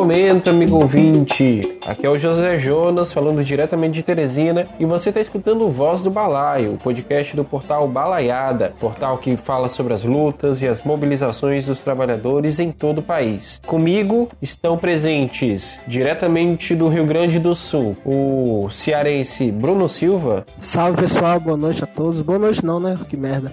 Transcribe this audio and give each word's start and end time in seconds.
momento, 0.00 0.48
amigo 0.48 0.76
ouvinte. 0.76 1.60
Aqui 1.86 2.06
é 2.06 2.08
o 2.08 2.18
José 2.18 2.58
Jonas 2.58 3.12
falando 3.12 3.44
diretamente 3.44 3.96
de 3.96 4.02
Teresina 4.02 4.64
e 4.78 4.86
você 4.86 5.10
está 5.10 5.20
escutando 5.20 5.68
Voz 5.68 6.00
do 6.00 6.10
Balaio, 6.10 6.72
o 6.72 6.78
podcast 6.78 7.36
do 7.36 7.44
portal 7.44 7.86
Balaiada, 7.86 8.72
portal 8.80 9.18
que 9.18 9.36
fala 9.36 9.68
sobre 9.68 9.92
as 9.92 10.02
lutas 10.02 10.62
e 10.62 10.66
as 10.66 10.82
mobilizações 10.82 11.66
dos 11.66 11.82
trabalhadores 11.82 12.58
em 12.58 12.72
todo 12.72 12.98
o 12.98 13.02
país. 13.02 13.60
Comigo 13.66 14.30
estão 14.40 14.78
presentes 14.78 15.78
diretamente 15.86 16.74
do 16.74 16.88
Rio 16.88 17.04
Grande 17.04 17.38
do 17.38 17.54
Sul, 17.54 17.94
o 18.02 18.70
cearense 18.70 19.52
Bruno 19.52 19.86
Silva. 19.86 20.46
Salve 20.58 21.02
pessoal, 21.02 21.38
boa 21.38 21.58
noite 21.58 21.84
a 21.84 21.86
todos. 21.86 22.22
Boa 22.22 22.38
noite 22.38 22.64
não, 22.64 22.80
né? 22.80 22.98
Que 23.06 23.18
merda. 23.18 23.52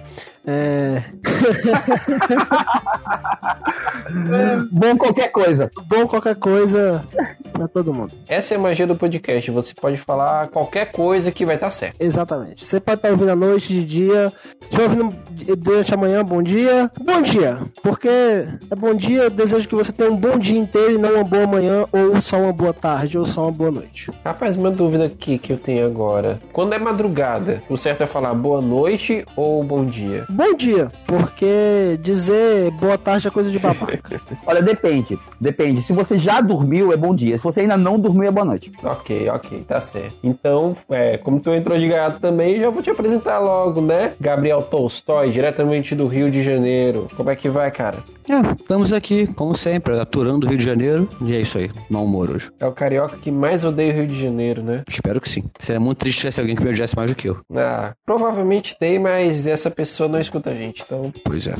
É... 0.50 1.04
Bom 4.72 4.96
qualquer 4.96 5.30
coisa. 5.30 5.70
Bom 5.86 6.06
qualquer 6.06 6.36
coisa 6.36 7.04
pra 7.52 7.68
todo 7.68 7.92
mundo. 7.92 8.12
Essa 8.26 8.54
é 8.54 8.56
a 8.56 8.60
magia 8.60 8.86
do 8.86 8.96
podcast. 8.96 9.50
Você 9.50 9.74
pode 9.74 9.98
falar 9.98 10.48
qualquer 10.48 10.90
coisa 10.90 11.30
que 11.30 11.44
vai 11.44 11.56
estar 11.56 11.70
certo. 11.70 11.96
Exatamente. 12.00 12.64
Você 12.64 12.80
pode 12.80 12.98
estar 12.98 13.10
ouvindo 13.10 13.30
à 13.30 13.36
noite, 13.36 13.74
de 13.74 13.84
dia. 13.84 14.32
Se 14.70 14.80
ouvindo 14.80 15.14
durante 15.58 15.92
a 15.92 15.96
manhã, 15.96 16.24
bom 16.24 16.42
dia. 16.42 16.90
Bom 16.98 17.20
dia. 17.20 17.58
Porque 17.82 18.08
é 18.08 18.76
bom 18.76 18.94
dia, 18.94 19.24
eu 19.24 19.30
desejo 19.30 19.68
que 19.68 19.74
você 19.74 19.92
tenha 19.92 20.10
um 20.10 20.16
bom 20.16 20.38
dia 20.38 20.58
inteiro 20.58 20.92
e 20.92 20.98
não 20.98 21.16
uma 21.16 21.24
boa 21.24 21.46
manhã, 21.46 21.84
ou 21.92 22.20
só 22.22 22.40
uma 22.40 22.52
boa 22.52 22.72
tarde, 22.72 23.18
ou 23.18 23.26
só 23.26 23.42
uma 23.42 23.52
boa 23.52 23.70
noite. 23.70 24.10
Rapaz, 24.24 24.56
uma 24.56 24.70
dúvida 24.70 25.04
aqui 25.04 25.38
que 25.38 25.52
eu 25.52 25.58
tenho 25.58 25.86
agora. 25.86 26.40
Quando 26.52 26.72
é 26.72 26.78
madrugada, 26.78 27.60
o 27.68 27.76
certo 27.76 28.02
é 28.02 28.06
falar 28.06 28.34
boa 28.34 28.60
noite 28.60 29.24
ou 29.36 29.62
bom 29.62 29.84
dia? 29.84 30.26
Bom 30.38 30.54
dia, 30.54 30.88
porque 31.04 31.98
dizer 32.00 32.70
boa 32.70 32.96
tarde 32.96 33.26
é 33.26 33.30
coisa 33.30 33.50
de 33.50 33.58
babaca. 33.58 34.20
Olha, 34.46 34.62
depende. 34.62 35.18
Depende. 35.40 35.82
Se 35.82 35.92
você 35.92 36.16
já 36.16 36.40
dormiu, 36.40 36.92
é 36.92 36.96
bom 36.96 37.12
dia. 37.12 37.36
Se 37.36 37.42
você 37.42 37.62
ainda 37.62 37.76
não 37.76 37.98
dormiu, 37.98 38.28
é 38.28 38.30
boa 38.30 38.44
noite. 38.44 38.70
Ok, 38.84 39.28
ok, 39.30 39.64
tá 39.66 39.80
certo. 39.80 40.14
Então, 40.22 40.76
é, 40.90 41.18
como 41.18 41.40
tu 41.40 41.52
entrou 41.52 41.76
de 41.76 41.88
gato 41.88 42.20
também, 42.20 42.60
já 42.60 42.70
vou 42.70 42.80
te 42.80 42.88
apresentar 42.88 43.40
logo, 43.40 43.80
né? 43.80 44.12
Gabriel 44.20 44.62
Tolstói, 44.62 45.30
diretamente 45.30 45.96
do 45.96 46.06
Rio 46.06 46.30
de 46.30 46.40
Janeiro. 46.40 47.08
Como 47.16 47.30
é 47.30 47.34
que 47.34 47.48
vai, 47.48 47.72
cara? 47.72 47.98
É, 48.28 48.52
estamos 48.60 48.92
aqui, 48.92 49.26
como 49.26 49.56
sempre, 49.56 49.98
aturando 49.98 50.46
o 50.46 50.50
Rio 50.50 50.58
de 50.58 50.64
Janeiro. 50.64 51.08
E 51.22 51.34
é 51.34 51.40
isso 51.40 51.56
aí, 51.56 51.70
mau 51.88 52.04
humor 52.04 52.30
hoje. 52.30 52.50
É 52.60 52.66
o 52.66 52.72
carioca 52.72 53.16
que 53.16 53.30
mais 53.30 53.64
odeia 53.64 53.90
o 53.90 53.96
Rio 53.96 54.06
de 54.06 54.22
Janeiro, 54.22 54.62
né? 54.62 54.82
Espero 54.86 55.18
que 55.18 55.30
sim. 55.30 55.44
Seria 55.58 55.80
muito 55.80 55.98
triste 55.98 56.18
se 56.18 56.20
tivesse 56.20 56.40
alguém 56.40 56.54
que 56.54 56.62
me 56.62 56.68
odiasse 56.68 56.94
mais 56.94 57.10
do 57.10 57.16
que 57.16 57.30
eu. 57.30 57.38
Ah, 57.56 57.94
provavelmente 58.04 58.76
tem, 58.78 58.98
mas 58.98 59.46
essa 59.46 59.70
pessoa 59.70 60.10
não 60.10 60.20
escuta 60.20 60.50
a 60.50 60.54
gente, 60.54 60.82
então. 60.82 61.10
Pois 61.24 61.46
é. 61.46 61.54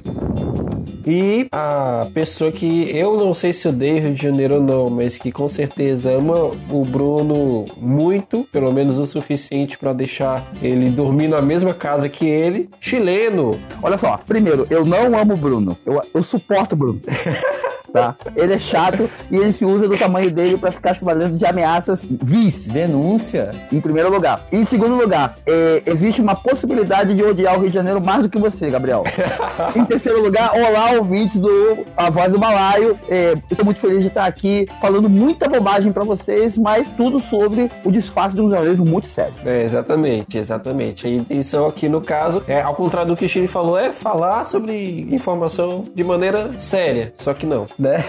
E 1.07 1.49
a 1.51 2.07
pessoa 2.13 2.53
que 2.53 2.95
eu 2.95 3.17
não 3.17 3.33
sei 3.33 3.55
se 3.55 3.67
odeia 3.67 3.95
o 3.95 4.01
Rio 4.01 4.15
de 4.15 4.23
Janeiro 4.23 4.57
ou 4.57 4.61
não, 4.61 4.91
mas 4.91 5.17
que 5.17 5.33
com 5.33 5.49
certeza 5.49 6.13
ama 6.13 6.51
o 6.71 6.85
Bruno 6.85 7.65
muito, 7.79 8.47
pelo 8.53 8.71
menos 8.73 8.99
o 8.99 9.07
suficiente 9.07 9.79
para 9.79 9.95
deixar 9.95 10.45
ele 10.61 10.91
dormir 10.91 11.29
na 11.29 11.41
mesma 11.41 11.73
casa 11.73 12.11
que 12.11 12.27
ele, 12.27 12.69
chileno. 12.79 13.53
Olha 13.83 13.97
só, 13.97 14.19
primeiro, 14.19 14.67
eu 14.69 14.85
não 14.85 15.19
amo 15.19 15.33
o 15.33 15.37
Bruno. 15.37 15.79
Eu, 15.87 16.03
eu 16.13 16.23
suporto 16.23 16.58
o 16.75 16.77
Bruno. 16.77 17.01
Tá? 17.93 18.15
Ele 18.37 18.55
é 18.55 18.59
chato 18.59 19.09
e 19.31 19.37
ele 19.37 19.53
se 19.53 19.65
usa 19.65 19.89
do 19.89 19.97
tamanho 19.97 20.31
dele 20.31 20.59
para 20.59 20.71
ficar 20.71 20.95
se 20.95 21.05
valendo 21.05 21.37
de 21.37 21.47
ameaças 21.47 22.05
vis. 22.05 22.67
Denúncia? 22.67 23.51
Em 23.73 23.81
primeiro 23.81 24.11
lugar. 24.11 24.43
Em 24.53 24.65
segundo 24.65 24.95
lugar, 24.95 25.37
é, 25.47 25.83
existe 25.87 26.21
uma 26.21 26.35
possibilidade 26.35 27.15
de 27.15 27.23
odiar 27.23 27.57
o 27.57 27.61
Rio 27.61 27.69
de 27.69 27.75
Janeiro 27.75 28.05
mais 28.05 28.23
do 28.23 28.29
que 28.29 28.39
você, 28.39 28.69
Gabriel. 28.69 29.05
em 29.75 29.85
terceiro 29.85 30.23
lugar, 30.23 30.53
olá, 30.55 30.93
ouvintes 30.93 31.39
do 31.39 31.85
A 31.97 32.11
Voz 32.11 32.31
do 32.31 32.39
Balaio. 32.39 32.99
É, 33.09 33.33
eu 33.51 33.57
tô 33.57 33.65
muito 33.65 33.81
feliz 33.81 34.01
de 34.01 34.09
estar 34.09 34.27
aqui 34.27 34.67
falando 34.81 35.09
muita 35.09 35.49
bobagem 35.49 35.93
para 35.93 36.05
vocês, 36.05 36.59
mas 36.59 36.89
tudo 36.89 37.19
sobre 37.19 37.71
o 37.85 37.91
disfarce 37.91 38.37
de 38.37 38.43
um 38.43 38.51
jornalismo 38.51 38.85
muito 38.85 39.09
sério. 39.09 39.35
É, 39.45 39.63
exatamente, 39.63 40.37
exatamente. 40.37 41.07
A 41.07 41.11
intenção 41.11 41.67
aqui 41.67 41.89
no 41.89 42.01
caso, 42.01 42.43
é, 42.47 42.61
ao 42.61 42.75
contrário 42.75 43.09
do 43.09 43.17
que 43.17 43.25
o 43.25 43.29
Chile 43.29 43.49
falou, 43.49 43.79
é 43.79 43.93
falar 43.93 44.47
sobre 44.47 45.09
informação 45.11 45.85
de 45.95 46.05
maneira 46.05 46.53
séria. 46.59 47.15
Só 47.19 47.33
que 47.33 47.47
não 47.47 47.67
né? 47.79 48.03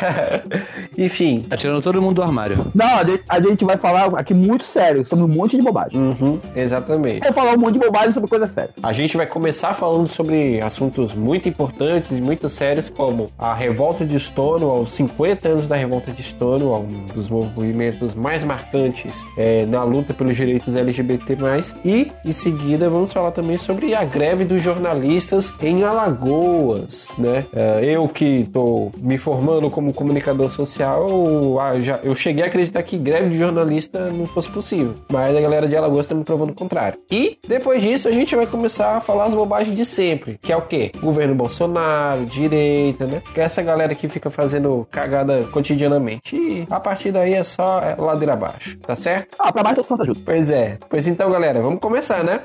Enfim. 0.98 1.42
Tá 1.42 1.56
tirando 1.56 1.82
todo 1.82 2.02
mundo 2.02 2.16
do 2.16 2.24
armário. 2.24 2.66
Não, 2.74 2.88
a 3.28 3.40
gente 3.40 3.64
vai 3.64 3.78
falar 3.78 4.06
aqui 4.20 4.34
muito 4.34 4.64
sério, 4.64 5.06
sobre 5.06 5.24
um 5.24 5.28
monte 5.28 5.56
de 5.56 5.62
bobagem. 5.62 6.00
Uhum, 6.00 6.40
exatamente. 6.56 7.22
Vou 7.22 7.34
falar 7.34 7.54
um 7.54 7.60
monte 7.60 7.74
de 7.74 7.80
bobagem 7.80 8.14
sobre 8.14 8.30
coisas 8.30 8.52
sérias. 8.52 8.76
A 8.82 8.92
gente 8.94 9.16
vai 9.16 9.28
começar 9.28 9.74
falando 9.74 10.08
sobre 10.08 10.62
assuntos 10.62 11.14
muito 11.14 11.48
importantes 11.48 12.18
e 12.18 12.22
muito 12.22 12.50
sérios, 12.50 12.90
como 12.90 13.30
a 13.38 13.54
revolta 13.54 14.06
de 14.06 14.20
Stonewall, 14.20 14.80
aos 14.80 14.94
50 14.94 15.50
anos 15.50 15.68
da 15.68 15.76
revolta 15.76 16.12
de 16.12 16.24
Stonewall, 16.24 16.84
um 16.84 17.14
dos 17.14 17.30
movimentos 17.30 18.16
mais 18.16 18.44
marcantes 18.44 19.26
é, 19.38 19.66
na 19.66 19.84
luta 19.84 20.14
pelos 20.14 20.36
direitos 20.36 20.76
LGBT+. 20.76 21.38
E, 21.86 22.12
em 22.26 22.32
seguida, 22.32 22.90
vamos 22.90 23.14
falar 23.14 23.32
também 23.32 23.58
sobre 23.58 23.94
a 23.94 24.04
greve 24.04 24.46
dos 24.46 24.62
jornalistas 24.62 25.54
em 25.62 25.84
Alagoas, 25.84 27.08
né? 27.18 27.46
É, 27.54 27.84
eu 27.84 28.08
que 28.08 28.48
tô 28.52 28.92
me 28.98 29.18
formando 29.18 29.59
como 29.68 29.92
comunicador 29.92 30.48
social, 30.52 31.10
eu, 31.10 31.82
já, 31.82 32.00
eu 32.04 32.14
cheguei 32.14 32.44
a 32.44 32.48
acreditar 32.48 32.84
que 32.84 33.00
greve 33.00 33.30
de 33.30 33.38
jornalista 33.38 34.12
não 34.12 34.28
fosse 34.28 34.48
possível. 34.50 34.94
Mas 35.12 35.36
a 35.36 35.42
galera 35.42 35.68
de 35.68 35.76
Alagoas 35.76 36.06
está 36.06 36.14
me 36.14 36.24
provando 36.24 36.52
o 36.52 36.54
contrário. 36.54 37.00
E 37.10 37.40
depois 37.48 37.82
disso 37.82 38.08
a 38.08 38.12
gente 38.12 38.36
vai 38.36 38.46
começar 38.46 38.98
a 38.98 39.02
falar 39.02 39.24
as 39.24 39.34
bobagens 39.34 39.76
de 39.76 39.86
sempre, 39.86 40.38
que 40.40 40.54
é 40.54 40.56
o 40.56 40.62
quê? 40.62 40.92
Governo 41.02 41.34
Bolsonaro, 41.34 42.26
direita, 42.28 43.08
né? 43.08 43.24
Que 43.34 43.42
é 43.42 43.46
essa 43.46 43.64
galera 43.64 43.96
que 43.96 44.08
fica 44.08 44.30
fazendo 44.30 44.88
cagada 44.92 45.44
cotidianamente. 45.46 46.36
E 46.36 46.68
a 46.70 46.80
partir 46.80 47.12
daí 47.12 47.34
é 47.34 47.44
só 47.44 47.82
é, 47.82 47.96
ladeira 48.00 48.34
abaixo, 48.34 48.78
tá 48.78 48.96
certo? 48.96 49.36
Ah, 49.40 49.52
pra 49.52 49.64
baixo 49.64 49.80
eu 49.80 49.84
Santa 49.84 50.06
Justa. 50.06 50.24
Pois 50.24 50.50
é. 50.52 50.78
Pois 50.88 51.08
então, 51.08 51.32
galera, 51.32 51.62
vamos 51.62 51.80
começar, 51.80 52.24
né? 52.24 52.42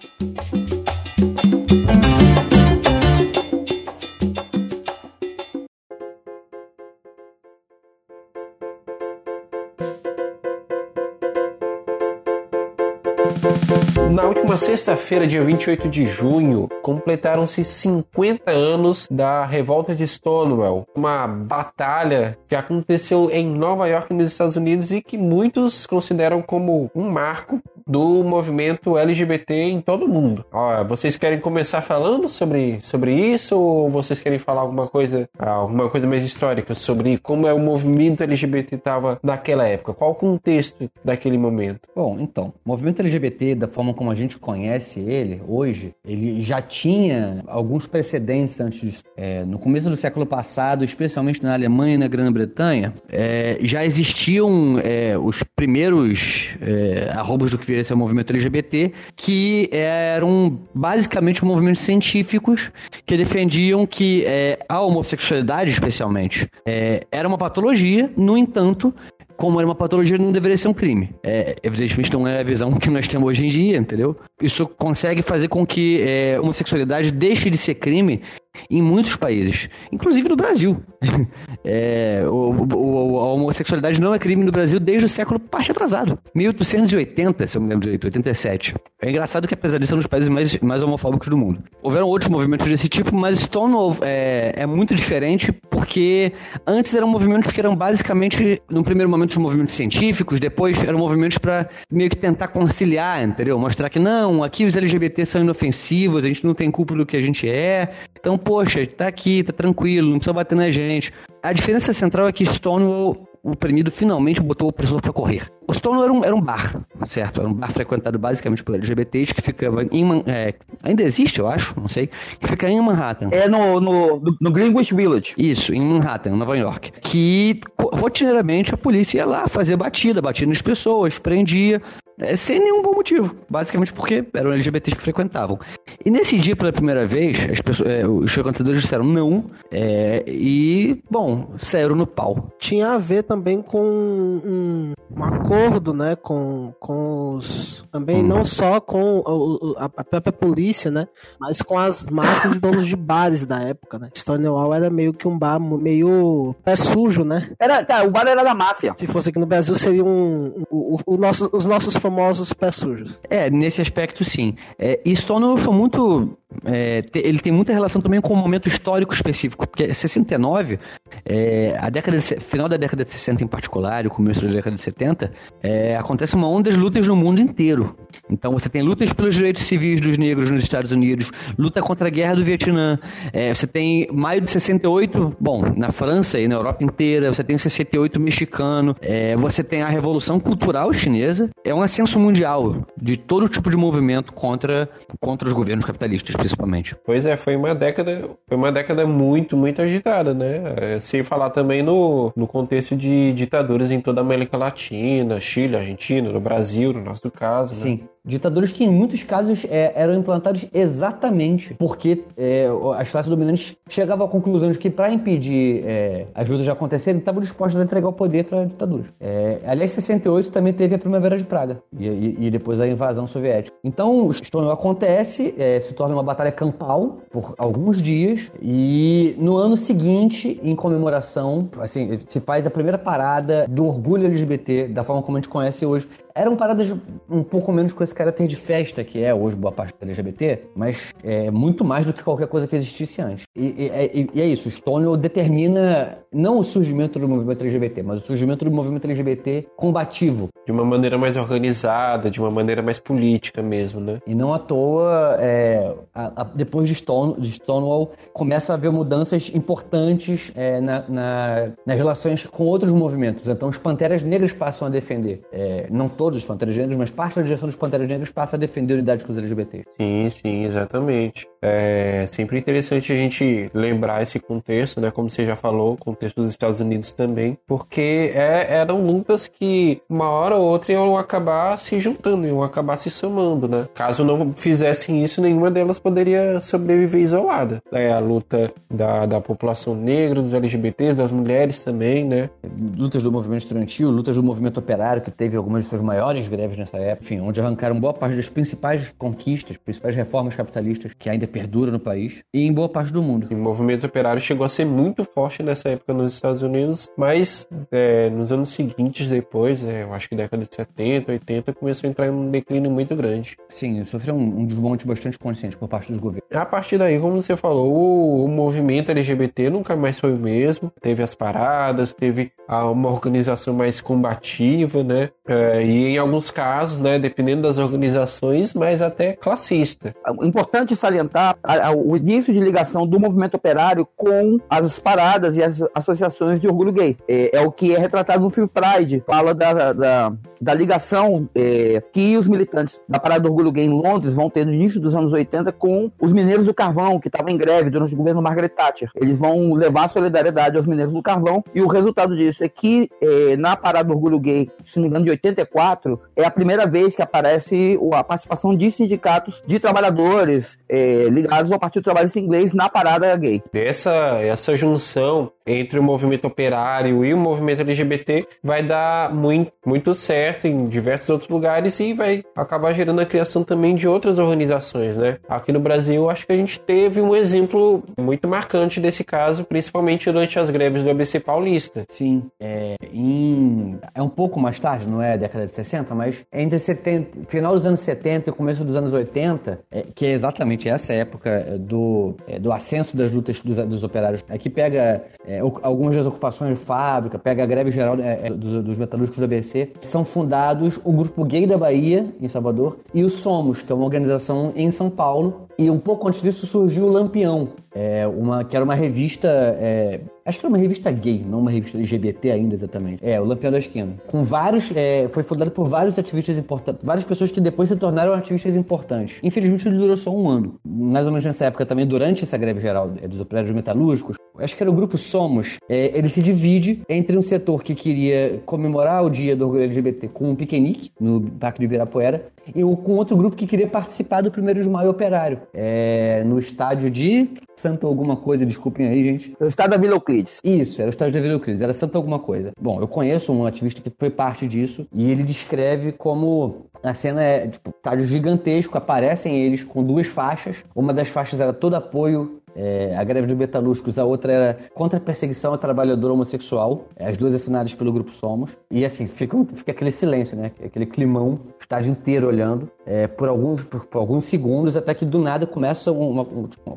Na 14.13 14.25
última 14.25 14.57
sexta-feira, 14.57 15.27
dia 15.27 15.43
28 15.43 15.89
de 15.89 16.07
junho, 16.07 16.69
completaram-se 16.83 17.65
50 17.65 18.51
anos 18.51 19.09
da 19.11 19.45
Revolta 19.45 19.95
de 19.95 20.07
Stonewall, 20.07 20.87
uma 20.95 21.27
batalha 21.27 22.39
que 22.49 22.55
aconteceu 22.55 23.29
em 23.33 23.45
Nova 23.45 23.89
York, 23.89 24.15
nos 24.15 24.31
Estados 24.31 24.57
Unidos, 24.57 24.93
e 24.93 25.03
que 25.03 25.19
muitos 25.19 25.85
consideram 25.87 26.43
como 26.43 26.91
um 26.95 27.11
marco 27.11 27.61
do 27.87 28.23
movimento 28.25 28.97
LGBT 28.97 29.55
em 29.55 29.81
todo 29.81 30.07
o 30.07 30.09
mundo. 30.09 30.45
Vocês 30.89 31.17
querem 31.17 31.39
começar 31.39 31.83
falando 31.83 32.29
sobre, 32.29 32.81
sobre 32.81 33.13
isso 33.15 33.59
ou 33.59 33.91
vocês 33.91 34.21
querem 34.21 34.39
falar 34.39 34.63
alguma 34.63 34.87
coisa, 34.87 35.29
alguma 35.39 35.89
coisa 35.89 36.07
mais 36.07 36.25
histórica 36.25 36.75
sobre 36.75 37.19
como 37.19 37.47
é 37.47 37.53
o 37.53 37.59
movimento 37.59 38.23
LGBT 38.23 38.77
estava 38.77 39.19
naquela 39.23 39.67
época? 39.67 39.95
Qual 39.95 40.13
o 40.13 40.15
contexto 40.15 40.91
daquele 41.05 41.39
momento? 41.39 41.89
Bom, 41.95 42.19
então, 42.21 42.53
o 42.65 42.69
movimento 42.69 43.01
LGBT, 43.01 43.55
da 43.55 43.69
forma 43.69 43.95
como 43.95 44.11
a 44.11 44.15
gente 44.15 44.39
conhece 44.39 45.01
ele 45.01 45.43
hoje, 45.47 45.95
ele 46.05 46.43
já 46.43 46.61
tinha 46.63 47.43
alguns 47.47 47.87
precedentes 47.87 48.59
antes 48.61 48.81
disso. 48.81 49.03
É, 49.17 49.45
no 49.45 49.59
começo 49.59 49.89
do 49.89 49.97
século 49.97 50.27
passado, 50.27 50.85
especialmente 50.85 51.43
na 51.43 51.55
Alemanha 51.55 51.95
e 51.95 51.99
na 51.99 52.09
Grã-Bretanha, 52.09 52.95
é, 53.11 53.59
já 53.63 53.85
existiam 53.85 54.79
é, 54.83 55.17
os 55.19 55.43
primeiros 55.57 56.51
é, 56.61 57.11
arrobos 57.13 57.51
do 57.51 57.59
que 57.59 57.67
viria 57.75 57.83
a 57.83 57.85
ser 57.85 57.95
o 57.95 57.97
movimento 57.97 58.31
LGBT, 58.31 58.93
que 59.17 59.69
eram 59.73 60.61
basicamente 60.75 61.45
movimentos 61.45 61.83
científicos 61.83 62.71
que 63.05 63.17
defendiam 63.17 63.87
que 63.87 64.25
é, 64.25 64.59
a 64.69 64.81
homossexualidade, 64.81 65.71
especialmente, 65.71 66.49
é, 66.67 67.07
era 67.11 67.27
uma 67.27 67.39
patologia, 67.39 68.11
no 68.17 68.39
entanto, 68.39 68.95
como 69.37 69.59
era 69.59 69.67
uma 69.67 69.75
patologia, 69.75 70.17
não 70.17 70.31
deveria 70.31 70.57
ser 70.57 70.69
um 70.69 70.75
crime. 70.75 71.11
É, 71.23 71.57
evidentemente 71.63 72.13
não 72.13 72.27
é 72.27 72.41
a 72.41 72.43
visão 72.43 72.73
que 72.75 72.89
nós 72.89 73.09
temos 73.09 73.29
hoje 73.29 73.45
em 73.45 73.51
dia, 73.51 73.77
entendeu? 73.77 74.17
Isso 74.41 74.67
consegue 74.67 75.23
fazer 75.23 75.49
com 75.49 75.67
que 75.67 76.03
é, 76.03 76.39
homossexualidade 76.41 77.11
deixe 77.11 77.51
de 77.51 77.57
ser 77.59 77.75
crime 77.75 78.23
em 78.71 78.83
muitos 78.83 79.17
países, 79.17 79.69
inclusive 79.93 80.29
no 80.29 80.37
Brasil. 80.37 80.83
É, 81.67 82.23
o, 82.27 82.67
o, 82.75 83.19
a 83.19 83.33
homossexualidade 83.33 83.99
não 83.99 84.15
é 84.15 84.19
crime 84.19 84.45
no 84.45 84.53
Brasil 84.53 84.79
desde 84.79 85.07
o 85.07 85.09
século 85.09 85.41
retrasado, 85.57 86.19
1880, 86.35 87.47
se 87.47 87.57
eu 87.57 87.63
me 87.63 87.69
lembro 87.69 87.85
direito, 87.85 88.05
87. 88.05 88.75
É 89.01 89.09
engraçado 89.09 89.49
que 89.49 89.55
apesar 89.55 89.79
disso 89.79 89.93
é 89.93 89.95
um 89.95 89.99
dos 89.99 90.07
países 90.07 90.29
mais, 90.29 90.59
mais 90.59 90.83
homofóbicos 90.83 91.29
do 91.29 91.39
mundo. 91.39 91.63
Houveram 91.83 92.07
outros 92.07 92.31
movimentos 92.31 92.67
desse 92.67 92.87
tipo, 92.87 93.15
mas 93.15 93.39
Stonewall 93.39 93.97
é, 94.03 94.53
é 94.57 94.67
muito 94.67 94.95
diferente 94.95 95.53
porque 95.53 96.33
antes 96.67 96.95
eram 96.95 97.09
movimentos 97.09 97.51
que 97.51 97.61
eram 97.61 97.75
basicamente, 97.75 98.61
no 98.69 98.85
primeiro 98.85 99.11
momento, 99.11 99.41
movimentos 99.41 99.75
científicos, 99.75 100.39
depois 100.39 100.83
eram 100.83 100.99
movimentos 100.99 101.39
para 101.39 101.69
meio 101.91 102.11
que 102.11 102.17
tentar 102.17 102.49
conciliar, 102.49 103.23
entendeu? 103.23 103.59
Mostrar 103.59 103.89
que 103.89 103.99
não, 103.99 104.43
aqui 104.43 104.65
os 104.65 104.77
LGBT 104.77 105.25
são 105.25 105.41
inofensivos, 105.41 106.25
a 106.25 106.29
gente 106.29 106.45
não 106.45 106.55
tem 106.55 106.71
culpa 106.71 106.95
do 106.95 107.07
que 107.07 107.17
a 107.17 107.21
gente 107.21 107.49
é, 107.49 107.91
então, 108.25 108.39
poxa, 108.45 108.87
tá 108.87 109.07
aqui, 109.07 109.43
tá 109.43 109.53
tranquilo, 109.53 110.11
não 110.11 110.19
precisa 110.19 110.33
bater 110.33 110.55
na 110.55 110.71
gente. 110.71 111.13
A 111.43 111.53
diferença 111.53 111.93
central 111.93 112.29
é 112.29 112.33
que 112.33 112.45
Stonewall 112.45 113.29
o 113.45 113.51
oprimido 113.53 113.91
finalmente 113.91 114.41
botou 114.41 114.67
o 114.67 114.71
opressor 114.71 115.03
para 115.03 115.13
correr. 115.13 115.53
O 115.69 115.75
Stonewall 115.75 116.05
era 116.05 116.13
um, 116.13 116.25
era 116.25 116.35
um 116.35 116.41
bar, 116.41 116.83
certo? 117.09 117.43
Era 117.43 117.51
um 117.51 117.53
bar 117.53 117.71
frequentado 117.73 118.19
basicamente 118.19 118.65
por 118.65 118.75
LGBTs 118.75 119.35
que 119.35 119.43
ficava 119.43 119.85
em. 119.85 120.03
Man 120.03 120.23
é, 120.27 120.55
ainda 120.83 121.03
existe, 121.03 121.41
eu 121.41 121.47
acho, 121.47 121.79
não 121.79 121.87
sei. 121.87 122.09
Que 122.41 122.49
fica 122.49 122.67
em 122.71 122.81
Manhattan. 122.81 123.29
É 123.31 123.47
no, 123.47 123.79
no, 123.81 124.37
no 124.41 124.51
Greenwich 124.51 124.95
Village. 124.95 125.35
Isso, 125.37 125.75
em 125.75 125.83
Manhattan, 125.83 126.31
Nova 126.31 126.57
York. 126.57 126.93
Que 127.03 127.61
rotineiramente 127.79 128.73
a 128.73 128.79
polícia 128.79 129.19
ia 129.19 129.27
lá 129.27 129.47
fazer 129.47 129.77
batida, 129.77 130.23
batia 130.23 130.47
nas 130.47 130.63
pessoas, 130.63 131.19
prendia. 131.19 131.83
É, 132.19 132.37
sem 132.37 132.61
nenhum 132.61 132.83
bom 132.83 132.95
motivo. 132.95 133.35
Basicamente 133.49 133.93
porque 133.93 134.25
eram 134.35 134.53
LGBTs 134.53 134.97
que 134.97 135.03
frequentavam. 135.03 135.59
E 136.05 136.11
nesse 136.11 136.39
dia, 136.39 136.55
pela 136.55 136.73
primeira 136.73 137.07
vez, 137.07 137.39
as 137.51 137.61
pessoas, 137.61 137.89
é, 137.89 138.07
os 138.07 138.33
frequentadores 138.33 138.83
disseram 138.83 139.05
não. 139.05 139.51
É, 139.71 140.23
e, 140.27 141.03
bom, 141.11 141.55
saíram 141.59 141.97
no 141.97 142.07
pau. 142.07 142.53
Tinha 142.59 142.93
a 142.93 142.99
ver 142.99 143.23
também 143.25 143.61
com 143.61 143.83
um, 143.85 144.93
um 145.11 145.25
acordo, 145.25 145.93
né? 145.93 146.17
Com, 146.17 146.73
com 146.79 147.35
os. 147.35 147.85
Também 147.91 148.23
hum. 148.23 148.27
não 148.27 148.45
só 148.45 148.81
com 148.81 149.75
a, 149.77 149.85
a, 149.85 150.05
própria 150.05 150.33
polícia, 150.33 150.91
né? 150.91 151.09
Mas 151.39 151.63
com 151.63 151.79
as 151.79 152.07
máfias 152.07 152.55
e 152.55 152.61
donos 152.61 152.87
de 152.87 152.97
bares 152.97 153.45
da 153.45 153.61
época, 153.61 153.99
né? 153.99 154.11
Stonewall 154.15 154.73
era 154.73 154.89
meio 154.91 155.13
que 155.13 155.27
um 155.27 155.39
bar 155.39 155.59
meio 155.59 156.55
pé 156.65 156.77
sujo, 156.77 157.25
né? 157.25 157.51
Era, 157.59 157.85
tá, 157.85 158.05
o 158.05 158.11
bar 158.11 158.27
era 158.27 158.45
da 158.45 158.55
máfia. 158.55 158.93
Se 158.97 159.07
fosse 159.07 159.31
aqui 159.31 159.39
no 159.39 159.47
Brasil, 159.47 159.75
seria 159.75 160.05
um. 160.05 160.65
um, 160.71 160.95
um, 160.95 161.15
um 161.15 161.17
nosso, 161.17 161.51
os 161.53 161.65
nossos 161.65 161.95
famosos 162.05 162.53
pés 162.53 162.75
sujos. 162.75 163.19
É, 163.31 163.49
nesse 163.49 163.81
aspecto 163.81 164.25
sim. 164.25 164.57
É, 164.79 165.01
e 165.07 165.17
Stonewall 165.17 165.57
foi 165.57 165.73
muito 165.73 166.37
é, 166.65 167.05
ele 167.15 167.39
tem 167.39 167.53
muita 167.53 167.73
relação 167.73 168.01
também 168.01 168.21
com 168.21 168.33
o 168.33 168.37
um 168.37 168.41
momento 168.41 168.69
histórico 168.69 169.15
específico, 169.15 169.67
porque 169.67 169.93
69, 169.93 170.79
é, 171.25 171.77
a 171.81 171.91
década 171.91 172.19
de, 172.19 172.25
final 172.41 172.69
da 172.69 172.77
década 172.77 173.05
de 173.05 173.13
60 173.13 173.45
em 173.45 173.47
particular, 173.47 174.05
e 174.05 174.09
o 174.09 174.11
começo 174.11 174.45
da 174.45 174.53
década 174.53 174.77
de 174.77 174.83
70, 174.83 175.33
é, 175.63 175.97
acontece 175.97 176.35
uma 176.35 176.49
onda 176.49 176.71
de 176.71 176.77
lutas 176.77 177.07
no 177.07 177.17
mundo 177.17 177.41
inteiro. 177.41 177.97
Então 178.31 178.53
você 178.53 178.69
tem 178.69 178.83
lutas 178.83 179.13
pelos 179.13 179.35
direitos 179.35 179.63
civis 179.63 180.01
dos 180.01 180.17
negros 180.17 180.51
nos 180.51 180.63
Estados 180.63 180.91
Unidos, 180.91 181.31
luta 181.59 181.83
contra 181.83 182.09
a 182.09 182.11
guerra 182.11 182.37
do 182.37 182.45
Vietnã, 182.45 182.99
é, 183.33 183.55
você 183.55 183.67
tem 183.67 184.09
maio 184.13 184.41
de 184.41 184.51
68, 184.51 185.37
bom, 185.41 185.63
na 185.77 185.93
França 185.93 186.39
e 186.39 186.49
na 186.49 186.55
Europa 186.55 186.85
inteira, 186.85 187.33
você 187.33 187.45
tem 187.45 187.57
o 187.57 187.59
68 187.59 188.21
mexicano, 188.21 188.97
é, 189.01 189.37
você 189.37 189.63
tem 189.63 189.83
a 189.83 189.89
Revolução 189.89 190.41
Cultural 190.41 190.93
Chinesa, 190.93 191.51
é 191.65 191.75
um 191.75 191.83
ascenso 191.83 192.19
mundial 192.19 192.87
de 193.01 193.17
todo 193.17 193.49
tipo 193.49 193.71
de 193.71 193.77
movimento 193.77 194.33
contra, 194.33 194.89
contra 195.21 195.49
os 195.49 195.55
governos 195.55 195.85
capitalistas 195.85 196.35
principalmente. 196.45 196.95
Pois 197.05 197.25
é, 197.25 197.37
foi 197.37 197.57
uma 197.57 197.75
década, 197.75 198.31
foi 198.47 198.57
uma 198.57 198.71
década 198.71 199.07
muito, 199.07 199.57
muito 199.57 199.81
agitada, 199.81 200.35
né? 200.35 200.75
É, 200.77 201.01
sem 201.01 201.23
falar 201.23 201.51
também 201.51 201.83
no, 201.83 202.33
no 202.37 202.47
contexto 202.47 202.95
de 202.95 203.33
ditaduras 203.33 203.91
em 203.91 204.01
toda 204.01 204.21
a 204.21 204.25
América 204.25 204.57
Latina, 204.57 205.41
Chile, 205.41 205.77
Argentina, 205.77 206.31
no 206.31 206.41
Brasil, 206.41 206.93
no 206.93 207.01
nosso 207.01 207.31
caso. 207.31 207.75
Né? 207.75 207.81
Sim. 207.81 208.09
Ditaduras 208.27 208.73
que 208.73 208.85
em 208.85 208.89
muitos 208.89 209.23
casos 209.23 209.67
é, 209.69 209.93
eram 209.95 210.15
implantados 210.15 210.67
exatamente 210.73 211.75
porque 211.75 212.25
é, 212.39 212.67
as 212.97 213.11
classes 213.11 213.29
dominantes 213.29 213.77
chegavam 213.89 214.27
à 214.27 214.29
conclusão 214.31 214.73
de 214.73 214.79
que 214.79 214.89
para 214.89 215.11
impedir 215.11 215.85
é, 215.85 216.27
as 216.35 216.49
lutas 216.49 216.65
de 216.65 216.71
acontecerem, 216.71 217.19
estavam 217.19 217.43
dispostas 217.43 217.79
a 217.81 217.85
entregar 217.85 218.09
o 218.09 218.13
poder 218.13 218.45
para 218.45 218.65
ditaduras. 218.65 219.07
É, 219.21 219.61
aliás, 219.67 219.93
68 219.93 220.51
também 220.51 220.73
teve 220.73 220.95
a 220.95 220.99
Primavera 220.99 221.37
de 221.37 221.45
Praga 221.45 221.83
e, 221.99 222.07
e, 222.07 222.37
e 222.47 222.51
depois 222.51 222.81
a 222.81 222.89
invasão 222.89 223.27
soviética. 223.27 223.77
Então, 223.85 224.33
Stonewall 224.33 224.73
acontece, 224.73 225.55
é, 225.59 225.81
se 225.81 225.93
torna 225.93 226.15
uma 226.15 226.23
batalha 226.23 226.51
campal 226.51 227.19
por 227.31 227.55
alguns 227.59 228.01
dias 228.01 228.51
e 228.63 229.35
no 229.39 229.57
ano 229.59 229.77
seguinte, 229.77 230.59
em 230.63 230.75
comemoração, 230.75 231.69
assim, 231.79 232.21
se 232.27 232.41
faz 232.41 232.67
a 232.67 232.71
primeira 232.71 232.97
parada 232.97 233.67
do 233.69 233.87
orgulho 233.87 234.25
LGBT 234.25 234.89
da 234.89 235.05
forma 235.05 235.23
como 235.23 235.37
a 235.37 235.41
gente 235.41 235.51
conhece 235.51 235.85
hoje, 235.85 236.09
eram 236.35 236.57
paradas 236.57 236.95
um 237.31 237.43
pouco 237.43 237.73
menos 237.73 237.93
com 237.93 238.03
esse 238.03 238.15
caráter 238.15 238.47
de 238.47 238.57
festa 238.57 239.05
que 239.05 239.23
é 239.23 239.33
hoje 239.33 239.57
boa 239.57 239.73
parte 239.73 239.95
da 239.99 240.07
LGBT, 240.07 240.65
mas 240.75 241.15
é 241.23 241.51
muito 241.51 241.85
mais 241.85 242.05
do 242.05 242.13
que 242.13 242.25
qualquer 242.25 242.49
coisa 242.49 242.67
que 242.67 242.75
existisse 242.75 243.23
antes. 243.23 243.45
E, 243.55 243.67
e, 243.67 244.31
e 244.35 244.41
é 244.41 244.47
isso, 244.47 244.71
Stonewall 244.71 245.17
determina 245.17 246.19
não 246.33 246.59
o 246.59 246.65
surgimento 246.65 247.19
do 247.19 247.29
movimento 247.29 247.63
LGBT, 247.63 248.03
mas 248.03 248.23
o 248.23 248.27
surgimento 248.27 248.65
do 248.65 248.71
movimento 248.71 249.05
LGBT 249.05 249.69
combativo. 249.77 250.49
De 250.67 250.73
uma 250.73 250.85
maneira 250.85 251.17
mais 251.17 251.37
organizada, 251.37 252.31
de 252.31 252.41
uma 252.41 252.51
maneira 252.51 252.83
mais 252.83 252.99
política 252.99 253.63
mesmo, 253.63 254.01
né? 254.01 254.19
E 254.27 254.35
não 254.35 254.53
à 254.53 254.59
toa, 254.59 255.37
é, 255.39 255.95
a, 256.13 256.43
a, 256.43 256.45
depois 256.45 256.89
de, 256.89 256.97
Stone, 256.97 257.41
de, 257.41 257.53
Stonewall, 257.53 258.13
começa 258.33 258.73
a 258.73 258.77
haver 258.77 258.91
mudanças 258.91 259.51
importantes 259.55 260.51
é, 260.57 260.81
na, 260.81 261.05
na, 261.09 261.73
nas 261.87 261.97
relações 261.97 262.47
com 262.47 262.65
outros 262.65 262.91
movimentos. 262.91 263.47
Então, 263.47 263.69
os 263.69 263.79
Panteras 263.79 264.23
Negras 264.23 264.53
passam 264.53 264.89
a 264.89 264.91
defender. 264.91 265.43
É, 265.53 265.87
não 265.91 266.09
todos 266.25 266.39
os 266.39 266.45
Panteras 266.47 266.75
mas 266.97 267.11
parte 267.11 267.37
da 267.37 267.43
direção 267.43 267.69
dos 267.69 267.77
Panteras 267.77 268.31
passa 268.31 268.57
a 268.57 268.59
defender 268.59 268.95
a 268.95 268.97
unidade 268.97 269.27
com 269.27 269.33
os 269.33 269.39
LGBT. 269.39 269.85
Sim, 270.01 270.31
sim, 270.31 270.65
exatamente. 270.65 271.47
É 271.61 272.27
sempre 272.33 272.59
interessante 272.59 273.13
a 273.13 273.17
gente 273.17 273.71
lembrar 273.75 274.23
esse 274.23 274.39
contexto, 274.39 275.03
né? 275.03 275.11
Como 275.11 275.29
você 275.29 275.45
já 275.45 275.55
falou, 275.55 275.93
o 275.93 275.97
contexto 275.99 276.41
dos 276.41 276.51
Estados 276.51 276.81
Unidos 276.81 277.13
também, 277.13 277.59
porque 277.67 278.33
é, 278.35 278.75
eram 278.75 279.05
lutas 279.05 279.47
que 279.47 280.01
uma 280.09 280.31
hora 280.31 280.57
ou 280.57 280.63
outra 280.63 280.93
iam 280.93 281.17
acabar 281.19 281.79
se 281.79 282.01
juntando, 282.01 282.47
iam 282.47 282.63
acabar 282.63 282.97
se 282.97 283.11
somando, 283.11 283.69
né? 283.69 283.87
Caso 283.95 284.25
não 284.25 284.55
fizessem 284.55 285.23
isso, 285.23 285.43
nenhuma 285.43 285.71
delas 285.71 285.99
poderia 285.99 286.59
sobreviver 286.61 287.21
isolada. 287.21 287.83
É 287.93 288.11
a 288.13 288.19
luta 288.19 288.73
da, 288.91 289.27
da 289.27 289.41
população 289.41 289.95
negra, 289.95 290.41
dos 290.41 290.55
LGBTs, 290.55 291.15
das 291.15 291.31
mulheres 291.31 291.85
também, 291.85 292.25
né? 292.25 292.49
Lutas 292.97 293.23
do 293.23 293.31
movimento 293.31 293.61
estudantil, 293.61 294.11
lutas 294.11 294.37
do 294.37 294.43
movimento 294.43 294.79
operário, 294.79 295.23
que 295.23 295.31
teve 295.31 295.57
algumas 295.57 295.85
de 295.85 295.89
suas 295.89 296.01
maiores 296.15 296.47
greves 296.47 296.77
nessa 296.77 296.97
época, 296.97 297.25
enfim, 297.25 297.41
onde 297.41 297.61
arrancaram 297.61 297.99
boa 297.99 298.15
parte 298.15 298.37
das 298.37 298.49
principais 298.49 299.13
conquistas, 299.19 299.77
principais 299.77 300.15
reformas 300.15 300.55
capitalistas 300.55 301.13
que 301.19 301.29
ainda 301.29 301.47
perduram 301.47 301.93
no 301.93 301.99
país 301.99 302.43
e 302.53 302.63
em 302.63 302.73
boa 302.73 302.89
parte 302.89 303.13
do 303.13 303.23
mundo. 303.23 303.49
O 303.51 303.57
movimento 303.57 304.07
operário 304.07 304.41
chegou 304.41 304.65
a 304.65 304.69
ser 304.69 304.85
muito 304.85 305.25
forte 305.25 305.63
nessa 305.63 305.89
época 305.89 306.15
nos 306.15 306.35
Estados 306.35 306.63
Unidos, 306.63 307.09
mas 307.17 307.67
é, 307.91 308.31
nos 308.31 308.53
anos 308.53 308.71
seguintes, 308.71 309.27
depois, 309.29 309.83
é, 309.83 310.05
eu 310.05 310.13
acho 310.13 310.29
que 310.29 310.37
década 310.37 310.63
de 310.63 310.75
70, 310.75 311.33
80, 311.33 311.73
começou 311.73 312.07
a 312.07 312.11
entrar 312.11 312.27
em 312.27 312.31
um 312.31 312.51
declínio 312.51 312.91
muito 312.91 313.17
grande. 313.17 313.57
Sim, 313.69 314.05
sofreu 314.05 314.35
um, 314.35 314.61
um 314.61 314.67
desmonte 314.67 315.07
bastante 315.07 315.39
consciente 315.39 315.77
por 315.77 315.89
parte 315.89 316.13
dos 316.13 316.21
governos. 316.21 316.49
A 316.53 316.65
partir 316.65 316.97
daí, 316.99 317.19
como 317.19 317.43
você 317.43 317.57
falou, 317.57 317.93
o, 317.93 318.45
o 318.45 318.49
movimento 318.49 319.11
LGBT 319.11 319.71
nunca 319.71 319.97
mais 319.97 320.19
foi 320.19 320.33
o 320.33 320.39
mesmo. 320.39 320.93
Teve 321.01 321.23
as 321.23 321.35
paradas, 321.35 322.15
teve 322.15 322.53
a, 322.69 322.89
uma 322.89 323.11
organização 323.11 323.75
mais 323.75 324.01
combativa, 324.01 325.03
né? 325.03 325.31
É, 325.47 325.85
e 325.85 326.04
em 326.05 326.19
alguns 326.19 326.51
casos, 326.51 326.99
né, 326.99 327.19
dependendo 327.19 327.63
das 327.63 327.79
organizações, 327.79 328.75
mas 328.75 329.03
até 329.03 329.35
classista. 329.35 330.15
É 330.27 330.47
importante 330.47 330.97
salientar 330.97 331.57
o 331.97 332.17
início 332.17 332.53
de 332.53 332.61
ligação 332.61 333.07
do 333.07 333.19
movimento 333.19 333.55
operário 333.55 334.07
com 334.17 334.59
as 334.69 334.99
paradas 334.99 335.57
e 335.57 335.63
as 335.63 335.83
associações 335.95 336.61
de 336.61 336.69
orgulho 336.69 336.93
gay. 336.93 337.17
É, 337.29 337.59
é 337.59 337.61
o 337.61 337.71
que 337.71 337.95
é 337.95 337.99
retratado 337.99 338.43
no 338.43 338.51
filme 338.51 338.69
Pride, 338.69 339.23
fala 339.27 339.55
da, 339.55 339.93
da, 339.93 340.33
da 340.61 340.75
ligação 340.75 341.49
é, 341.55 342.03
que 342.13 342.37
os 342.37 342.47
militantes 342.47 342.99
da 343.09 343.19
parada 343.19 343.43
do 343.43 343.49
orgulho 343.49 343.73
gay 343.73 343.85
em 343.85 343.91
Londres 343.91 344.35
vão 344.35 344.49
ter 344.51 344.65
no 344.65 344.73
início 344.73 345.01
dos 345.01 345.15
anos 345.15 345.33
80 345.33 345.73
com 345.73 346.11
os 346.21 346.33
mineiros 346.33 346.65
do 346.65 346.75
carvão, 346.75 347.19
que 347.19 347.29
estavam 347.29 347.51
em 347.51 347.57
greve 347.57 347.91
durante 347.91 348.15
o 348.15 348.17
governo 348.17 348.43
Margaret 348.43 348.69
Thatcher. 348.69 349.11
Eles 349.15 349.39
vão 349.39 349.75
levar 349.75 350.09
solidariedade 350.09 350.77
aos 350.77 350.87
mineiros 350.87 351.13
do 351.13 351.23
carvão 351.23 351.63
e 351.75 351.83
o 351.83 351.87
resultado 351.87 352.37
disso 352.37 352.65
é 352.65 352.69
que 352.69 353.09
é, 353.21 353.57
na 353.57 353.77
parada 353.77 354.09
do 354.09 354.15
orgulho 354.15 354.39
gay, 354.39 354.71
se 354.87 354.99
não 354.99 355.05
me 355.05 355.09
engano, 355.09 355.25
de 355.25 355.31
84, 355.31 355.94
é 356.37 356.45
a 356.45 356.51
primeira 356.51 356.87
vez 356.87 357.15
que 357.15 357.23
aparece 357.23 357.99
a 358.13 358.25
participação 358.25 358.75
de 358.75 358.91
sindicatos 358.91 359.63
de 359.67 359.79
trabalhadores 359.79 360.79
é, 360.89 361.29
ligados 361.29 361.71
ao 361.71 361.79
Partido 361.79 362.05
Trabalhista 362.05 362.39
Inglês 362.39 362.73
na 362.73 362.89
parada 362.89 363.37
gay. 363.37 363.63
Essa, 363.73 364.39
essa 364.43 364.77
junção 364.77 365.51
entre 365.67 365.99
o 365.99 366.03
movimento 366.03 366.47
operário 366.47 367.25
e 367.25 367.33
o 367.33 367.39
movimento 367.39 367.81
LGBT 367.81 368.47
vai 368.63 368.83
dar 368.83 369.35
muito, 369.35 369.73
muito 369.85 370.15
certo 370.15 370.67
em 370.67 370.87
diversos 370.89 371.31
outros 371.31 371.49
lugares 371.49 371.99
e 372.01 372.13
vai 372.13 372.45
acabar 372.55 372.93
gerando 372.93 373.21
a 373.21 373.27
criação 373.27 373.65
também 373.65 373.95
de 373.95 374.07
outras 374.07 374.39
organizações, 374.39 375.17
né? 375.17 375.39
Aqui 375.49 375.73
no 375.73 375.81
Brasil, 375.81 376.29
acho 376.29 376.47
que 376.47 376.53
a 376.53 376.57
gente 376.57 376.79
teve 376.79 377.21
um 377.21 377.35
exemplo 377.35 378.03
muito 378.19 378.47
marcante 378.47 379.01
desse 379.01 379.25
caso, 379.25 379.65
principalmente 379.65 380.31
durante 380.31 380.59
as 380.59 380.69
greves 380.69 381.03
do 381.03 381.11
ABC 381.11 381.41
Paulista. 381.41 382.05
Sim, 382.11 382.45
é, 382.61 382.97
em, 383.13 383.99
é 384.15 384.23
um 384.23 384.29
pouco 384.29 384.61
mais 384.61 384.79
tarde, 384.79 385.09
não 385.09 385.23
é? 385.23 385.39
Década 385.39 385.67
de 385.67 385.73
60, 385.75 386.15
mas 386.15 386.45
entre 386.53 386.79
70, 386.79 387.47
final 387.49 387.75
dos 387.75 387.85
anos 387.85 388.01
70 388.01 388.51
e 388.51 388.53
começo 388.53 388.85
dos 388.85 388.97
anos 388.97 389.13
80, 389.13 389.81
é, 389.91 390.03
que 390.15 390.27
é 390.27 390.33
exatamente 390.33 390.89
essa 390.89 391.13
época 391.13 391.51
é, 391.51 391.79
do, 391.79 392.35
é, 392.47 392.59
do 392.59 392.73
ascenso 392.73 393.17
das 393.17 393.33
lutas 393.33 393.61
dos, 393.61 393.77
dos 393.77 394.03
operários. 394.03 394.45
Aqui 394.49 394.71
pega 394.71 395.25
é, 395.47 395.61
algumas 395.83 396.17
das 396.17 396.27
ocupações 396.27 396.79
de 396.79 396.85
fábrica, 396.85 397.39
pega 397.39 397.63
a 397.63 397.67
greve 397.67 397.91
geral 397.91 398.17
é, 398.21 398.51
dos, 398.51 398.85
dos 398.85 398.99
metalúrgicos 398.99 399.39
do 399.39 399.45
ABC. 399.45 399.91
São 400.03 400.25
fundados 400.25 401.01
o 401.05 401.13
Grupo 401.13 401.45
Gay 401.45 401.67
da 401.67 401.77
Bahia, 401.77 402.27
em 402.41 402.49
Salvador, 402.49 402.99
e 403.13 403.25
o 403.25 403.29
Somos, 403.29 403.83
que 403.83 403.91
é 403.91 403.95
uma 403.95 404.05
organização 404.05 404.73
em 404.77 404.91
São 404.91 405.11
Paulo. 405.11 405.69
E 405.79 405.91
um 405.91 405.99
pouco 405.99 406.29
antes 406.29 406.41
disso 406.41 406.67
surgiu 406.67 407.05
o 407.05 407.11
Lampião, 407.11 407.69
é, 407.95 408.27
uma, 408.27 408.65
que 408.65 408.77
era 408.77 408.85
uma 408.85 408.95
revista. 408.95 409.49
É, 409.49 410.21
acho 410.45 410.59
que 410.59 410.67
era 410.67 410.73
uma 410.73 410.79
revista 410.79 411.11
gay, 411.11 411.45
não 411.49 411.61
uma 411.61 411.71
revista 411.71 411.99
LGBT 411.99 412.53
ainda 412.53 412.75
exatamente. 412.75 413.25
É, 413.25 413.41
o 413.41 413.45
Lampião 413.45 413.73
da 413.73 413.79
Esquina. 413.79 414.15
Com 414.27 414.45
vários. 414.45 414.91
É, 414.95 415.29
foi 415.29 415.43
fundado 415.43 415.71
por 415.71 415.89
vários 415.89 416.19
ativistas 416.19 416.57
importantes. 416.59 417.05
Várias 417.05 417.25
pessoas 417.25 417.51
que 417.51 417.61
depois 417.61 417.89
se 417.89 417.97
tornaram 417.97 418.33
ativistas 418.35 418.77
importantes. 418.77 419.39
Infelizmente 419.43 419.89
ele 419.89 419.99
durou 419.99 420.17
só 420.17 420.31
um 420.31 420.49
ano. 420.49 420.75
Mais 420.85 421.27
ou 421.27 421.33
menos 421.33 421.45
nessa 421.45 421.67
época 421.67 421.85
também, 421.87 422.07
durante 422.07 422.45
essa 422.45 422.57
greve 422.57 422.81
geral 422.81 423.13
é, 423.21 423.27
dos 423.27 423.41
operários 423.41 423.73
metalúrgicos, 423.73 424.37
acho 424.59 424.77
que 424.77 424.83
era 424.83 424.91
o 424.91 424.95
grupo 424.95 425.19
Somos, 425.19 425.79
é, 425.89 426.17
ele 426.17 426.29
se 426.29 426.41
divide 426.41 427.03
entre 427.09 427.37
um 427.37 427.43
setor 427.43 427.83
que 427.83 427.95
queria 427.95 428.61
comemorar 428.65 429.25
o 429.25 429.31
dia 429.31 429.57
do 429.57 429.65
orgulho 429.65 429.85
LGBT 429.85 430.29
com 430.29 430.51
um 430.51 430.55
piquenique 430.55 431.11
no 431.21 431.41
Parque 431.41 431.81
do 431.81 431.85
Ibirapuera 431.85 432.53
e 432.69 432.83
com 432.83 433.13
outro 433.13 433.37
grupo 433.37 433.57
que 433.57 433.67
queria 433.67 433.89
participar 433.89 434.41
do 434.41 434.51
primeiro 434.51 434.83
de 434.83 434.89
maio 434.89 435.11
operário 435.11 435.61
é, 435.73 436.43
no 436.45 436.59
estádio 436.59 437.11
de 437.11 437.49
Santa 437.77 438.07
alguma 438.07 438.37
coisa, 438.37 438.65
desculpem 438.65 439.09
aí, 439.09 439.25
gente. 439.25 439.57
O 439.61 439.67
estádio 439.67 439.93
da 439.93 439.97
Vila 439.97 440.15
Euclides. 440.15 440.61
Isso, 440.65 441.01
era 441.01 441.09
o 441.09 441.11
estádio 441.11 441.35
da 441.35 441.41
Vila 441.41 441.55
Euclides, 441.55 441.81
era 441.81 441.93
Santa 441.93 442.17
alguma 442.17 442.39
coisa. 442.39 442.73
Bom, 442.81 443.01
eu 443.01 443.09
conheço 443.09 443.53
um 443.53 443.67
ativista 443.67 444.01
que 444.01 444.13
foi 444.17 444.31
parte 444.31 444.67
disso 444.67 445.07
e 445.13 445.31
ele 445.31 445.43
descreve 445.43 446.13
como 446.13 446.87
a 447.03 447.13
cena 447.13 447.43
é, 447.43 447.67
tipo, 447.67 447.91
estádio 447.91 448.25
gigantesco, 448.27 448.97
aparecem 448.97 449.63
eles 449.63 449.85
com 449.85 450.03
duas 450.03 450.27
faixas. 450.27 450.77
Uma 450.95 451.13
das 451.13 451.29
faixas 451.29 451.61
era 451.61 451.73
todo 451.73 451.95
apoio 451.95 452.63
é, 452.77 453.15
a 453.17 453.25
greve 453.25 453.47
de 453.47 453.55
metalúrgicos, 453.55 454.19
a 454.19 454.25
outra 454.25 454.53
era 454.53 454.79
contra 454.95 455.19
a 455.19 455.21
perseguição 455.21 455.73
ao 455.73 455.79
trabalhador 455.79 456.31
homossexual, 456.31 457.07
é, 457.17 457.29
as 457.29 457.37
duas 457.37 457.55
assinadas 457.55 457.95
pelo 457.95 458.13
Grupo 458.13 458.33
Somos. 458.33 458.77
E 458.91 459.05
assim, 459.05 459.27
fica, 459.27 459.57
fica 459.75 459.93
aquele 459.93 460.11
silêncio, 460.11 460.57
né? 460.57 460.73
Aquele 460.85 461.07
climão, 461.07 461.61
o 461.67 461.81
estádio 461.81 462.11
inteiro 462.11 462.47
olhando, 462.47 462.91
é, 463.07 463.27
por, 463.27 463.49
alguns, 463.49 463.85
por, 463.85 464.07
por, 464.07 464.19
alguns 464.19 464.47
segundos, 464.47 464.97
até 464.97 465.15
que 465.15 465.25
do 465.25 465.39
nada 465.39 465.67
começam, 465.67 466.19
uma, 466.19 466.45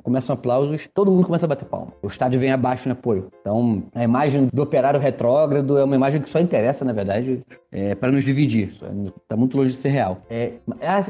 começam 0.01 0.33
aplausos, 0.33 0.87
todo 0.93 1.11
mundo 1.11 1.25
começa 1.25 1.45
a 1.45 1.49
bater 1.49 1.65
palma. 1.65 1.93
O 2.01 2.07
estádio 2.07 2.39
vem 2.39 2.51
abaixo 2.51 2.87
no 2.87 2.93
apoio. 2.93 3.27
Então, 3.41 3.83
a 3.93 4.03
imagem 4.03 4.47
do 4.51 4.61
operário 4.61 4.99
retrógrado 4.99 5.77
é 5.77 5.83
uma 5.83 5.95
imagem 5.95 6.21
que 6.21 6.29
só 6.29 6.39
interessa, 6.39 6.85
na 6.85 6.93
verdade, 6.93 7.43
é, 7.71 7.95
para 7.95 8.11
nos 8.11 8.23
dividir. 8.23 8.71
Está 9.21 9.35
muito 9.35 9.57
longe 9.57 9.75
de 9.75 9.81
ser 9.81 9.89
real. 9.89 10.21
É, 10.29 10.53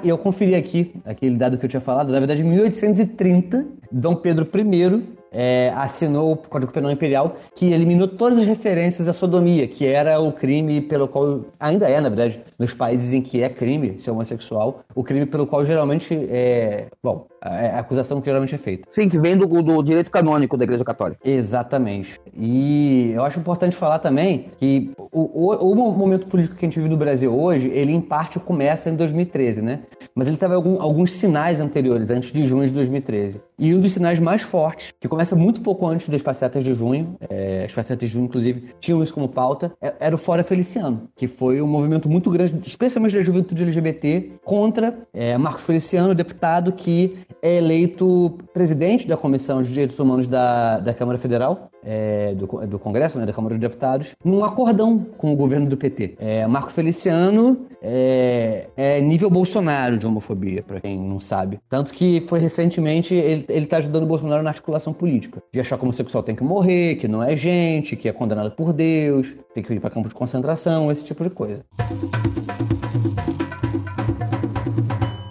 eu 0.03 0.17
conferi 0.17 0.55
aqui, 0.55 0.93
aquele 1.05 1.37
dado 1.37 1.57
que 1.57 1.65
eu 1.65 1.69
tinha 1.69 1.81
falado, 1.81 2.11
na 2.11 2.19
verdade, 2.19 2.41
em 2.41 2.45
1830, 2.45 3.65
Dom 3.91 4.15
Pedro 4.15 4.45
primeiro 4.57 5.03
é, 5.31 5.71
assinou 5.75 6.33
o 6.33 6.37
Código 6.37 6.71
Penal 6.71 6.91
Imperial 6.91 7.37
que 7.55 7.71
eliminou 7.71 8.07
todas 8.07 8.39
as 8.39 8.47
referências 8.47 9.07
à 9.07 9.13
sodomia, 9.13 9.67
que 9.67 9.85
era 9.85 10.19
o 10.19 10.31
crime 10.31 10.81
pelo 10.81 11.07
qual, 11.07 11.45
ainda 11.59 11.89
é, 11.89 11.99
na 11.99 12.09
verdade, 12.09 12.41
nos 12.57 12.73
países 12.73 13.13
em 13.13 13.21
que 13.21 13.41
é 13.41 13.49
crime 13.49 13.99
ser 13.99 14.11
homossexual, 14.11 14.81
o 14.95 15.03
crime 15.03 15.25
pelo 15.25 15.45
qual 15.45 15.63
geralmente 15.65 16.13
é. 16.29 16.87
Bom, 17.03 17.27
a, 17.41 17.79
acusação 17.79 18.19
que 18.19 18.25
geralmente 18.25 18.55
é 18.55 18.57
feita. 18.57 18.87
Sim, 18.89 19.09
que 19.09 19.19
vem 19.19 19.37
do, 19.37 19.45
do 19.61 19.83
direito 19.83 20.11
canônico 20.11 20.57
da 20.57 20.63
Igreja 20.63 20.83
Católica. 20.83 21.19
Exatamente. 21.23 22.19
E 22.35 23.11
eu 23.13 23.23
acho 23.23 23.39
importante 23.39 23.75
falar 23.75 23.99
também 23.99 24.47
que 24.59 24.91
o, 24.97 25.51
o, 25.51 25.71
o 25.71 25.75
momento 25.75 26.27
político 26.27 26.55
que 26.55 26.65
a 26.65 26.67
gente 26.67 26.79
vive 26.79 26.89
no 26.89 26.97
Brasil 26.97 27.33
hoje, 27.33 27.67
ele 27.67 27.91
em 27.91 28.01
parte 28.01 28.39
começa 28.39 28.89
em 28.89 28.95
2013, 28.95 29.61
né? 29.61 29.79
Mas 30.13 30.27
ele 30.27 30.37
teve 30.37 30.55
algum, 30.55 30.81
alguns 30.81 31.11
sinais 31.11 31.59
anteriores, 31.59 32.09
antes 32.09 32.31
de 32.31 32.45
junho 32.45 32.67
de 32.67 32.73
2013. 32.73 33.39
E 33.59 33.73
um 33.73 33.79
dos 33.79 33.93
sinais 33.93 34.19
mais 34.19 34.41
fortes, 34.41 34.91
que 34.99 35.07
começa 35.17 35.35
muito 35.35 35.61
pouco 35.61 35.87
antes 35.87 36.07
das 36.09 36.21
passeatas 36.21 36.63
de 36.63 36.75
junho, 36.75 37.17
é, 37.27 37.63
as 37.65 37.73
passeatas 37.73 38.07
de 38.07 38.13
junho, 38.13 38.25
inclusive, 38.25 38.65
tinham 38.79 39.01
isso 39.01 39.11
como 39.11 39.27
pauta, 39.27 39.71
é, 39.81 39.91
era 39.99 40.13
o 40.13 40.17
Fora 40.17 40.43
Feliciano, 40.43 41.09
que 41.15 41.25
foi 41.25 41.59
um 41.59 41.65
movimento 41.65 42.07
muito 42.07 42.29
grande, 42.29 42.55
especialmente 42.67 43.15
da 43.15 43.23
juventude 43.23 43.63
LGBT, 43.63 44.33
contra 44.45 44.95
é, 45.11 45.35
Marcos 45.35 45.63
Feliciano, 45.63 46.13
deputado 46.13 46.71
que 46.71 47.17
é 47.41 47.57
eleito 47.57 48.37
presidente 48.53 49.07
da 49.07 49.17
Comissão 49.17 49.63
de 49.63 49.69
Direitos 49.69 49.97
Humanos 49.97 50.27
da, 50.27 50.79
da 50.79 50.93
Câmara 50.93 51.17
Federal, 51.17 51.71
é, 51.83 52.35
do, 52.35 52.45
do 52.67 52.77
Congresso, 52.77 53.17
né, 53.17 53.25
da 53.25 53.33
Câmara 53.33 53.55
dos 53.55 53.61
Deputados, 53.61 54.15
num 54.23 54.43
acordão 54.43 54.99
com 55.17 55.33
o 55.33 55.35
governo 55.35 55.67
do 55.67 55.77
PT. 55.77 56.15
É, 56.19 56.45
Marco 56.45 56.71
Feliciano 56.71 57.65
é, 57.81 58.67
é, 58.75 58.99
nível 58.99 59.29
Bolsonaro 59.29 59.97
de 59.97 60.05
homofobia, 60.05 60.63
para 60.63 60.81
quem 60.81 60.99
não 60.99 61.19
sabe. 61.19 61.59
Tanto 61.69 61.93
que 61.93 62.21
foi 62.27 62.39
recentemente, 62.39 63.13
ele, 63.13 63.45
ele 63.47 63.65
tá 63.65 63.77
ajudando 63.77 64.03
o 64.03 64.07
Bolsonaro 64.07 64.43
na 64.43 64.49
articulação 64.49 64.91
política. 64.91 65.06
De 65.51 65.59
achar 65.59 65.77
que 65.77 65.83
o 65.83 65.87
homossexual 65.87 66.23
tem 66.23 66.35
que 66.35 66.43
morrer, 66.43 66.95
que 66.95 67.07
não 67.07 67.23
é 67.23 67.35
gente, 67.35 67.95
que 67.95 68.07
é 68.07 68.11
condenado 68.11 68.51
por 68.51 68.73
Deus, 68.73 69.33
tem 69.53 69.63
que 69.63 69.73
ir 69.73 69.79
para 69.79 69.89
campo 69.89 70.09
de 70.09 70.15
concentração, 70.15 70.91
esse 70.91 71.05
tipo 71.05 71.23
de 71.23 71.29
coisa. 71.29 71.65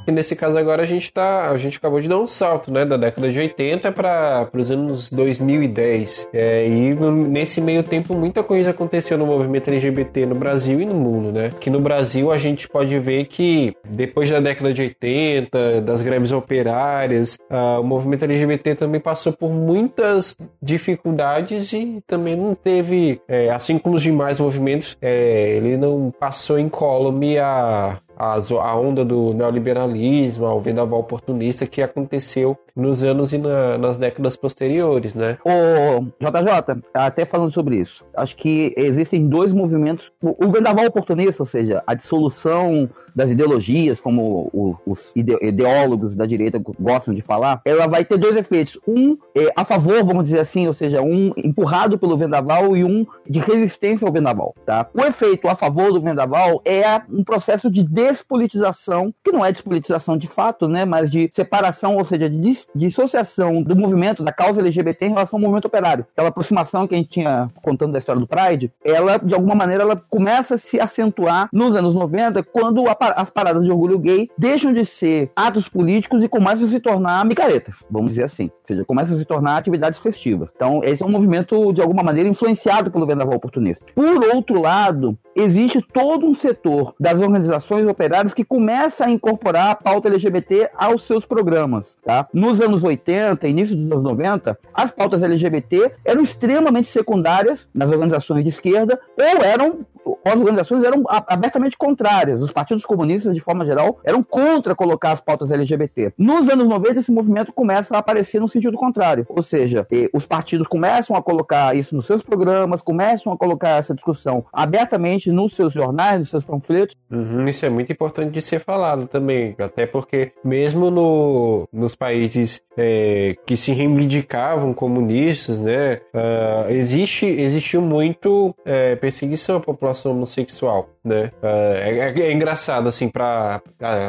E 0.07 0.13
nesse 0.13 0.37
caso 0.37 0.57
agora 0.57 0.83
a 0.83 0.87
gente 0.87 1.13
tá, 1.13 1.51
a 1.51 1.59
gente 1.59 1.79
acabou 1.79 2.01
de 2.01 2.09
dar 2.09 2.19
um 2.19 2.27
salto, 2.27 2.71
né, 2.71 2.85
da 2.85 2.97
década 2.97 3.31
de 3.31 3.39
80 3.39 3.91
para 3.93 4.49
os 4.53 4.71
anos 4.71 5.11
2010. 5.11 6.29
É, 6.33 6.67
e 6.67 6.95
no, 6.95 7.11
nesse 7.11 7.61
meio 7.61 7.83
tempo 7.83 8.15
muita 8.15 8.43
coisa 8.43 8.71
aconteceu 8.71 9.19
no 9.19 9.27
movimento 9.27 9.69
LGBT 9.69 10.27
no 10.27 10.35
Brasil 10.35 10.81
e 10.81 10.85
no 10.85 10.95
mundo, 10.95 11.33
né? 11.33 11.51
Que 11.61 11.71
no 11.71 11.81
Brasil 11.81 12.31
a 12.31 12.39
gente 12.39 12.69
pode 12.69 12.99
ver 12.99 13.25
que 13.25 13.75
depois 13.89 14.31
da 14.31 14.41
década 14.41 14.73
de 14.73 14.83
80, 14.83 15.81
das 15.83 16.03
greves 16.03 16.33
operárias, 16.33 17.39
uh, 17.51 17.81
o 17.81 17.85
movimento 17.85 18.25
LGBT 18.25 18.75
também 18.75 19.01
passou 19.01 19.33
por 19.33 19.51
muitas 19.51 20.37
dificuldades 20.63 21.73
e 21.73 22.03
também 22.07 22.37
não 22.37 22.55
teve, 22.55 23.21
é, 23.29 23.51
assim 23.51 23.79
como 23.79 23.97
os 23.97 24.03
demais 24.03 24.39
movimentos, 24.39 24.97
é, 25.01 25.57
ele 25.57 25.77
não 25.77 26.13
passou 26.19 26.59
incólume 26.59 27.39
a 27.39 27.99
a, 28.17 28.77
onda 28.77 29.05
do 29.05 29.35
neoliberalismo, 29.35 30.47
o 30.47 30.61
vendaval 30.61 31.01
oportunista 31.01 31.67
que 31.67 31.83
aconteceu 31.83 32.57
nos 32.75 33.03
anos 33.03 33.33
e 33.33 33.39
na, 33.39 33.77
nas 33.79 33.99
décadas 33.99 34.37
posteriores, 34.37 35.15
né? 35.15 35.39
Ô, 35.45 36.03
JJ, 36.21 36.83
até 36.95 37.25
falando 37.25 37.53
sobre 37.53 37.77
isso, 37.77 38.05
acho 38.17 38.37
que 38.37 38.75
existem 38.77 39.29
dois 39.29 39.53
movimentos. 39.53 40.11
O 40.23 40.49
vendaval 40.49 40.87
oportunista, 40.87 41.43
ou 41.43 41.47
seja, 41.47 41.83
a 41.87 41.95
dissolução 41.95 42.89
das 43.17 43.31
ideologias, 43.31 43.99
como 43.99 44.79
os 44.85 45.11
ideólogos 45.17 46.15
da 46.15 46.27
direita 46.27 46.63
gostam 46.79 47.15
de 47.15 47.23
falar, 47.23 47.63
ela 47.65 47.87
vai 47.87 48.05
ter 48.05 48.19
dois 48.19 48.37
efeitos. 48.37 48.79
Um 48.87 49.17
é, 49.35 49.51
a 49.57 49.65
favor, 49.65 50.05
vamos 50.05 50.25
dizer 50.25 50.41
assim, 50.41 50.69
ou 50.69 50.75
seja, 50.75 51.01
um 51.01 51.33
empurrado 51.37 51.99
pelo 51.99 52.17
vendaval 52.17 52.77
e 52.77 52.85
um 52.85 53.07
de 53.29 53.39
resistência 53.39 54.07
ao 54.07 54.13
vendaval. 54.13 54.55
Tá? 54.67 54.87
O 54.93 55.01
efeito 55.01 55.49
a 55.49 55.55
favor 55.55 55.93
do 55.93 56.01
vendaval 56.01 56.61
é 56.63 57.01
um 57.11 57.25
processo 57.25 57.71
de 57.71 57.83
despolitização, 57.83 59.15
que 59.25 59.33
não 59.33 59.45
é 59.45 59.51
despolitização 59.51 60.19
de 60.19 60.27
fato, 60.27 60.69
né, 60.69 60.85
mas 60.85 61.11
de 61.11 61.31
separação, 61.33 61.97
ou 61.97 62.05
seja, 62.05 62.29
de 62.29 62.67
dissociação 62.75 63.63
do 63.63 63.75
movimento, 63.75 64.23
da 64.23 64.33
causa 64.33 64.61
LGBT 64.61 65.07
em 65.07 65.11
relação 65.11 65.39
ao 65.39 65.41
movimento 65.41 65.65
operário. 65.65 66.05
Aquela 66.13 66.29
aproximação 66.29 66.87
que 66.87 66.95
a 66.95 66.99
gente 66.99 67.09
tinha 67.09 67.51
contando 67.63 67.93
da 67.93 67.99
história 67.99 68.21
do 68.21 68.27
Pride, 68.27 68.71
ela, 68.85 69.17
de 69.17 69.35
alguma 69.35 69.55
maneira, 69.55 69.85
ela 69.85 69.97
começa 69.97 70.57
a 70.57 70.59
se 70.59 70.79
acentuar 70.79 71.49
nos 71.51 71.75
anos 71.75 71.95
90, 71.95 72.43
quando 72.43 72.87
a 72.89 72.95
as 73.17 73.31
paradas 73.31 73.63
de 73.63 73.71
orgulho 73.71 73.99
gay 73.99 74.31
deixam 74.37 74.73
de 74.73 74.85
ser 74.85 75.31
atos 75.37 75.69
políticos 75.69 76.23
e 76.23 76.29
começam 76.29 76.67
a 76.67 76.71
se 76.71 76.81
tornar 76.81 77.25
micaretas, 77.25 77.85
vamos 77.91 78.11
dizer 78.11 78.25
assim. 78.25 78.45
Ou 78.45 78.67
seja, 78.67 78.85
começam 78.85 79.17
a 79.17 79.19
se 79.19 79.25
tornar 79.25 79.57
atividades 79.57 80.01
festivas. 80.01 80.49
Então, 80.55 80.81
esse 80.85 81.03
é 81.03 81.07
um 81.07 81.11
movimento, 81.11 81.73
de 81.73 81.81
alguma 81.81 82.03
maneira, 82.03 82.29
influenciado 82.29 82.91
pelo 82.91 83.07
vendaval 83.07 83.37
oportunista. 83.37 83.85
Por 83.95 84.25
outro 84.35 84.61
lado, 84.61 85.17
existe 85.35 85.81
todo 85.93 86.27
um 86.27 86.35
setor 86.35 86.95
das 86.99 87.19
organizações 87.21 87.87
operárias 87.87 88.35
que 88.35 88.45
começa 88.45 89.05
a 89.05 89.11
incorporar 89.11 89.71
a 89.71 89.75
pauta 89.75 90.09
LGBT 90.09 90.71
aos 90.77 91.03
seus 91.05 91.25
programas. 91.25 91.97
Tá? 92.05 92.27
Nos 92.33 92.61
anos 92.61 92.83
80, 92.83 93.47
início 93.47 93.77
dos 93.77 93.91
anos 93.93 94.05
90, 94.05 94.59
as 94.75 94.91
pautas 94.91 95.23
LGBT 95.23 95.93
eram 96.05 96.23
extremamente 96.23 96.89
secundárias 96.89 97.69
nas 97.75 97.91
organizações 97.91 98.43
de 98.43 98.51
esquerda 98.51 98.99
ou 99.19 99.45
eram 99.45 99.87
as 100.25 100.39
organizações 100.39 100.85
eram 100.85 101.03
abertamente 101.09 101.77
contrárias. 101.77 102.41
Os 102.41 102.53
partidos 102.53 102.85
comunistas, 102.85 103.35
de 103.35 103.41
forma 103.41 103.65
geral, 103.65 103.99
eram 104.05 104.23
contra 104.23 104.75
colocar 104.75 105.13
as 105.13 105.21
pautas 105.21 105.51
LGBT. 105.51 106.13
Nos 106.17 106.49
anos 106.49 106.67
90, 106.67 107.01
esse 107.01 107.13
movimento 107.13 107.53
começa 107.53 107.95
a 107.95 107.99
aparecer 107.99 108.41
no 108.41 108.49
sentido 108.49 108.77
contrário. 108.77 109.27
Ou 109.29 109.43
seja, 109.43 109.87
os 110.13 110.27
partidos 110.27 110.67
começam 110.67 111.17
a 111.17 111.23
colocar 111.23 111.77
isso 111.77 111.95
nos 111.95 112.07
seus 112.07 112.23
programas, 112.23 112.83
começam 112.83 113.33
a 113.33 113.37
colocar 113.37 113.79
essa 113.79 113.95
discussão 113.95 114.45
abertamente 114.53 115.31
nos 115.31 115.55
seus 115.55 115.73
jornais, 115.73 116.21
nos 116.21 116.31
seus 116.31 116.45
panfletos. 116.45 116.97
Uhum, 117.11 117.47
isso 117.49 117.65
é 117.65 117.71
muito 117.71 117.93
importante 117.93 118.33
de 118.33 118.43
ser 118.43 118.61
falado 118.61 119.07
também, 119.07 119.55
até 119.59 119.87
porque 119.87 120.33
mesmo 120.45 120.91
no, 120.91 121.69
nos 121.73 121.95
países 121.95 122.61
é, 122.77 123.37
que 123.47 123.57
se 123.57 123.73
reivindicavam 123.73 124.75
comunistas, 124.75 125.59
né, 125.59 126.01
uh, 126.15 126.71
existe, 126.71 127.27
existiu 127.27 127.81
muito 127.81 128.55
é, 128.65 128.97
perseguição 128.97 129.57
à 129.57 129.61
população 129.61 129.96
homossexual. 130.05 130.96
Né? 131.07 131.31
É, 131.41 132.13
é- 132.17 132.21
é 132.21 132.33
engraçado, 132.33 132.89
assim, 132.89 133.11
ah, 133.15 133.61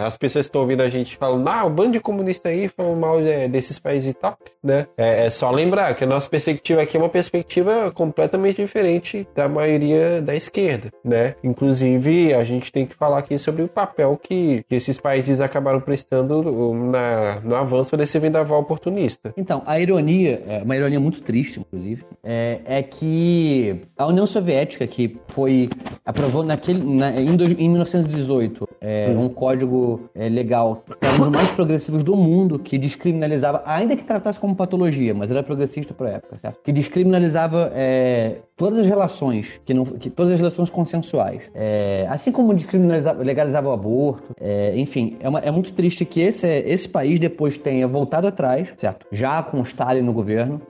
as 0.05 0.17
pessoas 0.17 0.47
que 0.47 0.49
estão 0.49 0.61
ouvindo 0.61 0.81
a 0.81 0.89
gente 0.89 1.15
falando, 1.15 1.47
ah, 1.47 1.63
o 1.63 1.69
bando 1.69 1.91
de 1.91 1.99
comunista 1.99 2.49
aí 2.49 2.67
falando 2.67 2.99
mal 2.99 3.21
é, 3.21 3.47
desses 3.47 3.77
países 3.77 4.11
e 4.11 4.13
tal, 4.13 4.37
né? 4.63 4.87
É, 4.97 5.27
é 5.27 5.29
só 5.29 5.51
lembrar 5.51 5.93
que 5.93 6.03
a 6.03 6.07
nossa 6.07 6.27
perspectiva 6.27 6.81
aqui 6.81 6.97
é 6.97 6.99
uma 6.99 7.09
perspectiva 7.09 7.91
completamente 7.91 8.57
diferente 8.57 9.27
da 9.35 9.47
maioria 9.47 10.21
da 10.21 10.35
esquerda, 10.35 10.91
né? 11.03 11.35
Inclusive, 11.43 12.33
a 12.33 12.43
gente 12.43 12.71
tem 12.71 12.85
que 12.85 12.95
falar 12.95 13.19
aqui 13.19 13.37
sobre 13.37 13.61
o 13.61 13.67
papel 13.67 14.19
que, 14.21 14.63
que 14.67 14.75
esses 14.75 14.99
países 14.99 15.39
acabaram 15.39 15.79
prestando 15.79 16.73
na, 16.73 17.39
no 17.41 17.55
avanço 17.55 17.95
desse 17.95 18.17
vendaval 18.17 18.59
oportunista. 18.59 19.33
Então, 19.37 19.61
a 19.65 19.79
ironia, 19.79 20.41
é 20.47 20.63
uma 20.63 20.75
ironia 20.75 20.99
muito 20.99 21.21
triste, 21.21 21.59
inclusive, 21.59 22.03
é, 22.23 22.59
é 22.65 22.83
que 22.83 23.81
a 23.95 24.07
União 24.07 24.25
Soviética, 24.25 24.87
que 24.87 25.17
foi 25.27 25.69
aprovou 26.05 26.43
naquele, 26.43 26.86
na- 26.87 27.11
em, 27.19 27.35
dois- 27.35 27.53
em 27.57 27.69
1918 27.69 28.67
é, 28.81 29.07
um 29.09 29.27
código 29.29 30.09
é, 30.15 30.29
legal, 30.29 30.83
que 30.87 31.05
era 31.05 31.15
um 31.15 31.19
dos 31.19 31.29
mais 31.29 31.49
progressivos 31.49 32.03
do 32.03 32.15
mundo, 32.15 32.57
que 32.59 32.77
descriminalizava, 32.77 33.61
ainda 33.65 33.95
que 33.95 34.03
tratasse 34.03 34.39
como 34.39 34.55
patologia, 34.55 35.13
mas 35.13 35.29
era 35.31 35.41
progressista 35.43 35.93
para 35.93 36.09
época, 36.11 36.37
certo? 36.41 36.59
que 36.63 36.71
descriminalizava 36.71 37.71
é, 37.75 38.37
todas 38.55 38.79
as 38.79 38.87
relações, 38.87 39.59
que 39.65 39.73
não, 39.73 39.83
que, 39.85 40.09
todas 40.09 40.31
as 40.31 40.39
relações 40.39 40.69
consensuais, 40.69 41.41
É, 41.53 42.05
assim 42.09 42.31
como 42.31 42.53
descriminalizava, 42.53 43.23
legalizava 43.23 43.69
o 43.69 43.71
aborto, 43.71 44.35
é, 44.39 44.77
enfim, 44.77 45.17
é, 45.19 45.27
uma- 45.29 45.39
é 45.39 45.51
muito 45.51 45.73
triste 45.73 46.05
que 46.05 46.19
esse, 46.21 46.47
esse 46.47 46.87
país 46.87 47.19
depois 47.19 47.57
tenha 47.57 47.87
voltado 47.87 48.27
atrás, 48.27 48.69
certo? 48.77 49.05
Já 49.11 49.41
com 49.43 49.61
Stalin 49.63 50.01
no 50.01 50.13
governo, 50.13 50.61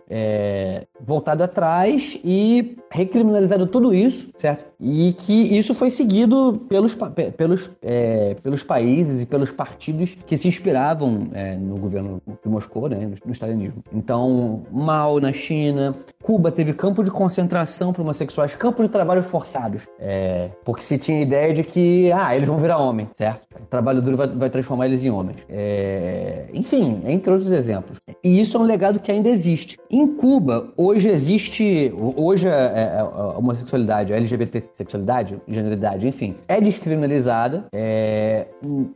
voltado 1.00 1.44
atrás 1.44 2.18
e 2.24 2.78
recriminalizado 2.92 3.68
tudo 3.68 3.94
isso, 3.94 4.30
certo? 4.38 4.66
E 4.80 5.14
que 5.20 5.34
isso 5.58 5.74
foi 5.74 5.90
seguido 5.90 6.62
pelos, 6.70 6.96
pelos, 7.36 7.70
é, 7.82 8.36
pelos 8.44 8.62
países 8.64 9.24
e 9.24 9.26
pelos 9.26 9.52
partidos 9.52 10.16
que 10.28 10.38
se 10.38 10.48
inspiravam 10.48 11.30
é, 11.34 11.56
no 11.56 11.78
governo 11.78 12.22
de 12.44 12.48
Moscou, 12.50 12.88
né, 12.88 12.98
no, 12.98 13.16
no 13.26 13.32
stalinismo. 13.32 13.84
Então, 13.92 14.64
Mao 14.72 15.20
na 15.20 15.32
China, 15.34 15.96
Cuba 16.22 16.52
teve 16.52 16.74
campo 16.74 17.04
de 17.04 17.10
concentração 17.10 17.92
para 17.92 18.04
homossexuais, 18.04 18.56
campos 18.56 18.86
de 18.86 18.92
trabalho 18.92 19.24
forçados, 19.24 19.82
é, 20.00 20.50
porque 20.64 20.84
se 20.84 20.98
tinha 20.98 21.18
a 21.18 21.22
ideia 21.22 21.54
de 21.54 21.64
que, 21.64 22.12
ah, 22.12 22.36
eles 22.36 22.48
vão 22.48 22.58
virar 22.58 22.78
homem, 22.78 23.10
certo? 23.18 23.48
O 23.60 23.66
trabalho 23.66 24.02
duro 24.02 24.16
vai, 24.18 24.28
vai 24.28 24.50
transformar 24.50 24.86
eles 24.86 25.04
em 25.04 25.10
homens. 25.10 25.38
É, 25.50 26.46
enfim, 26.54 27.02
entre 27.08 27.32
outros 27.32 27.52
exemplos. 27.52 27.98
E 28.24 28.40
isso 28.40 28.58
é 28.58 28.60
um 28.60 28.64
legado 28.64 29.00
que 29.00 29.12
ainda 29.12 29.30
existe. 29.30 29.78
Em 29.90 30.06
Cuba, 30.08 30.72
hoje 30.78 31.10
existe, 31.10 31.92
hoje 32.16 32.48
a, 32.48 32.54
a- 32.54 33.02
a 33.02 33.38
homossexualidade, 33.40 34.14
a 34.14 34.18
LGBT 34.18 34.67
sexualidade, 34.76 35.40
generalidade, 35.48 36.08
enfim, 36.08 36.36
é 36.48 36.60
descriminalizada. 36.60 37.66
é, 37.72 38.48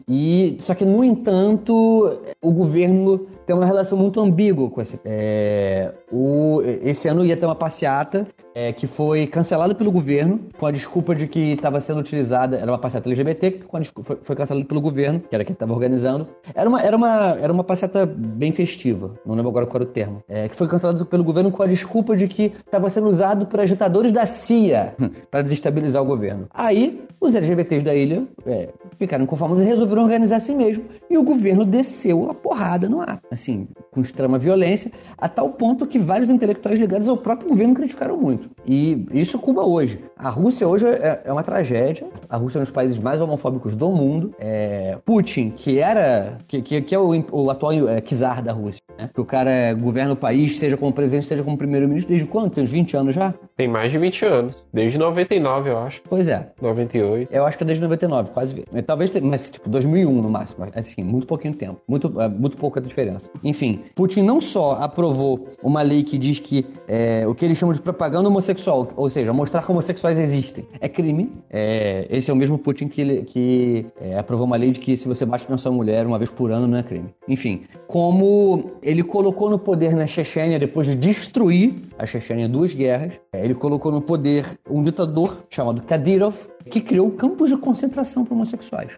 e 0.08 0.58
só 0.62 0.74
que 0.74 0.86
no 0.86 1.04
entanto, 1.04 2.18
o 2.42 2.51
governo 2.51 3.28
tem 3.46 3.56
uma 3.56 3.66
relação 3.66 3.98
muito 3.98 4.20
ambígua 4.20 4.70
com 4.70 4.82
esse. 4.82 5.00
é, 5.06 5.92
o, 6.12 6.62
esse 6.84 7.08
ano 7.08 7.26
ia 7.26 7.38
ter 7.38 7.46
uma 7.46 7.56
passeata 7.56 8.28
é, 8.54 8.72
que 8.72 8.88
foi 8.88 9.28
cancelada 9.28 9.74
pelo 9.74 9.92
governo 9.92 10.40
com 10.58 10.66
a 10.66 10.72
desculpa 10.72 11.16
de 11.16 11.28
que 11.28 11.54
estava 11.54 11.80
sendo 11.80 12.00
utilizada, 12.00 12.58
era 12.58 12.72
uma 12.72 12.78
passeata 12.78 13.08
LGBT, 13.10 13.52
que 13.52 13.66
foi, 14.04 14.18
foi 14.22 14.36
cancelada 14.36 14.66
pelo 14.66 14.82
governo, 14.82 15.20
que 15.20 15.34
era 15.34 15.44
quem 15.44 15.54
estava 15.54 15.74
organizando. 15.74 16.28
Era 16.54 16.70
uma, 16.70 16.82
era, 16.82 16.98
uma, 16.98 17.38
era 17.40 17.54
uma 17.54 17.64
passeata 17.64 18.06
bem 18.06 18.52
festiva, 18.52 19.14
não 19.26 19.36
lembro 19.36 19.50
agora 19.50 19.66
qual 19.66 19.82
era 19.82 19.90
o 19.90 19.94
termo, 19.94 20.24
é, 20.28 20.48
que 20.48 20.56
foi 20.56 20.68
cancelada 20.68 21.04
pelo 21.06 21.24
governo 21.24 21.52
com 21.52 21.64
a 21.64 21.68
desculpa 21.68 22.16
de 22.16 22.28
que 22.28 22.54
estava 22.66 22.90
sendo 22.90 23.08
usado 23.08 23.46
por 23.46 23.60
agitadores 23.60 24.12
da 24.12 24.26
CIA 24.26 24.96
para 25.30 25.42
desestabilizar 25.42 26.02
o 26.02 26.06
governo. 26.06 26.48
Aí, 26.54 27.02
os 27.20 27.36
LGBTs 27.36 27.84
da 27.84 27.94
ilha 27.94 28.24
é, 28.46 28.70
ficaram 28.98 29.26
conformados 29.26 29.64
e 29.64 29.66
resolveram 29.66 30.04
organizar 30.04 30.38
assim 30.38 30.56
mesmo. 30.56 30.86
E 31.10 31.18
o 31.18 31.24
governo 31.24 31.64
desceu 31.66 32.30
a 32.30 32.34
porrada 32.34 32.90
no 32.90 33.02
ar, 33.02 33.22
assim, 33.32 33.68
com 33.92 34.02
extrema 34.02 34.38
violência, 34.38 34.92
a 35.18 35.28
tal 35.30 35.50
ponto 35.50 35.88
que 35.88 35.98
vários 35.98 36.29
intelectuais 36.29 36.79
ligados 36.79 37.08
ao 37.08 37.18
próprio 37.18 37.50
governo 37.50 37.74
criticaram 37.74 38.18
muito. 38.18 38.50
E 38.68 39.05
isso 39.14 39.40
Cuba 39.40 39.64
hoje. 39.66 40.00
A 40.18 40.29
Rússia 40.29 40.68
hoje 40.68 40.86
é, 40.88 41.22
é 41.25 41.32
uma 41.32 41.42
tragédia. 41.44 42.05
A 42.29 42.38
Rússia 42.38 42.58
é 42.58 42.62
um 42.62 42.64
dos 42.64 42.72
países 42.72 43.00
mais 43.00 43.20
homofóbicos 43.22 43.75
do 43.75 43.90
mundo. 43.90 44.36
É, 44.38 44.98
Putin, 45.05 45.50
que 45.55 45.79
era. 45.79 46.38
que, 46.48 46.62
que, 46.62 46.82
que 46.82 46.94
é 46.94 47.00
o, 47.00 47.12
o 47.32 47.50
atual 47.50 47.72
é, 47.90 48.01
czar 48.01 48.44
da 48.44 48.51
Rússia, 48.51 48.82
né? 48.98 49.10
Que 49.14 49.22
o 49.22 49.25
cara 49.25 49.50
é, 49.50 49.74
governa 49.74 50.14
o 50.14 50.16
país, 50.16 50.58
seja 50.60 50.77
como 50.77 50.92
presidente, 50.94 51.25
seja 51.27 51.42
como 51.44 51.58
primeiro-ministro, 51.58 52.10
desde 52.10 52.27
quando? 52.27 52.51
Tem 52.51 52.64
uns 52.64 52.70
20 52.72 52.98
anos 52.98 53.16
já? 53.16 53.34
Tem 53.55 53.68
mais 53.68 53.92
de 53.92 53.98
20 53.98 54.25
anos. 54.25 54.64
Desde 54.74 54.98
99, 54.98 55.70
eu 55.70 55.77
acho. 55.79 56.01
Pois 56.08 56.27
é. 56.27 56.51
98. 56.62 57.34
Eu 57.34 57.46
acho 57.46 57.58
que 57.58 57.64
é 57.64 57.68
desde 57.68 57.82
99, 57.84 58.32
quase 58.32 58.64
Talvez, 58.86 59.10
tenha- 59.10 59.25
mas 59.25 59.50
tipo, 59.50 59.70
2001 59.70 60.22
no 60.22 60.29
máximo. 60.29 60.68
Assim, 60.75 61.03
muito 61.03 61.25
pouquinho 61.27 61.53
tempo. 61.53 61.82
Muito, 61.88 62.10
muito 62.29 62.58
pouca 62.58 62.79
diferença. 62.82 63.21
Enfim, 63.44 63.81
Putin 63.96 64.22
não 64.24 64.40
só 64.42 64.74
aprovou 64.74 65.48
uma 65.64 65.81
lei 65.81 66.03
que 66.03 66.18
diz 66.18 66.40
que 66.40 66.66
é, 66.88 67.25
o 67.27 67.34
que 67.34 67.44
eles 67.46 67.57
chamam 67.57 67.74
de 67.74 67.81
propaganda 67.81 68.27
homossexual, 68.29 68.90
ou 68.96 69.10
seja, 69.10 69.31
mostrar 69.34 69.64
que 69.64 69.72
homossexuais 69.72 70.20
existem, 70.20 70.66
é 70.79 70.88
crime. 70.90 71.31
É, 71.50 72.07
esse 72.10 72.29
é 72.29 72.34
o 72.34 72.38
mesmo 72.38 72.57
Putin 72.57 72.88
que, 72.88 73.01
ele- 73.01 73.24
que 73.24 73.86
é, 74.00 74.18
aprovou 74.18 74.46
uma 74.46 74.55
lei 74.57 74.72
de 74.72 74.79
que 74.79 74.96
se 74.98 75.07
você 75.07 75.25
bate 75.25 75.50
na 75.50 75.57
sua 75.57 75.72
mulher 75.72 76.05
uma 76.05 76.18
vez 76.18 76.29
por 76.29 76.51
ano 76.51 76.68
não 76.68 76.77
é 76.77 76.84
crime. 76.84 77.10
Enfim, 77.27 77.62
como 77.88 78.72
ele 78.81 79.03
colocou 79.03 79.50
no 79.50 79.60
poder 79.60 79.96
na 79.96 80.07
Chechênia 80.07 80.57
depois 80.60 80.88
de 80.88 80.96
destruir 80.96 81.75
a 81.98 82.05
Chechênia 82.05 82.46
em 82.46 82.50
duas 82.50 82.74
guerras, 82.74 83.14
é, 83.34 83.44
ele 83.44 83.53
colocou 83.53 83.92
no 83.92 84.01
poder 84.01 84.57
um 84.70 84.84
ditador 84.84 85.38
chamado 85.50 85.81
Kadyrov, 85.84 86.36
que 86.70 86.79
criou 86.79 87.10
campos 87.12 87.50
de 87.50 87.57
concentração 87.57 88.24
para 88.24 88.36
homossexuais. 88.36 88.92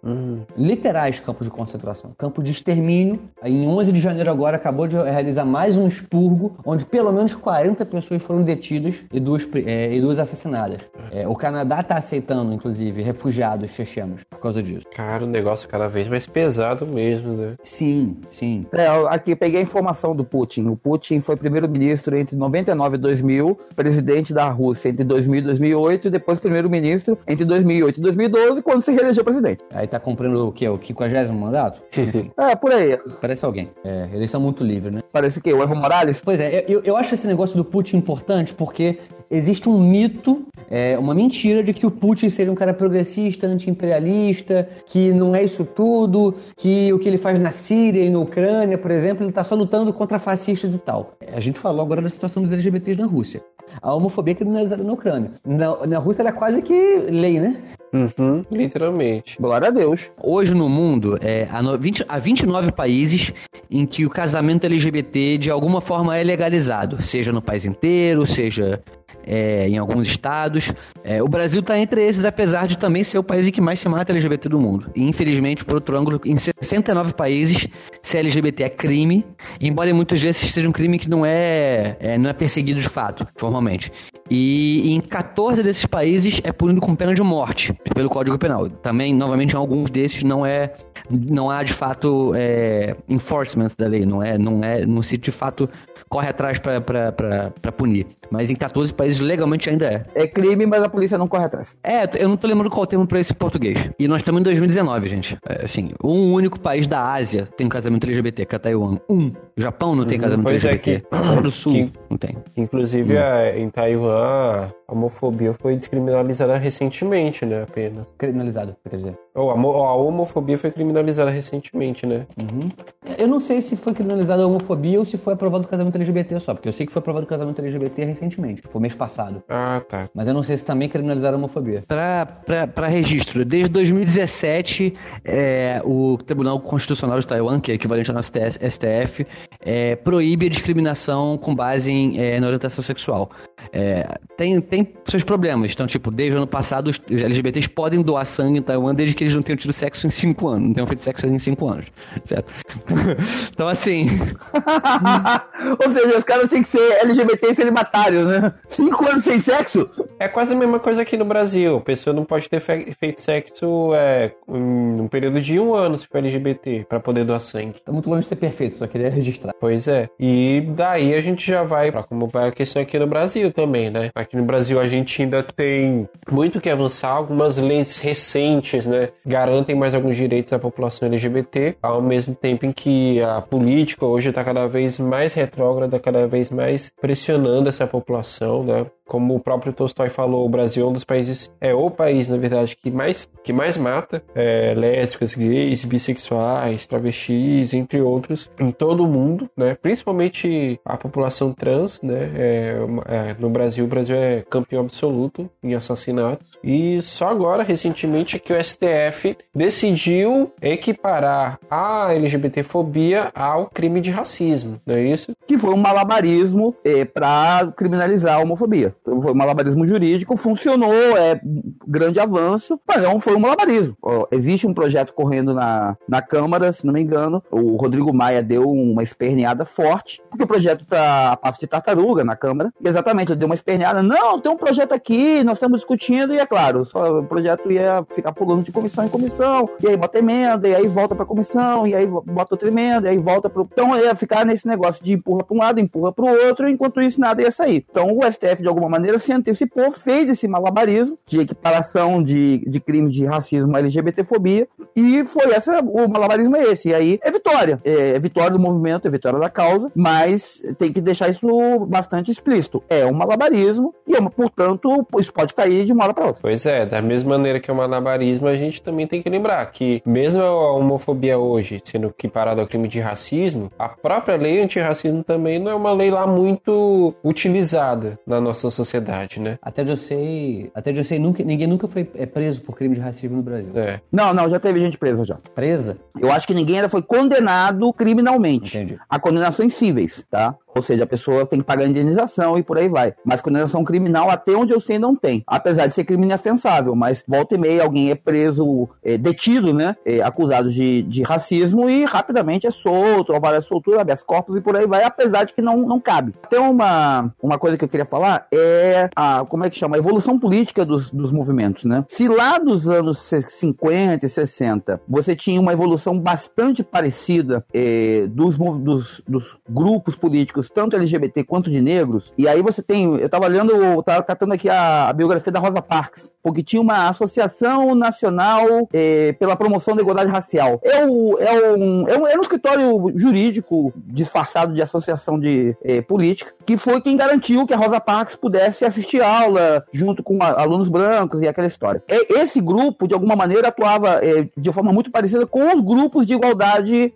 Literais 0.58 1.20
campos 1.20 1.48
de 1.48 1.52
concentração. 1.52 2.12
Campo 2.18 2.44
de 2.44 2.52
extermínio. 2.52 3.20
Em 3.44 3.66
11 3.68 3.92
de 3.92 4.00
janeiro 4.02 4.13
agora 4.22 4.58
acabou 4.58 4.88
de 4.88 4.96
realizar 4.96 5.46
mais 5.46 5.78
um 5.78 5.88
expurgo, 5.88 6.56
onde 6.66 6.86
pelo 6.86 7.12
menos 7.12 7.36
40 7.36 7.86
pessoas 7.86 8.22
foram 8.22 8.44
detidas 8.44 8.96
e 9.12 9.20
duas, 9.20 9.48
é, 9.66 9.94
e 9.94 10.02
duas 10.02 10.20
assassinadas. 10.20 10.82
É, 11.12 11.28
o 11.28 11.36
Canadá 11.36 11.82
está 11.82 11.98
aceitando, 11.98 12.54
inclusive, 12.54 13.02
refugiados 13.02 13.72
chechenos 13.72 14.22
por 14.30 14.40
causa 14.40 14.62
disso. 14.62 14.86
Cara, 14.94 15.24
o 15.24 15.28
negócio 15.28 15.68
cada 15.68 15.88
vez 15.88 16.08
mais 16.08 16.26
pesado 16.28 16.86
mesmo, 16.86 17.34
né? 17.34 17.54
Sim, 17.64 18.18
sim. 18.30 18.66
É, 18.72 18.88
aqui 19.10 19.36
peguei 19.36 19.60
a 19.60 19.64
informação 19.64 20.16
do 20.16 20.24
Putin. 20.24 20.68
O 20.68 20.76
Putin 20.76 21.20
foi 21.20 21.36
primeiro-ministro 21.36 22.18
entre 22.18 22.36
99 22.36 22.96
e 22.96 23.00
2000, 23.00 23.58
presidente 23.76 24.34
da 24.34 24.50
Rússia 24.50 24.90
entre 24.90 25.04
2000 25.04 25.40
e 25.40 25.42
2008 25.42 26.08
e 26.08 26.12
depois 26.12 26.40
primeiro-ministro 26.40 27.18
entre 27.28 27.46
2008 27.46 27.98
e 27.98 28.02
2012, 28.02 28.62
quando 28.62 28.82
se 28.82 28.92
reelegeu 28.92 29.24
presidente. 29.24 29.64
Aí 29.72 29.88
tá 29.88 30.00
comprando 30.00 30.48
o 30.48 30.52
quê? 30.52 30.68
O 30.68 30.78
50 30.78 31.32
mandato? 31.32 31.82
É, 32.38 32.56
por 32.56 32.72
aí. 32.72 32.98
parece 33.22 33.46
alguém. 33.46 33.70
É, 33.84 34.03
eles 34.12 34.32
são 34.32 34.42
muito 34.42 34.64
livres, 34.64 34.94
né? 34.94 35.02
Parece 35.12 35.40
que 35.40 35.54
o 35.54 35.62
Evo 35.62 35.76
Morales. 35.76 36.22
Pois 36.24 36.40
é, 36.40 36.66
eu, 36.68 36.82
eu 36.84 36.98
acho 36.98 37.14
esse 37.14 37.28
negócio 37.28 37.56
do 37.56 37.64
Putin 37.64 37.98
importante 37.98 38.54
porque 38.54 39.00
existe 39.30 39.68
um 39.68 39.80
mito, 39.80 40.46
é, 40.70 40.98
uma 40.98 41.14
mentira 41.14 41.64
de 41.64 41.74
que 41.74 41.86
o 41.86 41.92
Putin 41.92 42.30
seria 42.30 42.52
um 42.52 42.56
cara 42.56 42.74
progressista, 42.74 43.48
anti-imperialista, 43.48 44.68
que 44.88 45.12
não 45.12 45.36
é 45.36 45.44
isso 45.44 45.66
tudo, 45.66 46.36
que 46.56 46.92
o 46.94 47.00
que 47.00 47.08
ele 47.08 47.18
faz 47.18 47.40
na 47.40 47.52
Síria 47.52 48.04
e 48.04 48.10
na 48.10 48.20
Ucrânia, 48.20 48.78
por 48.78 48.92
exemplo, 48.92 49.26
ele 49.26 49.32
tá 49.32 49.44
só 49.44 49.56
lutando 49.56 49.92
contra 49.94 50.20
fascistas 50.20 50.74
e 50.74 50.78
tal. 50.78 51.18
A 51.32 51.40
gente 51.40 51.60
falou 51.60 51.82
agora 51.82 52.02
da 52.02 52.10
situação 52.10 52.44
dos 52.44 52.52
LGBTs 52.52 53.00
na 53.00 53.08
Rússia. 53.08 53.42
A 53.82 53.94
homofobia 53.94 54.34
é 54.34 54.36
criminalizada 54.36 54.84
na 54.84 54.94
Ucrânia. 54.94 55.32
Na, 55.46 55.86
na 55.86 55.98
Rússia 56.00 56.22
ela 56.22 56.30
é 56.30 56.34
quase 56.34 56.62
que 56.62 56.74
lei, 57.10 57.40
né? 57.40 57.58
Uhum, 57.94 58.44
literalmente. 58.52 59.38
Glória 59.40 59.68
a 59.68 59.72
Deus. 59.72 60.12
Hoje 60.22 60.54
no 60.54 60.68
mundo, 60.68 61.18
é, 61.22 61.48
há, 61.52 61.62
no- 61.62 61.78
20 61.78 62.04
há 62.08 62.18
29 62.18 62.72
países 62.72 63.32
em 63.70 63.86
que 63.86 64.04
o 64.06 64.10
casamento 64.10 64.66
LGBT 64.66 65.38
de 65.38 65.52
alguma 65.52 65.80
forma 65.80 66.18
é 66.18 66.24
legalizado, 66.24 67.04
seja 67.04 67.32
no 67.32 67.42
país 67.42 67.66
inteiro, 67.66 68.26
seja 68.26 68.82
é, 69.26 69.68
em 69.68 69.78
alguns 69.78 70.08
estados. 70.08 70.72
É, 71.04 71.22
o 71.22 71.28
Brasil 71.28 71.62
está 71.62 71.78
entre 71.78 72.04
esses, 72.04 72.26
apesar 72.26 72.68
de 72.68 72.78
também 72.78 73.04
ser 73.04 73.18
o 73.18 73.24
país 73.24 73.48
em 73.48 73.52
que 73.52 73.62
mais 73.62 73.80
se 73.80 73.88
mata 73.88 74.12
LGBT 74.12 74.50
do 74.50 74.60
mundo. 74.60 74.92
E 74.96 75.04
infelizmente, 75.04 75.64
por 75.66 75.76
outro 75.76 75.98
ângulo, 75.98 76.20
em 76.26 76.38
69 76.38 77.14
países, 77.14 77.68
ser 78.02 78.20
LGBT 78.20 78.64
é 78.64 78.70
crime, 78.70 79.26
embora 79.60 79.94
muitas 79.94 80.22
vezes 80.22 80.52
seja 80.52 80.68
um 80.68 80.72
crime 80.72 80.98
que 80.98 81.10
não 81.10 81.26
é, 81.26 81.98
é, 82.00 82.18
não 82.18 82.30
é 82.30 82.34
perseguido 82.34 82.80
de 82.80 82.90
fato, 82.90 83.28
formalmente. 83.38 83.92
E 84.30 84.94
em 84.94 85.02
14 85.02 85.62
desses 85.62 85.86
países 85.86 86.42
é 86.44 86.52
punido 86.52 86.82
com 86.82 86.96
pena 86.96 87.14
de 87.14 87.22
morte 87.22 87.74
pelo 87.94 88.10
Código 88.10 88.38
Penal. 88.38 88.70
Também, 88.70 89.14
novamente, 89.14 89.54
em 89.54 89.58
alguns 89.58 89.90
desses 89.90 90.24
não 90.24 90.46
é, 90.46 90.74
não 91.10 91.52
há 91.52 91.62
de 91.64 91.74
fato 91.74 92.34
é, 92.36 92.96
enforcement 93.10 93.70
da 93.78 93.88
lei, 93.88 94.06
não 94.06 94.24
é, 94.24 94.38
não 94.38 94.64
é, 94.64 94.86
não 94.86 95.04
se 95.04 95.18
de 95.18 95.32
fato 95.32 95.70
corre 96.14 96.30
atrás 96.30 96.60
pra 96.60 97.72
punir. 97.76 98.06
Mas 98.30 98.50
em 98.52 98.56
14 98.56 98.94
países 98.94 99.20
legalmente 99.20 99.68
ainda 99.70 99.86
é. 99.88 100.06
É 100.24 100.28
crime, 100.28 100.66
mas 100.66 100.84
a 100.84 100.90
polícia 100.90 101.18
não 101.18 101.28
corre 101.28 101.46
atrás. 101.46 101.76
É, 101.84 102.04
eu 102.18 102.30
não 102.30 102.38
tô 102.38 102.48
lembrando 102.48 102.70
qual 102.70 102.84
o 102.84 102.88
termo 102.88 103.06
pra 103.08 103.20
isso 103.20 103.34
em 103.34 103.36
português. 103.36 103.90
E 103.98 104.08
nós 104.08 104.18
estamos 104.20 104.42
em 104.42 104.44
2019, 104.44 105.10
gente. 105.10 105.38
É, 105.48 105.66
assim, 105.66 105.92
um 106.04 106.34
único 106.34 106.60
país 106.60 106.86
da 106.88 107.12
Ásia 107.14 107.48
tem 107.58 107.66
um 107.66 107.70
casamento 107.70 108.04
LGBT, 108.06 108.46
que 108.46 108.56
é 108.56 108.60
Taiwan. 108.60 108.98
Um. 109.10 109.28
O 109.58 109.62
Japão 109.62 109.96
não 109.96 110.06
tem 110.06 110.20
casamento 110.20 110.44
Pois 110.46 110.64
é, 110.64 110.70
LGBT. 110.70 111.08
que- 111.10 111.16
A 111.16 111.20
Coreia 111.20 111.42
do 111.42 111.52
Sul 111.52 111.74
que- 111.74 111.92
não 112.10 112.18
tem. 112.18 112.38
Inclusive, 112.58 113.18
a- 113.18 113.58
em 113.58 113.70
Taiwan, 113.70 114.70
a 114.94 114.96
homofobia 114.96 115.54
foi 115.54 115.76
descriminalizada 115.76 116.56
recentemente, 116.58 117.46
né? 117.46 117.64
Apenas. 117.64 118.06
Criminalizado, 118.18 118.76
quer 118.88 118.98
dizer. 118.98 119.18
Ou 119.34 119.50
a, 119.50 119.54
a 119.56 119.96
homofobia 119.96 120.58
foi 120.58 120.72
criminalizada 120.72 121.32
recentemente, 121.32 122.06
né? 122.06 122.28
Uhum. 122.38 122.70
Eu 123.18 123.28
não 123.28 123.40
sei 123.40 123.62
se 123.62 123.76
foi 123.76 123.94
criminalizada 123.94 124.44
a 124.44 124.48
homofobia 124.48 125.00
ou 125.00 125.06
se 125.06 125.18
foi 125.18 125.34
aprovado 125.34 125.64
o 125.64 125.68
casamento 125.68 125.96
LGBT 125.96 126.40
só, 126.40 126.54
porque 126.54 126.70
eu 126.70 126.74
sei 126.74 126.86
que 126.86 126.94
foi 126.94 127.00
aprovado 127.00 127.26
o 127.26 127.30
casamento 127.30 127.60
LGBT 127.60 128.06
recentemente, 128.06 128.62
foi 128.72 128.82
mês 128.82 128.94
passado. 128.94 129.42
Ah, 129.50 129.82
tá. 129.90 130.08
Mas 130.14 130.28
eu 130.28 130.34
não 130.34 130.44
sei 130.44 130.58
se 130.58 130.64
também 130.64 130.88
criminalizaram 130.88 131.36
a 131.36 131.40
homofobia. 131.40 131.84
Para 131.88 132.88
registro, 132.88 133.44
desde 133.44 133.70
2017, 133.70 134.94
é, 135.26 135.82
o 135.84 136.18
Tribunal 136.18 136.60
Constitucional 136.60 137.20
de 137.20 137.26
Taiwan, 137.26 137.60
que 137.60 137.72
é 137.72 137.76
equivalente 137.76 138.12
ao 138.12 138.16
nosso 138.16 138.32
STF, 138.32 139.26
é, 139.62 139.96
proíbe 139.96 140.46
a 140.46 140.50
discriminação 140.50 141.38
com 141.40 141.56
base 141.56 141.90
em, 141.90 142.20
é, 142.20 142.40
na 142.40 142.46
orientação 142.46 142.84
sexual. 142.84 143.32
É, 143.72 144.08
tem, 144.38 144.60
tem 144.62 144.94
seus 145.08 145.24
problemas. 145.24 145.72
Então, 145.74 145.88
tipo, 145.88 146.12
desde 146.12 146.36
o 146.36 146.38
ano 146.38 146.48
passado, 146.48 146.88
os 146.90 147.00
LGBTs 147.10 147.70
podem 147.70 148.02
doar 148.02 148.26
sangue 148.26 148.60
em 148.60 148.62
Taiwan 148.62 148.94
desde 148.94 149.16
que 149.16 149.24
eles 149.24 149.36
não 149.36 149.42
tenham 149.42 149.58
tido 149.58 149.74
sexo 149.74 150.06
em 150.08 150.10
5 150.12 150.48
anos. 150.48 150.68
Não 150.68 150.74
tenham 150.74 150.88
feito 150.88 151.04
sexo 151.04 151.26
em 151.28 151.40
5 151.40 151.68
anos. 151.68 151.86
Certo? 152.26 152.52
então, 153.54 153.68
assim. 153.68 154.08
Ou 155.86 155.92
seja, 155.92 156.18
os 156.18 156.24
caras 156.24 156.50
têm 156.50 156.62
que 156.64 156.70
ser 156.70 156.82
LGBT 157.02 157.54
celibatários, 157.54 158.28
né? 158.28 158.54
Cinco 158.68 159.08
anos 159.08 159.24
sem 159.24 159.40
sexo? 159.40 159.90
É 160.20 160.28
quase 160.28 160.54
a 160.54 160.56
mesma 160.56 160.80
coisa 160.80 161.02
aqui 161.02 161.18
no 161.18 161.26
Brasil. 161.26 161.78
A 161.78 161.82
pessoa 161.82 162.14
não 162.14 162.26
pode 162.26 162.50
ter 162.50 162.60
fe- 162.60 162.94
feito 163.00 163.22
sexo 163.22 163.92
é, 163.96 164.32
em 164.48 165.02
um 165.02 165.08
período 165.08 165.40
de 165.42 165.60
um 165.60 165.74
ano 165.74 165.98
se 165.98 166.08
for 166.08 166.18
LGBT 166.18 166.86
para 166.88 167.00
poder 167.00 167.24
doar 167.24 167.40
sangue. 167.40 167.82
Tá 167.84 167.92
muito 167.92 168.10
longe 168.10 168.22
de 168.24 168.28
ser 168.28 168.36
perfeito, 168.36 168.78
só 168.78 168.88
queria 168.88 169.10
registrar. 169.10 169.54
Pois 169.60 169.88
é. 169.88 170.10
E 170.20 170.64
daí 170.76 171.14
a 171.14 171.22
gente 171.22 171.50
já 171.50 171.64
vai 171.64 171.92
para 171.92 172.04
como 172.04 172.28
vai 172.28 172.50
a 172.50 172.52
questão 172.52 172.82
aqui 172.82 172.98
no 173.00 173.08
Brasil 173.08 173.52
também, 173.54 173.90
né? 173.90 174.12
Aqui 174.14 174.36
no 174.36 174.44
Brasil 174.44 174.80
a 174.80 174.86
gente 174.88 175.22
ainda 175.22 175.44
tem 175.44 176.10
muito 176.30 176.60
que 176.60 176.70
avançar. 176.70 177.12
Algumas 177.12 177.58
leis 177.58 177.98
recentes, 177.98 178.86
né, 178.86 179.10
garantem 179.26 179.76
mais 179.76 179.94
alguns 179.94 180.18
direitos 180.18 180.52
à 180.52 180.60
população 180.60 181.08
LGBT, 181.08 181.76
ao 181.82 182.02
mesmo 182.02 182.36
tempo 182.36 182.66
em 182.66 182.72
que 182.72 183.22
a 183.22 183.42
política 183.42 184.06
hoje 184.06 184.30
está 184.30 184.44
cada 184.44 184.68
vez 184.68 185.00
mais 185.00 185.34
retrógrada, 185.34 186.00
cada 186.00 186.28
vez 186.28 186.50
mais 186.50 186.92
pressionando 187.00 187.70
essa 187.70 187.88
população, 187.88 188.64
né? 188.64 188.86
Como 189.06 189.36
o 189.36 189.40
próprio 189.40 189.74
Tolstói 189.74 190.10
falou, 190.10 190.46
o 190.46 190.50
Brasil 190.50 190.86
é 190.86 190.90
um 190.90 190.94
dos 190.94 191.04
países, 191.04 191.52
é 191.60 191.74
o 191.74 191.90
país, 191.92 192.30
na 192.30 192.38
verdade, 192.38 192.76
que 192.76 192.90
mais, 192.90 193.30
que 193.44 193.52
mais 193.52 193.78
mata 193.78 194.24
é, 194.34 194.74
lésbicas, 194.76 195.36
gays, 195.36 195.84
bissexuais, 195.86 196.88
travestis, 196.88 197.74
entre 197.74 198.02
outros, 198.02 198.50
em 198.60 198.72
todo 198.72 199.04
o 199.04 199.08
mundo, 199.08 199.50
né? 199.58 199.76
Principalmente 199.76 200.80
a 200.86 200.98
população 200.98 201.52
trans, 201.52 202.02
né? 202.02 202.32
É, 202.36 202.78
é, 203.08 203.36
no 203.40 203.50
Brasil, 203.50 203.86
o 203.86 203.88
Brasil 203.88 204.16
é 204.16 204.44
campeão 204.50 204.84
absoluto 204.84 205.50
em 205.62 205.74
assassinatos. 205.74 206.48
E 206.64 207.02
só 207.02 207.28
agora, 207.28 207.62
recentemente, 207.62 208.40
que 208.40 208.54
o 208.54 208.64
STF 208.64 209.38
decidiu 209.54 210.52
equiparar 210.62 211.60
a 211.70 212.14
LGBTfobia 212.14 213.32
ao 213.36 213.68
crime 213.68 214.00
de 214.00 214.12
racismo, 214.12 214.80
não 214.86 214.96
é 214.96 215.04
isso? 215.04 215.34
Que 215.46 215.58
foi 215.58 215.74
um 215.74 215.78
malabarismo 215.78 216.74
é, 216.84 217.04
para 217.04 217.72
criminalizar 217.76 218.36
a 218.36 218.40
homofobia. 218.40 218.96
Foi 219.04 219.14
um 219.14 219.36
malabarismo 219.36 219.86
jurídico, 219.86 220.38
funcionou, 220.38 221.18
é 221.18 221.40
grande 221.86 222.20
avanço, 222.20 222.80
mas 222.88 223.04
não 223.04 223.20
foi 223.20 223.36
um 223.36 223.40
malabarismo. 223.40 223.98
Existe 224.32 224.66
um 224.66 224.74
projeto 224.74 225.14
correndo 225.14 225.54
na, 225.54 225.98
na 226.08 226.22
Câmara, 226.22 226.72
se 226.72 226.86
não 226.86 226.94
me 226.94 227.02
engano. 227.02 227.44
O 227.52 227.76
Rodrigo 227.76 228.14
Maia 228.14 228.42
deu 228.42 228.70
uma 228.70 229.04
esperneada 229.04 229.66
forte, 229.66 230.22
porque 230.30 230.44
o 230.44 230.48
projeto 230.48 230.84
está 230.84 231.34
a 231.34 231.38
passo 231.38 231.60
de 231.60 231.68
tartaruga 231.68 232.24
na 232.24 232.36
Câmara. 232.36 232.72
E 232.80 232.88
exatamente, 232.88 233.32
ele 233.32 233.40
deu 233.40 233.48
uma 233.48 233.56
esperneada. 233.56 234.02
Não, 234.02 234.40
tem 234.40 234.52
um 234.52 234.58
projeto 234.58 234.94
aqui, 234.94 235.44
nós 235.44 235.58
estamos 235.58 235.80
discutindo, 235.80 236.34
e 236.34 236.40
é 236.40 236.46
claro, 236.54 236.86
só, 236.86 237.20
o 237.20 237.24
projeto 237.24 237.72
ia 237.72 238.06
ficar 238.08 238.32
pulando 238.32 238.62
de 238.62 238.72
comissão 238.72 239.04
em 239.04 239.10
comissão, 239.10 239.68
e 239.82 239.88
aí 239.88 239.98
bota 239.98 240.20
emenda, 240.20 240.68
e 240.68 240.76
aí 240.76 240.88
volta 240.88 241.16
para 241.16 241.26
comissão, 241.26 241.88
e 241.88 241.96
aí 241.96 242.06
bota 242.06 242.54
outra 242.54 242.68
emenda, 242.68 243.08
e 243.08 243.10
aí 243.10 243.18
volta 243.18 243.50
para. 243.50 243.64
Então 243.64 243.98
ia 243.98 244.16
ficar 244.16 244.46
nesse 244.46 244.68
negócio 244.68 245.04
de 245.04 245.14
empurra 245.14 245.44
para 245.44 245.56
um 245.56 245.60
lado, 245.60 245.80
empurra 245.80 246.12
para 246.14 246.24
o 246.24 246.46
outro, 246.46 246.70
enquanto 246.70 247.02
isso 247.02 247.20
nada 247.20 247.42
ia 247.42 247.52
sair. 247.52 247.84
Então 247.90 248.16
o 248.16 248.32
STF, 248.32 248.62
de 248.62 248.68
alguma 248.68 248.88
maneira, 248.88 249.18
se 249.18 249.34
antecipou, 249.34 249.92
fez 249.92 250.30
esse 250.30 250.48
malabarismo 250.48 251.18
de 251.26 251.40
equiparação 251.42 252.22
de, 252.22 252.64
de 252.70 252.80
crime 252.80 253.10
de 253.10 253.26
racismo 253.26 253.76
à 253.76 253.80
LGBTfobia, 253.80 254.68
e 254.96 255.26
foi 255.26 255.52
essa, 255.54 255.80
o 255.80 256.08
malabarismo 256.08 256.56
é 256.56 256.66
esse. 256.66 256.90
E 256.90 256.94
aí 256.94 257.20
é 257.24 257.32
vitória. 257.32 257.82
É, 257.84 258.10
é 258.10 258.20
vitória 258.20 258.52
do 258.52 258.60
movimento, 258.60 259.08
é 259.08 259.12
vitória 259.12 259.40
da 259.40 259.50
causa, 259.50 259.92
mas 259.96 260.64
tem 260.78 260.94
que 260.94 261.02
deixar 261.02 261.30
isso 261.30 261.48
bastante 261.88 262.30
explícito. 262.30 262.84
É 262.88 263.08
um 263.08 263.14
malabarismo, 263.14 263.92
e, 264.08 264.16
é 264.16 264.22
portanto, 264.30 265.08
isso 265.18 265.34
pode 265.34 265.52
cair 265.56 265.84
de 265.84 265.92
uma 265.92 266.04
hora 266.04 266.14
para 266.14 266.28
outra. 266.28 266.43
Pois 266.44 266.66
é, 266.66 266.86
da 266.86 267.02
mesma 267.02 267.38
maneira 267.38 267.58
que 267.58 267.72
é 267.72 267.74
o 267.74 267.78
malabarismo, 267.78 268.48
a 268.48 268.56
gente 268.58 268.82
também 268.82 269.08
tem 269.08 269.22
que 269.22 269.30
lembrar 269.30 269.66
que, 269.68 270.04
mesmo 270.06 270.42
a 270.42 270.74
homofobia 270.74 271.40
hoje 271.40 271.82
sendo 271.86 272.08
equiparada 272.08 272.60
ao 272.60 272.68
crime 272.68 272.90
de 272.90 273.00
racismo, 273.00 273.72
a 273.80 273.88
própria 273.88 274.36
lei 274.36 274.62
antirracismo 274.62 275.24
também 275.24 275.58
não 275.58 275.72
é 275.72 275.74
uma 275.74 275.94
lei 275.94 276.12
lá 276.12 276.28
muito 276.28 277.16
utilizada 277.24 278.20
na 278.28 278.42
nossa 278.42 278.70
sociedade, 278.70 279.40
né? 279.40 279.58
Até 279.62 279.84
eu 279.84 279.96
sei, 279.96 280.70
até 280.76 280.92
eu 280.92 281.06
sei 281.06 281.18
nunca, 281.18 281.42
ninguém 281.46 281.66
nunca 281.66 281.88
foi 281.88 282.06
é, 282.14 282.26
preso 282.26 282.60
por 282.60 282.76
crime 282.76 282.96
de 282.96 283.00
racismo 283.00 283.38
no 283.38 283.42
Brasil. 283.42 283.72
É. 283.74 284.02
Não, 284.12 284.34
não, 284.34 284.50
já 284.50 284.60
teve 284.60 284.82
gente 284.82 284.98
presa 284.98 285.24
já. 285.24 285.38
Presa? 285.56 285.98
Eu 286.20 286.30
acho 286.30 286.46
que 286.46 286.54
ninguém 286.54 286.76
ainda 286.76 286.90
foi 286.90 287.02
condenado 287.02 287.94
criminalmente. 287.94 288.76
Entendi. 288.76 289.00
Há 289.10 289.18
condenações 289.18 289.76
cíveis, 289.76 290.26
tá? 290.30 290.54
Ou 290.76 290.82
seja, 290.82 291.04
a 291.04 291.08
pessoa 291.08 291.46
tem 291.46 291.60
que 291.60 291.66
pagar 291.66 291.86
indenização 291.86 292.58
e 292.58 292.64
por 292.64 292.78
aí 292.78 292.90
vai. 292.90 293.14
Mas 293.24 293.42
condenação 293.42 293.84
criminal, 293.84 294.30
até 294.30 294.54
onde 294.54 294.74
eu 294.74 294.82
sei, 294.82 295.00
não 295.00 295.16
tem. 295.16 295.44
Apesar 295.48 295.88
de 295.88 295.94
ser 295.94 296.04
crime 296.04 296.26
inafensável, 296.26 296.96
mas 296.96 297.24
volta 297.28 297.56
e 297.56 297.58
meia 297.58 297.84
alguém 297.84 298.12
é 298.12 298.16
preso, 298.16 298.90
é, 299.04 299.18
detido, 299.18 299.74
né? 299.74 299.96
É, 300.06 300.22
acusado 300.22 300.72
de, 300.72 301.02
de 301.04 301.24
racismo 301.24 301.90
e 301.90 302.06
rapidamente 302.06 302.68
é 302.68 302.72
solto, 302.72 303.34
alvará 303.34 303.60
de 303.60 303.68
soltura, 303.68 304.02
habeas 304.02 304.24
corpus 304.24 304.58
e 304.58 304.62
por 304.62 304.76
aí 304.76 304.88
vai, 304.88 305.04
apesar 305.04 305.44
de 305.44 305.54
que 305.54 305.62
não, 305.62 305.78
não 305.78 306.00
cabe. 306.00 306.34
Tem 306.50 306.60
uma, 306.60 307.34
uma 307.42 307.58
coisa 307.58 307.78
que 307.78 307.84
eu 307.84 307.90
queria 307.90 308.06
falar, 308.06 308.48
é 308.54 309.10
a, 309.16 309.46
como 309.46 309.66
é 309.66 309.70
que 309.70 309.78
chama? 309.78 309.96
A 309.96 310.00
evolução 310.00 310.40
política 310.40 310.86
dos, 310.86 311.12
dos 311.12 311.32
movimentos, 311.32 311.86
né? 311.86 312.04
Se 312.08 312.28
lá 312.28 312.58
dos 312.58 312.88
anos 312.88 313.20
50 313.20 314.26
e 314.26 314.30
60 314.30 315.02
você 315.08 315.36
tinha 315.36 315.60
uma 315.60 315.74
evolução 315.74 316.20
bastante 316.20 316.84
parecida 316.84 317.66
eh, 317.74 318.28
dos, 318.30 318.58
dos, 318.58 319.22
dos 319.28 319.58
grupos 319.70 320.16
políticos, 320.16 320.63
tanto 320.70 320.96
LGBT 320.96 321.44
quanto 321.44 321.70
de 321.70 321.82
negros, 321.82 322.34
e 322.38 322.48
aí 322.48 322.62
você 322.62 322.82
tem, 322.82 323.16
eu 323.18 323.30
tava 323.30 323.46
olhando, 323.46 323.72
eu 323.72 324.02
tava 324.04 324.24
catando 324.24 324.54
aqui 324.54 324.70
a, 324.70 325.10
a 325.10 325.14
biografia 325.14 325.52
da 325.52 325.60
Rosa 325.60 325.82
Parks, 325.82 326.32
porque 326.42 326.64
tinha 326.64 326.82
uma 326.82 327.08
associação 327.10 327.96
nacional 327.96 328.88
eh, 328.94 329.34
pela 329.40 329.56
promoção 329.56 329.96
da 329.96 330.02
igualdade 330.02 330.30
racial. 330.32 330.80
É, 330.84 331.06
o, 331.06 331.38
é, 331.40 331.72
um, 331.74 332.08
é, 332.08 332.18
um, 332.18 332.28
era 332.28 332.38
um 332.38 332.42
escritório 332.42 333.12
jurídico 333.16 333.94
disfarçado 333.96 334.74
de 334.74 334.82
associação 334.82 335.40
de 335.40 335.76
eh, 335.84 336.02
política, 336.02 336.54
que 336.66 336.78
foi 336.78 337.02
quem 337.02 337.16
garantiu 337.16 337.66
que 337.66 337.74
a 337.74 337.78
Rosa 337.78 338.00
Parks 338.00 338.36
pudesse 338.36 338.86
assistir 338.86 339.22
aula 339.22 339.84
junto 339.94 340.22
com 340.24 340.42
a- 340.42 340.62
alunos 340.62 340.90
brancos 340.90 341.42
e 341.42 341.48
aquela 341.48 341.68
história. 341.68 342.04
E- 342.10 342.40
Esse 342.40 342.60
grupo, 342.60 343.08
de 343.08 343.14
alguma 343.14 343.36
maneira, 343.36 343.70
atuava 343.70 344.20
de 344.58 344.72
forma 344.72 344.92
muito 344.92 345.12
parecida 345.12 345.46
com 345.46 345.74
os 345.76 345.82
grupos 345.82 346.26
de 346.26 346.34
igualdade 346.34 347.14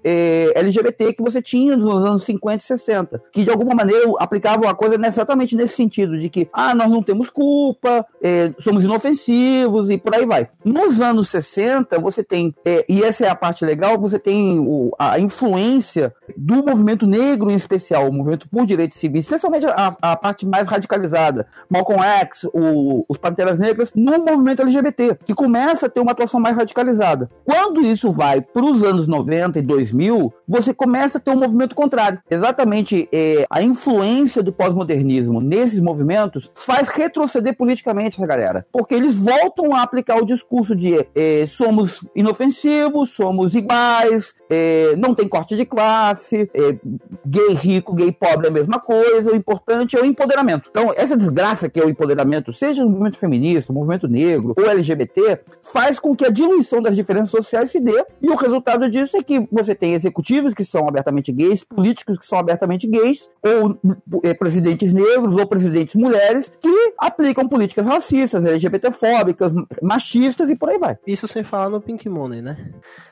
LGBT 0.56 1.14
que 1.14 1.22
você 1.22 1.42
tinha 1.42 1.76
nos 1.76 2.04
anos 2.04 2.24
50 2.24 2.58
e 2.58 2.60
60, 2.66 3.22
que 3.38 3.44
de 3.44 3.52
alguma 3.52 3.76
maneira 3.76 4.12
aplicavam 4.18 4.68
a 4.68 4.74
coisa 4.74 4.96
exatamente 5.06 5.56
nesse 5.56 5.76
sentido, 5.76 6.18
de 6.18 6.28
que, 6.28 6.50
ah, 6.52 6.74
nós 6.74 6.90
não 6.90 7.04
temos 7.04 7.30
culpa, 7.30 8.04
eh, 8.20 8.52
somos 8.58 8.84
inofensivos 8.84 9.92
e 9.92 9.98
por 10.00 10.16
aí 10.16 10.26
vai. 10.26 10.50
Nos 10.66 11.00
anos 11.00 11.30
60, 11.30 12.00
você 12.00 12.24
tem, 12.24 12.56
eh, 12.66 12.84
e 12.90 13.04
essa 13.04 13.26
é 13.26 13.30
a 13.30 13.36
parte 13.36 13.64
legal, 13.64 13.96
você 14.00 14.18
tem 14.18 14.60
o- 14.60 14.92
a 14.98 15.20
influência 15.20 16.14
do 16.36 16.66
movimento 16.66 17.06
negro 17.06 17.52
em 17.52 17.56
especial, 17.56 18.10
o 18.10 18.12
movimento 18.14 18.48
por 18.50 18.66
direitos 18.66 18.98
civis, 18.98 19.26
especialmente 19.26 19.68
a, 19.68 19.96
a 20.02 20.16
parte 20.16 20.44
mais 20.44 20.68
radicalizada, 20.68 21.46
Malcolm 21.70 22.02
X, 22.04 22.44
o- 22.52 23.06
os 23.08 23.20
Panteras 23.20 23.60
Negras, 23.60 23.92
no 23.96 24.18
movimento 24.18 24.64
LGBT, 24.64 25.16
que 25.26 25.36
começa 25.36 25.86
a 25.86 25.90
ter 25.90 26.00
uma 26.00 26.12
atuação 26.14 26.40
mais 26.40 26.56
radicalizada. 26.56 27.30
Quando 27.46 27.82
isso 27.82 28.12
vai 28.12 28.42
para 28.42 28.66
os 28.66 28.82
anos 28.82 29.08
90 29.08 29.60
e 29.60 29.62
2000, 29.62 30.34
você 30.48 30.74
começa 30.74 31.20
a 31.20 31.22
ter 31.22 31.30
um 31.30 31.36
movimento 31.40 31.76
contrário. 31.76 32.20
Exatamente 32.32 33.08
a 33.50 33.62
influência 33.62 34.44
do 34.44 34.52
pós-modernismo 34.52 35.42
nesses 35.42 35.80
movimentos 35.80 36.52
faz 36.56 36.88
retroceder 36.90 37.56
politicamente 37.56 38.18
essa 38.18 38.28
galera, 38.28 38.66
porque 38.72 38.96
eles 38.96 39.18
voltam 39.18 39.76
a 39.76 39.82
aplicar 39.82 40.18
o 40.18 40.26
discurso 40.26 40.76
de 40.76 41.06
eh, 41.16 41.46
somos 41.48 42.04
inofensivos, 42.16 43.12
somos 43.12 43.56
iguais, 43.56 44.34
eh, 44.50 44.96
não 44.98 45.14
tem 45.14 45.28
corte 45.28 45.56
de 45.56 45.66
classe, 45.66 45.88
classe, 45.88 46.50
é, 46.54 46.78
gay 47.26 47.54
rico, 47.54 47.94
gay 47.94 48.12
pobre 48.12 48.48
é 48.48 48.50
a 48.50 48.54
mesma 48.54 48.80
coisa, 48.80 49.32
o 49.32 49.36
importante 49.36 49.98
é 49.98 50.02
o 50.02 50.06
empoderamento. 50.06 50.68
Então, 50.70 50.94
essa 50.96 51.16
desgraça 51.16 51.70
que 51.70 51.80
é 51.80 51.86
o 51.86 51.90
empoderamento, 51.90 52.52
seja 52.52 52.84
no 52.84 52.90
movimento 52.90 53.18
feminista, 53.18 53.72
no 53.72 53.80
movimento 53.80 54.08
negro 54.08 54.54
ou 54.58 54.70
LGBT, 54.70 55.40
faz 55.64 56.00
com 56.00 56.16
que 56.16 56.26
a 56.26 56.30
diluição 56.30 56.82
das 56.82 56.96
diferenças 56.96 57.32
sociais 57.32 57.72
se 57.72 57.80
dê, 57.80 58.06
e 58.22 58.30
o 58.30 58.36
resultado 58.36 58.90
disso 58.90 59.18
é 59.18 59.24
que 59.24 59.48
você 59.52 59.74
tem 59.74 59.94
executivos 59.94 60.54
que 60.54 60.64
são 60.64 60.88
abertamente 60.88 61.32
gays, 61.32 61.64
políticos 61.64 62.18
que 62.20 62.26
são 62.26 62.38
abertamente 62.38 62.88
gays, 62.88 63.17
ou 63.44 63.80
é, 64.24 64.34
presidentes 64.34 64.92
negros 64.92 65.36
ou 65.36 65.48
presidentes 65.48 65.96
mulheres 65.96 66.52
que 66.60 66.94
aplicam 66.98 67.48
políticas 67.48 67.86
racistas, 67.86 68.46
LGBTfóbicas, 68.46 69.52
machistas 69.82 70.50
e 70.50 70.56
por 70.56 70.70
aí 70.70 70.78
vai. 70.78 70.98
Isso 71.06 71.28
sem 71.28 71.44
falar 71.44 71.70
no 71.70 71.80
Pink 71.80 72.10
Money, 72.10 72.42
né? 72.42 72.58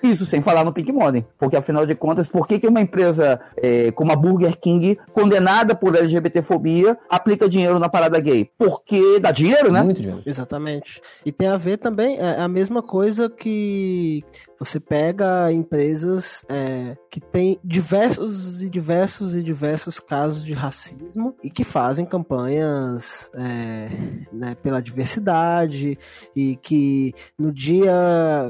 Isso 0.04 0.26
sem 0.26 0.42
falar 0.42 0.64
no 0.64 0.74
Pink 0.74 0.92
Money, 0.92 1.26
porque 1.38 1.56
afinal 1.56 1.86
de 1.86 1.96
contas, 1.96 2.28
por 2.28 2.48
que, 2.48 2.60
que 2.60 2.68
uma 2.68 2.82
empresa 2.82 3.40
é, 3.58 3.92
como 3.92 4.12
a 4.12 4.16
Burger 4.16 4.58
King, 4.60 4.98
condenada 5.14 5.76
por 5.76 5.96
LGBTfobia, 5.96 6.98
aplica 7.10 7.48
dinheiro 7.48 7.80
na 7.80 7.90
parada 7.90 8.20
gay? 8.20 8.50
Porque 8.58 9.20
dá 9.20 9.32
dinheiro, 9.32 9.72
né? 9.72 9.84
Muito 9.84 10.02
dinheiro. 10.02 10.22
Exatamente. 10.26 11.02
E 11.26 11.32
tem 11.32 11.48
a 11.48 11.58
ver 11.58 11.78
também, 11.78 12.18
é 12.20 12.42
a 12.42 12.48
mesma 12.48 12.82
coisa 12.82 13.30
que 13.30 14.24
você 14.58 14.80
pega 14.80 15.52
empresas 15.52 16.46
é, 16.50 16.96
que 17.10 17.20
têm 17.20 17.60
diversos 17.64 18.62
e 18.62 18.70
diversos 18.70 19.36
e 19.36 19.44
diversos 19.44 20.00
casos 20.00 20.44
de 20.44 20.54
racismo 20.54 21.36
e 21.44 21.50
que 21.50 21.64
fazem 21.64 22.06
campanhas 22.06 23.30
é, 23.34 23.90
né, 24.32 24.56
pela 24.56 24.82
diversidade 24.82 25.98
e 26.36 26.56
que 26.58 27.14
no 27.38 27.52
dia, 27.52 27.94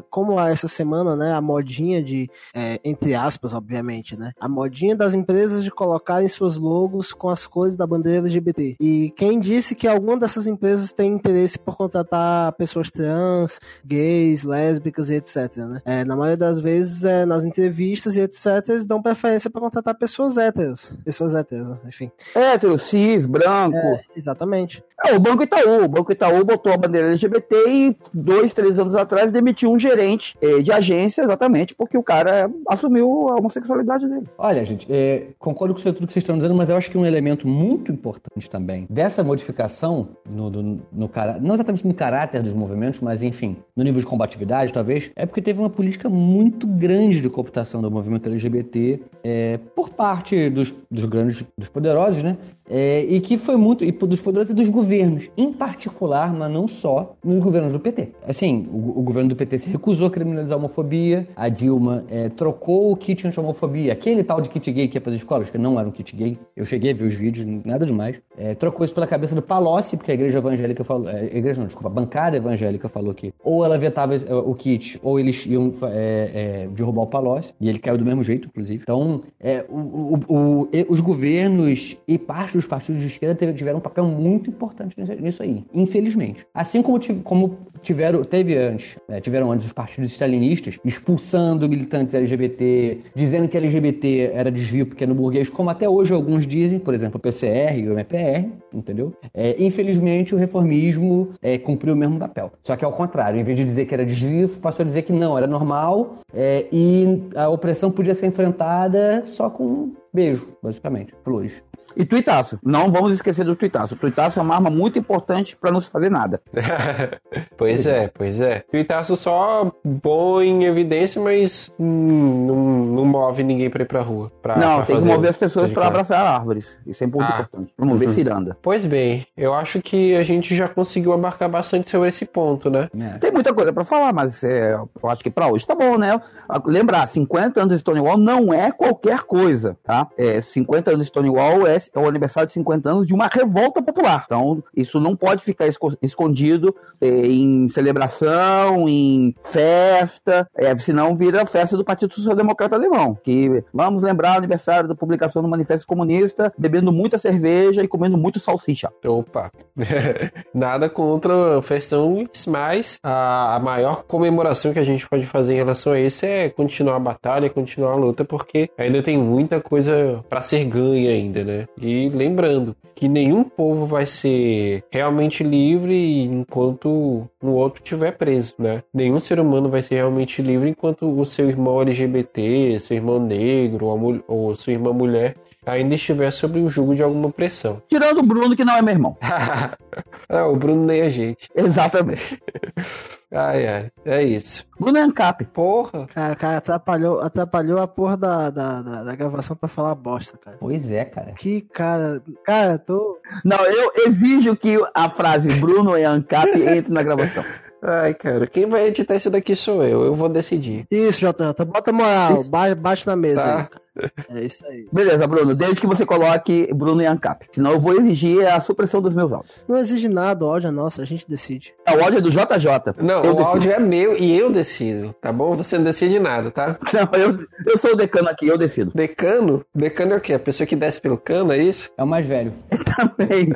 como 0.09 0.39
essa 0.39 0.67
semana, 0.67 1.15
né, 1.15 1.33
a 1.33 1.41
modinha 1.41 2.03
de, 2.03 2.29
é, 2.53 2.79
entre 2.83 3.15
aspas, 3.15 3.53
obviamente, 3.53 4.17
né, 4.17 4.31
a 4.39 4.47
modinha 4.47 4.95
das 4.95 5.13
empresas 5.13 5.63
de 5.63 5.71
colocarem 5.71 6.27
seus 6.27 6.57
logos 6.57 7.13
com 7.13 7.29
as 7.29 7.47
cores 7.47 7.75
da 7.75 7.87
bandeira 7.87 8.19
LGBT. 8.19 8.75
E 8.79 9.11
quem 9.15 9.39
disse 9.39 9.75
que 9.75 9.87
alguma 9.87 10.17
dessas 10.17 10.47
empresas 10.47 10.91
tem 10.91 11.13
interesse 11.13 11.57
por 11.57 11.77
contratar 11.77 12.51
pessoas 12.53 12.91
trans, 12.91 13.59
gays, 13.85 14.43
lésbicas 14.43 15.09
e 15.09 15.15
etc, 15.15 15.57
né? 15.57 15.81
É, 15.85 15.94
na 16.03 16.15
maioria 16.15 16.37
das 16.37 16.59
vezes, 16.59 17.03
é, 17.03 17.25
nas 17.25 17.45
entrevistas 17.45 18.15
e 18.15 18.21
etc, 18.21 18.69
eles 18.69 18.85
dão 18.85 19.01
preferência 19.01 19.49
para 19.49 19.61
contratar 19.61 19.95
pessoas 19.95 20.37
héteros. 20.37 20.93
Pessoas 21.03 21.33
héteros, 21.33 21.77
enfim. 21.87 22.11
Hétero, 22.35 22.77
cis, 22.77 23.25
branco. 23.25 23.77
É, 23.77 24.01
exatamente. 24.15 24.83
É, 25.05 25.15
o 25.15 25.19
Banco 25.19 25.43
Itaú. 25.43 25.83
O 25.83 25.87
Banco 25.87 26.11
Itaú 26.11 26.43
botou 26.43 26.71
a 26.73 26.77
bandeira 26.77 27.07
LGBT 27.09 27.55
e 27.67 27.97
dois, 28.13 28.53
três 28.53 28.79
anos 28.79 28.95
atrás 28.95 29.31
demitiu 29.31 29.71
um 29.71 29.77
gerente 29.77 30.35
eh, 30.41 30.61
de 30.61 30.71
agência 30.71 31.21
exatamente 31.21 31.75
porque 31.75 31.97
o 31.97 32.03
cara 32.03 32.49
assumiu 32.67 33.29
a 33.29 33.35
homossexualidade 33.35 34.07
dele. 34.07 34.27
Olha, 34.37 34.65
gente, 34.65 34.87
é, 34.89 35.27
concordo 35.37 35.73
com 35.73 35.81
tudo 35.81 36.07
que 36.07 36.13
vocês 36.13 36.23
estão 36.23 36.35
dizendo, 36.37 36.55
mas 36.55 36.69
eu 36.69 36.75
acho 36.75 36.89
que 36.89 36.97
um 36.97 37.05
elemento 37.05 37.47
muito 37.47 37.91
importante 37.91 38.49
também 38.49 38.87
dessa 38.89 39.23
modificação 39.23 40.09
no, 40.29 40.49
no, 40.49 40.81
no 40.91 41.09
cara, 41.09 41.37
não 41.39 41.53
exatamente 41.55 41.85
no 41.85 41.93
caráter 41.93 42.41
dos 42.41 42.53
movimentos, 42.53 42.99
mas 42.99 43.21
enfim, 43.21 43.57
no 43.75 43.83
nível 43.83 43.99
de 43.99 44.07
combatividade, 44.07 44.73
talvez, 44.73 45.11
é 45.15 45.25
porque 45.25 45.41
teve 45.41 45.59
uma 45.59 45.69
política 45.69 45.84
muito 46.09 46.65
grande 46.67 47.21
de 47.21 47.29
cooptação 47.29 47.81
do 47.81 47.89
movimento 47.89 48.27
LGBT 48.27 48.99
é, 49.23 49.59
por 49.75 49.89
parte 49.89 50.49
dos, 50.49 50.73
dos 50.89 51.05
grandes, 51.05 51.43
dos 51.57 51.69
poderosos, 51.69 52.23
né? 52.23 52.37
É, 52.69 53.03
e 53.03 53.19
que 53.19 53.37
foi 53.37 53.55
muito, 53.55 53.83
e 53.83 53.91
dos 53.91 54.19
poderosos 54.19 54.51
e 54.51 54.55
dos 54.55 54.69
governos, 54.69 55.29
em 55.37 55.53
particular, 55.53 56.33
mas 56.33 56.51
não 56.51 56.67
só, 56.67 57.15
nos 57.23 57.43
governos 57.43 57.71
do 57.73 57.79
PT. 57.79 58.09
Assim, 58.27 58.67
o, 58.71 58.99
o 58.99 59.01
governo 59.03 59.29
do 59.29 59.35
PT 59.35 59.59
se 59.59 59.69
recusou 59.69 60.07
a 60.07 60.11
criminalizar 60.11 60.53
a 60.53 60.57
homofobia, 60.57 61.27
a 61.35 61.47
Dilma 61.47 62.03
é, 62.09 62.29
trocou 62.29 62.91
o 62.91 62.95
kit 62.95 63.27
anti-homofobia, 63.27 63.93
aquele 63.93 64.23
tal 64.23 64.41
de 64.41 64.49
kit 64.49 64.71
gay 64.71 64.87
que 64.87 64.97
ia 64.97 65.01
para 65.01 65.11
as 65.11 65.17
escolas, 65.17 65.49
que 65.49 65.57
não 65.57 65.79
era 65.79 65.87
um 65.87 65.91
kit 65.91 66.15
gay, 66.15 66.37
eu 66.55 66.65
cheguei 66.65 66.91
a 66.91 66.93
ver 66.93 67.05
os 67.05 67.13
vídeos, 67.13 67.45
nada 67.63 67.85
demais, 67.85 68.19
é, 68.37 68.55
trocou 68.55 68.85
isso 68.85 68.93
pela 68.93 69.07
cabeça 69.07 69.35
do 69.35 69.41
Palocci, 69.41 69.95
porque 69.95 70.11
a 70.11 70.15
igreja 70.15 70.39
evangélica 70.39 70.83
falou, 70.83 71.09
é, 71.09 71.25
igreja 71.25 71.59
não, 71.59 71.67
desculpa, 71.67 71.89
a 71.89 71.91
bancada 71.91 72.37
evangélica 72.37 72.89
falou 72.89 73.13
que 73.13 73.33
ou 73.43 73.63
ela 73.63 73.77
vetava 73.77 74.15
é, 74.15 74.33
o 74.33 74.53
kit, 74.55 74.99
ou 75.03 75.19
eles 75.19 75.45
iam 75.45 75.73
é, 75.83 76.67
derrubar 76.71 77.03
o 77.03 77.07
Palocci, 77.07 77.53
e 77.61 77.69
ele 77.69 77.79
caiu 77.79 77.97
do 77.97 78.05
mesmo 78.05 78.23
jeito, 78.23 78.47
inclusive. 78.47 78.81
Então, 78.81 79.21
o, 79.69 79.77
o, 79.77 80.19
o, 80.27 80.67
os 80.89 80.99
governos 80.99 81.97
e 82.07 82.17
parte 82.17 82.54
dos 82.55 82.65
partidos 82.65 83.01
de 83.01 83.07
esquerda 83.07 83.53
tiveram 83.53 83.77
um 83.77 83.81
papel 83.81 84.05
muito 84.05 84.49
importante 84.49 84.95
nisso 85.19 85.43
aí, 85.43 85.63
infelizmente. 85.73 86.45
Assim 86.53 86.81
como, 86.81 86.99
como 87.23 87.57
tiveram, 87.81 88.23
teve 88.23 88.57
antes, 88.57 88.97
né, 89.07 89.21
tiveram 89.21 89.51
antes 89.51 89.65
os 89.65 89.73
partidos 89.73 90.11
stalinistas 90.11 90.77
expulsando 90.83 91.67
militantes 91.67 92.13
LGBT, 92.13 92.99
dizendo 93.13 93.47
que 93.47 93.57
LGBT 93.57 94.31
era 94.33 94.51
desvio 94.51 94.85
pequeno 94.85 95.13
burguês, 95.13 95.49
como 95.49 95.69
até 95.69 95.87
hoje 95.87 96.13
alguns 96.13 96.47
dizem, 96.47 96.79
por 96.79 96.93
exemplo, 96.93 97.17
o 97.17 97.19
PCR 97.19 97.77
e 97.77 97.89
o 97.89 97.93
MPR, 97.93 98.49
entendeu? 98.73 99.13
É, 99.33 99.55
infelizmente, 99.63 100.33
o 100.33 100.37
reformismo 100.37 101.29
é, 101.41 101.57
cumpriu 101.57 101.93
o 101.93 101.97
mesmo 101.97 102.17
papel. 102.17 102.51
Só 102.63 102.75
que 102.75 102.85
ao 102.85 102.91
contrário, 102.91 103.39
em 103.39 103.43
vez 103.43 103.57
de 103.57 103.65
dizer 103.65 103.85
que 103.85 103.93
era 103.93 104.05
desvio, 104.05 104.49
passou 104.49 104.83
a 104.83 104.85
dizer 104.85 105.03
que 105.03 105.13
não, 105.13 105.37
era 105.37 105.47
normal 105.47 106.15
é, 106.33 106.65
e 106.71 107.23
a 107.35 107.49
opressão 107.49 107.91
podia 107.91 108.13
ser 108.13 108.27
enfrentada 108.27 109.23
só 109.25 109.49
com 109.49 109.93
beijo, 110.13 110.47
basicamente, 110.63 111.13
flores. 111.23 111.51
E 111.95 112.05
tuitaço. 112.05 112.59
Não 112.63 112.91
vamos 112.91 113.13
esquecer 113.13 113.45
do 113.45 113.55
tuitaço. 113.55 113.95
O 113.95 113.97
tuitaço 113.97 114.39
é 114.39 114.41
uma 114.41 114.55
arma 114.55 114.69
muito 114.69 114.99
importante 114.99 115.55
para 115.55 115.71
não 115.71 115.79
se 115.79 115.89
fazer 115.89 116.09
nada. 116.09 116.41
pois 117.57 117.85
é, 117.85 118.09
pois 118.13 118.39
é. 118.41 118.63
Tuitaço 118.71 119.15
só 119.15 119.71
põe 120.01 120.49
em 120.49 120.63
evidência, 120.65 121.21
mas 121.21 121.71
hum, 121.79 122.45
não, 122.47 122.55
não 122.95 123.05
move 123.05 123.43
ninguém 123.43 123.69
para 123.69 123.83
ir 123.83 123.87
pra 123.87 124.01
rua. 124.01 124.31
Pra, 124.41 124.57
não, 124.57 124.77
pra 124.77 124.85
tem 124.85 124.99
que 124.99 125.05
mover 125.05 125.29
as 125.29 125.37
pessoas 125.37 125.71
para 125.71 125.87
abraçar 125.87 126.25
árvores. 126.25 126.77
Isso 126.85 127.03
é 127.03 127.07
muito 127.07 127.23
ah. 127.23 127.39
importante. 127.39 127.73
Promover 127.75 128.07
uhum. 128.07 128.13
ciranda. 128.13 128.57
Pois 128.61 128.85
bem, 128.85 129.25
eu 129.37 129.53
acho 129.53 129.81
que 129.81 130.15
a 130.15 130.23
gente 130.23 130.55
já 130.55 130.67
conseguiu 130.67 131.13
abarcar 131.13 131.49
bastante 131.49 131.89
sobre 131.89 132.09
esse 132.09 132.25
ponto, 132.25 132.69
né? 132.69 132.89
É. 132.99 133.17
Tem 133.17 133.31
muita 133.31 133.53
coisa 133.53 133.71
para 133.71 133.83
falar, 133.83 134.13
mas 134.13 134.43
é, 134.43 134.73
eu 134.73 135.09
acho 135.09 135.23
que 135.23 135.29
para 135.29 135.47
hoje 135.47 135.65
tá 135.65 135.75
bom, 135.75 135.97
né? 135.97 136.19
Lembrar, 136.65 137.07
50 137.07 137.61
anos 137.61 137.73
de 137.73 137.79
Stonewall 137.79 138.17
não 138.17 138.53
é 138.53 138.71
qualquer 138.71 139.21
coisa, 139.21 139.77
tá? 139.83 140.07
É, 140.17 140.41
50 140.41 140.91
anos 140.91 141.01
de 141.03 141.07
Stonewall 141.07 141.65
é 141.67 141.77
é 141.93 141.99
o 141.99 142.07
aniversário 142.07 142.47
de 142.47 142.53
50 142.53 142.89
anos 142.89 143.07
de 143.07 143.13
uma 143.13 143.27
revolta 143.27 143.81
popular. 143.81 144.23
Então, 144.25 144.63
isso 144.75 144.99
não 144.99 145.15
pode 145.15 145.43
ficar 145.43 145.65
escondido 146.01 146.75
é, 147.01 147.07
em 147.07 147.69
celebração, 147.69 148.87
em 148.87 149.35
festa, 149.43 150.47
é, 150.55 150.75
senão 150.77 151.15
vira 151.15 151.45
festa 151.45 151.77
do 151.77 151.83
Partido 151.83 152.13
Social 152.13 152.35
Democrata 152.35 152.75
Alemão. 152.75 153.17
Que 153.23 153.63
vamos 153.73 154.03
lembrar 154.03 154.35
o 154.35 154.37
aniversário 154.37 154.87
da 154.87 154.95
publicação 154.95 155.41
do 155.41 155.47
Manifesto 155.47 155.87
Comunista, 155.87 156.53
bebendo 156.57 156.91
muita 156.91 157.17
cerveja 157.17 157.83
e 157.83 157.87
comendo 157.87 158.17
muito 158.17 158.39
salsicha. 158.39 158.91
Opa! 159.05 159.51
Nada 160.53 160.89
contra 160.89 161.61
festões, 161.61 162.45
mas 162.47 162.99
a, 163.03 163.55
a 163.55 163.59
maior 163.59 164.03
comemoração 164.03 164.73
que 164.73 164.79
a 164.79 164.83
gente 164.83 165.07
pode 165.07 165.25
fazer 165.25 165.53
em 165.53 165.57
relação 165.57 165.93
a 165.93 165.99
isso 165.99 166.25
é 166.25 166.49
continuar 166.49 166.95
a 166.95 166.99
batalha, 166.99 167.49
continuar 167.49 167.91
a 167.91 167.95
luta, 167.95 168.23
porque 168.23 168.69
ainda 168.77 169.01
tem 169.01 169.17
muita 169.17 169.59
coisa 169.61 170.23
para 170.29 170.41
ser 170.41 170.65
ganha 170.65 171.11
ainda, 171.11 171.43
né? 171.43 171.67
E 171.79 172.09
lembrando 172.09 172.75
que 172.93 173.07
nenhum 173.07 173.43
povo 173.43 173.85
vai 173.85 174.05
ser 174.05 174.83
realmente 174.89 175.43
livre 175.43 176.23
enquanto 176.23 177.27
o 177.43 177.49
outro 177.49 177.83
estiver 177.83 178.11
preso, 178.13 178.55
né? 178.57 178.81
Nenhum 178.93 179.19
ser 179.19 179.39
humano 179.39 179.69
vai 179.69 179.81
ser 179.81 179.95
realmente 179.95 180.41
livre 180.41 180.69
enquanto 180.69 181.07
o 181.07 181.25
seu 181.25 181.49
irmão 181.49 181.81
LGBT, 181.81 182.79
seu 182.79 182.95
irmão 182.95 183.19
negro 183.19 183.87
ou, 183.87 184.23
ou 184.27 184.55
sua 184.55 184.73
irmã 184.73 184.93
mulher 184.93 185.35
ainda 185.65 185.95
estiver 185.95 186.31
sob 186.31 186.59
o 186.59 186.69
jugo 186.69 186.95
de 186.95 187.03
alguma 187.03 187.29
pressão. 187.29 187.81
Tirando 187.87 188.19
o 188.19 188.23
Bruno, 188.23 188.55
que 188.55 188.63
não 188.63 188.77
é 188.77 188.81
meu 188.81 188.93
irmão. 188.93 189.17
é, 190.29 190.41
o 190.43 190.55
Bruno 190.55 190.85
nem 190.85 191.01
a 191.01 191.09
gente. 191.09 191.49
Exatamente. 191.55 192.39
Ai, 193.35 193.67
ai, 193.67 193.91
é 194.05 194.23
isso. 194.23 194.65
Bruno 194.79 194.97
Ancap. 194.97 195.43
Porra. 195.45 196.07
Cara, 196.07 196.35
cara 196.35 196.57
atrapalhou, 196.57 197.19
atrapalhou 197.19 197.79
a 197.79 197.87
porra 197.87 198.15
da, 198.15 198.49
da, 198.49 198.81
da, 198.81 199.03
da, 199.03 199.15
gravação 199.15 199.57
pra 199.57 199.67
falar 199.67 199.93
bosta, 199.93 200.37
cara. 200.37 200.57
Pois 200.57 200.89
é, 200.89 201.03
cara. 201.03 201.33
Que 201.33 201.61
cara. 201.61 202.21
Cara, 202.45 202.77
tô. 202.77 203.19
Não, 203.43 203.57
eu 203.65 203.91
exijo 204.07 204.55
que 204.55 204.77
a 204.93 205.09
frase 205.09 205.49
Bruno 205.59 205.97
é 205.97 206.05
Ancap 206.05 206.49
entre 206.55 206.93
na 206.93 207.03
gravação. 207.03 207.43
Ai, 207.83 208.13
cara, 208.13 208.47
quem 208.47 208.65
vai 208.65 208.87
editar 208.87 209.15
isso 209.15 209.29
daqui 209.29 209.55
sou 209.55 209.83
eu, 209.83 210.03
eu 210.05 210.15
vou 210.15 210.29
decidir. 210.29 210.87
Isso, 210.89 211.19
JJ, 211.19 211.65
bota 211.65 211.91
moral, 211.91 212.43
baixa 212.79 213.09
na 213.09 213.15
mesa 213.15 213.41
tá. 213.41 213.57
aí, 213.57 213.63
cara. 213.67 213.84
É 214.29 214.43
isso 214.43 214.65
aí. 214.67 214.87
Beleza, 214.91 215.25
Bruno, 215.27 215.55
desde 215.55 215.79
que 215.79 215.87
você 215.87 216.05
coloque 216.05 216.69
Bruno 216.73 217.01
e 217.01 217.05
Ancap. 217.05 217.45
Senão 217.51 217.71
eu 217.71 217.79
vou 217.79 217.93
exigir 217.93 218.45
a 218.47 218.59
supressão 218.59 219.01
dos 219.01 219.13
meus 219.13 219.31
áudios. 219.31 219.63
Não 219.67 219.77
exige 219.77 220.09
nada, 220.09 220.45
o 220.45 220.49
áudio 220.49 220.67
é 220.67 220.71
nosso, 220.71 221.01
a 221.01 221.05
gente 221.05 221.25
decide. 221.27 221.73
É, 221.85 221.95
o 221.95 222.03
áudio 222.03 222.19
é 222.19 222.21
do 222.21 222.29
JJ. 222.29 222.93
Não, 223.01 223.23
eu 223.23 223.31
o 223.31 223.35
decido. 223.35 223.43
áudio 223.43 223.71
é 223.71 223.79
meu 223.79 224.17
e 224.17 224.37
eu 224.37 224.51
decido, 224.51 225.15
tá 225.21 225.31
bom? 225.31 225.55
Você 225.55 225.77
não 225.77 225.85
decide 225.85 226.19
nada, 226.19 226.51
tá? 226.51 226.77
Não, 226.93 227.19
eu, 227.19 227.45
eu 227.65 227.77
sou 227.77 227.91
o 227.91 227.95
decano 227.95 228.29
aqui, 228.29 228.47
eu 228.47 228.57
decido. 228.57 228.91
Decano? 228.93 229.65
Decano 229.73 230.13
é 230.13 230.17
o 230.17 230.21
quê? 230.21 230.33
A 230.33 230.39
pessoa 230.39 230.65
que 230.65 230.75
desce 230.75 231.01
pelo 231.01 231.17
cano, 231.17 231.51
é 231.51 231.57
isso? 231.57 231.89
É 231.97 232.03
o 232.03 232.07
mais 232.07 232.25
velho. 232.25 232.53
também. 233.17 233.53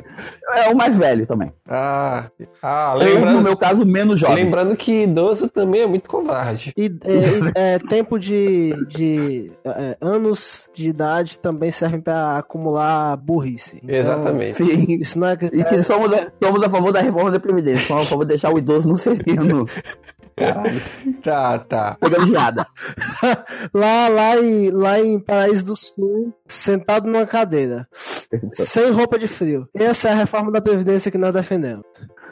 É 0.52 0.68
o 0.68 0.76
mais 0.76 0.96
velho 0.96 1.26
também. 1.26 1.52
Ah, 1.66 2.26
ah 2.62 2.94
lembrando... 2.94 3.36
no 3.36 3.42
meu 3.42 3.56
caso, 3.56 3.84
menos 3.86 4.18
jovem. 4.18 4.44
Lembrando 4.44 4.76
que 4.76 5.04
idoso 5.04 5.48
também 5.48 5.82
é 5.82 5.86
muito 5.86 6.08
covarde. 6.08 6.72
E 6.76 6.86
é, 7.54 7.74
é 7.74 7.78
tempo 7.78 8.18
de, 8.18 8.74
de 8.88 9.52
é, 9.64 9.96
anos 10.00 10.29
anos 10.30 10.70
de 10.74 10.88
idade 10.88 11.38
também 11.38 11.70
servem 11.70 12.00
para 12.00 12.38
acumular 12.38 13.16
burrice. 13.16 13.80
Então, 13.82 13.96
Exatamente. 13.96 14.56
Sim. 14.56 14.98
Isso 15.00 15.18
não 15.18 15.28
é 15.28 15.32
E 15.52 15.64
que 15.64 15.82
somos 15.82 16.12
a, 16.12 16.32
somos 16.42 16.62
a 16.62 16.68
favor 16.68 16.92
da 16.92 17.00
reforma 17.00 17.30
da 17.30 17.40
Previdência. 17.40 17.86
Somos 17.86 18.06
a 18.06 18.08
favor 18.08 18.24
de 18.24 18.28
deixar 18.30 18.52
o 18.52 18.58
idoso 18.58 18.88
no 18.88 18.96
sereno. 18.98 19.66
Caralho. 20.40 20.82
Tá, 21.22 21.58
tá. 21.58 21.96
Pegando 22.00 22.26
geada. 22.26 22.66
Lá, 23.74 24.08
lá, 24.08 24.36
em, 24.38 24.70
lá 24.70 24.98
em 24.98 25.18
Paraíso 25.20 25.62
do 25.64 25.76
Sul, 25.76 26.32
sentado 26.46 27.06
numa 27.06 27.26
cadeira, 27.26 27.86
sem 28.54 28.90
roupa 28.90 29.18
de 29.18 29.28
frio. 29.28 29.68
Essa 29.74 30.08
é 30.08 30.12
a 30.12 30.14
reforma 30.14 30.50
da 30.50 30.62
Previdência 30.62 31.10
que 31.10 31.18
nós 31.18 31.34
defendemos. 31.34 31.84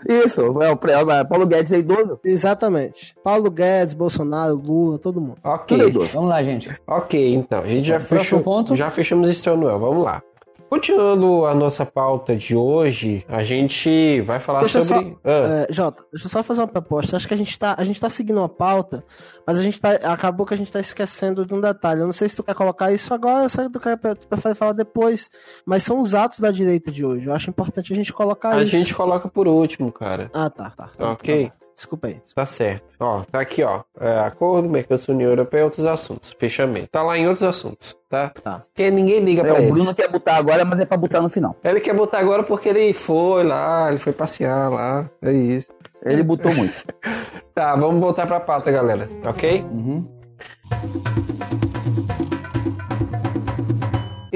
Isso, 0.08 0.40
é 0.62 0.70
o 0.70 0.76
pré- 0.76 0.94
é 0.94 1.24
Paulo 1.24 1.46
Guedes 1.46 1.70
é 1.72 1.78
idoso. 1.80 2.18
Exatamente. 2.24 3.14
Paulo 3.22 3.50
Guedes, 3.50 3.92
Bolsonaro, 3.92 4.54
Lula, 4.54 4.98
todo 4.98 5.20
mundo. 5.20 5.36
Tudo 5.42 5.52
Ok. 5.52 5.78
idoso. 5.88 6.08
Vamos 6.14 6.30
lá, 6.30 6.42
gente. 6.42 6.70
Ok, 6.86 7.34
então. 7.34 7.60
A 7.60 7.66
gente 7.68 7.86
já 7.88 8.00
fechou. 8.00 8.40
ponto. 8.40 8.74
Já 8.74 8.90
fechamos 8.90 9.28
esse 9.28 9.46
Noel. 9.50 9.78
Vamos 9.78 10.02
lá. 10.02 10.22
Continuando 10.68 11.46
a 11.46 11.54
nossa 11.54 11.86
pauta 11.86 12.36
de 12.36 12.54
hoje, 12.54 13.24
a 13.26 13.42
gente 13.42 14.20
vai 14.20 14.38
falar 14.38 14.60
Deixa 14.60 14.82
sobre. 14.84 15.16
Ah, 15.24 15.66
É, 15.68 15.72
Jota, 15.72 16.04
deixa 16.12 16.26
eu 16.26 16.30
só 16.30 16.42
fazer 16.42 16.60
uma 16.60 16.68
proposta. 16.68 17.16
Acho 17.16 17.26
que 17.26 17.32
a 17.32 17.36
gente 17.36 17.58
tá, 17.58 17.74
a 17.78 17.84
gente 17.84 17.98
tá 17.98 18.10
seguindo 18.10 18.36
uma 18.38 18.48
pauta, 18.48 19.02
mas 19.46 19.58
a 19.58 19.62
gente 19.62 19.80
tá, 19.80 19.92
acabou 19.92 20.44
que 20.44 20.52
a 20.52 20.56
gente 20.56 20.70
tá 20.70 20.78
esquecendo 20.78 21.46
de 21.46 21.54
um 21.54 21.60
detalhe. 21.60 22.00
Eu 22.00 22.06
não 22.06 22.12
sei 22.12 22.28
se 22.28 22.36
tu 22.36 22.42
quer 22.42 22.54
colocar 22.54 22.92
isso 22.92 23.14
agora, 23.14 23.48
sei 23.48 23.64
que 23.64 23.72
tu, 23.72 23.80
quer, 23.80 23.96
tu 23.96 24.28
prefere 24.28 24.54
falar 24.54 24.72
depois, 24.72 25.30
mas 25.64 25.82
são 25.82 26.00
os 26.00 26.14
atos 26.14 26.38
da 26.40 26.50
direita 26.50 26.92
de 26.92 27.04
hoje. 27.04 27.26
Eu 27.26 27.32
acho 27.32 27.48
importante 27.48 27.92
a 27.92 27.96
gente 27.96 28.12
colocar 28.12 28.50
a 28.50 28.62
isso. 28.62 28.70
gente 28.70 28.94
coloca 28.94 29.26
por 29.26 29.48
último, 29.48 29.90
cara. 29.90 30.30
Ah, 30.34 30.50
tá, 30.50 30.70
tá. 30.70 30.90
Ok. 30.98 31.50
Desculpa 31.78 32.08
aí. 32.08 32.20
Tá 32.34 32.44
certo. 32.44 32.82
Ó, 32.98 33.22
tá 33.30 33.38
aqui, 33.38 33.62
ó. 33.62 33.82
É, 34.00 34.18
acordo, 34.18 34.68
Mercosul, 34.68 35.14
União 35.14 35.30
Europeia, 35.30 35.62
outros 35.62 35.86
assuntos. 35.86 36.34
Fechamento. 36.36 36.88
Tá 36.88 37.04
lá 37.04 37.16
em 37.16 37.28
outros 37.28 37.44
assuntos, 37.44 37.96
tá? 38.08 38.30
Tá. 38.42 38.64
Porque 38.66 38.90
ninguém 38.90 39.20
liga 39.20 39.42
É, 39.42 39.44
pra 39.44 39.54
o 39.54 39.58
ele. 39.58 39.70
Bruno 39.70 39.94
quer 39.94 40.08
botar 40.10 40.34
agora, 40.34 40.64
mas 40.64 40.80
é 40.80 40.84
pra 40.84 40.96
botar 40.96 41.22
no 41.22 41.28
final. 41.28 41.54
Ele 41.62 41.78
quer 41.78 41.94
botar 41.94 42.18
agora 42.18 42.42
porque 42.42 42.68
ele 42.68 42.92
foi 42.92 43.44
lá, 43.44 43.88
ele 43.90 43.98
foi 44.00 44.12
passear 44.12 44.68
lá. 44.68 45.08
É 45.22 45.30
isso. 45.30 45.68
Ele 46.04 46.24
botou 46.24 46.52
muito. 46.52 46.74
Tá, 47.54 47.74
vamos 47.74 48.00
voltar 48.00 48.24
pra 48.24 48.38
pauta, 48.38 48.70
galera. 48.70 49.10
Ok? 49.24 49.62
Uhum. 49.72 50.06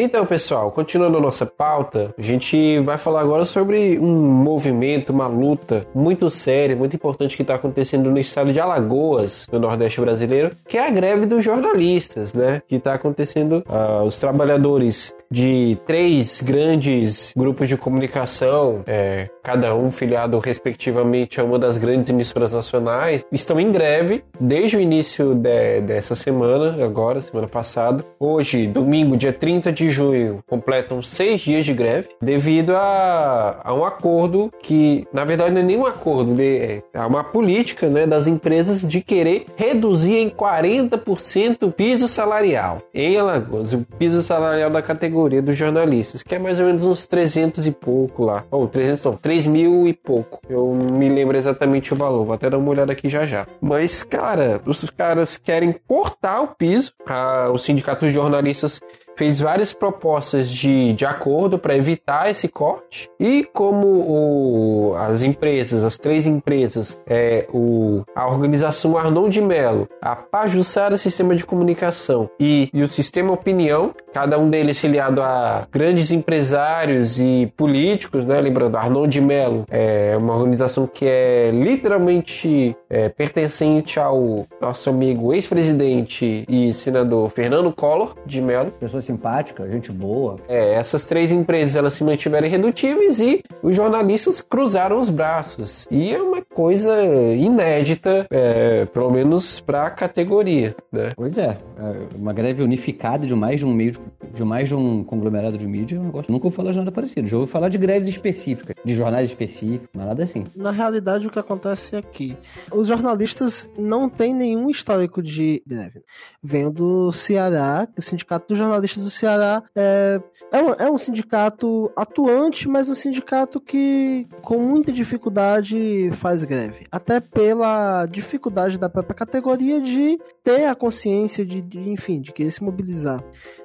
Então, 0.04 0.26
pessoal, 0.26 0.72
continuando 0.72 1.16
a 1.16 1.20
nossa 1.20 1.46
pauta, 1.46 2.12
a 2.18 2.20
gente 2.20 2.80
vai 2.80 2.98
falar 2.98 3.20
agora 3.20 3.44
sobre 3.44 4.00
um 4.00 4.12
movimento, 4.12 5.10
uma 5.10 5.28
luta 5.28 5.86
muito 5.94 6.28
séria, 6.28 6.74
muito 6.74 6.96
importante 6.96 7.36
que 7.36 7.42
está 7.42 7.54
acontecendo 7.54 8.10
no 8.10 8.18
estado 8.18 8.52
de 8.52 8.58
Alagoas, 8.58 9.46
no 9.52 9.60
Nordeste 9.60 10.00
brasileiro, 10.00 10.56
que 10.66 10.76
é 10.76 10.88
a 10.88 10.90
greve 10.90 11.24
dos 11.24 11.44
jornalistas, 11.44 12.34
né? 12.34 12.62
Que 12.66 12.74
está 12.74 12.94
acontecendo, 12.94 13.62
ah, 13.68 14.02
os 14.02 14.18
trabalhadores 14.18 15.14
de 15.32 15.78
três 15.86 16.42
grandes 16.42 17.32
grupos 17.36 17.66
de 17.68 17.76
comunicação, 17.76 18.82
é, 18.86 19.30
cada 19.42 19.74
um 19.74 19.90
filiado 19.90 20.38
respectivamente 20.38 21.40
a 21.40 21.44
uma 21.44 21.58
das 21.58 21.78
grandes 21.78 22.10
emissoras 22.10 22.52
nacionais, 22.52 23.24
estão 23.32 23.58
em 23.58 23.72
greve 23.72 24.22
desde 24.38 24.76
o 24.76 24.80
início 24.80 25.34
de- 25.34 25.80
dessa 25.80 26.14
semana, 26.14 26.84
agora, 26.84 27.20
semana 27.22 27.48
passada. 27.48 28.04
Hoje, 28.20 28.66
domingo, 28.66 29.16
dia 29.16 29.32
30 29.32 29.72
de 29.72 29.88
junho, 29.90 30.44
completam 30.46 31.02
seis 31.02 31.40
dias 31.40 31.64
de 31.64 31.72
greve, 31.72 32.10
devido 32.20 32.76
a, 32.76 33.60
a 33.64 33.74
um 33.74 33.84
acordo 33.84 34.52
que, 34.62 35.06
na 35.12 35.24
verdade, 35.24 35.50
não 35.52 35.60
é 35.60 35.64
nem 35.64 35.78
um 35.78 35.86
acordo, 35.86 36.34
de- 36.34 36.82
é 36.92 37.00
uma 37.06 37.24
política 37.24 37.88
né, 37.88 38.06
das 38.06 38.26
empresas 38.26 38.82
de 38.82 39.00
querer 39.00 39.46
reduzir 39.56 40.16
em 40.18 40.28
40% 40.28 41.62
o 41.66 41.70
piso 41.72 42.06
salarial. 42.06 42.82
Em 42.94 43.16
Alagoas, 43.16 43.72
o 43.72 43.78
piso 43.98 44.20
salarial 44.20 44.68
da 44.70 44.82
categoria 44.82 45.21
dos 45.28 45.56
jornalistas, 45.56 46.22
que 46.22 46.34
é 46.34 46.38
mais 46.38 46.58
ou 46.58 46.66
menos 46.66 46.84
uns 46.84 47.06
300 47.06 47.66
e 47.66 47.70
pouco 47.70 48.24
lá. 48.24 48.44
Ou 48.50 48.66
300 48.66 49.04
não, 49.04 49.16
3 49.16 49.46
mil 49.46 49.86
e 49.86 49.92
pouco. 49.92 50.40
Eu 50.48 50.72
me 50.74 51.08
lembro 51.08 51.36
exatamente 51.36 51.92
o 51.92 51.96
valor, 51.96 52.24
vou 52.24 52.34
até 52.34 52.48
dar 52.50 52.58
uma 52.58 52.70
olhada 52.70 52.92
aqui 52.92 53.08
já 53.08 53.24
já. 53.24 53.46
Mas, 53.60 54.02
cara, 54.02 54.60
os 54.66 54.88
caras 54.90 55.36
querem 55.36 55.74
cortar 55.86 56.40
o 56.42 56.48
piso. 56.48 56.92
Ah, 57.06 57.48
o 57.52 57.58
sindicato 57.58 58.06
de 58.06 58.12
jornalistas 58.12 58.80
fez 59.16 59.40
várias 59.40 59.72
propostas 59.72 60.50
de, 60.50 60.92
de 60.92 61.04
acordo 61.04 61.58
para 61.58 61.76
evitar 61.76 62.30
esse 62.30 62.48
corte. 62.48 63.08
E 63.20 63.44
como 63.52 63.86
o- 63.86 64.94
as 64.96 65.22
empresas, 65.22 65.84
as 65.84 65.96
três 65.96 66.26
empresas, 66.26 66.98
é, 67.06 67.46
o, 67.52 68.02
a 68.14 68.26
organização 68.26 68.96
Arnon 68.96 69.28
de 69.28 69.40
Mello, 69.40 69.88
a 70.00 70.14
Pajussara 70.16 70.96
Sistema 70.98 71.34
de 71.34 71.44
Comunicação 71.44 72.30
e, 72.38 72.68
e 72.72 72.82
o 72.82 72.88
Sistema 72.88 73.32
Opinião, 73.32 73.94
cada 74.12 74.38
um 74.38 74.48
deles 74.48 74.78
filiado 74.78 75.22
a 75.22 75.66
grandes 75.70 76.10
empresários 76.10 77.18
e 77.18 77.52
políticos, 77.56 78.24
né? 78.24 78.40
Lembrando, 78.40 78.76
Arnon 78.76 79.06
de 79.06 79.20
Mello 79.20 79.64
é 79.70 80.14
uma 80.18 80.34
organização 80.34 80.86
que 80.86 81.06
é 81.06 81.50
literalmente 81.52 82.76
é, 82.88 83.08
pertencente 83.08 83.98
ao 83.98 84.46
nosso 84.60 84.90
amigo 84.90 85.32
ex-presidente 85.32 86.44
e 86.48 86.72
senador 86.74 87.28
Fernando 87.30 87.72
Collor 87.72 88.14
de 88.26 88.40
Mello. 88.40 88.72
Simpática, 89.02 89.68
gente 89.68 89.92
boa. 89.92 90.38
É, 90.48 90.74
essas 90.74 91.04
três 91.04 91.30
empresas 91.30 91.74
elas 91.74 91.94
se 91.94 92.04
mantiveram 92.04 92.46
irredutíveis 92.46 93.20
e 93.20 93.42
os 93.62 93.76
jornalistas 93.76 94.40
cruzaram 94.40 94.98
os 94.98 95.08
braços. 95.08 95.86
E 95.90 96.12
é 96.12 96.20
uma 96.20 96.42
coisa 96.42 97.02
inédita, 97.02 98.26
é, 98.30 98.84
pelo 98.86 99.10
menos 99.10 99.60
para 99.60 99.86
a 99.86 99.90
categoria, 99.90 100.74
né? 100.90 101.12
Pois 101.16 101.36
é, 101.36 101.58
é, 101.78 102.16
uma 102.16 102.32
greve 102.32 102.62
unificada 102.62 103.26
de 103.26 103.34
mais 103.34 103.60
de 103.60 103.66
um 103.66 103.72
meio, 103.72 103.96
de 104.34 104.44
mais 104.44 104.68
de 104.68 104.74
um 104.74 105.04
conglomerado 105.04 105.58
de 105.58 105.66
mídia, 105.66 105.96
é 105.96 106.00
um 106.00 106.04
negócio. 106.04 106.32
Nunca 106.32 106.46
ouvi 106.46 106.56
falar 106.56 106.72
de 106.72 106.78
nada 106.78 106.92
parecido. 106.92 107.28
Já 107.28 107.36
ouvi 107.36 107.50
falar 107.50 107.68
de 107.68 107.78
greves 107.78 108.08
específicas, 108.08 108.76
de 108.84 108.94
jornais 108.94 109.28
específicos, 109.28 109.88
mas 109.94 110.06
nada 110.06 110.24
assim. 110.24 110.44
Na 110.54 110.70
realidade, 110.70 111.26
o 111.26 111.30
que 111.30 111.38
acontece 111.38 111.96
aqui, 111.96 112.36
os 112.70 112.88
jornalistas 112.88 113.68
não 113.78 114.08
têm 114.08 114.34
nenhum 114.34 114.70
histórico 114.70 115.22
de 115.22 115.62
greve. 115.66 116.02
Vem 116.42 116.70
do 116.70 117.12
Ceará, 117.12 117.88
o 117.96 118.02
Sindicato 118.02 118.48
dos 118.48 118.58
Jornalistas 118.58 118.91
do 118.98 119.10
Ceará 119.10 119.62
é, 119.74 120.20
é, 120.50 120.62
um, 120.62 120.72
é 120.74 120.90
um 120.90 120.98
sindicato 120.98 121.90
atuante, 121.96 122.68
mas 122.68 122.88
um 122.88 122.94
sindicato 122.94 123.60
que, 123.60 124.26
com 124.42 124.58
muita 124.58 124.92
dificuldade, 124.92 126.10
faz 126.12 126.44
greve. 126.44 126.86
Até 126.90 127.20
pela 127.20 128.06
dificuldade 128.06 128.78
da 128.78 128.88
própria 128.88 129.14
categoria 129.14 129.80
de 129.80 130.18
ter 130.44 130.66
a 130.66 130.74
consciência 130.74 131.44
de, 131.44 131.62
de 131.62 131.78
enfim, 131.88 132.20
de 132.20 132.32
querer 132.32 132.50
se 132.50 132.62
mobilizar. 132.62 133.22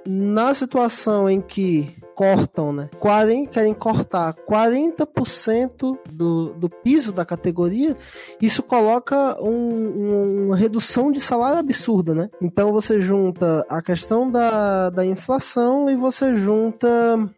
Na 0.09 0.53
situação 0.53 1.29
em 1.29 1.41
que 1.41 1.93
cortam, 2.15 2.71
né? 2.73 2.89
40, 2.99 3.51
querem 3.51 3.73
cortar 3.73 4.33
40% 4.33 5.97
do, 6.11 6.53
do 6.53 6.69
piso 6.69 7.11
da 7.11 7.23
categoria, 7.25 7.95
isso 8.41 8.63
coloca 8.63 9.37
um- 9.39 9.49
um- 9.51 10.45
uma 10.47 10.55
redução 10.55 11.11
de 11.11 11.19
salário 11.19 11.59
absurda, 11.59 12.15
né? 12.15 12.29
Então 12.41 12.71
você 12.71 12.99
junta 12.99 13.63
a 13.69 13.81
questão 13.81 14.31
da, 14.31 14.89
da 14.89 15.05
inflação 15.05 15.89
e 15.89 15.95
você 15.95 16.35
junta 16.35 16.87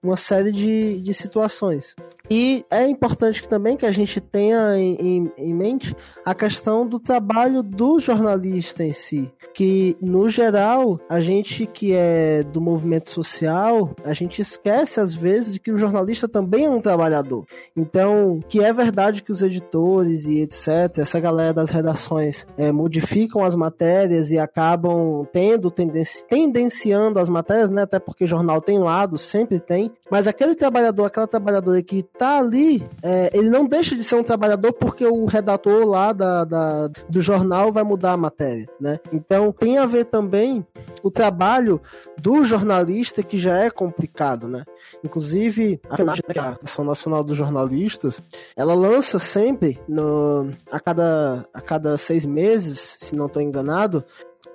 uma 0.01 0.15
série 0.15 0.51
de, 0.51 1.01
de 1.01 1.13
situações. 1.13 1.95
E 2.29 2.63
é 2.69 2.87
importante 2.87 3.47
também 3.47 3.75
que 3.75 3.85
a 3.85 3.91
gente 3.91 4.21
tenha 4.21 4.77
em, 4.77 4.93
em- 4.95 5.31
em 5.37 5.53
mente 5.53 5.95
a 6.23 6.35
questão 6.35 6.85
do 6.87 6.99
trabalho 6.99 7.63
do 7.63 7.99
jornalista 7.99 8.83
em 8.83 8.93
si. 8.93 9.31
Que, 9.53 9.97
no 10.01 10.29
geral, 10.29 10.99
a 11.09 11.19
gente 11.21 11.65
que 11.65 11.93
é 11.93 12.43
do 12.43 12.61
movimento 12.61 13.09
social, 13.09 13.95
a 14.03 14.13
gente 14.13 14.41
esquece 14.41 14.99
às 14.99 15.13
vezes 15.13 15.53
de 15.53 15.59
que 15.59 15.71
o 15.71 15.77
jornalista 15.77 16.27
também 16.27 16.65
é 16.65 16.69
um 16.69 16.81
trabalhador. 16.81 17.45
Então, 17.75 18.39
que 18.47 18.63
é 18.63 18.71
verdade 18.71 19.23
que 19.23 19.31
os 19.31 19.41
editores 19.41 20.25
e 20.25 20.41
etc., 20.41 20.99
essa 20.99 21.19
galera 21.19 21.53
das 21.53 21.69
redações 21.69 22.45
é, 22.57 22.71
modificam 22.71 23.43
as 23.43 23.55
matérias 23.55 24.31
e 24.31 24.37
acabam 24.37 25.25
tendo, 25.33 25.71
tendenci 25.71 26.25
tendenciando 26.29 27.19
as 27.19 27.29
matérias, 27.29 27.69
né? 27.69 27.83
Até 27.83 27.97
porque 27.99 28.27
jornal 28.27 28.61
tem 28.61 28.77
lado, 28.77 29.17
sempre 29.17 29.59
tem. 29.59 29.91
Mas 30.11 30.27
aquele 30.27 30.55
trabalhador, 30.55 31.05
aquela 31.05 31.27
trabalhadora 31.27 31.81
que 31.81 32.03
tá 32.19 32.37
ali, 32.37 32.85
é, 33.01 33.31
ele 33.33 33.49
não 33.49 33.65
deixa 33.65 33.95
de 33.95 34.03
ser 34.03 34.15
um 34.15 34.23
trabalhador 34.23 34.73
porque 34.73 35.05
o 35.05 35.25
redator 35.25 35.85
lá 35.87 36.11
da, 36.13 36.43
da- 36.43 36.87
do 37.09 37.21
jornal 37.21 37.71
vai 37.71 37.83
mudar 37.83 38.11
a 38.13 38.17
matéria, 38.17 38.67
né? 38.79 38.99
Então 39.11 39.51
tem 39.51 39.77
a 39.77 39.85
ver 39.85 40.05
também 40.05 40.65
o 41.01 41.09
trabalho 41.09 41.81
do 42.17 42.43
jornalista 42.43 43.23
que 43.23 43.37
já 43.37 43.57
é 43.57 43.69
complicado, 43.69 44.47
né? 44.47 44.63
Inclusive, 45.03 45.79
a 45.89 45.95
FENAC, 45.97 46.21
que 46.21 46.37
é 46.37 46.41
a 46.41 46.57
Ação 46.63 46.83
Nacional 46.83 47.23
dos 47.23 47.37
Jornalistas, 47.37 48.21
ela 48.55 48.73
lança 48.73 49.17
sempre, 49.17 49.79
no, 49.87 50.49
a, 50.71 50.79
cada, 50.79 51.45
a 51.53 51.61
cada 51.61 51.97
seis 51.97 52.25
meses, 52.25 52.97
se 52.99 53.15
não 53.15 53.27
estou 53.27 53.41
enganado, 53.41 54.03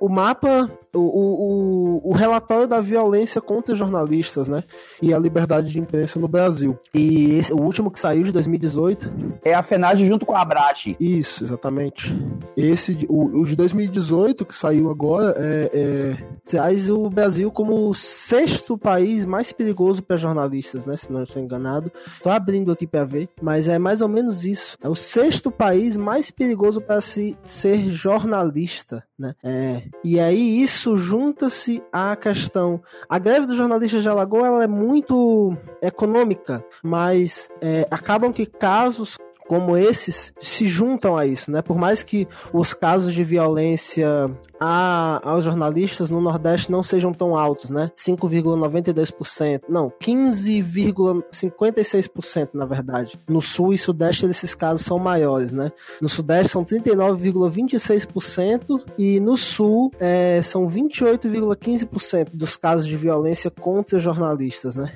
o 0.00 0.08
mapa, 0.08 0.70
o, 0.92 1.00
o, 1.00 2.10
o 2.10 2.12
relatório 2.12 2.68
da 2.68 2.80
violência 2.80 3.40
contra 3.40 3.74
jornalistas, 3.74 4.48
né? 4.48 4.62
E 5.02 5.12
a 5.12 5.18
liberdade 5.18 5.72
de 5.72 5.78
imprensa 5.78 6.18
no 6.18 6.28
Brasil. 6.28 6.78
E 6.92 7.32
esse, 7.36 7.52
o 7.52 7.60
último 7.60 7.90
que 7.90 8.00
saiu 8.00 8.22
de 8.22 8.32
2018. 8.32 9.12
É 9.44 9.54
a 9.54 9.62
FENAGE 9.62 10.06
junto 10.06 10.24
com 10.24 10.34
a 10.34 10.42
Abrate. 10.42 10.96
Isso, 11.00 11.44
exatamente. 11.44 12.16
Esse, 12.56 13.06
o, 13.08 13.40
o 13.40 13.44
de 13.44 13.56
2018, 13.56 14.44
que 14.44 14.54
saiu 14.54 14.90
agora, 14.90 15.34
é, 15.38 15.70
é, 15.72 16.16
traz 16.46 16.90
o 16.90 17.08
Brasil 17.08 17.50
como 17.50 17.88
o 17.88 17.94
sexto 17.94 18.76
país 18.78 19.24
mais 19.24 19.52
perigoso 19.52 20.02
para 20.02 20.16
jornalistas, 20.16 20.84
né? 20.84 20.96
Se 20.96 21.12
não 21.12 21.22
estou 21.22 21.42
enganado. 21.42 21.90
Estou 22.06 22.32
abrindo 22.32 22.72
aqui 22.72 22.86
para 22.86 23.04
ver, 23.04 23.28
mas 23.40 23.68
é 23.68 23.78
mais 23.78 24.00
ou 24.00 24.08
menos 24.08 24.44
isso. 24.44 24.76
É 24.82 24.88
o 24.88 24.94
sexto 24.94 25.50
país 25.50 25.96
mais 25.96 26.30
perigoso 26.30 26.80
para 26.80 27.00
se 27.00 27.36
ser 27.46 27.88
jornalista, 27.88 29.02
né? 29.18 29.34
É, 29.42 29.82
e 30.02 30.20
aí 30.20 30.62
isso 30.62 30.96
junta-se 30.96 31.82
à 31.92 32.14
questão. 32.16 32.82
A 33.08 33.18
greve 33.18 33.46
dos 33.46 33.56
jornalistas 33.56 34.02
de 34.02 34.08
Alagoas 34.08 34.44
ela 34.44 34.64
é 34.64 34.68
muito 34.68 35.56
econômica, 35.82 36.64
mas 36.82 37.50
é, 37.60 37.86
acabam 37.90 38.32
que 38.32 38.46
casos 38.46 39.16
como 39.46 39.76
esses 39.76 40.32
se 40.40 40.66
juntam 40.66 41.16
a 41.16 41.24
isso, 41.26 41.50
né? 41.50 41.60
Por 41.62 41.76
mais 41.76 42.02
que 42.02 42.26
os 42.52 42.74
casos 42.74 43.12
de 43.12 43.24
violência 43.24 44.30
a, 44.60 45.20
aos 45.22 45.44
jornalistas 45.44 46.10
no 46.10 46.20
Nordeste 46.20 46.70
não 46.70 46.82
sejam 46.82 47.12
tão 47.12 47.34
altos, 47.36 47.70
né? 47.70 47.90
5,92%, 47.96 49.62
não, 49.68 49.92
15,56% 50.02 52.48
na 52.54 52.64
verdade. 52.64 53.18
No 53.28 53.40
Sul 53.40 53.72
e 53.72 53.78
Sudeste 53.78 54.26
esses 54.26 54.54
casos 54.54 54.86
são 54.86 54.98
maiores, 54.98 55.52
né? 55.52 55.70
No 56.00 56.08
Sudeste 56.08 56.52
são 56.52 56.64
39,26% 56.64 58.80
e 58.98 59.20
no 59.20 59.36
Sul 59.36 59.92
é, 60.00 60.40
são 60.42 60.66
28,15% 60.66 62.30
dos 62.32 62.56
casos 62.56 62.86
de 62.86 62.96
violência 62.96 63.50
contra 63.50 63.98
jornalistas, 63.98 64.74
né? 64.74 64.90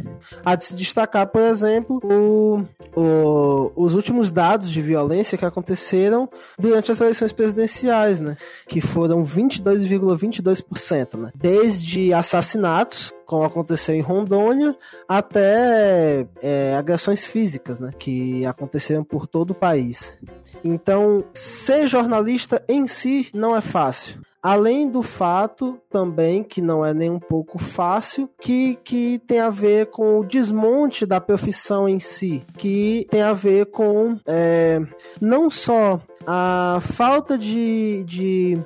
Há 0.44 0.54
de 0.54 0.64
se 0.64 0.74
destacar, 0.74 1.26
por 1.28 1.42
exemplo, 1.42 2.00
o, 2.02 2.64
o, 2.96 3.70
os 3.76 3.94
últimos 3.94 4.30
dados 4.38 4.70
de 4.70 4.80
violência 4.80 5.36
que 5.36 5.44
aconteceram 5.44 6.28
durante 6.56 6.92
as 6.92 7.00
eleições 7.00 7.32
presidenciais, 7.32 8.20
né? 8.20 8.36
Que 8.68 8.80
foram 8.80 9.24
22,22%, 9.24 10.16
,22%, 10.16 11.18
né? 11.18 11.32
Desde 11.34 12.12
assassinatos, 12.12 13.12
como 13.26 13.42
aconteceu 13.42 13.96
em 13.96 14.00
Rondônia, 14.00 14.76
até 15.08 16.24
é, 16.40 16.76
agressões 16.76 17.24
físicas, 17.24 17.80
né? 17.80 17.90
Que 17.98 18.46
aconteceram 18.46 19.02
por 19.02 19.26
todo 19.26 19.50
o 19.50 19.56
país. 19.56 20.20
Então, 20.62 21.24
ser 21.32 21.88
jornalista 21.88 22.62
em 22.68 22.86
si 22.86 23.28
não 23.34 23.56
é 23.56 23.60
fácil. 23.60 24.20
Além 24.42 24.88
do 24.88 25.02
fato 25.02 25.80
também, 25.90 26.42
que 26.42 26.62
não 26.62 26.84
é 26.84 26.94
nem 26.94 27.10
um 27.10 27.18
pouco 27.18 27.58
fácil, 27.58 28.30
que, 28.40 28.76
que 28.84 29.18
tem 29.26 29.40
a 29.40 29.50
ver 29.50 29.86
com 29.86 30.20
o 30.20 30.24
desmonte 30.24 31.04
da 31.04 31.20
profissão 31.20 31.88
em 31.88 31.98
si, 31.98 32.44
que 32.56 33.06
tem 33.10 33.22
a 33.22 33.32
ver 33.32 33.66
com 33.66 34.16
é, 34.26 34.80
não 35.20 35.50
só 35.50 36.00
a 36.26 36.78
falta 36.82 37.38
de, 37.38 38.04
de 38.04 38.58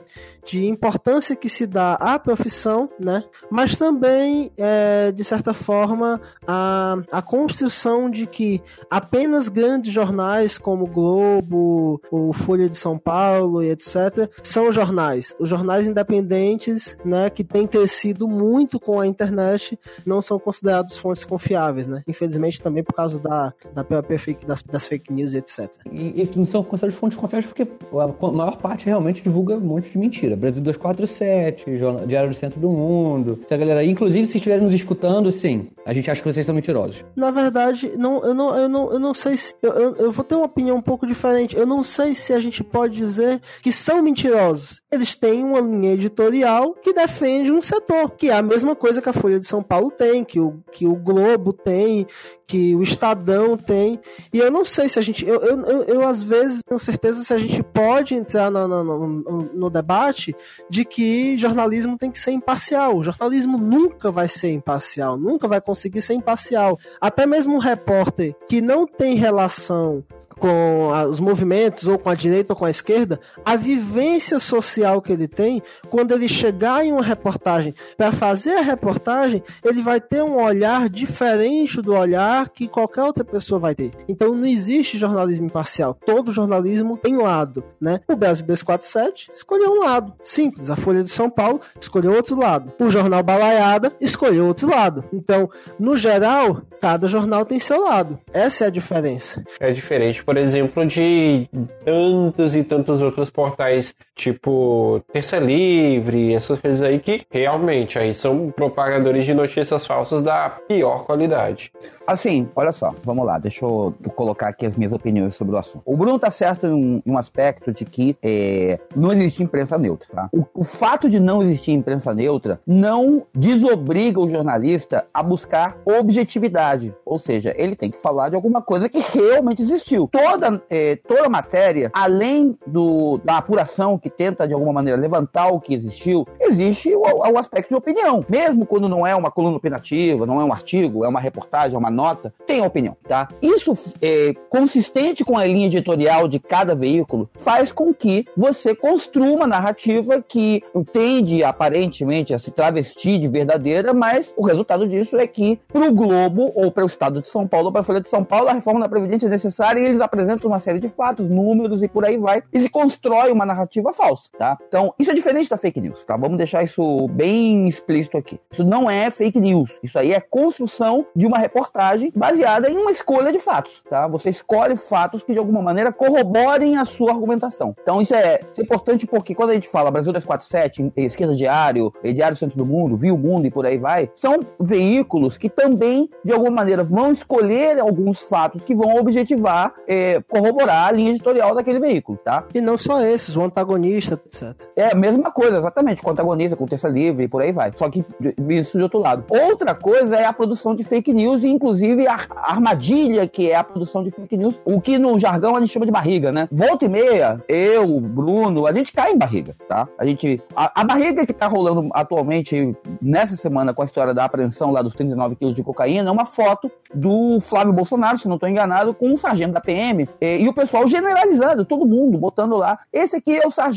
de 0.44 0.66
importância 0.66 1.36
que 1.36 1.48
se 1.48 1.66
dá 1.66 1.94
à 1.94 2.18
profissão, 2.18 2.88
né? 2.98 3.24
Mas 3.50 3.76
também, 3.76 4.52
é, 4.56 5.12
de 5.12 5.24
certa 5.24 5.54
forma, 5.54 6.20
a, 6.46 6.96
a 7.10 7.22
construção 7.22 8.10
de 8.10 8.26
que 8.26 8.60
apenas 8.90 9.48
grandes 9.48 9.92
jornais 9.92 10.58
como 10.58 10.84
o 10.84 10.88
Globo, 10.88 12.00
o 12.10 12.32
Folha 12.32 12.68
de 12.68 12.76
São 12.76 12.98
Paulo 12.98 13.62
e 13.62 13.70
etc. 13.70 14.30
são 14.42 14.72
jornais. 14.72 15.34
Os 15.38 15.48
jornais 15.48 15.86
independentes, 15.86 16.96
né, 17.04 17.30
que 17.30 17.44
têm 17.44 17.66
crescido 17.66 18.26
muito 18.26 18.80
com 18.80 19.00
a 19.00 19.06
internet, 19.06 19.78
não 20.04 20.20
são 20.20 20.38
considerados 20.38 20.96
fontes 20.96 21.24
confiáveis, 21.24 21.86
né? 21.86 22.02
Infelizmente 22.06 22.60
também 22.60 22.82
por 22.82 22.94
causa 22.94 23.18
da, 23.18 23.52
da 23.74 23.84
própria 23.84 24.18
fake, 24.18 24.44
das, 24.44 24.62
das 24.62 24.86
fake 24.86 25.12
news 25.12 25.32
e 25.34 25.38
etc. 25.38 25.70
E, 25.90 26.22
e 26.22 26.30
não 26.36 26.46
são 26.46 26.62
considerados 26.64 26.98
fontes 26.98 27.18
confiáveis 27.18 27.46
porque 27.46 27.62
a 27.62 28.32
maior 28.32 28.56
parte 28.56 28.86
realmente 28.86 29.22
divulga 29.22 29.56
um 29.56 29.60
monte 29.60 29.90
de 29.90 29.98
mentira 29.98 30.31
Brasil 30.36 30.62
247, 30.62 31.66
Diário 32.06 32.30
do 32.30 32.36
Centro 32.36 32.60
do 32.60 32.68
Mundo. 32.68 33.40
Se 33.46 33.54
a 33.54 33.56
galera, 33.56 33.84
inclusive, 33.84 34.26
se 34.26 34.36
estiverem 34.36 34.64
nos 34.64 34.74
escutando, 34.74 35.30
sim, 35.32 35.68
a 35.84 35.92
gente 35.92 36.10
acha 36.10 36.20
que 36.22 36.32
vocês 36.32 36.44
são 36.44 36.54
mentirosos. 36.54 37.04
Na 37.16 37.30
verdade, 37.30 37.92
não, 37.96 38.24
eu, 38.24 38.34
não, 38.34 38.56
eu, 38.56 38.68
não, 38.68 38.92
eu 38.92 38.98
não 38.98 39.14
sei 39.14 39.36
se. 39.36 39.54
Eu, 39.62 39.72
eu, 39.72 39.96
eu 39.96 40.12
vou 40.12 40.24
ter 40.24 40.34
uma 40.34 40.46
opinião 40.46 40.76
um 40.76 40.82
pouco 40.82 41.06
diferente. 41.06 41.56
Eu 41.56 41.66
não 41.66 41.82
sei 41.82 42.14
se 42.14 42.32
a 42.32 42.40
gente 42.40 42.62
pode 42.62 42.94
dizer 42.94 43.40
que 43.62 43.72
são 43.72 44.02
mentirosos. 44.02 44.81
Eles 44.92 45.16
têm 45.16 45.42
uma 45.42 45.58
linha 45.58 45.94
editorial 45.94 46.74
que 46.74 46.92
defende 46.92 47.50
um 47.50 47.62
setor, 47.62 48.10
que 48.10 48.28
é 48.28 48.34
a 48.34 48.42
mesma 48.42 48.76
coisa 48.76 49.00
que 49.00 49.08
a 49.08 49.12
Folha 49.12 49.40
de 49.40 49.46
São 49.46 49.62
Paulo 49.62 49.90
tem, 49.90 50.22
que 50.22 50.38
o, 50.38 50.62
que 50.70 50.86
o 50.86 50.94
Globo 50.94 51.52
tem, 51.52 52.06
que 52.46 52.74
o 52.74 52.82
Estadão 52.82 53.56
tem. 53.56 53.98
E 54.30 54.38
eu 54.38 54.50
não 54.50 54.66
sei 54.66 54.86
se 54.90 54.98
a 54.98 55.02
gente. 55.02 55.26
Eu, 55.26 55.40
eu, 55.40 55.60
eu, 55.62 55.82
eu 55.84 56.06
às 56.06 56.22
vezes 56.22 56.60
tenho 56.62 56.78
certeza 56.78 57.24
se 57.24 57.32
a 57.32 57.38
gente 57.38 57.62
pode 57.62 58.14
entrar 58.14 58.50
no, 58.50 58.68
no, 58.68 59.06
no, 59.54 59.70
debate 59.70 60.36
de 60.68 60.84
que 60.84 61.38
jornalismo 61.38 61.96
tem 61.96 62.10
que 62.10 62.20
ser 62.20 62.32
imparcial. 62.32 62.98
O 62.98 63.04
jornalismo 63.04 63.56
nunca 63.56 64.10
vai 64.10 64.28
ser 64.28 64.50
imparcial, 64.50 65.16
nunca 65.16 65.48
vai 65.48 65.62
conseguir 65.62 66.02
ser 66.02 66.12
imparcial. 66.12 66.78
Até 67.00 67.26
mesmo 67.26 67.54
um 67.54 67.58
repórter 67.58 68.34
que 68.46 68.60
não 68.60 68.86
tem 68.86 69.14
relação 69.14 70.04
com 70.42 70.88
os 71.08 71.20
movimentos, 71.20 71.86
ou 71.86 71.96
com 71.96 72.10
a 72.10 72.16
direita 72.16 72.52
ou 72.52 72.58
com 72.58 72.64
a 72.64 72.70
esquerda, 72.70 73.20
a 73.44 73.54
vivência 73.54 74.40
social 74.40 75.00
que 75.00 75.12
ele 75.12 75.28
tem, 75.28 75.62
quando 75.88 76.12
ele 76.12 76.26
chegar 76.26 76.84
em 76.84 76.90
uma 76.90 77.02
reportagem 77.02 77.72
para 77.96 78.10
fazer 78.10 78.56
a 78.56 78.60
reportagem, 78.60 79.40
ele 79.64 79.80
vai 79.80 80.00
ter 80.00 80.20
um 80.20 80.42
olhar 80.42 80.88
diferente 80.88 81.80
do 81.80 81.94
olhar 81.94 82.48
que 82.48 82.66
qualquer 82.66 83.04
outra 83.04 83.22
pessoa 83.22 83.60
vai 83.60 83.72
ter. 83.72 83.92
Então 84.08 84.34
não 84.34 84.44
existe 84.44 84.98
jornalismo 84.98 85.46
imparcial. 85.46 85.96
Todo 86.04 86.32
jornalismo 86.32 86.98
tem 86.98 87.16
lado, 87.16 87.62
né? 87.80 88.00
O 88.08 88.16
Brasil 88.16 88.44
247 88.44 89.30
escolheu 89.32 89.70
um 89.70 89.78
lado. 89.78 90.12
Simples. 90.24 90.70
A 90.70 90.74
Folha 90.74 91.04
de 91.04 91.10
São 91.10 91.30
Paulo 91.30 91.60
escolheu 91.80 92.12
outro 92.14 92.36
lado. 92.36 92.72
O 92.80 92.90
jornal 92.90 93.22
Balaiada 93.22 93.92
escolheu 94.00 94.46
outro 94.46 94.68
lado. 94.68 95.04
Então, 95.12 95.48
no 95.78 95.96
geral, 95.96 96.62
cada 96.80 97.06
jornal 97.06 97.44
tem 97.44 97.60
seu 97.60 97.84
lado. 97.84 98.18
Essa 98.32 98.64
é 98.64 98.66
a 98.66 98.70
diferença. 98.70 99.44
É 99.60 99.70
diferente, 99.70 100.24
por 100.24 100.31
por 100.32 100.38
exemplo, 100.38 100.86
de 100.86 101.46
tantos 101.84 102.54
e 102.54 102.64
tantos 102.64 103.02
outros 103.02 103.28
portais, 103.28 103.94
tipo 104.22 105.02
Terça 105.12 105.38
Livre, 105.38 106.32
essas 106.32 106.58
coisas 106.58 106.80
aí, 106.80 106.98
que 106.98 107.26
realmente 107.30 107.98
aí 107.98 108.14
são 108.14 108.50
propagadores 108.50 109.24
de 109.24 109.34
notícias 109.34 109.84
falsas 109.84 110.22
da 110.22 110.50
pior 110.50 111.04
qualidade. 111.04 111.72
Assim, 112.06 112.48
olha 112.56 112.72
só, 112.72 112.94
vamos 113.04 113.24
lá, 113.24 113.38
deixa 113.38 113.64
eu 113.64 113.94
colocar 114.14 114.48
aqui 114.48 114.66
as 114.66 114.74
minhas 114.74 114.92
opiniões 114.92 115.34
sobre 115.34 115.54
o 115.54 115.58
assunto. 115.58 115.82
O 115.84 115.96
Bruno 115.96 116.18
tá 116.18 116.30
certo 116.30 116.66
em 116.66 117.02
um, 117.06 117.16
aspecto 117.16 117.72
de 117.72 117.84
que 117.84 118.16
é, 118.22 118.78
não 118.94 119.12
existe 119.12 119.42
imprensa 119.42 119.78
neutra, 119.78 120.08
tá? 120.12 120.28
O, 120.32 120.44
o, 120.54 120.64
fato 120.64 121.08
de 121.08 121.20
não 121.20 121.42
existir 121.42 121.72
imprensa 121.72 122.12
neutra 122.12 122.60
não 122.66 123.24
desobriga 123.34 124.20
o 124.20 124.28
jornalista 124.28 125.06
a 125.14 125.22
buscar 125.22 125.78
objetividade, 125.84 126.92
ou 127.04 127.18
seja, 127.18 127.54
ele 127.56 127.76
tem 127.76 127.90
que 127.90 128.00
falar 128.00 128.28
de 128.28 128.34
alguma 128.34 128.60
coisa 128.60 128.88
que 128.88 128.98
realmente 128.98 129.62
existiu. 129.62 130.08
Toda, 130.10 130.60
é, 130.68 130.96
toda 130.96 131.28
matéria, 131.28 131.90
além 131.92 132.58
do, 132.66 133.18
da 133.18 133.38
apuração 133.38 133.96
que 133.98 134.10
tenta 134.16 134.46
de 134.46 134.54
alguma 134.54 134.72
maneira 134.72 135.00
levantar 135.00 135.48
o 135.48 135.60
que 135.60 135.74
existiu, 135.74 136.26
existe 136.40 136.94
o, 136.94 137.02
o 137.02 137.38
aspecto 137.38 137.70
de 137.70 137.74
opinião. 137.74 138.24
Mesmo 138.28 138.66
quando 138.66 138.88
não 138.88 139.06
é 139.06 139.14
uma 139.14 139.30
coluna 139.30 139.56
opinativa, 139.56 140.26
não 140.26 140.40
é 140.40 140.44
um 140.44 140.52
artigo, 140.52 141.04
é 141.04 141.08
uma 141.08 141.20
reportagem, 141.20 141.74
é 141.74 141.78
uma 141.78 141.90
nota, 141.90 142.32
tem 142.46 142.64
opinião, 142.64 142.96
tá? 143.06 143.28
Isso, 143.40 143.72
é, 144.00 144.34
consistente 144.48 145.24
com 145.24 145.36
a 145.36 145.46
linha 145.46 145.66
editorial 145.66 146.28
de 146.28 146.38
cada 146.38 146.74
veículo, 146.74 147.28
faz 147.34 147.72
com 147.72 147.92
que 147.92 148.26
você 148.36 148.74
construa 148.74 149.30
uma 149.30 149.46
narrativa 149.46 150.22
que 150.22 150.62
tende 150.92 151.42
aparentemente 151.44 152.34
a 152.34 152.38
se 152.38 152.50
travestir 152.50 153.18
de 153.18 153.28
verdadeira, 153.28 153.92
mas 153.92 154.32
o 154.36 154.44
resultado 154.44 154.86
disso 154.86 155.16
é 155.16 155.26
que 155.26 155.58
para 155.72 155.88
o 155.88 155.92
Globo 155.92 156.52
ou 156.54 156.70
para 156.70 156.84
o 156.84 156.86
Estado 156.86 157.22
de 157.22 157.28
São 157.28 157.46
Paulo 157.46 157.66
ou 157.66 157.72
para 157.72 157.80
a 157.80 157.84
Folha 157.84 158.00
de 158.00 158.08
São 158.08 158.24
Paulo 158.24 158.48
a 158.48 158.52
reforma 158.52 158.80
da 158.80 158.88
Previdência 158.88 159.26
é 159.26 159.30
necessária 159.30 159.80
e 159.80 159.84
eles 159.84 160.00
apresentam 160.00 160.50
uma 160.50 160.60
série 160.60 160.78
de 160.78 160.88
fatos, 160.88 161.28
números 161.28 161.82
e 161.82 161.88
por 161.88 162.04
aí 162.04 162.16
vai, 162.16 162.42
e 162.52 162.60
se 162.60 162.68
constrói 162.68 163.32
uma 163.32 163.46
narrativa 163.46 163.91
falsa, 163.92 164.28
tá? 164.38 164.58
Então, 164.68 164.94
isso 164.98 165.10
é 165.10 165.14
diferente 165.14 165.48
da 165.48 165.56
fake 165.56 165.80
news, 165.80 166.04
tá? 166.04 166.16
Vamos 166.16 166.38
deixar 166.38 166.62
isso 166.62 167.08
bem 167.08 167.68
explícito 167.68 168.16
aqui. 168.16 168.40
Isso 168.50 168.64
não 168.64 168.90
é 168.90 169.10
fake 169.10 169.40
news, 169.40 169.70
isso 169.82 169.98
aí 169.98 170.12
é 170.12 170.20
construção 170.20 171.06
de 171.14 171.26
uma 171.26 171.38
reportagem 171.38 172.12
baseada 172.14 172.70
em 172.70 172.76
uma 172.76 172.90
escolha 172.90 173.32
de 173.32 173.38
fatos, 173.38 173.82
tá? 173.88 174.06
Você 174.08 174.30
escolhe 174.30 174.76
fatos 174.76 175.22
que 175.22 175.32
de 175.32 175.38
alguma 175.38 175.62
maneira 175.62 175.92
corroborem 175.92 176.76
a 176.76 176.84
sua 176.84 177.12
argumentação. 177.12 177.74
Então 177.82 178.00
isso 178.00 178.14
é, 178.14 178.40
é 178.56 178.62
importante 178.62 179.06
porque 179.06 179.34
quando 179.34 179.50
a 179.50 179.54
gente 179.54 179.68
fala 179.68 179.90
Brasil 179.90 180.12
247, 180.12 180.92
Esquerda 180.96 181.34
Diário, 181.34 181.92
Diário 182.02 182.36
Centro 182.36 182.56
do 182.56 182.66
Mundo, 182.66 182.96
Viu 182.96 183.16
Mundo 183.16 183.46
e 183.46 183.50
por 183.50 183.66
aí 183.66 183.78
vai, 183.78 184.10
são 184.14 184.40
veículos 184.58 185.36
que 185.36 185.48
também 185.48 186.08
de 186.24 186.32
alguma 186.32 186.50
maneira 186.50 186.84
vão 186.84 187.12
escolher 187.12 187.78
alguns 187.78 188.20
fatos 188.20 188.64
que 188.64 188.74
vão 188.74 188.96
objetivar, 188.96 189.74
é, 189.86 190.20
corroborar 190.22 190.88
a 190.88 190.92
linha 190.92 191.10
editorial 191.10 191.54
daquele 191.54 191.80
veículo, 191.80 192.18
tá? 192.24 192.44
E 192.54 192.60
não 192.60 192.78
só 192.78 193.02
esses, 193.02 193.36
o 193.36 193.42
antagonista 193.42 193.81
etc. 193.88 194.54
É 194.76 194.92
a 194.92 194.94
mesma 194.94 195.30
coisa, 195.30 195.58
exatamente, 195.58 196.02
com 196.02 196.10
antagonista, 196.10 196.56
com 196.56 196.66
terça 196.66 196.88
livre 196.88 197.28
por 197.28 197.42
aí 197.42 197.52
vai. 197.52 197.72
Só 197.76 197.88
que 197.88 198.04
visto 198.38 198.76
de 198.76 198.82
outro 198.82 198.98
lado. 198.98 199.24
Outra 199.28 199.74
coisa 199.74 200.16
é 200.16 200.24
a 200.24 200.32
produção 200.32 200.74
de 200.74 200.84
fake 200.84 201.12
news 201.12 201.42
e, 201.44 201.48
inclusive, 201.48 202.06
a 202.06 202.18
armadilha 202.42 203.26
que 203.26 203.50
é 203.50 203.56
a 203.56 203.64
produção 203.64 204.02
de 204.02 204.10
fake 204.10 204.36
news, 204.36 204.54
o 204.64 204.80
que 204.80 204.98
no 204.98 205.18
jargão 205.18 205.56
a 205.56 205.60
gente 205.60 205.72
chama 205.72 205.86
de 205.86 205.92
barriga, 205.92 206.32
né? 206.32 206.48
Volta 206.50 206.84
e 206.84 206.88
meia, 206.88 207.42
eu, 207.48 208.00
Bruno, 208.00 208.66
a 208.66 208.72
gente 208.72 208.92
cai 208.92 209.12
em 209.12 209.18
barriga, 209.18 209.54
tá? 209.68 209.88
A 209.98 210.06
gente. 210.06 210.40
A, 210.54 210.80
a 210.80 210.84
barriga 210.84 211.26
que 211.26 211.32
tá 211.32 211.46
rolando 211.46 211.88
atualmente, 211.92 212.76
nessa 213.00 213.36
semana, 213.36 213.74
com 213.74 213.82
a 213.82 213.84
história 213.84 214.14
da 214.14 214.24
apreensão 214.24 214.70
lá 214.70 214.82
dos 214.82 214.94
39 214.94 215.36
quilos 215.36 215.54
de 215.54 215.62
cocaína, 215.62 216.08
é 216.08 216.12
uma 216.12 216.24
foto 216.24 216.70
do 216.94 217.40
Flávio 217.40 217.72
Bolsonaro, 217.72 218.18
se 218.18 218.28
não 218.28 218.36
estou 218.36 218.48
enganado, 218.48 218.94
com 218.94 219.08
um 219.08 219.16
sargento 219.16 219.52
da 219.52 219.60
PM. 219.60 220.08
E, 220.20 220.42
e, 220.42 220.48
o 220.48 220.52
pessoal 220.52 220.86
generalizando, 220.86 221.64
todo 221.64 221.86
mundo 221.86 222.18
botando 222.18 222.56
lá. 222.56 222.78
Esse 222.92 223.16
aqui 223.16 223.36
é 223.36 223.46
o 223.46 223.50
sargento 223.50 223.71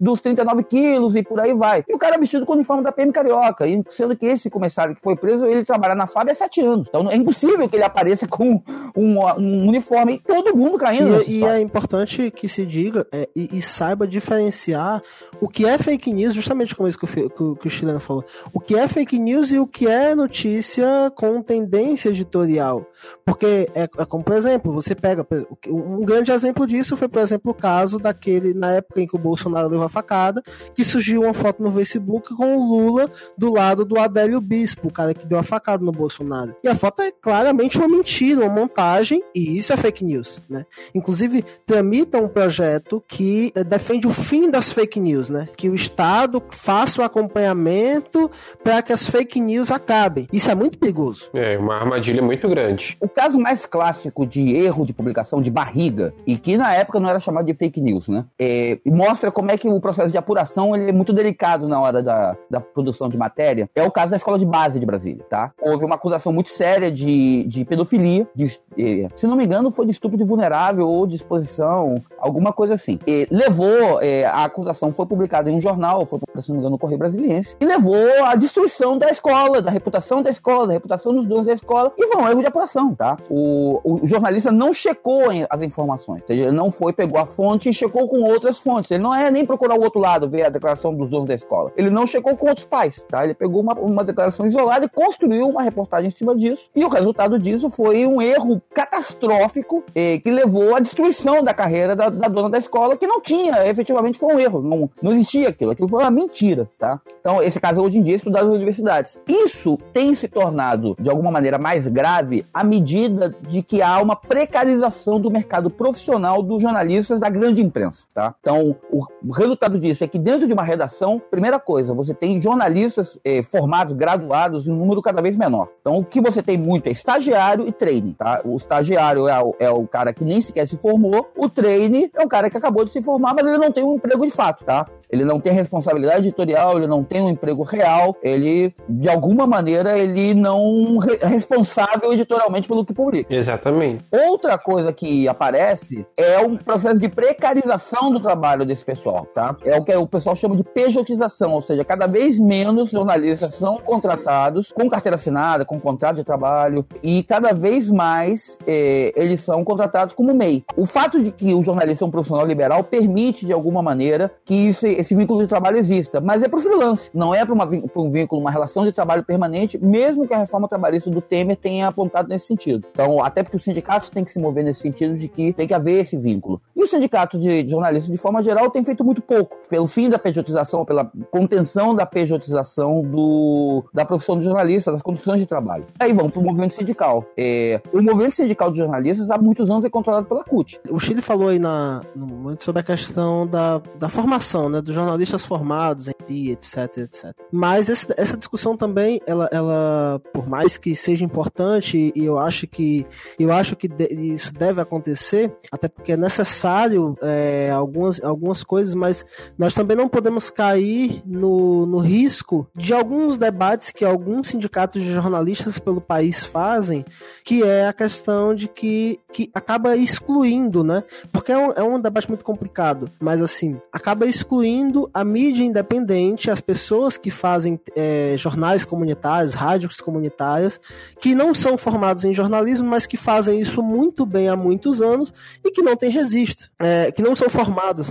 dos 0.00 0.20
39 0.20 0.64
quilos 0.64 1.16
e 1.16 1.22
por 1.22 1.40
aí 1.40 1.54
vai. 1.54 1.84
E 1.88 1.94
o 1.94 1.98
cara 1.98 2.18
vestido 2.18 2.44
com 2.44 2.52
o 2.52 2.56
uniforme 2.56 2.82
da 2.82 2.92
PM 2.92 3.12
Carioca. 3.12 3.66
E 3.66 3.82
sendo 3.90 4.16
que 4.16 4.26
esse 4.26 4.50
comissário 4.50 4.94
que 4.94 5.02
foi 5.02 5.16
preso, 5.16 5.46
ele 5.46 5.64
trabalha 5.64 5.94
na 5.94 6.06
FAB 6.06 6.30
há 6.30 6.34
sete 6.34 6.60
anos. 6.60 6.86
Então 6.88 7.10
é 7.10 7.16
impossível 7.16 7.68
que 7.68 7.76
ele 7.76 7.84
apareça 7.84 8.26
com 8.26 8.62
um, 8.96 9.18
um 9.38 9.68
uniforme 9.68 10.14
e 10.14 10.18
todo 10.18 10.56
mundo 10.56 10.78
caindo. 10.78 11.22
E, 11.22 11.40
e 11.40 11.44
é 11.44 11.60
importante 11.60 12.30
que 12.30 12.48
se 12.48 12.64
diga 12.64 13.06
é, 13.12 13.28
e, 13.34 13.58
e, 13.58 13.62
saiba 13.62 14.06
diferenciar 14.06 15.02
o 15.40 15.48
que 15.48 15.66
é 15.66 15.78
fake 15.78 16.12
news, 16.12 16.34
justamente 16.34 16.74
como 16.74 16.88
isso 16.88 16.98
que 16.98 17.04
o, 17.04 17.30
que, 17.30 17.60
que 17.60 17.66
o 17.66 17.70
chileno 17.70 18.00
falou. 18.00 18.24
O 18.52 18.60
que 18.60 18.76
é 18.76 18.86
fake 18.88 19.18
news 19.18 19.50
e 19.50 19.58
o 19.58 19.66
que 19.66 19.86
é 19.86 20.14
notícia 20.14 21.10
com 21.14 21.42
tendência 21.42 22.08
editorial. 22.08 22.86
Porque 23.24 23.68
é, 23.74 23.82
é 23.82 24.04
como, 24.04 24.22
por 24.22 24.34
exemplo, 24.34 24.72
você 24.72 24.94
pega. 24.94 25.26
Um 25.68 26.04
grande 26.04 26.32
exemplo 26.32 26.66
disso 26.66 26.96
foi, 26.96 27.08
por 27.08 27.20
exemplo, 27.20 27.52
o 27.52 27.54
caso 27.54 27.98
daquele, 27.98 28.54
na 28.54 28.72
época 28.72 29.00
em 29.00 29.06
que 29.06 29.16
o 29.16 29.18
Bolsonaro 29.20 29.68
levou 29.68 29.86
a 29.86 29.88
facada, 29.88 30.42
que 30.74 30.84
surgiu 30.84 31.22
uma 31.22 31.34
foto 31.34 31.62
no 31.62 31.72
Facebook 31.72 32.34
com 32.34 32.56
o 32.56 32.76
Lula 32.76 33.10
do 33.36 33.52
lado 33.52 33.84
do 33.84 33.98
Adélio 33.98 34.40
Bispo, 34.40 34.88
o 34.88 34.92
cara 34.92 35.14
que 35.14 35.26
deu 35.26 35.38
a 35.38 35.42
facada 35.42 35.84
no 35.84 35.92
Bolsonaro. 35.92 36.54
E 36.62 36.68
a 36.68 36.74
foto 36.74 37.02
é 37.02 37.12
claramente 37.12 37.78
uma 37.78 37.88
mentira, 37.88 38.40
uma 38.40 38.48
montagem, 38.48 39.22
e 39.34 39.56
isso 39.56 39.72
é 39.72 39.76
fake 39.76 40.04
news, 40.04 40.40
né? 40.48 40.64
Inclusive, 40.94 41.44
tramita 41.66 42.18
um 42.18 42.28
projeto 42.28 43.02
que 43.06 43.52
eh, 43.54 43.64
defende 43.64 44.06
o 44.06 44.10
fim 44.10 44.50
das 44.50 44.72
fake 44.72 44.98
news, 44.98 45.28
né? 45.28 45.48
Que 45.56 45.68
o 45.68 45.74
Estado 45.74 46.42
faça 46.50 47.00
o 47.00 47.04
acompanhamento 47.04 48.30
para 48.62 48.82
que 48.82 48.92
as 48.92 49.06
fake 49.06 49.40
news 49.40 49.70
acabem. 49.70 50.28
Isso 50.32 50.50
é 50.50 50.54
muito 50.54 50.78
perigoso. 50.78 51.28
É, 51.34 51.58
uma 51.58 51.76
armadilha 51.76 52.22
muito 52.22 52.48
grande. 52.48 52.96
O 53.00 53.08
caso 53.08 53.38
mais 53.38 53.66
clássico 53.66 54.26
de 54.26 54.54
erro 54.54 54.84
de 54.84 54.92
publicação 54.92 55.40
de 55.40 55.50
barriga, 55.50 56.14
e 56.26 56.36
que 56.36 56.56
na 56.56 56.74
época 56.74 57.00
não 57.00 57.08
era 57.08 57.20
chamado 57.20 57.46
de 57.46 57.54
fake 57.54 57.80
news, 57.80 58.08
né? 58.08 58.24
É, 58.38 58.78
mostra 59.10 59.32
como 59.32 59.50
é 59.50 59.58
que 59.58 59.68
o 59.68 59.80
processo 59.80 60.10
de 60.10 60.16
apuração 60.16 60.74
ele 60.74 60.90
é 60.90 60.92
muito 60.92 61.12
delicado 61.12 61.66
na 61.66 61.80
hora 61.80 62.00
da, 62.00 62.36
da 62.48 62.60
produção 62.60 63.08
de 63.08 63.18
matéria. 63.18 63.68
É 63.74 63.82
o 63.82 63.90
caso 63.90 64.12
da 64.12 64.16
escola 64.16 64.38
de 64.38 64.46
base 64.46 64.78
de 64.78 64.86
Brasília, 64.86 65.24
tá? 65.28 65.52
Houve 65.60 65.84
uma 65.84 65.96
acusação 65.96 66.32
muito 66.32 66.50
séria 66.50 66.92
de, 66.92 67.44
de 67.44 67.64
pedofilia, 67.64 68.28
de, 68.34 68.60
é, 68.78 69.08
se 69.16 69.26
não 69.26 69.36
me 69.36 69.44
engano, 69.44 69.72
foi 69.72 69.84
de 69.86 69.90
estupro 69.90 70.16
de 70.16 70.22
vulnerável 70.22 70.88
ou 70.88 71.08
de 71.08 71.16
exposição, 71.16 72.00
alguma 72.18 72.52
coisa 72.52 72.74
assim. 72.74 73.00
E 73.04 73.26
levou, 73.30 74.00
é, 74.00 74.24
a 74.26 74.44
acusação 74.44 74.92
foi 74.92 75.06
publicada 75.06 75.50
em 75.50 75.56
um 75.56 75.60
jornal, 75.60 76.06
foi 76.06 76.20
se 76.38 76.48
não 76.48 76.54
me 76.54 76.60
engano, 76.60 76.74
no 76.74 76.78
Correio 76.78 76.98
Brasiliense, 76.98 77.56
e 77.60 77.64
levou 77.64 78.24
à 78.24 78.36
destruição 78.36 78.96
da 78.96 79.10
escola, 79.10 79.60
da 79.60 79.72
reputação 79.72 80.22
da 80.22 80.30
escola, 80.30 80.68
da 80.68 80.72
reputação 80.74 81.12
dos 81.12 81.26
donos 81.26 81.46
da 81.46 81.52
escola, 81.52 81.92
e 81.98 82.06
foi 82.06 82.22
um 82.22 82.28
erro 82.28 82.40
de 82.40 82.46
apuração, 82.46 82.94
tá? 82.94 83.16
O, 83.28 83.80
o 83.82 84.06
jornalista 84.06 84.52
não 84.52 84.72
checou 84.72 85.24
as 85.48 85.62
informações, 85.62 86.20
ou 86.20 86.26
seja, 86.28 86.42
ele 86.44 86.52
não 86.52 86.70
foi, 86.70 86.92
pegou 86.92 87.18
a 87.18 87.26
fonte 87.26 87.68
e 87.68 87.74
checou 87.74 88.08
com 88.08 88.22
outras 88.22 88.58
fontes, 88.58 88.90
ele 88.90 88.99
não 89.00 89.14
é 89.14 89.30
nem 89.30 89.44
procurar 89.44 89.74
o 89.74 89.82
outro 89.82 90.00
lado, 90.00 90.28
ver 90.28 90.44
a 90.44 90.48
declaração 90.48 90.94
dos 90.94 91.08
donos 91.08 91.28
da 91.28 91.34
escola, 91.34 91.72
ele 91.76 91.90
não 91.90 92.06
checou 92.06 92.36
com 92.36 92.48
outros 92.48 92.66
pais, 92.66 93.04
tá? 93.08 93.24
Ele 93.24 93.34
pegou 93.34 93.60
uma, 93.60 93.74
uma 93.74 94.04
declaração 94.04 94.46
isolada 94.46 94.84
e 94.84 94.88
construiu 94.88 95.48
uma 95.48 95.62
reportagem 95.62 96.08
em 96.08 96.10
cima 96.10 96.36
disso, 96.36 96.70
e 96.74 96.84
o 96.84 96.88
resultado 96.88 97.38
disso 97.38 97.70
foi 97.70 98.06
um 98.06 98.20
erro 98.20 98.60
catastrófico 98.72 99.82
eh, 99.94 100.18
que 100.18 100.30
levou 100.30 100.74
à 100.74 100.80
destruição 100.80 101.42
da 101.42 101.54
carreira 101.54 101.96
da, 101.96 102.08
da, 102.08 102.28
dona 102.28 102.50
da 102.50 102.58
escola, 102.58 102.96
que 102.96 103.06
não 103.06 103.20
tinha, 103.20 103.66
efetivamente 103.66 104.18
foi 104.18 104.34
um 104.34 104.38
erro, 104.38 104.62
não, 104.62 104.90
não 105.02 105.12
existia 105.12 105.48
aquilo, 105.48 105.70
aquilo 105.70 105.88
foi 105.88 106.02
uma 106.02 106.10
mentira, 106.10 106.68
tá? 106.78 107.00
Então, 107.20 107.42
esse 107.42 107.60
caso 107.60 107.82
hoje 107.82 107.98
em 107.98 108.02
dia 108.02 108.14
é 108.14 108.16
estudado 108.16 108.46
nas 108.46 108.56
universidades. 108.56 109.18
Isso 109.26 109.78
tem 109.92 110.14
se 110.14 110.28
tornado, 110.28 110.96
de 110.98 111.10
alguma 111.10 111.30
maneira, 111.30 111.58
mais 111.58 111.86
grave 111.88 112.44
à 112.52 112.62
medida 112.62 113.34
de 113.48 113.62
que 113.62 113.82
há 113.82 114.00
uma 114.00 114.16
precarização 114.16 115.20
do 115.20 115.30
mercado 115.30 115.70
profissional 115.70 116.42
dos 116.42 116.62
jornalistas 116.62 117.18
da 117.20 117.28
grande 117.28 117.62
imprensa, 117.62 118.06
tá? 118.14 118.34
Então, 118.40 118.76
o, 118.92 119.32
resultado 119.32 119.78
disso 119.78 120.04
é 120.04 120.08
que 120.08 120.18
dentro 120.18 120.46
de 120.46 120.52
uma 120.52 120.62
redação, 120.62 121.20
primeira 121.30 121.58
coisa, 121.58 121.94
você 121.94 122.12
tem 122.12 122.40
jornalistas 122.40 123.18
eh, 123.24 123.42
formados, 123.42 123.92
graduados 123.92 124.66
em 124.66 124.72
um 124.72 124.76
número 124.76 125.00
cada 125.00 125.22
vez 125.22 125.36
menor. 125.36 125.68
Então, 125.80 125.96
o 125.96 126.04
que 126.04 126.20
você 126.20 126.42
tem 126.42 126.58
muito 126.58 126.86
é 126.86 126.90
estagiário 126.90 127.66
e 127.66 127.72
treine, 127.72 128.14
tá? 128.14 128.40
O 128.44 128.56
estagiário 128.56 129.28
é 129.28 129.42
o, 129.42 129.54
é 129.58 129.70
o 129.70 129.86
cara 129.86 130.12
que 130.12 130.24
nem 130.24 130.40
sequer 130.40 130.66
se 130.66 130.76
formou, 130.76 131.28
o 131.36 131.48
treine 131.48 132.10
é 132.14 132.22
um 132.22 132.28
cara 132.28 132.50
que 132.50 132.56
acabou 132.56 132.84
de 132.84 132.90
se 132.90 133.00
formar, 133.02 133.34
mas 133.34 133.46
ele 133.46 133.58
não 133.58 133.72
tem 133.72 133.84
um 133.84 133.94
emprego 133.94 134.24
de 134.24 134.32
fato, 134.32 134.64
tá? 134.64 134.86
Ele 135.12 135.24
não 135.24 135.40
tem 135.40 135.52
responsabilidade 135.52 136.28
editorial, 136.28 136.76
ele 136.76 136.86
não 136.86 137.02
tem 137.02 137.22
um 137.22 137.30
emprego 137.30 137.62
real, 137.62 138.16
ele, 138.22 138.74
de 138.88 139.08
alguma 139.08 139.46
maneira, 139.46 139.98
ele 139.98 140.34
não 140.34 140.98
é 141.20 141.26
responsável 141.26 142.12
editorialmente 142.12 142.68
pelo 142.68 142.84
que 142.84 142.92
publica. 142.92 143.34
Exatamente. 143.34 144.04
Outra 144.10 144.58
coisa 144.58 144.92
que 144.92 145.28
aparece 145.28 146.06
é 146.16 146.38
um 146.38 146.56
processo 146.56 146.98
de 146.98 147.08
precarização 147.08 148.12
do 148.12 148.20
trabalho 148.20 148.64
desse 148.64 148.84
pessoal, 148.84 149.26
tá? 149.34 149.56
É 149.64 149.76
o 149.76 149.84
que 149.84 149.94
o 149.94 150.06
pessoal 150.06 150.36
chama 150.36 150.56
de 150.56 150.64
pejotização, 150.64 151.52
ou 151.52 151.62
seja, 151.62 151.84
cada 151.84 152.06
vez 152.06 152.38
menos 152.38 152.90
jornalistas 152.90 153.54
são 153.54 153.78
contratados 153.78 154.72
com 154.72 154.88
carteira 154.88 155.16
assinada, 155.16 155.64
com 155.64 155.80
contrato 155.80 156.16
de 156.16 156.24
trabalho, 156.24 156.86
e 157.02 157.22
cada 157.22 157.52
vez 157.52 157.90
mais 157.90 158.58
é, 158.66 159.12
eles 159.16 159.40
são 159.40 159.64
contratados 159.64 160.14
como 160.14 160.34
MEI. 160.34 160.64
O 160.76 160.86
fato 160.86 161.22
de 161.22 161.30
que 161.30 161.52
o 161.54 161.62
jornalista 161.62 162.04
é 162.04 162.06
um 162.06 162.10
profissional 162.10 162.46
liberal 162.46 162.84
permite, 162.84 163.46
de 163.46 163.52
alguma 163.52 163.82
maneira, 163.82 164.30
que 164.44 164.54
isso 164.54 164.86
esse 165.00 165.14
vínculo 165.14 165.40
de 165.40 165.46
trabalho 165.46 165.76
exista. 165.76 166.20
Mas 166.20 166.42
é 166.42 166.48
para 166.48 166.58
o 166.58 166.62
freelance, 166.62 167.10
não 167.12 167.34
é 167.34 167.44
para 167.44 167.54
um 167.54 168.10
vínculo, 168.10 168.40
uma 168.40 168.50
relação 168.50 168.84
de 168.84 168.92
trabalho 168.92 169.24
permanente, 169.24 169.78
mesmo 169.78 170.26
que 170.26 170.34
a 170.34 170.38
reforma 170.38 170.68
trabalhista 170.68 171.10
do 171.10 171.20
Temer 171.20 171.56
tenha 171.56 171.88
apontado 171.88 172.28
nesse 172.28 172.46
sentido. 172.46 172.86
Então, 172.92 173.22
até 173.22 173.42
porque 173.42 173.56
os 173.56 173.64
sindicatos 173.64 174.10
têm 174.10 174.24
que 174.24 174.32
se 174.32 174.38
mover 174.38 174.64
nesse 174.64 174.80
sentido 174.80 175.16
de 175.16 175.28
que 175.28 175.52
tem 175.52 175.66
que 175.66 175.74
haver 175.74 176.00
esse 176.00 176.16
vínculo. 176.16 176.60
E 176.76 176.82
o 176.82 176.86
sindicato 176.86 177.38
de 177.38 177.68
jornalistas, 177.68 178.10
de 178.10 178.18
forma 178.18 178.42
geral, 178.42 178.70
tem 178.70 178.84
feito 178.84 179.04
muito 179.04 179.20
pouco 179.20 179.56
pelo 179.68 179.86
fim 179.86 180.08
da 180.08 180.18
pejotização, 180.18 180.84
pela 180.84 181.10
contenção 181.30 181.94
da 181.94 182.06
pejotização 182.06 183.02
do, 183.02 183.84
da 183.92 184.04
profissão 184.04 184.38
de 184.38 184.44
jornalista, 184.44 184.92
das 184.92 185.02
condições 185.02 185.40
de 185.40 185.46
trabalho. 185.46 185.86
Aí 185.98 186.12
vamos 186.12 186.32
para 186.32 186.40
o 186.40 186.44
movimento 186.44 186.74
sindical. 186.74 187.24
É, 187.36 187.80
o 187.92 188.02
movimento 188.02 188.32
sindical 188.32 188.70
de 188.70 188.78
jornalistas 188.78 189.30
há 189.30 189.38
muitos 189.38 189.70
anos 189.70 189.84
é 189.84 189.90
controlado 189.90 190.26
pela 190.26 190.44
CUT. 190.44 190.80
O 190.90 190.98
Chile 190.98 191.22
falou 191.22 191.48
aí 191.48 191.58
na, 191.58 192.02
no 192.14 192.26
momento 192.26 192.64
sobre 192.64 192.80
a 192.80 192.84
questão 192.84 193.46
da, 193.46 193.80
da 193.98 194.08
formação, 194.08 194.68
né, 194.68 194.80
dos 194.90 194.94
jornalistas 194.94 195.44
formados 195.44 196.08
em 196.28 196.50
etc, 196.50 196.98
etc. 196.98 197.32
Mas 197.50 197.88
esse, 197.88 198.06
essa 198.16 198.36
discussão 198.36 198.76
também, 198.76 199.20
ela, 199.26 199.48
ela, 199.52 200.20
por 200.32 200.48
mais 200.48 200.76
que 200.76 200.94
seja 200.94 201.24
importante, 201.24 202.12
e 202.14 202.24
eu 202.24 202.38
acho 202.38 202.66
que 202.66 203.06
eu 203.38 203.52
acho 203.52 203.76
que 203.76 203.88
de, 203.88 204.06
isso 204.12 204.52
deve 204.52 204.80
acontecer, 204.80 205.54
até 205.70 205.88
porque 205.88 206.12
é 206.12 206.16
necessário 206.16 207.16
é, 207.22 207.70
algumas, 207.70 208.22
algumas 208.22 208.64
coisas, 208.64 208.94
mas 208.94 209.24
nós 209.56 209.74
também 209.74 209.96
não 209.96 210.08
podemos 210.08 210.50
cair 210.50 211.22
no, 211.24 211.86
no 211.86 211.98
risco 211.98 212.66
de 212.74 212.92
alguns 212.92 213.38
debates 213.38 213.90
que 213.92 214.04
alguns 214.04 214.48
sindicatos 214.48 215.02
de 215.02 215.12
jornalistas 215.12 215.78
pelo 215.78 216.00
país 216.00 216.44
fazem, 216.44 217.04
que 217.44 217.62
é 217.62 217.86
a 217.86 217.92
questão 217.92 218.54
de 218.54 218.66
que, 218.66 219.20
que 219.32 219.50
acaba 219.54 219.96
excluindo, 219.96 220.82
né? 220.82 221.04
Porque 221.32 221.52
é 221.52 221.58
um, 221.58 221.72
é 221.72 221.82
um 221.82 222.00
debate 222.00 222.28
muito 222.28 222.44
complicado, 222.44 223.08
mas 223.20 223.40
assim, 223.40 223.80
acaba 223.92 224.26
excluindo 224.26 224.79
a 225.12 225.24
mídia 225.24 225.64
independente, 225.64 226.50
as 226.50 226.60
pessoas 226.60 227.16
que 227.16 227.30
fazem 227.30 227.78
é, 227.96 228.34
jornais 228.36 228.84
comunitários, 228.84 229.54
rádios 229.54 230.00
comunitárias, 230.00 230.80
que 231.20 231.34
não 231.34 231.54
são 231.54 231.76
formados 231.76 232.24
em 232.24 232.32
jornalismo, 232.32 232.88
mas 232.88 233.06
que 233.06 233.16
fazem 233.16 233.60
isso 233.60 233.82
muito 233.82 234.24
bem 234.26 234.48
há 234.48 234.56
muitos 234.56 235.02
anos 235.02 235.32
e 235.64 235.70
que 235.70 235.82
não 235.82 235.96
têm 235.96 236.10
registro, 236.10 236.70
é, 236.78 237.10
que 237.10 237.22
não 237.22 237.34
são 237.34 237.48
formados. 237.48 238.08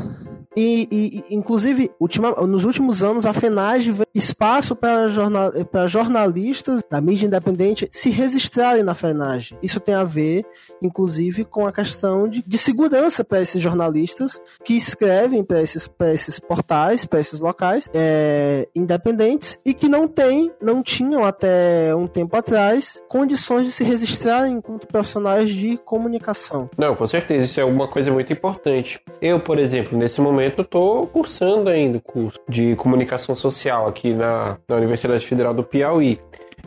E, 0.56 0.88
e 1.30 1.36
inclusive, 1.36 1.92
ultima, 2.00 2.32
nos 2.48 2.66
últimos 2.66 3.04
anos, 3.04 3.26
a 3.26 3.34
FENAGE 3.34 3.94
espaço 4.14 4.76
para 4.76 5.08
jornal, 5.08 5.52
jornalistas 5.88 6.82
da 6.90 7.00
mídia 7.00 7.28
independente 7.28 7.88
se 7.92 8.10
registrarem 8.10 8.84
na 8.84 8.94
FENAGE. 8.94 9.56
Isso 9.62 9.80
tem 9.80 9.96
a 9.96 10.04
ver, 10.04 10.46
inclusive, 10.82 11.46
com 11.46 11.68
a 11.68 11.72
questão 11.72 12.28
de, 12.28 12.44
de 12.46 12.58
segurança 12.58 13.24
para 13.24 13.42
esses 13.42 13.62
jornalistas 13.62 14.42
que 14.64 14.74
escrevem 14.74 15.44
para 15.44 15.62
esses, 15.62 15.90
esses 16.14 16.40
portais, 16.40 17.06
para 17.06 17.20
esses 17.20 17.40
locais 17.40 17.90
é, 17.94 18.68
independentes 18.76 19.60
e 19.66 19.74
que 19.74 19.88
não 19.88 20.08
têm, 20.08 20.52
não 20.62 20.82
tinham 20.82 21.24
até 21.24 21.96
um 21.96 22.08
tempo 22.08 22.36
atrás, 22.36 23.02
condições 23.08 23.66
de 23.66 23.72
se 23.72 23.84
registrarem 23.84 24.54
enquanto 24.54 24.88
profissionais 24.88 25.50
de 25.52 25.78
comunicação. 25.78 26.70
Não, 26.78 26.96
com 26.96 27.06
certeza, 27.06 27.46
isso 27.46 27.60
é 27.60 27.66
uma 27.66 27.88
coisa 27.88 28.12
muito 28.12 28.34
importante. 28.34 29.00
Eu, 29.22 29.40
por 29.40 29.60
exemplo, 29.60 29.98
nesse 29.98 30.20
momento, 30.20 30.39
momento, 30.40 30.62
estou 30.62 31.06
cursando 31.06 31.70
ainda 31.70 31.98
o 31.98 32.02
curso 32.02 32.40
de 32.48 32.76
comunicação 32.78 33.36
social 33.36 33.88
aqui 33.88 34.14
na, 34.14 34.58
na 34.68 34.78
Universidade 34.78 35.26
Federal 35.26 35.54
do 35.54 35.64
Piauí. 35.64 36.20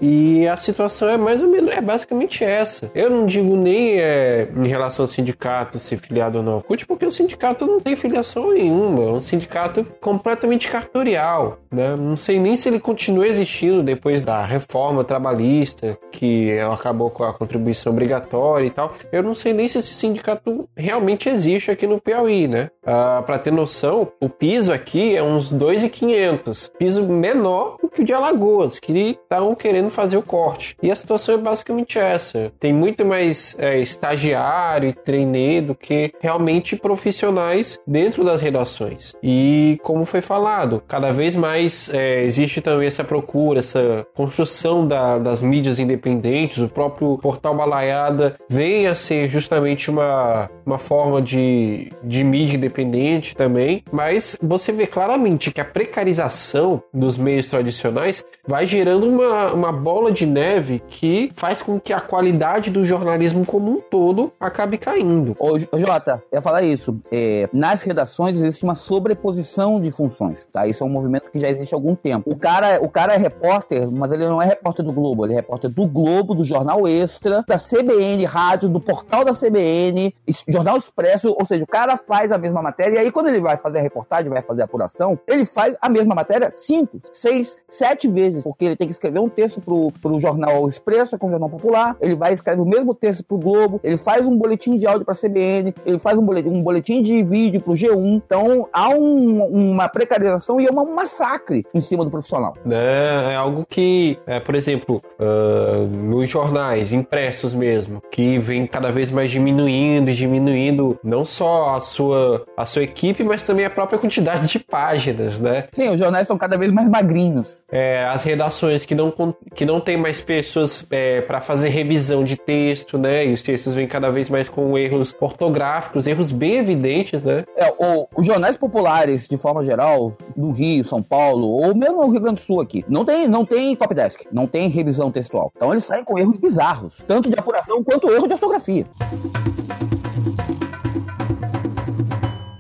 E 0.03 0.49
a 0.49 0.57
situação 0.57 1.09
é 1.09 1.17
mais 1.17 1.41
ou 1.41 1.49
menos, 1.49 1.73
é 1.73 1.81
basicamente 1.81 2.43
essa. 2.43 2.91
Eu 2.93 3.09
não 3.09 3.25
digo 3.25 3.57
nem 3.57 4.01
é, 4.01 4.49
em 4.57 4.67
relação 4.67 5.05
ao 5.05 5.09
sindicato 5.09 5.79
ser 5.79 5.97
filiado 5.97 6.39
ou 6.39 6.45
não 6.45 6.55
ao 6.55 6.63
CUT, 6.63 6.85
porque 6.87 7.07
o 7.07 7.13
sindicato 7.13 7.65
não 7.65 7.79
tem 7.79 7.95
filiação 7.95 8.53
nenhuma. 8.53 9.05
É 9.05 9.13
um 9.13 9.21
sindicato 9.21 9.87
completamente 10.01 10.69
cartorial. 10.69 11.59
Né? 11.71 11.95
Não 11.95 12.17
sei 12.17 12.41
nem 12.41 12.57
se 12.57 12.69
ele 12.69 12.81
continua 12.81 13.29
existindo 13.29 13.81
depois 13.81 14.25
da 14.25 14.45
reforma 14.45 15.05
trabalhista, 15.05 15.97
que 16.11 16.59
acabou 16.59 17.09
com 17.09 17.23
a 17.23 17.33
contribuição 17.33 17.93
obrigatória 17.93 18.67
e 18.67 18.71
tal. 18.71 18.95
Eu 19.13 19.23
não 19.23 19.35
sei 19.35 19.53
nem 19.53 19.69
se 19.69 19.79
esse 19.79 19.95
sindicato 19.95 20.69
realmente 20.77 21.29
existe 21.29 21.71
aqui 21.71 21.87
no 21.87 22.01
Piauí, 22.01 22.49
né? 22.49 22.71
Ah, 22.85 23.23
para 23.25 23.39
ter 23.39 23.53
noção, 23.53 24.09
o 24.21 24.29
piso 24.29 24.73
aqui 24.73 25.17
é 25.17 25.23
uns 25.23 25.53
2,500. 25.53 26.73
Piso 26.77 27.05
menor 27.05 27.77
do 27.81 27.89
que 27.89 28.03
o 28.03 28.05
de 28.05 28.13
Alagoas, 28.13 28.81
que 28.81 29.17
estavam 29.23 29.55
querendo 29.55 29.92
fazer 29.93 30.17
o 30.17 30.23
corte. 30.23 30.77
E 30.83 30.91
a 30.91 30.97
situação 30.97 31.35
é 31.35 31.39
basicamente 31.39 31.99
essa. 31.99 32.53
Tem 32.59 32.73
muito 32.73 33.05
mais 33.05 33.55
é, 33.59 33.79
estagiário 33.79 34.89
e 34.89 34.93
treineiro 34.93 35.69
do 35.69 35.75
que 35.75 36.13
realmente 36.21 36.77
profissionais 36.77 37.79
dentro 37.87 38.25
das 38.25 38.41
redações. 38.41 39.15
E 39.23 39.79
como 39.83 40.05
foi 40.05 40.21
falado, 40.21 40.83
cada 40.87 41.13
vez 41.13 41.35
mais 41.35 41.93
é, 41.93 42.25
existe 42.25 42.61
também 42.61 42.87
essa 42.87 43.05
procura, 43.05 43.61
essa 43.61 44.07
construção 44.15 44.87
da, 44.87 45.19
das 45.19 45.41
mídias 45.41 45.79
independentes. 45.79 46.59
O 46.59 46.69
próprio 46.69 47.19
portal 47.19 47.55
Balaiada 47.55 48.37
vem 48.49 48.87
a 48.87 48.95
ser 48.95 49.29
justamente 49.29 49.91
uma, 49.91 50.51
uma 50.65 50.79
forma 50.79 51.21
de, 51.21 51.93
de 52.03 52.25
mídia 52.25 52.57
independente 52.57 53.37
também. 53.37 53.85
Mas 53.93 54.37
você 54.43 54.73
vê 54.73 54.87
claramente 54.87 55.51
que 55.51 55.61
a 55.61 55.65
precarização 55.65 56.83
dos 56.93 57.17
meios 57.17 57.49
tradicionais 57.49 58.25
vai 58.47 58.67
gerando 58.67 59.09
uma, 59.09 59.53
uma 59.53 59.72
bola 59.73 60.13
de 60.13 60.27
neve 60.27 60.83
que 60.89 61.33
faz 61.37 61.63
com 61.63 61.81
que 61.81 61.93
a 61.93 62.01
qualidade 62.01 62.71
do 62.71 62.85
jornalismo 62.85 63.45
como 63.45 63.71
um 63.73 63.81
todo 63.81 64.33
acabe 64.39 64.79
caindo. 64.79 65.37
Ô, 65.39 65.59
Jota, 65.59 66.23
eu 66.31 66.37
ia 66.37 66.43
falar 66.43 66.63
isso. 66.63 67.01
É, 67.11 67.49
nas 67.53 67.83
redações 67.83 68.37
existe 68.37 68.65
uma 68.65 68.75
sobreposição 68.75 69.81
de 69.81 69.91
funções, 69.91 70.47
tá? 70.53 70.67
Isso 70.67 70.83
é 70.83 70.87
um 70.87 70.91
movimento 70.91 71.31
que 71.31 71.39
já 71.39 71.49
existe 71.49 71.75
há 71.75 71.77
algum 71.77 71.95
tempo. 71.95 72.31
O 72.31 72.37
cara, 72.37 72.81
o 72.83 72.89
cara 72.89 73.15
é 73.15 73.17
repórter, 73.17 73.91
mas 73.91 74.13
ele 74.13 74.27
não 74.27 74.41
é 74.41 74.47
repórter 74.47 74.85
do 74.85 74.93
Globo, 74.93 75.25
ele 75.25 75.33
é 75.33 75.37
repórter 75.37 75.71
do 75.71 75.87
Globo, 75.87 76.35
do 76.35 76.45
Jornal 76.45 76.87
Extra, 76.87 77.45
da 77.47 77.57
CBN 77.59 78.25
Rádio, 78.25 78.69
do 78.69 78.81
portal 78.81 79.25
da 79.25 79.33
CBN, 79.33 80.15
Jornal 80.49 80.77
Expresso, 80.77 81.35
ou 81.39 81.47
seja, 81.47 81.65
o 81.65 81.67
cara 81.67 81.97
faz 81.97 82.31
a 82.31 82.39
mesma 82.39 82.61
matéria 82.61 82.97
e 82.97 82.99
aí 82.99 83.11
quando 83.11 83.29
ele 83.29 83.41
vai 83.41 83.57
fazer 83.57 83.79
a 83.79 83.83
reportagem, 83.83 84.31
vai 84.31 84.43
fazer 84.43 84.63
a 84.63 84.65
apuração, 84.65 85.19
ele 85.27 85.45
faz 85.45 85.77
a 85.81 85.89
mesma 85.89 86.15
matéria 86.15 86.51
cinco, 86.51 87.01
seis, 87.13 87.57
sete 87.69 88.09
vezes, 88.09 88.43
porque 88.43 88.65
ele 88.65 88.77
tem 88.77 88.87
que 88.87 88.93
escrever 88.93 89.21
um 89.21 89.29
texto 89.29 89.61
pro, 89.65 89.93
pro 90.01 90.21
Jornal 90.21 90.69
Expresso, 90.69 91.19
que 91.19 91.25
é 91.25 91.29
um 91.29 91.31
jornal 91.31 91.49
popular, 91.49 91.97
ele 92.01 92.15
vai 92.15 92.33
escrever 92.33 92.61
o 92.61 92.67
mesmo 92.67 92.95
texto 92.95 93.25
pro 93.25 93.39
Globo, 93.39 93.81
ele 93.83 93.97
faz 93.97 94.27
um 94.27 94.37
boletim 94.37 94.79
de 94.79 94.87
áudio 94.87 95.05
pra 95.05 95.15
CBN, 95.15 95.75
ele 95.85 95.99
faz 95.99 96.19
um 96.19 96.25
boletim, 96.25 96.49
um 96.49 96.63
boletim 96.63 97.03
de 97.03 97.23
vídeo 97.23 97.61
pro 97.61 97.73
G1. 97.73 98.23
Então 98.27 98.69
há 98.73 98.89
um, 98.91 99.45
uma 99.45 99.89
precarização 99.89 100.61
e 100.61 100.67
é 100.67 100.71
um 100.71 100.95
massacre 100.95 101.65
em 101.73 101.81
cima 101.81 102.05
do 102.05 102.11
profissional. 102.11 102.55
É, 102.71 103.33
é 103.33 103.37
algo 103.37 103.65
que, 103.69 104.19
é, 104.27 104.41
por 104.41 104.55
exemplo, 104.55 105.03
uh, 105.19 105.87
nos 105.87 106.29
jornais 106.29 106.93
impressos 106.93 107.55
mesmo, 107.55 108.03
que 108.11 108.39
vem 108.39 108.67
cada 108.67 108.91
vez 108.91 109.11
mais 109.11 109.31
diminuindo 109.31 110.11
e 110.11 110.15
diminuindo 110.15 110.99
não 111.03 111.25
só 111.25 111.77
a 111.77 111.81
sua, 111.81 112.45
a 112.57 112.67
sua 112.67 112.83
equipe, 112.83 113.23
mas 113.25 113.43
também 113.45 113.65
a 113.65 113.71
própria 113.71 113.99
quantidade 113.99 114.47
de 114.47 114.59
páginas, 114.59 115.39
né? 115.39 115.65
Sim, 115.73 115.91
os 115.91 115.99
jornais 115.99 116.27
são 116.27 116.37
cada 116.39 116.57
vez 116.57 116.73
mais 116.73 116.89
magrinhos. 116.89 117.63
É, 117.71 118.05
as 118.07 118.23
redações 118.23 118.85
que 118.85 118.95
não, 118.95 119.13
que 119.55 119.65
não 119.65 119.81
tem 119.81 119.97
mais 119.97 120.21
pessoas 120.21 120.85
é, 120.91 121.21
para 121.21 121.41
fazer 121.41 121.69
revisão 121.69 122.25
de 122.25 122.37
texto, 122.37 122.99
né? 122.99 123.27
E 123.27 123.33
os 123.33 123.43
textos 123.43 123.75
vêm 123.75 123.87
cada 123.87 124.11
vez 124.11 124.29
mais 124.29 124.49
com 124.49 124.77
erros 124.77 125.15
ortográficos, 125.21 126.07
erros 126.07 126.31
bem 126.31 126.57
evidentes, 126.57 127.23
né? 127.23 127.45
É, 127.57 127.73
o, 127.79 128.09
os 128.17 128.27
jornais 128.27 128.57
populares, 128.57 129.29
de 129.29 129.37
forma 129.37 129.65
geral, 129.65 130.17
do 130.37 130.51
Rio, 130.51 130.85
São 130.85 131.03
Paulo, 131.03 131.49
ou 131.49 131.75
mesmo 131.75 132.05
no 132.05 132.11
Rio 132.11 132.21
Grande 132.21 132.41
do 132.41 132.45
Sul 132.45 132.61
aqui, 132.61 132.85
não 132.89 133.05
tem, 133.05 133.29
não 133.29 133.45
tem 133.45 133.75
copydesk, 133.77 134.27
não 134.33 134.47
tem 134.47 134.69
revisão 134.69 135.11
textual. 135.11 135.53
Então 135.57 135.73
eles 135.73 135.85
saem 135.85 136.05
com 136.05 136.19
erros 136.19 136.39
bizarros, 136.39 136.99
tanto 137.07 137.29
de 137.29 137.39
apuração 137.39 137.83
quanto 137.83 138.11
erro 138.11 138.27
de 138.27 138.35
ortografia. 138.35 138.87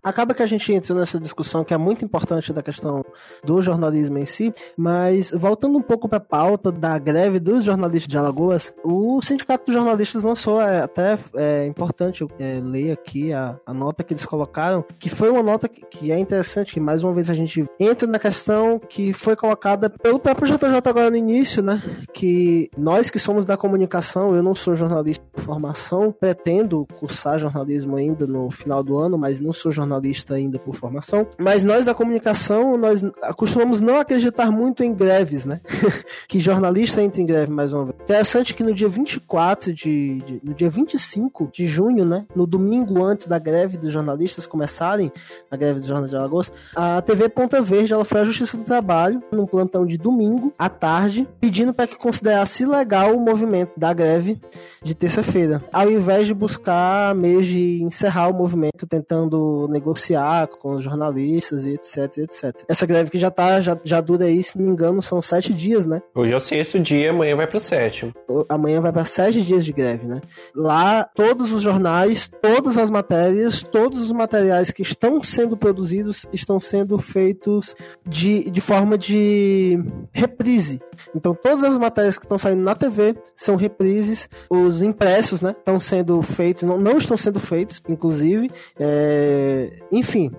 Acaba 0.02 0.34
que 0.34 0.42
a 0.42 0.46
gente 0.46 0.72
entra 0.72 0.94
nessa 0.96 1.20
discussão 1.20 1.62
que 1.62 1.72
é 1.72 1.78
muito 1.78 2.04
importante 2.04 2.52
da 2.52 2.60
questão 2.60 3.04
do 3.44 3.62
jornalismo 3.62 4.18
em 4.18 4.26
si, 4.26 4.52
mas 4.76 5.30
voltando 5.30 5.78
um 5.78 5.82
pouco 5.82 6.08
para 6.08 6.18
a 6.18 6.20
pauta 6.20 6.72
da 6.72 6.98
greve 6.98 7.38
dos 7.38 7.64
jornalistas 7.64 8.08
de 8.08 8.18
Alagoas, 8.18 8.74
o 8.82 9.22
Sindicato 9.22 9.66
dos 9.66 9.74
Jornalistas 9.74 10.24
lançou, 10.24 10.60
é, 10.60 10.82
até 10.82 11.16
é 11.36 11.66
importante 11.66 12.26
é, 12.40 12.60
ler 12.60 12.90
aqui 12.90 13.32
a, 13.32 13.56
a, 13.64 13.72
nota 13.72 14.02
que 14.02 14.12
eles 14.12 14.26
colocaram, 14.26 14.84
que 14.98 15.08
foi 15.08 15.30
uma 15.30 15.42
nota 15.42 15.68
que, 15.68 15.82
que, 15.86 16.10
é 16.10 16.18
interessante, 16.18 16.74
que 16.74 16.80
mais 16.80 17.04
uma 17.04 17.12
vez 17.12 17.30
a 17.30 17.34
gente 17.34 17.64
entra 17.78 18.08
na 18.08 18.18
questão 18.18 18.80
que 18.80 19.12
foi 19.12 19.36
colocada 19.36 19.88
pelo 19.88 20.18
próprio 20.18 20.48
JJ 20.48 20.78
agora 20.84 21.10
no 21.10 21.16
início, 21.16 21.62
né? 21.62 21.80
Que 22.12 22.68
nós 22.76 23.08
que 23.08 23.20
somos 23.20 23.44
da 23.44 23.56
comunicação, 23.56 24.34
eu 24.34 24.42
não 24.42 24.54
sou 24.54 24.74
jornalista 24.74 25.24
de 25.36 25.42
formação, 25.44 26.10
pretendo 26.10 26.86
cursar 26.98 27.38
jornalismo 27.38 27.96
ainda 27.96 28.26
no 28.26 28.50
final 28.50 28.82
do 28.82 28.98
ano, 28.98 29.16
mas 29.16 29.38
não 29.38 29.52
sou 29.52 29.70
jornalista 29.70 29.91
jornalista 29.92 30.34
ainda 30.34 30.58
por 30.58 30.74
formação, 30.74 31.26
mas 31.38 31.62
nós 31.62 31.84
da 31.84 31.94
comunicação, 31.94 32.76
nós 32.76 33.04
costumamos 33.36 33.80
não 33.80 33.98
acreditar 33.98 34.50
muito 34.50 34.82
em 34.82 34.94
greves, 34.94 35.44
né? 35.44 35.60
que 36.26 36.38
jornalista 36.38 37.02
entra 37.02 37.20
em 37.20 37.26
greve 37.26 37.52
mais 37.52 37.72
uma 37.72 37.84
vez. 37.84 37.96
Interessante 38.02 38.54
que 38.54 38.62
no 38.62 38.72
dia 38.72 38.88
24 38.88 39.72
de, 39.72 40.20
de, 40.20 40.40
no 40.42 40.54
dia 40.54 40.70
25 40.70 41.50
de 41.52 41.66
junho, 41.66 42.04
né, 42.04 42.24
no 42.34 42.46
domingo 42.46 43.02
antes 43.04 43.26
da 43.26 43.38
greve 43.38 43.76
dos 43.76 43.92
jornalistas 43.92 44.46
começarem, 44.46 45.12
a 45.50 45.56
greve 45.56 45.80
dos 45.80 45.88
jornalistas 45.88 46.18
de 46.18 46.24
Alagoas, 46.24 46.52
a 46.74 47.02
TV 47.02 47.28
Ponta 47.28 47.60
Verde, 47.60 47.92
ela 47.92 48.04
foi 48.04 48.20
à 48.20 48.24
Justiça 48.24 48.56
do 48.56 48.64
Trabalho 48.64 49.22
num 49.30 49.46
plantão 49.46 49.84
de 49.84 49.98
domingo 49.98 50.52
à 50.58 50.68
tarde, 50.68 51.28
pedindo 51.40 51.74
para 51.74 51.86
que 51.86 51.96
considerasse 51.96 52.64
legal 52.64 53.14
o 53.14 53.20
movimento 53.20 53.72
da 53.76 53.92
greve 53.92 54.40
de 54.82 54.94
terça-feira, 54.94 55.62
ao 55.72 55.90
invés 55.90 56.26
de 56.26 56.34
buscar 56.34 57.14
meios 57.14 57.46
de 57.46 57.82
encerrar 57.82 58.28
o 58.28 58.34
movimento 58.34 58.86
tentando 58.86 59.66
negociar 59.82 60.46
com 60.46 60.76
os 60.76 60.84
jornalistas 60.84 61.64
e 61.64 61.74
etc, 61.74 62.18
etc. 62.18 62.62
Essa 62.68 62.86
greve 62.86 63.10
que 63.10 63.18
já 63.18 63.30
tá, 63.30 63.60
já, 63.60 63.76
já 63.82 64.00
dura 64.00 64.24
aí, 64.24 64.42
se 64.42 64.56
não 64.56 64.66
me 64.66 64.72
engano, 64.72 65.02
são 65.02 65.20
sete 65.20 65.52
dias, 65.52 65.84
né? 65.84 66.00
Hoje 66.14 66.32
é 66.32 66.36
o 66.36 66.40
sexto 66.40 66.78
dia, 66.78 67.10
amanhã 67.10 67.34
vai 67.34 67.46
pro 67.46 67.58
sétimo. 67.58 68.14
Amanhã 68.48 68.80
vai 68.80 68.92
para 68.92 69.04
sete 69.04 69.42
dias 69.42 69.64
de 69.64 69.72
greve, 69.72 70.06
né? 70.06 70.20
Lá, 70.54 71.04
todos 71.04 71.52
os 71.52 71.60
jornais, 71.60 72.30
todas 72.40 72.78
as 72.78 72.88
matérias, 72.88 73.62
todos 73.62 74.00
os 74.00 74.12
materiais 74.12 74.70
que 74.70 74.82
estão 74.82 75.22
sendo 75.22 75.56
produzidos 75.56 76.26
estão 76.32 76.60
sendo 76.60 76.98
feitos 76.98 77.74
de, 78.06 78.48
de 78.50 78.60
forma 78.60 78.96
de 78.96 79.82
reprise. 80.12 80.80
Então, 81.14 81.34
todas 81.34 81.64
as 81.64 81.76
matérias 81.76 82.16
que 82.16 82.24
estão 82.24 82.38
saindo 82.38 82.62
na 82.62 82.74
TV 82.74 83.16
são 83.34 83.56
reprises. 83.56 84.28
Os 84.48 84.82
impressos, 84.82 85.40
né, 85.40 85.54
estão 85.58 85.80
sendo 85.80 86.22
feitos, 86.22 86.62
não, 86.62 86.78
não 86.78 86.98
estão 86.98 87.16
sendo 87.16 87.40
feitos, 87.40 87.82
inclusive. 87.88 88.50
É, 88.78 89.71
enfim, 89.90 90.30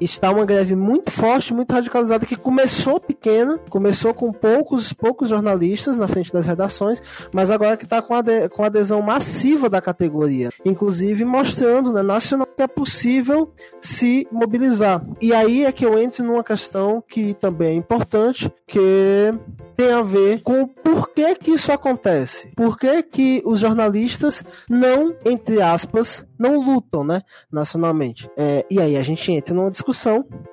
está 0.00 0.30
uma 0.30 0.44
greve 0.44 0.74
muito 0.74 1.10
forte, 1.10 1.52
muito 1.52 1.72
radicalizada, 1.72 2.26
que 2.26 2.36
começou 2.36 2.98
pequena, 2.98 3.58
começou 3.68 4.14
com 4.14 4.32
poucos, 4.32 4.92
poucos 4.92 5.28
jornalistas 5.28 5.96
na 5.96 6.08
frente 6.08 6.32
das 6.32 6.46
redações, 6.46 7.02
mas 7.32 7.50
agora 7.50 7.76
que 7.76 7.84
está 7.84 8.00
com, 8.00 8.14
com 8.50 8.64
adesão 8.64 9.02
massiva 9.02 9.68
da 9.68 9.80
categoria, 9.80 10.50
inclusive 10.64 11.24
mostrando 11.24 11.92
né, 11.92 12.02
nacional 12.02 12.46
que 12.46 12.62
é 12.62 12.66
possível 12.66 13.52
se 13.80 14.26
mobilizar. 14.30 15.04
E 15.20 15.32
aí 15.32 15.64
é 15.64 15.72
que 15.72 15.84
eu 15.84 15.98
entro 15.98 16.24
numa 16.24 16.44
questão 16.44 17.02
que 17.06 17.34
também 17.34 17.68
é 17.70 17.74
importante, 17.74 18.52
que 18.66 19.32
tem 19.76 19.92
a 19.92 20.02
ver 20.02 20.42
com 20.42 20.66
por 20.66 21.08
que 21.08 21.34
que 21.36 21.52
isso 21.52 21.72
acontece. 21.72 22.48
Por 22.54 22.78
que 22.78 23.02
que 23.02 23.42
os 23.44 23.60
jornalistas 23.60 24.42
não, 24.68 25.14
entre 25.24 25.62
aspas, 25.62 26.26
não 26.38 26.58
lutam, 26.58 27.04
né, 27.04 27.22
nacionalmente. 27.52 28.30
É, 28.36 28.64
e 28.70 28.80
aí 28.80 28.96
a 28.96 29.02
gente 29.02 29.30
entra 29.30 29.54
numa 29.54 29.70
discussão 29.70 29.89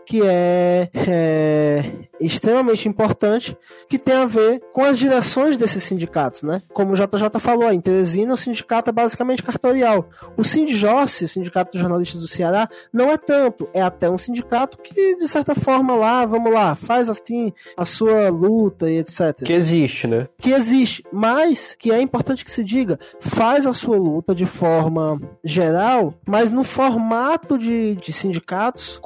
que 0.05 0.21
é, 0.23 0.89
é 0.93 2.07
extremamente 2.19 2.87
importante, 2.87 3.57
que 3.87 3.99
tem 3.99 4.15
a 4.15 4.25
ver 4.25 4.61
com 4.71 4.83
as 4.83 4.97
direções 4.97 5.57
desses 5.57 5.83
sindicatos, 5.83 6.43
né? 6.43 6.61
Como 6.73 6.93
o 6.93 6.95
JJ 6.95 7.39
falou, 7.39 7.71
em 7.71 7.79
Teresina 7.79 8.33
o 8.33 8.37
sindicato 8.37 8.89
é 8.89 8.93
basicamente 8.93 9.43
cartorial. 9.43 10.09
O 10.35 10.43
Sindjorse, 10.43 11.25
o 11.25 11.27
Sindicato 11.27 11.73
dos 11.73 11.81
Jornalistas 11.81 12.21
do 12.21 12.27
Ceará, 12.27 12.67
não 12.91 13.11
é 13.11 13.17
tanto, 13.17 13.67
é 13.73 13.81
até 13.81 14.09
um 14.09 14.17
sindicato 14.17 14.77
que, 14.77 15.17
de 15.17 15.27
certa 15.27 15.53
forma, 15.53 15.95
lá, 15.95 16.25
vamos 16.25 16.51
lá, 16.51 16.75
faz 16.75 17.09
assim 17.09 17.53
a 17.75 17.85
sua 17.85 18.29
luta 18.29 18.89
e 18.89 18.97
etc. 18.97 19.43
Que 19.43 19.53
existe, 19.53 20.07
né? 20.07 20.27
Que 20.39 20.51
existe, 20.51 21.03
mas 21.11 21.75
que 21.77 21.91
é 21.91 22.01
importante 22.01 22.43
que 22.43 22.51
se 22.51 22.63
diga, 22.63 22.99
faz 23.19 23.65
a 23.65 23.73
sua 23.73 23.97
luta 23.97 24.33
de 24.33 24.45
forma 24.45 25.21
geral, 25.43 26.13
mas 26.25 26.49
no 26.49 26.63
formato 26.63 27.57
de, 27.57 27.95
de 27.95 28.13
sindicatos 28.13 28.99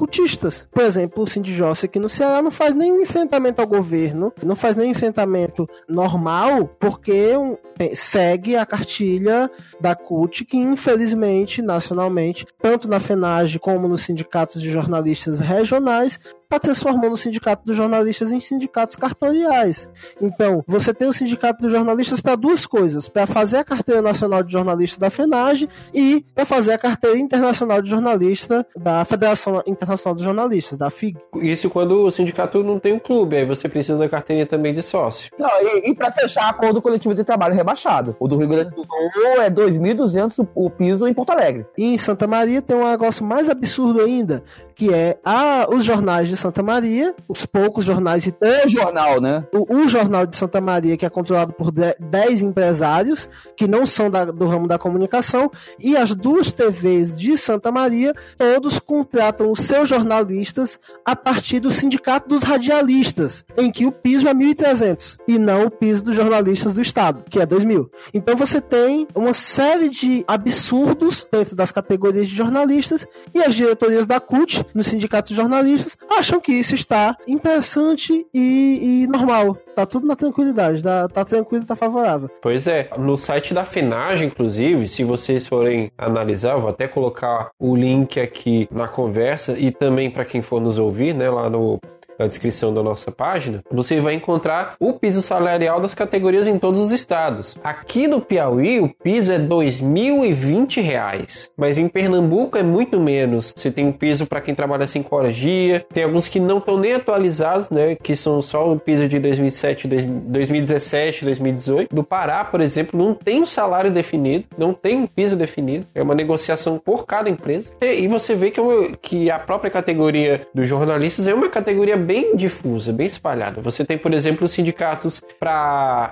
Por 0.72 0.84
exemplo, 0.84 1.24
o 1.24 1.28
Sindjorse 1.28 1.86
aqui 1.86 2.00
no 2.00 2.10
Ceará 2.10 2.42
não 2.42 2.52
faz 2.52 2.76
nenhum 2.76 3.02
enfrentamento 3.02 3.62
ao 3.62 3.68
governo, 3.68 4.34
não 4.44 4.56
faz 4.56 4.76
nenhum 4.76 4.92
enfrentamento 4.92 5.68
normal, 5.88 6.68
porque 6.80 7.36
um, 7.36 7.58
segue 7.94 8.56
a 8.56 8.66
cartilha 8.66 9.50
da 9.80 9.96
CUT, 9.96 10.46
que 10.46 10.58
infelizmente, 10.58 11.62
nacionalmente, 11.62 12.46
tanto 12.62 12.88
na 12.88 13.00
FENAGE 13.00 13.60
como 13.60 13.88
nos 13.88 14.04
sindicatos 14.04 14.62
de 14.62 14.70
jornalistas 14.70 15.40
regionais, 15.40 16.20
está 16.52 16.60
transformando 16.60 17.14
o 17.14 17.18
sindicato 17.18 17.66
dos 17.66 17.76
jornalistas 17.76 18.32
em 18.32 18.40
sindicatos 18.40 18.98
cartoriais. 18.98 19.90
Então, 20.22 20.64
você 20.68 20.94
tem 20.94 21.08
o 21.08 21.14
sindicato 21.14 21.62
dos 21.62 21.72
jornalistas 21.72 22.20
para 22.20 22.36
duas 22.36 22.66
coisas: 22.66 23.08
para 23.08 23.26
fazer 23.26 23.58
a 23.58 23.64
carteira 23.64 24.02
nacional 24.02 24.44
de 24.44 24.52
jornalista 24.52 25.00
da 25.00 25.10
FENAGE 25.10 25.70
e 25.94 26.26
para 26.36 26.46
fazer 26.46 26.74
a 26.74 26.78
carteira 26.78 27.18
internacional 27.18 27.82
de 27.82 27.90
jornalista 27.90 28.66
da 28.76 29.06
Federação 29.06 29.64
Internacional 29.66 30.16
dos 30.16 30.24
Jornalistas, 30.24 30.78
da 30.78 30.90
FIG. 30.90 31.18
Isso 31.38 31.70
quando 31.70 32.04
o 32.04 32.12
sindicato 32.12 32.64
não 32.64 32.80
tem 32.80 32.94
um 32.94 33.00
clube, 33.00 33.38
aí 33.38 33.46
você 33.46 33.70
precisa 33.70 33.98
da 33.98 34.10
carteirinha 34.10 34.46
também 34.46 34.74
de 34.74 34.84
sócio. 34.84 35.32
Não, 35.40 35.50
e, 35.62 35.90
e 35.90 35.96
para 35.96 36.12
fechar 36.12 36.50
acordo 36.50 36.82
coletivo 36.82 37.16
de 37.16 37.24
trabalho 37.24 37.56
rebaixado. 37.56 38.16
O 38.20 38.28
do 38.28 38.36
Rio 38.36 38.48
Grande 38.48 38.72
do 38.72 38.86
Sul 38.86 39.42
é 39.42 39.50
2.200 39.50 40.48
o 40.54 40.70
piso 40.70 41.08
em 41.08 41.14
Porto 41.14 41.32
Alegre. 41.32 41.66
E 41.78 41.94
em 41.94 41.98
Santa 41.98 42.28
Maria 42.28 42.62
tem 42.62 42.76
um 42.76 42.90
negócio 42.90 43.24
mais 43.24 43.50
absurdo 43.50 44.02
ainda, 44.02 44.44
que 44.76 44.94
é 44.94 45.18
a, 45.24 45.68
os 45.70 45.86
jornais 45.86 46.28
de 46.28 46.36
Santa 46.42 46.64
Maria, 46.64 47.14
os 47.28 47.46
poucos 47.46 47.86
jornais 47.86 48.26
e 48.26 48.34
o 48.66 48.68
jornal, 48.68 49.22
né? 49.22 49.46
O, 49.54 49.76
o, 49.76 49.88
jornal 49.88 50.26
de 50.26 50.36
Santa 50.36 50.60
Maria 50.60 50.98
que 50.98 51.06
é 51.06 51.10
controlado 51.10 51.54
por 51.54 51.72
10 51.72 52.42
empresários 52.42 53.30
que 53.56 53.68
não 53.68 53.86
são 53.86 54.10
da, 54.10 54.26
do 54.26 54.48
ramo 54.48 54.68
da 54.68 54.80
comunicação 54.80 55.52
e 55.80 55.96
as 55.96 56.16
duas 56.16 56.52
TVs 56.52 57.16
de 57.16 57.38
Santa 57.38 57.72
Maria, 57.72 58.14
todos 58.38 58.80
contratam 58.80 59.52
os 59.52 59.62
seus 59.62 59.88
jornalistas 59.88 60.80
a 61.06 61.16
partir 61.16 61.60
do 61.60 61.70
sindicato 61.70 62.28
dos 62.28 62.44
radialistas, 62.44 63.46
em 63.58 63.72
que 63.72 63.86
o 63.86 63.92
piso 63.92 64.28
é 64.28 64.34
1.300 64.34 65.18
e 65.28 65.38
não 65.38 65.66
o 65.66 65.72
piso 65.72 66.04
dos 66.04 66.16
jornalistas 66.16 66.74
do 66.74 66.82
estado, 66.82 67.24
que 67.30 67.40
é 67.40 67.46
2.000. 67.46 67.88
Então 68.14 68.36
você 68.36 68.60
tem 68.60 69.08
uma 69.14 69.34
série 69.34 69.90
de 69.90 70.26
absurdos 70.28 71.28
dentro 71.32 71.56
das 71.56 71.72
categorias 71.72 72.28
de 72.28 72.36
jornalistas 72.36 73.06
e 73.34 73.44
as 73.44 73.54
diretorias 73.54 74.08
da 74.08 74.20
CUT 74.20 74.66
no 74.74 74.84
sindicato 74.84 75.30
de 75.30 75.36
jornalistas, 75.36 75.98
acham 76.10 76.31
que 76.40 76.52
isso 76.52 76.76
está 76.76 77.16
interessante 77.28 78.26
e, 78.34 79.04
e 79.04 79.08
normal. 79.08 79.56
Tá 79.76 79.86
tudo 79.86 80.06
na 80.06 80.16
tranquilidade, 80.16 80.84
tá, 80.84 81.08
tá 81.08 81.26
tranquilo, 81.26 81.66
tá 81.66 81.76
favorável. 81.76 82.30
Pois 82.42 82.68
é, 82.68 82.90
no 82.98 83.18
site 83.18 83.54
da 83.54 83.66
FENAGE, 83.66 84.26
inclusive, 84.26 84.88
se 84.88 85.04
vocês 85.04 85.48
forem 85.48 85.92
analisar, 85.98 86.58
vou 86.58 86.70
até 86.70 86.88
colocar 86.88 87.50
o 87.60 87.76
link 87.76 88.20
aqui 88.20 88.68
na 88.72 88.88
conversa 88.88 89.58
e 89.58 89.72
também 89.72 90.12
para 90.12 90.26
quem 90.26 90.42
for 90.42 90.62
nos 90.62 90.78
ouvir, 90.78 91.14
né, 91.14 91.30
lá 91.30 91.50
no 91.50 91.80
na 92.22 92.28
descrição 92.28 92.74
da 92.74 92.84
nossa 92.84 93.12
página, 93.12 93.64
você 93.72 94.00
vai 94.00 94.14
encontrar 94.14 94.76
o 94.80 94.94
piso 94.94 95.22
salarial 95.22 95.82
das 95.82 95.94
categorias 95.94 96.48
em 96.48 96.60
todos 96.60 96.80
os 96.80 96.92
estados. 96.92 97.58
Aqui 97.64 98.08
no 98.08 98.22
Piauí, 98.22 98.80
o 98.80 98.90
piso 98.90 99.32
é 99.32 99.40
2.020 99.40 100.82
reais, 100.82 101.50
mas 101.58 101.78
em 101.78 101.88
Pernambuco 101.88 102.58
é 102.58 102.64
muito 102.64 103.00
menos. 103.00 103.54
Você 103.56 103.72
tem 103.72 103.86
um 103.86 103.92
piso 103.92 104.26
para 104.26 104.42
quem 104.42 104.54
trabalha 104.54 104.88
5 104.88 105.16
horas 105.16 105.36
dia, 105.36 105.86
tem 105.94 106.04
alguns 106.04 106.28
que 106.28 106.40
não 106.40 106.60
estão 106.60 106.78
nem 106.78 106.94
atualizados, 106.94 107.70
né, 107.70 107.96
que 107.96 108.16
são 108.16 108.42
só 108.42 108.72
o 108.72 108.80
piso 108.80 109.08
de 109.08 109.20
2007, 109.20 109.88
2017, 109.88 111.26
2018. 111.26 111.94
Do 111.94 112.04
Pará, 112.04 112.46
por 112.46 112.62
exemplo, 112.62 113.00
não 113.00 113.14
tem 113.14 113.42
um 113.42 113.46
salário 113.46 113.92
definido, 113.92 114.46
não 114.58 114.74
tem 114.74 114.98
um 114.98 115.08
piso 115.08 115.36
definido, 115.36 115.86
é 115.96 116.02
uma 116.02 116.14
negociação 116.14 116.78
por 116.78 117.06
cada 117.06 117.30
empresa. 117.30 117.72
E, 117.82 118.08
você 118.08 118.36
vê 118.36 118.52
que, 118.52 118.60
é 118.60 118.64
que 119.02 119.32
a 119.32 119.40
própria 119.40 119.72
categoria 119.72 120.46
dos 120.54 120.68
jornalistas 120.68 121.28
é 121.28 121.34
uma 121.34 121.50
categoria 121.50 121.98
bem 121.98 122.11
bem 122.12 122.36
difusa, 122.36 122.92
bem 122.92 123.08
espalhada. 123.08 123.62
Você 123.62 123.86
tem, 123.86 123.98
por 123.98 124.14
exemplo, 124.14 124.46
sindicatos 124.46 125.22
para 125.40 126.12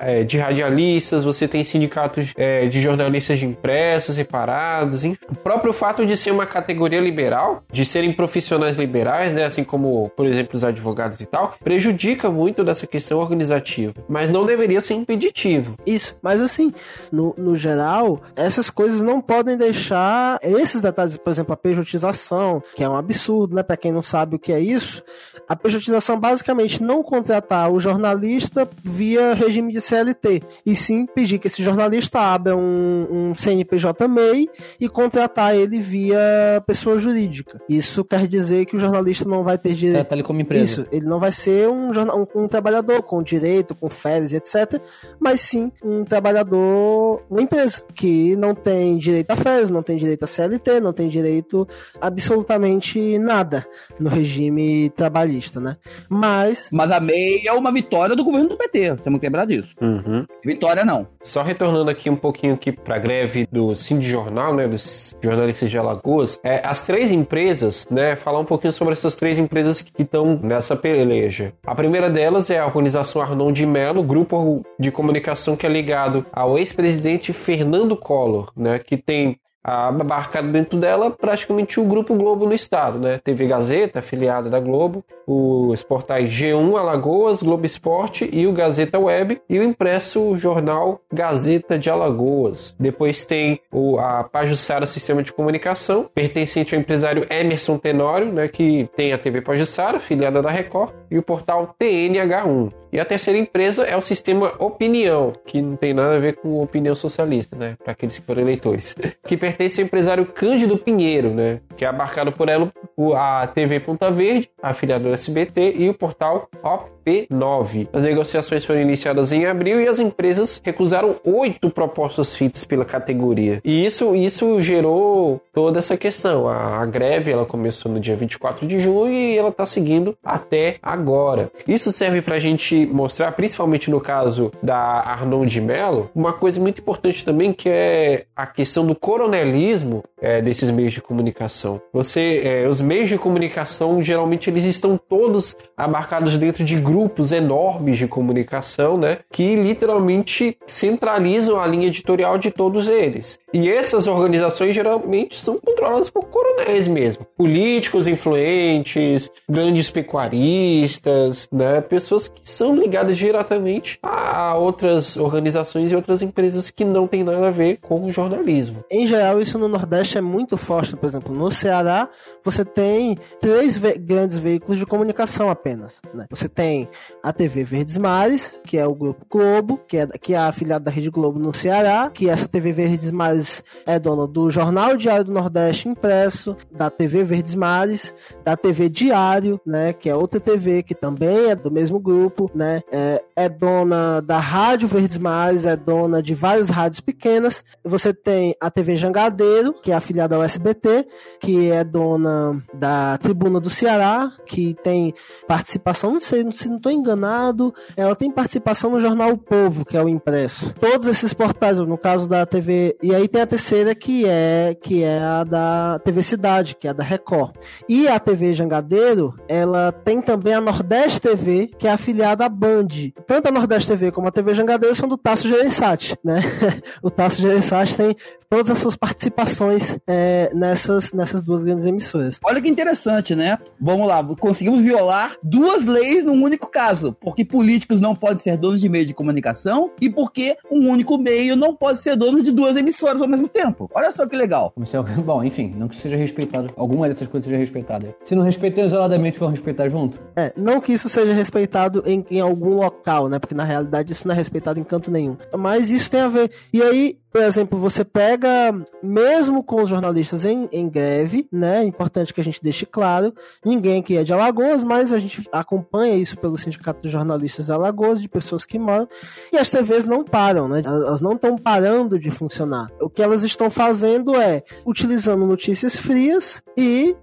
é, 0.00 0.24
de 0.24 0.38
radialistas, 0.38 1.22
você 1.22 1.46
tem 1.46 1.62
sindicatos 1.62 2.32
é, 2.36 2.66
de 2.66 2.80
jornalistas 2.80 3.38
de 3.38 3.46
impressos, 3.46 4.16
reparados, 4.16 5.04
enfim. 5.04 5.16
O 5.30 5.36
próprio 5.36 5.72
fato 5.72 6.04
de 6.04 6.16
ser 6.16 6.32
uma 6.32 6.46
categoria 6.46 6.98
liberal, 6.98 7.62
de 7.70 7.86
serem 7.86 8.12
profissionais 8.12 8.76
liberais, 8.76 9.32
né, 9.32 9.44
assim 9.44 9.62
como, 9.62 10.10
por 10.16 10.26
exemplo, 10.26 10.56
os 10.56 10.64
advogados 10.64 11.20
e 11.20 11.26
tal, 11.26 11.54
prejudica 11.62 12.28
muito 12.28 12.64
dessa 12.64 12.84
questão 12.84 13.20
organizativa, 13.20 13.94
mas 14.08 14.32
não 14.32 14.44
deveria 14.44 14.80
ser 14.80 14.94
impeditivo. 14.94 15.76
Isso, 15.86 16.16
mas 16.20 16.42
assim, 16.42 16.74
no, 17.12 17.32
no 17.38 17.54
geral, 17.54 18.20
essas 18.34 18.68
coisas 18.68 19.00
não 19.00 19.20
podem 19.20 19.56
deixar 19.56 20.40
esses 20.42 20.80
detalhes, 20.80 21.16
por 21.16 21.30
exemplo, 21.30 21.52
a 21.52 21.56
pejotização, 21.56 22.60
que 22.74 22.82
é 22.82 22.88
um 22.88 22.96
absurdo, 22.96 23.54
né, 23.54 23.62
para 23.62 23.76
quem 23.76 23.92
não 23.92 24.02
sabe 24.02 24.34
o 24.34 24.40
que 24.40 24.52
é 24.52 24.58
isso, 24.58 25.04
a 25.48 25.54
pejotização 25.54 26.18
basicamente 26.18 26.82
não 26.82 27.02
contratar 27.02 27.70
o 27.70 27.78
jornalista 27.78 28.68
via 28.82 29.34
regime 29.34 29.72
de 29.72 29.80
CLT, 29.80 30.42
e 30.64 30.74
sim 30.74 31.06
pedir 31.06 31.38
que 31.38 31.46
esse 31.46 31.62
jornalista 31.62 32.18
abra 32.20 32.56
um, 32.56 33.06
um 33.10 33.34
CNPJ 33.34 34.08
MEI 34.08 34.48
e 34.80 34.88
contratar 34.88 35.54
ele 35.54 35.80
via 35.80 36.18
pessoa 36.66 36.98
jurídica. 36.98 37.60
Isso 37.68 38.04
quer 38.04 38.26
dizer 38.26 38.66
que 38.66 38.76
o 38.76 38.78
jornalista 38.78 39.28
não 39.28 39.42
vai 39.42 39.58
ter 39.58 39.74
direito. 39.74 40.12
Ali 40.12 40.22
como 40.22 40.40
empresa. 40.40 40.64
Isso, 40.64 40.86
ele 40.90 41.06
não 41.06 41.18
vai 41.18 41.32
ser 41.32 41.68
um, 41.68 41.90
um, 41.90 42.42
um 42.44 42.48
trabalhador 42.48 43.02
com 43.02 43.22
direito, 43.22 43.74
com 43.74 43.88
férias, 43.88 44.32
etc. 44.32 44.80
Mas 45.18 45.40
sim 45.40 45.70
um 45.82 46.04
trabalhador, 46.04 47.22
uma 47.30 47.42
empresa, 47.42 47.82
que 47.94 48.36
não 48.36 48.54
tem 48.54 48.96
direito 48.96 49.30
a 49.30 49.36
férias, 49.36 49.70
não 49.70 49.82
tem 49.82 49.96
direito 49.96 50.24
a 50.24 50.26
CLT, 50.26 50.80
não 50.80 50.92
tem 50.92 51.08
direito 51.08 51.66
absolutamente 52.00 53.18
nada 53.18 53.66
no 53.98 54.08
regime 54.08 54.90
trabalhista 54.90 55.25
trabalhista, 55.26 55.60
né? 55.60 55.76
Mas. 56.08 56.68
Mas 56.72 56.90
a 56.90 57.00
MEI 57.00 57.46
é 57.46 57.52
uma 57.52 57.72
vitória 57.72 58.14
do 58.14 58.24
governo 58.24 58.50
do 58.50 58.56
PT, 58.56 58.96
temos 59.02 59.18
que 59.18 59.26
lembrar 59.26 59.44
disso. 59.44 59.74
Uhum. 59.80 60.24
Vitória 60.44 60.84
não. 60.84 61.06
Só 61.22 61.42
retornando 61.42 61.90
aqui 61.90 62.08
um 62.08 62.16
pouquinho 62.16 62.54
aqui 62.54 62.70
para 62.70 62.96
a 62.96 62.98
greve 62.98 63.48
do 63.50 63.74
Cindy 63.74 64.08
Jornal, 64.08 64.54
né, 64.54 64.68
dos 64.68 65.16
jornalistas 65.20 65.70
de 65.70 65.76
Alagoas, 65.76 66.38
é, 66.42 66.62
as 66.64 66.82
três 66.82 67.10
empresas, 67.10 67.86
né, 67.90 68.16
falar 68.16 68.38
um 68.38 68.44
pouquinho 68.44 68.72
sobre 68.72 68.92
essas 68.92 69.16
três 69.16 69.36
empresas 69.38 69.82
que 69.82 70.02
estão 70.02 70.38
nessa 70.42 70.76
peleja. 70.76 71.52
A 71.66 71.74
primeira 71.74 72.08
delas 72.08 72.48
é 72.50 72.58
a 72.58 72.66
organização 72.66 73.20
Arnon 73.20 73.52
de 73.52 73.66
Mello, 73.66 74.02
grupo 74.02 74.64
de 74.78 74.90
comunicação 74.90 75.56
que 75.56 75.66
é 75.66 75.68
ligado 75.68 76.24
ao 76.32 76.58
ex-presidente 76.58 77.32
Fernando 77.32 77.96
Collor, 77.96 78.52
né, 78.56 78.78
que 78.78 78.96
tem 78.96 79.38
abarcado 79.66 80.48
dentro 80.48 80.78
dela 80.78 81.10
praticamente 81.10 81.80
o 81.80 81.84
Grupo 81.84 82.14
Globo 82.14 82.46
no 82.46 82.54
estado, 82.54 82.98
né? 82.98 83.18
TV 83.22 83.46
Gazeta, 83.46 83.98
afiliada 83.98 84.48
da 84.48 84.60
Globo, 84.60 85.04
os 85.26 85.82
portais 85.82 86.30
G1 86.32 86.78
Alagoas, 86.78 87.42
Globo 87.42 87.66
Esporte 87.66 88.30
e 88.32 88.46
o 88.46 88.52
Gazeta 88.52 88.98
Web 88.98 89.40
e 89.48 89.58
o 89.58 89.64
impresso 89.64 90.38
jornal 90.38 91.00
Gazeta 91.12 91.76
de 91.76 91.90
Alagoas. 91.90 92.74
Depois 92.78 93.24
tem 93.24 93.60
o, 93.72 93.98
a 93.98 94.22
Pajussara 94.22 94.86
Sistema 94.86 95.22
de 95.22 95.32
Comunicação, 95.32 96.08
pertencente 96.14 96.74
ao 96.74 96.80
empresário 96.80 97.26
Emerson 97.28 97.76
Tenório, 97.76 98.32
né, 98.32 98.46
que 98.46 98.88
tem 98.96 99.12
a 99.12 99.18
TV 99.18 99.40
Pajussara, 99.40 99.96
afiliada 99.96 100.40
da 100.40 100.50
Record, 100.50 100.92
e 101.10 101.18
o 101.18 101.22
portal 101.22 101.74
TNH1. 101.80 102.72
E 102.92 103.00
a 103.00 103.04
terceira 103.04 103.38
empresa 103.38 103.84
é 103.84 103.96
o 103.96 104.00
sistema 104.00 104.52
Opinião, 104.58 105.34
que 105.44 105.60
não 105.60 105.76
tem 105.76 105.92
nada 105.92 106.16
a 106.16 106.18
ver 106.18 106.36
com 106.36 106.62
opinião 106.62 106.94
socialista, 106.94 107.56
né? 107.56 107.76
Para 107.82 107.92
aqueles 107.92 108.18
que 108.18 108.24
foram 108.24 108.42
eleitores. 108.42 108.94
que 109.26 109.36
pertence 109.36 109.55
ao 109.80 109.86
empresário 109.86 110.26
Cândido 110.26 110.76
Pinheiro, 110.76 111.30
né? 111.30 111.60
Que 111.76 111.84
é 111.84 111.88
abarcado 111.88 112.32
por 112.32 112.48
ela 112.48 112.72
a 113.14 113.46
TV 113.46 113.80
Ponta 113.80 114.10
Verde, 114.10 114.50
afiliada 114.62 115.04
do 115.04 115.14
SBT, 115.14 115.74
e 115.76 115.88
o 115.88 115.94
portal 115.94 116.48
Op 116.62 116.95
P9. 117.06 117.86
As 117.92 118.02
negociações 118.02 118.64
foram 118.64 118.80
iniciadas 118.80 119.30
em 119.30 119.46
abril 119.46 119.80
e 119.80 119.86
as 119.86 120.00
empresas 120.00 120.60
recusaram 120.64 121.14
oito 121.24 121.70
propostas 121.70 122.34
feitas 122.34 122.64
pela 122.64 122.84
categoria. 122.84 123.60
E 123.64 123.86
isso, 123.86 124.16
isso 124.16 124.60
gerou 124.60 125.40
toda 125.52 125.78
essa 125.78 125.96
questão. 125.96 126.48
A, 126.48 126.82
a 126.82 126.86
greve 126.86 127.30
ela 127.30 127.46
começou 127.46 127.92
no 127.92 128.00
dia 128.00 128.16
24 128.16 128.66
de 128.66 128.80
junho 128.80 129.12
e 129.12 129.38
ela 129.38 129.50
está 129.50 129.64
seguindo 129.64 130.18
até 130.24 130.78
agora. 130.82 131.50
Isso 131.68 131.92
serve 131.92 132.20
para 132.20 132.34
a 132.34 132.40
gente 132.40 132.86
mostrar, 132.86 133.30
principalmente 133.32 133.88
no 133.88 134.00
caso 134.00 134.50
da 134.60 134.76
Arnon 134.76 135.46
de 135.46 135.60
Mello, 135.60 136.10
uma 136.14 136.32
coisa 136.32 136.60
muito 136.60 136.80
importante 136.80 137.24
também 137.24 137.52
que 137.52 137.68
é 137.68 138.24
a 138.34 138.46
questão 138.46 138.84
do 138.84 138.94
coronelismo 138.94 140.02
é, 140.20 140.42
desses 140.42 140.70
meios 140.70 140.92
de 140.92 141.00
comunicação. 141.00 141.80
Você, 141.92 142.42
é, 142.44 142.68
os 142.68 142.80
meios 142.80 143.08
de 143.08 143.16
comunicação 143.16 144.02
geralmente 144.02 144.50
eles 144.50 144.64
estão 144.64 144.98
todos 144.98 145.56
abarcados 145.76 146.36
dentro 146.36 146.64
de 146.64 146.74
grupos 146.76 146.95
enormes 147.32 147.98
de 147.98 148.06
comunicação, 148.06 148.96
né, 148.96 149.18
que 149.30 149.56
literalmente 149.56 150.56
centralizam 150.66 151.60
a 151.60 151.66
linha 151.66 151.88
editorial 151.88 152.38
de 152.38 152.50
todos 152.50 152.88
eles. 152.88 153.38
E 153.52 153.70
essas 153.70 154.06
organizações 154.06 154.74
geralmente 154.74 155.38
são 155.38 155.58
controladas 155.58 156.10
por 156.10 156.24
coronéis 156.26 156.86
mesmo, 156.86 157.26
políticos 157.36 158.06
influentes, 158.06 159.30
grandes 159.48 159.90
pecuaristas, 159.90 161.48
né, 161.50 161.80
pessoas 161.80 162.28
que 162.28 162.42
são 162.44 162.76
ligadas 162.76 163.16
diretamente 163.16 163.98
a 164.02 164.56
outras 164.56 165.16
organizações 165.16 165.90
e 165.90 165.96
outras 165.96 166.22
empresas 166.22 166.70
que 166.70 166.84
não 166.84 167.06
têm 167.06 167.24
nada 167.24 167.48
a 167.48 167.50
ver 167.50 167.78
com 167.80 168.04
o 168.04 168.12
jornalismo. 168.12 168.84
Em 168.90 169.06
geral, 169.06 169.40
isso 169.40 169.58
no 169.58 169.68
Nordeste 169.68 170.18
é 170.18 170.20
muito 170.20 170.56
forte. 170.56 170.96
Por 170.96 171.06
exemplo, 171.06 171.34
no 171.34 171.50
Ceará, 171.50 172.08
você 172.44 172.64
tem 172.64 173.16
três 173.40 173.76
ve 173.76 173.98
grandes 173.98 174.36
veículos 174.36 174.78
de 174.78 174.86
comunicação 174.86 175.48
apenas. 175.50 176.00
Né? 176.12 176.26
Você 176.30 176.48
tem 176.48 176.85
a 177.22 177.32
TV 177.32 177.64
Verdes 177.64 177.98
Mares, 177.98 178.60
que 178.64 178.78
é 178.78 178.86
o 178.86 178.94
Grupo 178.94 179.24
Globo, 179.30 179.80
que 179.86 179.96
é, 179.96 180.06
que 180.06 180.34
é 180.34 180.38
afiliado 180.38 180.84
da 180.84 180.90
Rede 180.90 181.10
Globo 181.10 181.38
no 181.38 181.52
Ceará, 181.54 182.10
que 182.12 182.28
essa 182.28 182.48
TV 182.48 182.72
Verdes 182.72 183.10
Mares 183.10 183.62
é 183.86 183.98
dona 183.98 184.26
do 184.26 184.50
Jornal 184.50 184.96
Diário 184.96 185.24
do 185.24 185.32
Nordeste 185.32 185.88
impresso, 185.88 186.56
da 186.70 186.90
TV 186.90 187.24
Verdes 187.24 187.54
Mares, 187.54 188.14
da 188.44 188.56
TV 188.56 188.88
Diário, 188.88 189.60
né, 189.66 189.92
que 189.92 190.08
é 190.08 190.14
outra 190.14 190.40
TV 190.40 190.82
que 190.82 190.94
também 190.94 191.50
é 191.50 191.56
do 191.56 191.70
mesmo 191.70 191.98
grupo, 191.98 192.50
né, 192.54 192.82
é, 192.90 193.22
é 193.34 193.48
dona 193.48 194.20
da 194.20 194.38
Rádio 194.38 194.88
Verdes 194.88 195.18
Mares, 195.18 195.64
é 195.64 195.76
dona 195.76 196.22
de 196.22 196.34
várias 196.34 196.70
rádios 196.70 197.00
pequenas. 197.00 197.64
Você 197.84 198.12
tem 198.12 198.54
a 198.60 198.70
TV 198.70 198.96
Jangadeiro, 198.96 199.74
que 199.82 199.92
é 199.92 199.94
afiliada 199.94 200.36
ao 200.36 200.42
SBT, 200.42 201.06
que 201.40 201.70
é 201.70 201.84
dona 201.84 202.62
da 202.72 203.18
Tribuna 203.18 203.60
do 203.60 203.70
Ceará, 203.70 204.32
que 204.46 204.74
tem 204.82 205.14
participação, 205.46 206.12
não 206.12 206.20
sei 206.20 206.50
se 206.52 206.68
não 206.76 206.78
estou 206.78 206.92
enganado, 206.92 207.74
ela 207.96 208.14
tem 208.14 208.30
participação 208.30 208.90
no 208.90 209.00
jornal 209.00 209.30
O 209.30 209.38
Povo, 209.38 209.84
que 209.84 209.96
é 209.96 210.02
o 210.02 210.08
impresso. 210.08 210.72
Todos 210.74 211.06
esses 211.08 211.32
portais, 211.32 211.78
no 211.78 211.98
caso 211.98 212.28
da 212.28 212.44
TV, 212.44 212.96
e 213.02 213.14
aí 213.14 213.26
tem 213.26 213.42
a 213.42 213.46
terceira 213.46 213.94
que 213.94 214.26
é 214.26 214.76
que 214.80 215.02
é 215.02 215.18
a 215.18 215.44
da 215.44 215.98
TV 216.04 216.22
Cidade, 216.22 216.76
que 216.76 216.86
é 216.86 216.90
a 216.90 216.92
da 216.92 217.02
Record. 217.02 217.54
E 217.88 218.06
a 218.06 218.18
TV 218.18 218.52
Jangadeiro, 218.52 219.34
ela 219.48 219.90
tem 219.90 220.20
também 220.20 220.54
a 220.54 220.60
Nordeste 220.60 221.20
TV, 221.20 221.70
que 221.78 221.86
é 221.86 221.90
afiliada 221.90 222.44
à 222.44 222.48
Band. 222.48 222.88
Tanto 223.26 223.48
a 223.48 223.52
Nordeste 223.52 223.90
TV 223.90 224.10
como 224.10 224.28
a 224.28 224.32
TV 224.32 224.54
Jangadeiro 224.54 224.94
são 224.94 225.08
do 225.08 225.16
Tasso 225.16 225.48
Gereissati, 225.48 226.16
né? 226.22 226.40
o 227.02 227.10
Tasso 227.10 227.40
Gereissati 227.40 227.96
tem 227.96 228.16
todas 228.48 228.70
as 228.70 228.78
suas 228.78 228.96
participações 228.96 229.98
é, 230.06 230.50
nessas, 230.54 231.12
nessas 231.12 231.42
duas 231.42 231.64
grandes 231.64 231.86
emissoras. 231.86 232.38
Olha 232.44 232.60
que 232.60 232.68
interessante, 232.68 233.34
né? 233.34 233.58
Vamos 233.80 234.06
lá, 234.06 234.22
conseguimos 234.38 234.82
violar 234.82 235.36
duas 235.42 235.84
leis 235.84 236.24
num 236.24 236.42
único 236.42 236.65
caso, 236.68 237.16
porque 237.20 237.44
políticos 237.44 238.00
não 238.00 238.14
podem 238.14 238.38
ser 238.38 238.56
donos 238.56 238.80
de 238.80 238.88
meio 238.88 239.06
de 239.06 239.14
comunicação 239.14 239.90
e 240.00 240.10
porque 240.10 240.56
um 240.70 240.88
único 240.90 241.18
meio 241.18 241.56
não 241.56 241.74
pode 241.74 241.98
ser 241.98 242.16
dono 242.16 242.42
de 242.42 242.52
duas 242.52 242.76
emissoras 242.76 243.20
ao 243.20 243.28
mesmo 243.28 243.48
tempo. 243.48 243.90
Olha 243.94 244.12
só 244.12 244.26
que 244.26 244.36
legal. 244.36 244.72
Bom, 245.24 245.42
enfim, 245.42 245.74
não 245.76 245.88
que 245.88 245.96
seja 245.96 246.16
respeitado, 246.16 246.72
alguma 246.76 247.08
dessas 247.08 247.28
coisas 247.28 247.48
seja 247.48 247.58
respeitada. 247.58 248.14
Se 248.24 248.34
não 248.34 248.42
respeitar 248.42 248.82
isoladamente, 248.82 249.38
vão 249.38 249.50
respeitar 249.50 249.88
junto? 249.88 250.20
É, 250.36 250.52
não 250.56 250.80
que 250.80 250.92
isso 250.92 251.08
seja 251.08 251.32
respeitado 251.32 252.02
em, 252.06 252.24
em 252.30 252.40
algum 252.40 252.74
local, 252.74 253.28
né? 253.28 253.38
Porque 253.38 253.54
na 253.54 253.64
realidade 253.64 254.12
isso 254.12 254.26
não 254.26 254.34
é 254.34 254.38
respeitado 254.38 254.78
em 254.78 254.84
canto 254.84 255.10
nenhum. 255.10 255.36
Mas 255.56 255.90
isso 255.90 256.10
tem 256.10 256.20
a 256.20 256.28
ver. 256.28 256.50
E 256.72 256.82
aí, 256.82 257.18
por 257.30 257.42
exemplo, 257.42 257.78
você 257.78 258.04
pega, 258.04 258.74
mesmo 259.02 259.62
com 259.62 259.82
os 259.82 259.90
jornalistas 259.90 260.44
em, 260.44 260.68
em 260.72 260.88
greve, 260.88 261.46
né? 261.52 261.82
É 261.82 261.84
importante 261.84 262.32
que 262.32 262.40
a 262.40 262.44
gente 262.44 262.62
deixe 262.62 262.86
claro, 262.86 263.34
ninguém 263.64 264.00
aqui 264.00 264.16
é 264.16 264.24
de 264.24 264.32
Alagoas, 264.32 264.82
mas 264.82 265.12
a 265.12 265.18
gente 265.18 265.46
acompanha 265.52 266.14
isso 266.14 266.38
pelo 266.46 266.56
Sindicato 266.56 267.02
dos 267.02 267.10
Jornalistas 267.10 267.66
de 267.66 267.72
Alagoas, 267.72 268.22
de 268.22 268.28
pessoas 268.28 268.64
que 268.64 268.78
moram, 268.78 269.08
e 269.52 269.58
as 269.58 269.68
TVs 269.68 270.04
não 270.04 270.22
param, 270.24 270.68
né? 270.68 270.80
Elas 270.84 271.20
não 271.20 271.32
estão 271.32 271.56
parando 271.56 272.18
de 272.18 272.30
funcionar. 272.30 272.88
O 273.00 273.10
que 273.10 273.20
elas 273.20 273.42
estão 273.42 273.68
fazendo 273.68 274.36
é 274.36 274.62
utilizando 274.84 275.44
notícias 275.44 275.96
frias 275.96 276.62
e, 276.76 277.16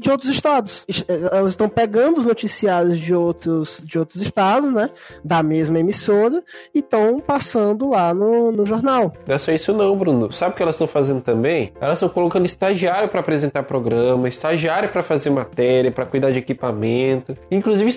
de 0.00 0.10
outros 0.10 0.30
estados. 0.30 0.84
Elas 1.32 1.50
estão 1.50 1.68
pegando 1.68 2.18
os 2.18 2.24
noticiários 2.24 2.98
de 2.98 3.14
outros, 3.14 3.80
de 3.84 3.98
outros 3.98 4.20
estados, 4.20 4.70
né? 4.72 4.90
Da 5.24 5.42
mesma 5.42 5.78
emissora, 5.78 6.42
e 6.74 6.80
estão 6.80 7.20
passando 7.20 7.90
lá 7.90 8.12
no, 8.12 8.50
no 8.50 8.66
jornal. 8.66 9.12
Não 9.26 9.34
é 9.34 9.38
só 9.38 9.52
isso 9.52 9.72
não, 9.72 9.96
Bruno. 9.96 10.32
Sabe 10.32 10.52
o 10.52 10.56
que 10.56 10.62
elas 10.62 10.74
estão 10.74 10.88
fazendo 10.88 11.20
também? 11.20 11.72
Elas 11.80 11.98
estão 11.98 12.08
colocando 12.08 12.46
estagiário 12.46 13.08
para 13.08 13.20
apresentar 13.20 13.62
programa, 13.62 14.28
estagiário 14.28 14.88
para 14.88 15.02
fazer 15.02 15.30
matéria, 15.30 15.92
para 15.92 16.04
cuidar 16.04 16.32
de 16.32 16.38
equipamento, 16.38 17.36
inclusive 17.50 17.90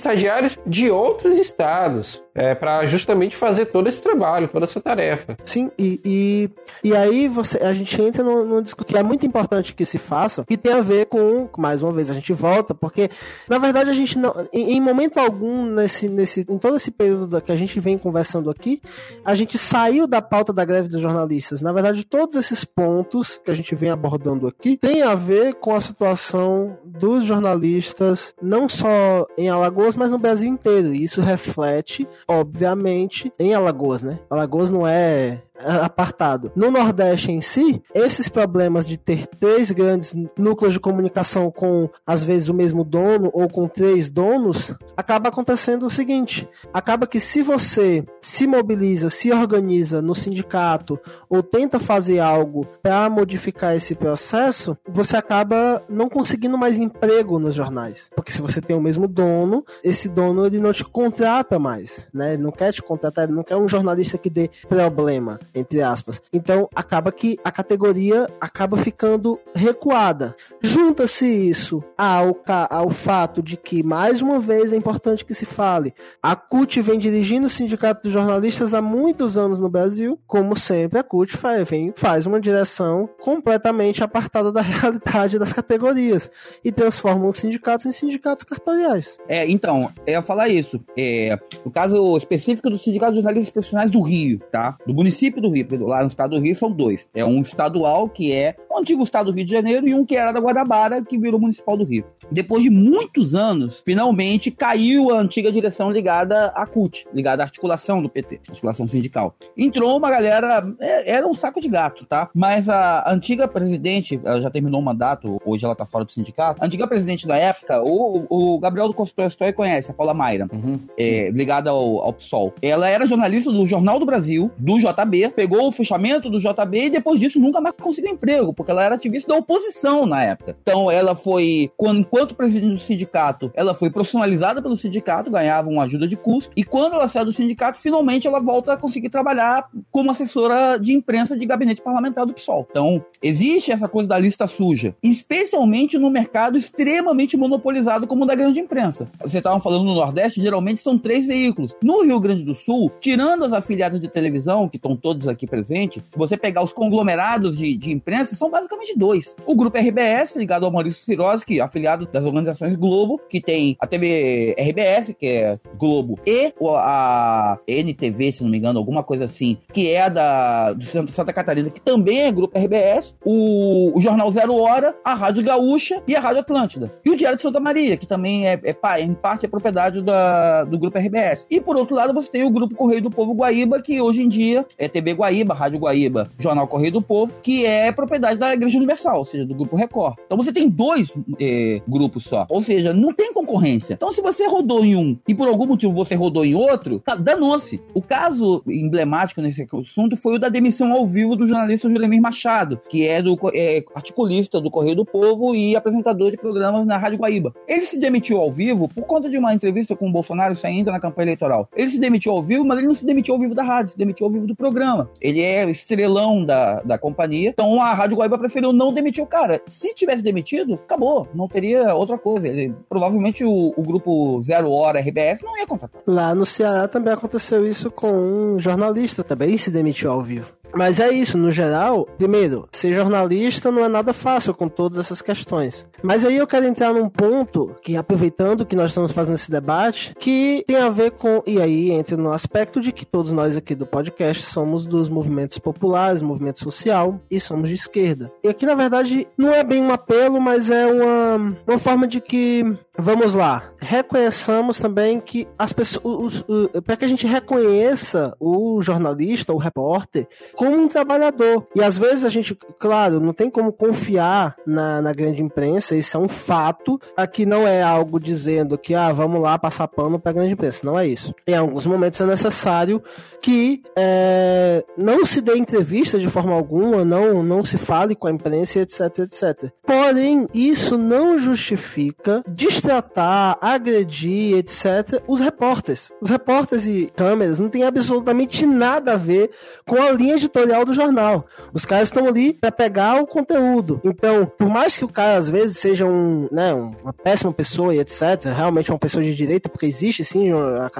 de 0.65 0.89
outros 0.89 1.37
estados 1.37 2.22
é, 2.35 2.55
para 2.55 2.85
justamente 2.85 3.35
fazer 3.35 3.65
todo 3.65 3.87
esse 3.87 4.01
trabalho, 4.01 4.47
toda 4.47 4.65
essa 4.65 4.81
tarefa. 4.81 5.37
Sim, 5.45 5.69
e, 5.77 5.99
e, 6.03 6.49
e 6.83 6.95
aí 6.95 7.27
você, 7.27 7.57
a 7.59 7.73
gente 7.73 7.99
entra 8.01 8.23
no, 8.23 8.43
no 8.43 8.63
que 8.63 8.97
é 8.97 9.03
muito 9.03 9.25
importante 9.25 9.73
que 9.73 9.85
se 9.85 9.97
faça, 9.97 10.43
que 10.45 10.57
tem 10.57 10.73
a 10.73 10.81
ver 10.81 11.05
com, 11.05 11.49
mais 11.57 11.81
uma 11.81 11.91
vez, 11.91 12.09
a 12.09 12.13
gente 12.13 12.33
volta, 12.33 12.73
porque 12.73 13.09
na 13.47 13.57
verdade 13.57 13.89
a 13.89 13.93
gente 13.93 14.17
não, 14.17 14.33
em, 14.51 14.73
em 14.73 14.81
momento 14.81 15.19
algum, 15.19 15.65
nesse, 15.65 16.09
nesse, 16.09 16.45
em 16.49 16.57
todo 16.57 16.77
esse 16.77 16.91
período 16.91 17.41
que 17.41 17.51
a 17.51 17.55
gente 17.55 17.79
vem 17.79 17.97
conversando 17.97 18.49
aqui, 18.49 18.81
a 19.23 19.35
gente 19.35 19.57
saiu 19.57 20.07
da 20.07 20.21
pauta 20.21 20.51
da 20.51 20.65
greve 20.65 20.87
dos 20.87 21.01
jornalistas. 21.01 21.61
Na 21.61 21.71
verdade, 21.71 22.03
todos 22.03 22.35
esses 22.35 22.65
pontos 22.65 23.39
que 23.43 23.51
a 23.51 23.53
gente 23.53 23.75
vem 23.75 23.89
abordando 23.89 24.47
aqui 24.47 24.77
tem 24.77 25.03
a 25.03 25.15
ver 25.15 25.55
com 25.55 25.75
a 25.75 25.81
situação 25.81 26.77
dos 26.83 27.25
jornalistas, 27.25 28.33
não 28.41 28.67
só 28.67 29.27
em 29.37 29.49
Alagoas, 29.49 29.95
mas 29.95 30.09
no 30.09 30.17
Brasil 30.17 30.49
inteiro. 30.49 30.93
E 30.93 31.03
isso 31.03 31.21
reflete 31.21 32.07
obviamente, 32.27 33.31
em 33.39 33.53
Alagoas, 33.53 34.01
né? 34.01 34.19
Alagoas 34.29 34.69
não 34.69 34.87
é 34.87 35.41
apartado. 35.65 36.51
No 36.55 36.71
Nordeste 36.71 37.31
em 37.31 37.41
si, 37.41 37.81
esses 37.93 38.29
problemas 38.29 38.87
de 38.87 38.97
ter 38.97 39.27
três 39.27 39.71
grandes 39.71 40.15
núcleos 40.37 40.73
de 40.73 40.79
comunicação 40.79 41.51
com, 41.51 41.89
às 42.05 42.23
vezes, 42.23 42.49
o 42.49 42.53
mesmo 42.53 42.83
dono 42.83 43.29
ou 43.33 43.49
com 43.49 43.67
três 43.67 44.09
donos, 44.09 44.75
acaba 44.95 45.29
acontecendo 45.29 45.85
o 45.85 45.89
seguinte: 45.89 46.47
acaba 46.73 47.07
que 47.07 47.19
se 47.19 47.41
você 47.41 48.05
se 48.21 48.47
mobiliza, 48.47 49.09
se 49.09 49.31
organiza 49.31 50.01
no 50.01 50.15
sindicato 50.15 50.99
ou 51.29 51.41
tenta 51.41 51.79
fazer 51.79 52.19
algo 52.19 52.65
para 52.81 53.09
modificar 53.09 53.75
esse 53.75 53.95
processo, 53.95 54.77
você 54.87 55.17
acaba 55.17 55.81
não 55.89 56.09
conseguindo 56.09 56.57
mais 56.57 56.79
emprego 56.79 57.39
nos 57.39 57.55
jornais. 57.55 58.09
Porque 58.15 58.31
se 58.31 58.41
você 58.41 58.61
tem 58.61 58.75
o 58.75 58.81
mesmo 58.81 59.07
dono, 59.07 59.65
esse 59.83 60.07
dono 60.07 60.45
ele 60.45 60.59
não 60.59 60.71
te 60.71 60.83
contrata 60.83 61.59
mais, 61.59 62.09
né? 62.13 62.33
Ele 62.33 62.43
não 62.43 62.51
quer 62.51 62.71
te 62.71 62.81
contratar, 62.81 63.25
ele 63.25 63.33
não 63.33 63.43
quer 63.43 63.57
um 63.57 63.67
jornalista 63.67 64.17
que 64.17 64.29
dê 64.29 64.49
problema 64.67 65.39
entre 65.53 65.81
aspas. 65.81 66.21
Então 66.31 66.69
acaba 66.75 67.11
que 67.11 67.37
a 67.43 67.51
categoria 67.51 68.29
acaba 68.39 68.77
ficando 68.77 69.39
recuada. 69.53 70.35
Junta-se 70.61 71.27
isso 71.27 71.83
ao, 71.97 72.41
ao 72.69 72.89
fato 72.89 73.41
de 73.41 73.57
que, 73.57 73.83
mais 73.83 74.21
uma 74.21 74.39
vez, 74.39 74.73
é 74.73 74.75
importante 74.75 75.25
que 75.25 75.33
se 75.33 75.45
fale, 75.45 75.93
a 76.21 76.35
CUT 76.35 76.81
vem 76.81 76.97
dirigindo 76.97 77.47
o 77.47 77.49
Sindicato 77.49 78.03
dos 78.03 78.11
Jornalistas 78.11 78.73
há 78.73 78.81
muitos 78.81 79.37
anos 79.37 79.59
no 79.59 79.69
Brasil, 79.69 80.19
como 80.25 80.55
sempre, 80.55 80.99
a 80.99 81.03
CUT 81.03 81.37
faz, 81.37 81.69
vem, 81.69 81.93
faz 81.95 82.25
uma 82.25 82.39
direção 82.39 83.09
completamente 83.21 84.03
apartada 84.03 84.51
da 84.51 84.61
realidade 84.63 85.37
das 85.37 85.53
categorias 85.53 86.31
e 86.63 86.71
transforma 86.71 87.29
os 87.29 87.37
sindicatos 87.37 87.85
em 87.85 87.91
sindicatos 87.91 88.43
cartoriais. 88.43 89.17
É, 89.27 89.49
então, 89.49 89.89
eu 90.07 90.13
ia 90.13 90.21
falar 90.21 90.47
isso. 90.49 90.79
É, 90.97 91.37
no 91.63 91.71
caso 91.71 92.15
específico 92.17 92.69
do 92.69 92.77
Sindicato 92.77 93.13
dos 93.13 93.21
Jornalistas 93.21 93.51
Profissionais 93.51 93.91
do 93.91 94.01
Rio, 94.01 94.39
tá? 94.51 94.77
Do 94.85 94.93
município 94.93 95.41
do 95.43 95.53
Rio. 95.53 95.67
Lá 95.87 96.01
no 96.01 96.07
estado 96.07 96.35
do 96.35 96.41
Rio 96.41 96.55
são 96.55 96.71
dois. 96.71 97.07
É 97.13 97.23
um 97.23 97.41
estadual, 97.41 98.09
que 98.09 98.31
é 98.33 98.55
o 98.69 98.79
antigo 98.79 99.03
estado 99.03 99.31
do 99.31 99.35
Rio 99.35 99.45
de 99.45 99.51
Janeiro, 99.51 99.87
e 99.87 99.93
um 99.93 100.05
que 100.05 100.15
era 100.15 100.31
da 100.31 100.39
Guadabara, 100.39 101.03
que 101.03 101.17
virou 101.17 101.39
municipal 101.39 101.77
do 101.77 101.83
Rio. 101.83 102.05
Depois 102.31 102.63
de 102.63 102.69
muitos 102.69 103.35
anos, 103.35 103.81
finalmente 103.85 104.49
caiu 104.49 105.11
a 105.11 105.19
antiga 105.19 105.51
direção 105.51 105.91
ligada 105.91 106.47
à 106.55 106.65
CUT, 106.65 107.05
ligada 107.13 107.43
à 107.43 107.45
articulação 107.45 108.01
do 108.01 108.09
PT, 108.09 108.39
articulação 108.49 108.87
sindical. 108.87 109.35
Entrou 109.57 109.95
uma 109.97 110.09
galera, 110.09 110.65
é, 110.79 111.11
era 111.11 111.27
um 111.27 111.35
saco 111.35 111.59
de 111.61 111.67
gato, 111.67 112.05
tá? 112.05 112.29
Mas 112.33 112.69
a 112.69 113.11
antiga 113.11 113.47
presidente, 113.47 114.19
ela 114.23 114.41
já 114.41 114.49
terminou 114.49 114.79
o 114.79 114.83
mandato, 114.83 115.39
hoje 115.45 115.65
ela 115.65 115.75
tá 115.75 115.85
fora 115.85 116.05
do 116.05 116.11
sindicato. 116.11 116.61
A 116.63 116.65
antiga 116.65 116.87
presidente 116.87 117.27
da 117.27 117.35
época, 117.37 117.83
o, 117.83 118.25
o 118.29 118.59
Gabriel 118.59 118.87
do 118.87 118.93
Consultor 118.93 119.31
conhece, 119.53 119.91
a 119.91 119.93
Paula 119.93 120.13
Mayra, 120.13 120.47
Uhum. 120.51 120.79
é, 120.97 121.29
ligada 121.31 121.69
ao, 121.69 121.99
ao 122.01 122.13
PSOL. 122.13 122.53
Ela 122.61 122.87
era 122.89 123.05
jornalista 123.05 123.51
do 123.51 123.65
Jornal 123.65 123.99
do 123.99 124.05
Brasil, 124.05 124.49
do 124.57 124.77
JB, 124.77 125.32
pegou 125.35 125.67
o 125.67 125.71
fechamento 125.71 126.29
do 126.29 126.39
JB 126.39 126.85
e 126.85 126.89
depois 126.89 127.19
disso 127.19 127.39
nunca 127.39 127.59
mais 127.59 127.75
conseguiu 127.79 128.11
emprego, 128.11 128.53
porque 128.53 128.71
ela 128.71 128.83
era 128.83 128.95
ativista 128.95 129.31
da 129.31 129.37
oposição 129.37 130.05
na 130.05 130.23
época. 130.23 130.55
Então 130.61 130.89
ela 130.89 131.15
foi, 131.15 131.71
enquanto 131.79 132.35
presidente 132.35 132.73
do 132.75 132.79
sindicato, 132.79 133.51
ela 133.53 133.73
foi 133.73 133.89
profissionalizada 133.89 134.61
pelo 134.61 134.77
sindicato, 134.77 135.31
ganhava 135.31 135.69
uma 135.69 135.83
ajuda 135.83 136.07
de 136.07 136.15
custo, 136.15 136.51
e 136.55 136.63
quando 136.63 136.93
ela 136.93 137.07
saiu 137.07 137.25
do 137.25 137.33
sindicato, 137.33 137.79
finalmente 137.79 138.27
ela 138.27 138.39
volta 138.39 138.73
a 138.73 138.77
conseguir 138.77 139.09
trabalhar 139.09 139.67
como 139.91 140.11
assessora 140.11 140.77
de 140.77 140.93
imprensa 140.93 141.37
de 141.37 141.45
gabinete 141.45 141.81
parlamentar 141.81 142.25
do 142.25 142.33
PSOL. 142.33 142.67
Então, 142.69 143.03
existe 143.21 143.71
essa 143.71 143.87
coisa 143.87 144.09
da 144.09 144.17
lista 144.17 144.47
suja, 144.47 144.95
especialmente 145.03 145.97
no 145.97 146.09
mercado 146.09 146.57
extremamente 146.57 147.37
monopolizado 147.37 148.07
como 148.07 148.23
o 148.23 148.27
da 148.27 148.35
grande 148.35 148.59
imprensa. 148.59 149.09
Você 149.21 149.37
estava 149.37 149.59
falando 149.59 149.85
no 149.85 149.95
Nordeste, 149.95 150.41
geralmente 150.41 150.79
são 150.79 150.97
três 150.97 151.25
veículos. 151.25 151.75
No 151.81 152.03
Rio 152.03 152.19
Grande 152.19 152.43
do 152.43 152.55
Sul, 152.55 152.91
tirando 152.99 153.45
as 153.45 153.53
afiliadas 153.53 153.99
de 153.99 154.07
televisão, 154.07 154.67
que 154.67 154.77
estão 154.77 154.95
todos 155.23 155.27
aqui 155.27 155.47
presentes, 155.47 156.03
se 156.03 156.17
você 156.17 156.37
pegar 156.37 156.63
os 156.63 156.73
conglomerados 156.73 157.57
de, 157.57 157.75
de 157.75 157.91
imprensa, 157.91 158.35
são 158.35 158.49
basicamente 158.49 158.97
dois. 158.97 159.35
O 159.45 159.55
grupo 159.55 159.77
RBS, 159.77 160.35
ligado 160.35 160.65
ao 160.65 160.71
Maurício 160.71 161.03
Siroski, 161.03 161.61
afiliado 161.61 162.07
das 162.11 162.25
organizações 162.25 162.75
Globo, 162.75 163.19
que 163.29 163.41
tem 163.41 163.75
a 163.79 163.87
TV 163.87 164.55
RBS, 164.57 165.15
que 165.17 165.27
é 165.27 165.59
Globo, 165.77 166.19
e 166.25 166.53
a 166.75 167.57
NTV, 167.67 168.31
se 168.31 168.43
não 168.43 168.49
me 168.49 168.57
engano, 168.57 168.79
alguma 168.79 169.03
coisa 169.03 169.25
assim, 169.25 169.57
que 169.71 169.91
é 169.91 170.09
da 170.09 170.73
do 170.73 170.85
Santa 170.85 171.11
Santa 171.11 171.33
Catarina, 171.33 171.69
que 171.69 171.81
também 171.81 172.23
é 172.23 172.31
grupo 172.31 172.57
RBS, 172.57 173.15
o, 173.23 173.97
o 173.97 174.01
Jornal 174.01 174.29
Zero 174.31 174.55
Hora, 174.55 174.95
a 175.03 175.13
Rádio 175.13 175.43
Gaúcha 175.43 176.01
e 176.07 176.15
a 176.15 176.19
Rádio 176.19 176.41
Atlântida. 176.41 176.91
E 177.05 177.09
o 177.09 177.15
Diário 177.15 177.37
de 177.37 177.43
Santa 177.43 177.59
Maria, 177.59 177.95
que 177.95 178.07
também 178.07 178.47
é, 178.47 178.59
é 178.63 179.01
em 179.01 179.13
parte 179.13 179.45
é 179.45 179.49
propriedade 179.49 180.01
da, 180.01 180.63
do 180.63 180.77
grupo 180.77 180.97
RBS. 180.97 181.45
E 181.49 181.61
por 181.61 181.75
outro 181.75 181.95
lado, 181.95 182.13
você 182.13 182.29
tem 182.29 182.43
o 182.43 182.49
grupo 182.49 182.75
Correio 182.75 183.01
do 183.01 183.11
Povo 183.11 183.33
Guaíba, 183.33 183.81
que 183.81 184.01
hoje 184.01 184.21
em 184.21 184.27
dia 184.27 184.65
é 184.77 184.87
TV 184.87 185.02
Guaíba, 185.11 185.53
Rádio 185.53 185.79
Guaíba, 185.79 186.29
Jornal 186.39 186.67
Correio 186.67 186.93
do 186.93 187.01
Povo, 187.01 187.33
que 187.41 187.65
é 187.65 187.91
propriedade 187.91 188.39
da 188.39 188.53
Igreja 188.53 188.77
Universal, 188.77 189.19
ou 189.19 189.25
seja, 189.25 189.45
do 189.45 189.55
grupo 189.55 189.75
Record. 189.75 190.15
Então 190.25 190.37
você 190.37 190.51
tem 190.51 190.69
dois 190.69 191.11
eh, 191.39 191.81
grupos 191.87 192.23
só. 192.23 192.45
Ou 192.49 192.61
seja, 192.61 192.93
não 192.93 193.13
tem 193.13 193.33
concorrência. 193.33 193.93
Então, 193.93 194.11
se 194.11 194.21
você 194.21 194.47
rodou 194.47 194.83
em 194.83 194.95
um 194.95 195.17
e 195.27 195.35
por 195.35 195.47
algum 195.47 195.65
motivo 195.65 195.93
você 195.93 196.15
rodou 196.15 196.45
em 196.45 196.55
outro, 196.55 196.99
tá, 196.99 197.15
danou-se. 197.15 197.81
O 197.93 198.01
caso 198.01 198.63
emblemático 198.67 199.41
nesse 199.41 199.65
assunto 199.73 200.15
foi 200.15 200.35
o 200.35 200.39
da 200.39 200.49
demissão 200.49 200.91
ao 200.91 201.05
vivo 201.05 201.35
do 201.35 201.47
jornalista 201.47 201.89
Julemir 201.89 202.21
Machado, 202.21 202.79
que 202.89 203.07
é 203.07 203.21
do 203.21 203.37
é, 203.53 203.83
articulista 203.95 204.61
do 204.61 204.71
Correio 204.71 204.95
do 204.95 205.05
Povo 205.05 205.55
e 205.55 205.75
apresentador 205.75 206.31
de 206.31 206.37
programas 206.37 206.85
na 206.85 206.97
Rádio 206.97 207.19
Guaíba. 207.19 207.53
Ele 207.67 207.83
se 207.83 207.99
demitiu 207.99 208.37
ao 208.39 208.51
vivo 208.51 208.87
por 208.87 209.05
conta 209.05 209.29
de 209.29 209.37
uma 209.37 209.53
entrevista 209.53 209.95
com 209.95 210.07
o 210.07 210.11
Bolsonaro, 210.11 210.53
isso 210.53 210.65
ainda 210.65 210.91
na 210.91 210.99
campanha 210.99 211.25
eleitoral. 211.25 211.67
Ele 211.75 211.89
se 211.89 211.99
demitiu 211.99 212.31
ao 212.31 212.43
vivo, 212.43 212.65
mas 212.65 212.77
ele 212.77 212.87
não 212.87 212.93
se 212.93 213.05
demitiu 213.05 213.33
ao 213.33 213.39
vivo 213.39 213.53
da 213.53 213.63
rádio, 213.63 213.91
se 213.91 213.97
demitiu 213.97 214.25
ao 214.25 214.31
vivo 214.31 214.47
do 214.47 214.55
programa. 214.93 215.09
Ele 215.19 215.41
é 215.41 215.69
estrelão 215.69 216.45
da, 216.45 216.81
da 216.81 216.97
companhia, 216.97 217.49
então 217.49 217.81
a 217.81 217.93
Rádio 217.93 218.17
Guaíba 218.17 218.37
preferiu 218.37 218.71
não 218.71 218.93
demitir 218.93 219.23
o 219.23 219.27
cara. 219.27 219.61
Se 219.67 219.93
tivesse 219.93 220.21
demitido, 220.21 220.75
acabou, 220.75 221.27
não 221.33 221.47
teria 221.47 221.93
outra 221.93 222.17
coisa. 222.17 222.47
Ele, 222.47 222.73
provavelmente 222.87 223.43
o, 223.43 223.73
o 223.75 223.81
grupo 223.81 224.41
Zero 224.41 224.71
Hora 224.71 224.99
RBS 224.99 225.41
não 225.41 225.57
ia 225.57 225.67
contratar. 225.67 226.01
Lá 226.05 226.35
no 226.35 226.45
Ceará 226.45 226.87
também 226.87 227.13
aconteceu 227.13 227.67
isso 227.67 227.89
com 227.89 228.11
um 228.11 228.59
jornalista, 228.59 229.23
também 229.23 229.57
se 229.57 229.71
demitiu 229.71 230.11
ao 230.11 230.21
vivo. 230.21 230.53
Mas 230.73 230.99
é 230.99 231.11
isso, 231.11 231.37
no 231.37 231.51
geral, 231.51 232.07
primeiro, 232.17 232.67
ser 232.71 232.93
jornalista 232.93 233.71
não 233.71 233.85
é 233.85 233.87
nada 233.87 234.13
fácil 234.13 234.53
com 234.53 234.67
todas 234.67 234.97
essas 234.97 235.21
questões. 235.21 235.85
Mas 236.01 236.25
aí 236.25 236.37
eu 236.37 236.47
quero 236.47 236.65
entrar 236.65 236.93
num 236.93 237.07
ponto 237.07 237.75
que, 237.81 237.95
aproveitando 237.95 238.65
que 238.65 238.75
nós 238.75 238.89
estamos 238.91 239.11
fazendo 239.11 239.35
esse 239.35 239.49
debate, 239.49 240.13
que 240.19 240.63
tem 240.67 240.77
a 240.77 240.89
ver 240.89 241.11
com. 241.11 241.41
E 241.45 241.61
aí 241.61 241.91
entra 241.91 242.17
no 242.17 242.31
aspecto 242.31 242.81
de 242.81 242.91
que 242.91 243.05
todos 243.05 243.31
nós 243.31 243.55
aqui 243.55 243.75
do 243.75 243.85
podcast 243.85 244.43
somos 244.43 244.85
dos 244.85 245.09
movimentos 245.09 245.57
populares, 245.57 246.21
movimento 246.21 246.59
social, 246.59 247.19
e 247.29 247.39
somos 247.39 247.69
de 247.69 247.75
esquerda. 247.75 248.31
E 248.43 248.49
aqui, 248.49 248.65
na 248.65 248.75
verdade, 248.75 249.27
não 249.37 249.53
é 249.53 249.63
bem 249.63 249.81
um 249.81 249.91
apelo, 249.91 250.41
mas 250.41 250.69
é 250.69 250.85
uma, 250.85 251.55
uma 251.67 251.79
forma 251.79 252.07
de 252.07 252.19
que. 252.19 252.63
Vamos 252.97 253.33
lá, 253.33 253.63
reconheçamos 253.79 254.77
também 254.77 255.19
que 255.19 255.47
as 255.57 255.73
pessoas. 255.73 256.45
Para 256.85 256.95
que 256.95 257.05
a 257.05 257.07
gente 257.07 257.25
reconheça 257.25 258.35
o 258.39 258.79
jornalista, 258.83 259.51
o 259.51 259.57
repórter, 259.57 260.27
como 260.55 260.77
um 260.77 260.87
trabalhador. 260.87 261.65
E 261.75 261.81
às 261.81 261.97
vezes 261.97 262.23
a 262.23 262.29
gente, 262.29 262.55
claro, 262.77 263.19
não 263.19 263.33
tem 263.33 263.49
como 263.49 263.73
confiar 263.73 264.55
na, 264.65 265.01
na 265.01 265.11
grande 265.11 265.41
imprensa, 265.41 265.95
isso 265.95 266.15
é 266.15 266.19
um 266.19 266.29
fato. 266.29 266.99
Aqui 267.17 267.47
não 267.47 267.67
é 267.67 267.81
algo 267.81 268.19
dizendo 268.19 268.77
que, 268.77 268.93
ah, 268.93 269.11
vamos 269.11 269.41
lá 269.41 269.57
passar 269.57 269.87
pano 269.87 270.19
para 270.19 270.29
a 270.29 270.35
grande 270.35 270.53
imprensa. 270.53 270.81
Não 270.83 270.97
é 270.97 271.07
isso. 271.07 271.33
Em 271.47 271.55
alguns 271.55 271.87
momentos 271.87 272.21
é 272.21 272.25
necessário 272.27 273.01
que 273.41 273.81
é, 273.97 274.85
não 274.95 275.25
se 275.25 275.41
dê 275.41 275.57
entrevista 275.57 276.19
de 276.19 276.29
forma 276.29 276.53
alguma, 276.53 277.03
não, 277.03 277.41
não 277.41 277.65
se 277.65 277.77
fale 277.77 278.15
com 278.15 278.27
a 278.27 278.31
imprensa, 278.31 278.79
etc, 278.79 279.19
etc. 279.19 279.71
Porém, 279.83 280.47
isso 280.53 280.97
não 280.97 281.39
justifica 281.39 282.43
destratar, 282.83 283.57
agredir, 283.61 284.57
etc., 284.57 285.21
os 285.25 285.39
repórteres. 285.39 286.11
Os 286.21 286.29
repórteres 286.29 286.85
e 286.85 287.11
câmeras 287.15 287.57
não 287.57 287.69
têm 287.69 287.83
absolutamente 287.83 288.65
nada 288.65 289.13
a 289.13 289.17
ver 289.17 289.49
com 289.87 290.01
a 290.01 290.11
linha 290.11 290.33
editorial 290.33 290.83
do 290.83 290.93
jornal. 290.93 291.45
Os 291.73 291.85
caras 291.85 292.09
estão 292.09 292.27
ali 292.27 292.53
para 292.53 292.71
pegar 292.71 293.21
o 293.21 293.25
conteúdo. 293.25 294.01
Então, 294.03 294.45
por 294.45 294.67
mais 294.67 294.97
que 294.97 295.05
o 295.05 295.07
cara 295.07 295.37
às 295.37 295.49
vezes 295.49 295.77
seja 295.77 296.05
um, 296.05 296.47
né, 296.51 296.73
uma 296.73 297.13
péssima 297.13 297.53
pessoa 297.53 297.95
e 297.95 297.99
etc, 297.99 298.45
realmente 298.55 298.91
uma 298.91 298.99
pessoa 298.99 299.23
de 299.23 299.33
direita, 299.33 299.69
porque 299.69 299.85
existe 299.85 300.23
sim, 300.23 300.49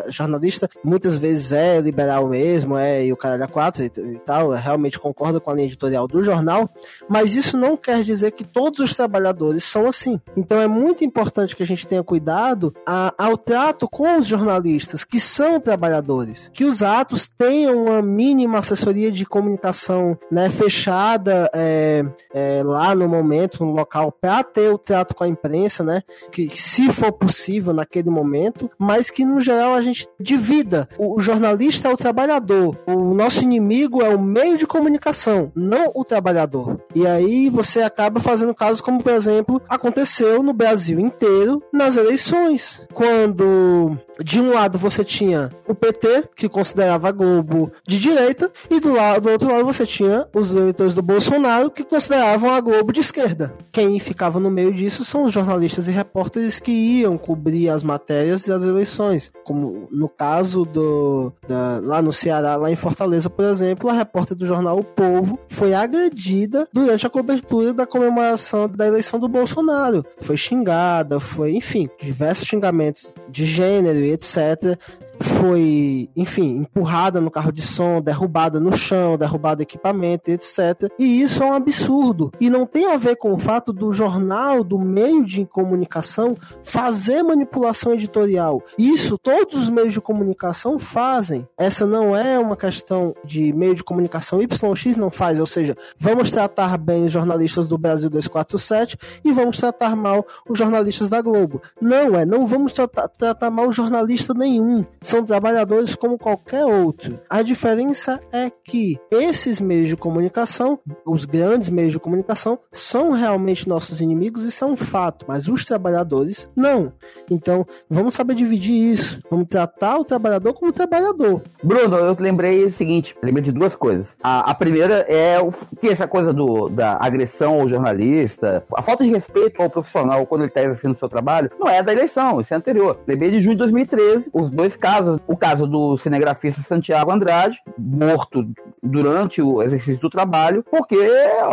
jornalista 0.07 0.69
muitas 0.84 1.15
vezes 1.15 1.51
é 1.51 1.81
liberal 1.81 2.27
mesmo, 2.27 2.77
é 2.77 3.05
e 3.05 3.11
o 3.11 3.17
cara 3.17 3.43
é 3.43 3.47
quatro 3.47 3.84
e, 3.84 3.88
e 3.88 4.19
tal, 4.19 4.49
realmente 4.51 4.99
concorda 4.99 5.39
com 5.39 5.51
a 5.51 5.53
linha 5.53 5.67
editorial 5.67 6.07
do 6.07 6.23
jornal, 6.23 6.69
mas 7.09 7.36
isso 7.36 7.57
não 7.57 7.75
quer 7.75 8.03
dizer 8.03 8.31
que 8.31 8.43
todos 8.43 8.79
os 8.79 8.93
trabalhadores 8.95 9.63
são 9.63 9.86
assim. 9.88 10.19
Então 10.38 10.59
é 10.59 10.67
muito 10.67 11.03
importante 11.03 11.55
que 11.55 11.63
a 11.63 11.65
gente 11.65 11.72
tenha 11.76 12.03
cuidado 12.03 12.74
a, 12.86 13.13
ao 13.17 13.38
trato 13.38 13.88
com 13.89 14.19
os 14.19 14.28
jornalistas 14.28 15.03
que 15.03 15.19
são 15.19 15.59
trabalhadores, 15.59 16.49
que 16.53 16.65
os 16.65 16.82
atos 16.82 17.30
tenham 17.38 17.86
uma 17.86 18.01
mínima 18.01 18.59
assessoria 18.59 19.11
de 19.11 19.26
comunicação 19.26 20.17
né, 20.32 20.49
fechada 20.49 21.49
é, 21.53 22.03
é, 22.34 22.61
lá 22.63 22.93
no 22.93 23.07
momento, 23.07 23.65
no 23.65 23.71
local, 23.71 24.11
para 24.11 24.43
ter 24.43 24.69
o 24.69 24.78
trato 24.78 25.15
com 25.15 25.24
a 25.24 25.28
imprensa, 25.28 25.84
né, 25.84 26.01
que 26.32 26.49
se 26.49 26.91
for 26.91 27.11
possível 27.11 27.74
naquele 27.74 28.09
momento, 28.09 28.69
mas 28.78 29.09
que 29.09 29.26
no 29.26 29.39
geral 29.39 29.74
a 29.74 29.82
gente 29.82 30.07
divida. 30.19 30.88
O, 30.97 31.17
o 31.17 31.19
jornalista 31.19 31.88
é 31.88 31.93
o 31.93 31.97
trabalhador, 31.97 32.78
o 32.86 33.13
nosso 33.13 33.41
inimigo 33.41 34.01
é 34.01 34.13
o 34.13 34.21
meio 34.21 34.57
de 34.57 34.67
comunicação, 34.67 35.51
não 35.55 35.91
o 35.95 36.03
trabalhador. 36.03 36.80
E 36.93 37.07
aí 37.07 37.49
você 37.49 37.82
acaba 37.82 38.19
fazendo 38.19 38.53
casos 38.53 38.82
como, 38.82 39.01
por 39.01 39.11
exemplo, 39.11 39.61
aconteceu 39.69 40.43
no 40.43 40.53
Brasil 40.53 40.99
inteiro 40.99 41.62
nas 41.72 41.97
eleições, 41.97 42.86
quando 42.93 43.97
de 44.24 44.39
um 44.39 44.53
lado 44.53 44.78
você 44.78 45.03
tinha 45.03 45.51
o 45.68 45.74
PT, 45.74 46.30
que 46.36 46.47
considerava 46.47 47.09
a 47.09 47.11
Globo 47.11 47.72
de 47.88 47.99
direita, 47.99 48.51
e 48.70 48.80
do, 48.80 48.93
lado, 48.93 49.22
do 49.22 49.30
outro 49.30 49.51
lado 49.51 49.66
você 49.66 49.86
tinha 49.86 50.28
os 50.34 50.51
eleitores 50.51 50.93
do 50.93 51.01
Bolsonaro, 51.01 51.72
que 51.72 51.84
consideravam 51.84 52.53
a 52.53 52.61
Globo 52.61 52.91
de 52.91 52.99
esquerda. 52.99 53.53
Quem 53.72 53.99
ficava 53.99 54.39
no 54.39 54.51
meio 54.51 54.72
disso 54.72 55.03
são 55.03 55.24
os 55.24 55.34
jornalistas 55.34 55.88
e 55.88 55.91
repórteres 55.91 56.59
que 56.59 56.72
iam 56.72 57.18
cobrir 57.18 57.70
as 57.70 57.84
matérias 57.84 58.45
das 58.45 58.64
eleições. 58.64 59.32
Como 59.43 59.88
no 59.91 60.07
caso 60.07 60.66
do 60.66 61.34
da, 61.47 61.80
lá 61.82 62.01
no 62.01 62.11
Ceará, 62.11 62.55
lá 62.55 62.70
em 62.70 62.76
Fortaleza, 62.76 63.30
por 63.30 63.45
exemplo, 63.45 63.89
a 63.89 63.93
repórter 63.93 64.36
do 64.36 64.45
jornal 64.45 64.80
O 64.80 64.84
Povo 64.84 65.39
foi 65.47 65.74
agredida 65.74 66.68
durante 66.72 67.05
a 67.05 67.09
cobertura 67.09 67.74
da 67.74 67.86
comemoração 67.86 68.68
da 68.68 68.88
eleição 68.88 69.20
do 69.20 69.28
Bolsonaro. 69.28 70.05
Foi 70.22 70.38
xingada, 70.38 71.20
foi, 71.20 71.53
enfim, 71.56 71.89
diversos 72.01 72.47
xingamentos 72.47 73.14
de 73.30 73.45
gênero 73.45 73.99
e 73.99 74.12
etc. 74.12 74.78
foi, 75.20 76.09
enfim, 76.16 76.57
empurrada 76.59 77.20
no 77.20 77.32
carro 77.32 77.51
de 77.51 77.61
som, 77.61 78.01
derrubada 78.01 78.59
no 78.59 78.76
chão, 78.76 79.18
derrubada 79.18 79.64
equipamento, 79.64 80.32
etc. 80.32 80.91
E 80.97 81.22
isso 81.22 81.43
é 81.43 81.45
um 81.45 81.53
absurdo. 81.53 82.32
E 82.39 82.49
não 82.49 82.66
tem 82.66 82.91
a 82.91 82.97
ver 82.97 83.16
com 83.16 83.34
o 83.34 83.38
fato 83.38 83.74
do 83.74 83.91
jornal, 83.93 84.64
do 84.64 84.80
meio 84.80 85.26
de 85.26 85.45
comunicação, 85.45 86.36
fazer 86.64 87.24
manipulação 87.24 87.93
editorial. 87.93 88.61
Isso 88.78 89.18
todos 89.18 89.64
os 89.64 89.70
meios 89.70 89.93
de 89.93 90.01
comunicação 90.01 90.80
fazem. 90.80 91.47
Essa 91.57 91.86
não 91.86 92.16
é 92.16 92.39
uma 92.39 92.55
questão 92.55 93.16
de 93.24 93.53
meio 93.53 93.76
de 93.76 93.84
comunicação 93.84 94.41
YX 94.41 94.97
não 94.97 95.09
faz, 95.09 95.39
ou 95.39 95.45
seja, 95.45 95.76
vamos 95.97 96.30
tratar 96.32 96.78
bem 96.78 97.05
os 97.05 97.11
jornalistas 97.11 97.68
do 97.68 97.78
Brasil 97.78 98.09
247 98.09 98.97
e 99.24 99.32
vamos 99.32 99.57
tratar 99.57 99.95
mal 99.95 100.26
os 100.47 100.57
jornalistas 100.57 101.09
da 101.09 101.22
Globo. 101.22 101.61
Não 101.82 102.18
é, 102.18 102.26
não 102.26 102.45
vamos 102.45 102.72
tratar, 102.72 103.07
tratar 103.07 103.49
mal 103.49 103.72
jornalista 103.72 104.34
nenhum. 104.34 104.86
São 105.04 105.24
trabalhadores 105.24 105.95
como 105.95 106.18
qualquer 106.18 106.66
outro. 106.66 107.20
A 107.30 107.41
diferença 107.41 108.20
é 108.32 108.49
que 108.49 108.97
esses 109.12 109.62
meios 109.62 109.89
de 109.89 109.95
comunicação, 109.95 110.80
os 111.06 111.26
grandes 111.26 111.70
meios 111.70 111.91
de 111.91 111.99
comunicação, 111.99 112.58
são 112.72 113.12
realmente 113.12 113.68
nossos 113.68 114.01
inimigos 114.01 114.45
e 114.45 114.51
são 114.51 114.72
um 114.72 114.78
fato, 114.78 115.26
mas 115.28 115.47
os 115.47 115.66
trabalhadores 115.66 116.49
não. 116.56 116.93
Então, 117.30 117.66
vamos 117.89 118.16
saber 118.16 118.34
dividir 118.34 118.93
isso. 118.93 119.22
Vamos 119.30 119.47
tratar 119.47 119.97
o 119.97 120.06
trabalhador 120.06 120.54
como 120.54 120.72
trabalhador. 120.72 121.41
Bruno, 121.62 121.97
eu 121.97 122.16
lembrei 122.20 122.64
o 122.64 122.72
seguinte, 122.72 123.16
lembrei 123.22 123.43
de 123.43 123.51
duas 123.51 123.76
coisas. 123.76 124.16
A, 124.24 124.51
a 124.51 124.56
primeira 124.56 125.06
é 125.10 125.39
o, 125.39 125.51
que 125.51 125.89
essa 125.89 126.08
coisa 126.08 126.34
do, 126.34 126.70
da 126.70 126.97
agressão 126.99 127.62
ao 127.62 127.68
jornalista, 127.68 128.64
a 128.76 128.82
falta 128.82 129.04
de 129.04 129.10
respeito 129.10 129.62
ao 129.62 129.70
profissional 129.70 130.26
quando 130.26 130.41
ele 130.41 130.49
está 130.49 130.62
exercendo 130.62 130.95
seu 130.95 131.10
trabalho, 131.10 131.51
não 131.60 131.68
é 131.68 131.84
da 131.84 131.91
eleição, 131.91 132.39
isso 132.39 132.54
é 132.54 132.58
anterior. 132.58 132.99
Lembrei 133.06 133.32
de 133.32 133.41
junho 133.41 133.56
de 133.56 133.60
2013, 133.60 134.30
os 134.34 134.49
dois 134.49 134.76
casos, 134.76 134.92
o 135.27 135.35
caso 135.35 135.65
do 135.67 135.97
cinegrafista 135.97 136.61
Santiago 136.61 137.11
Andrade, 137.11 137.59
morto 137.77 138.43
durante 138.84 139.41
o 139.41 139.61
exercício 139.61 140.01
do 140.01 140.09
trabalho, 140.09 140.63
porque 140.69 140.97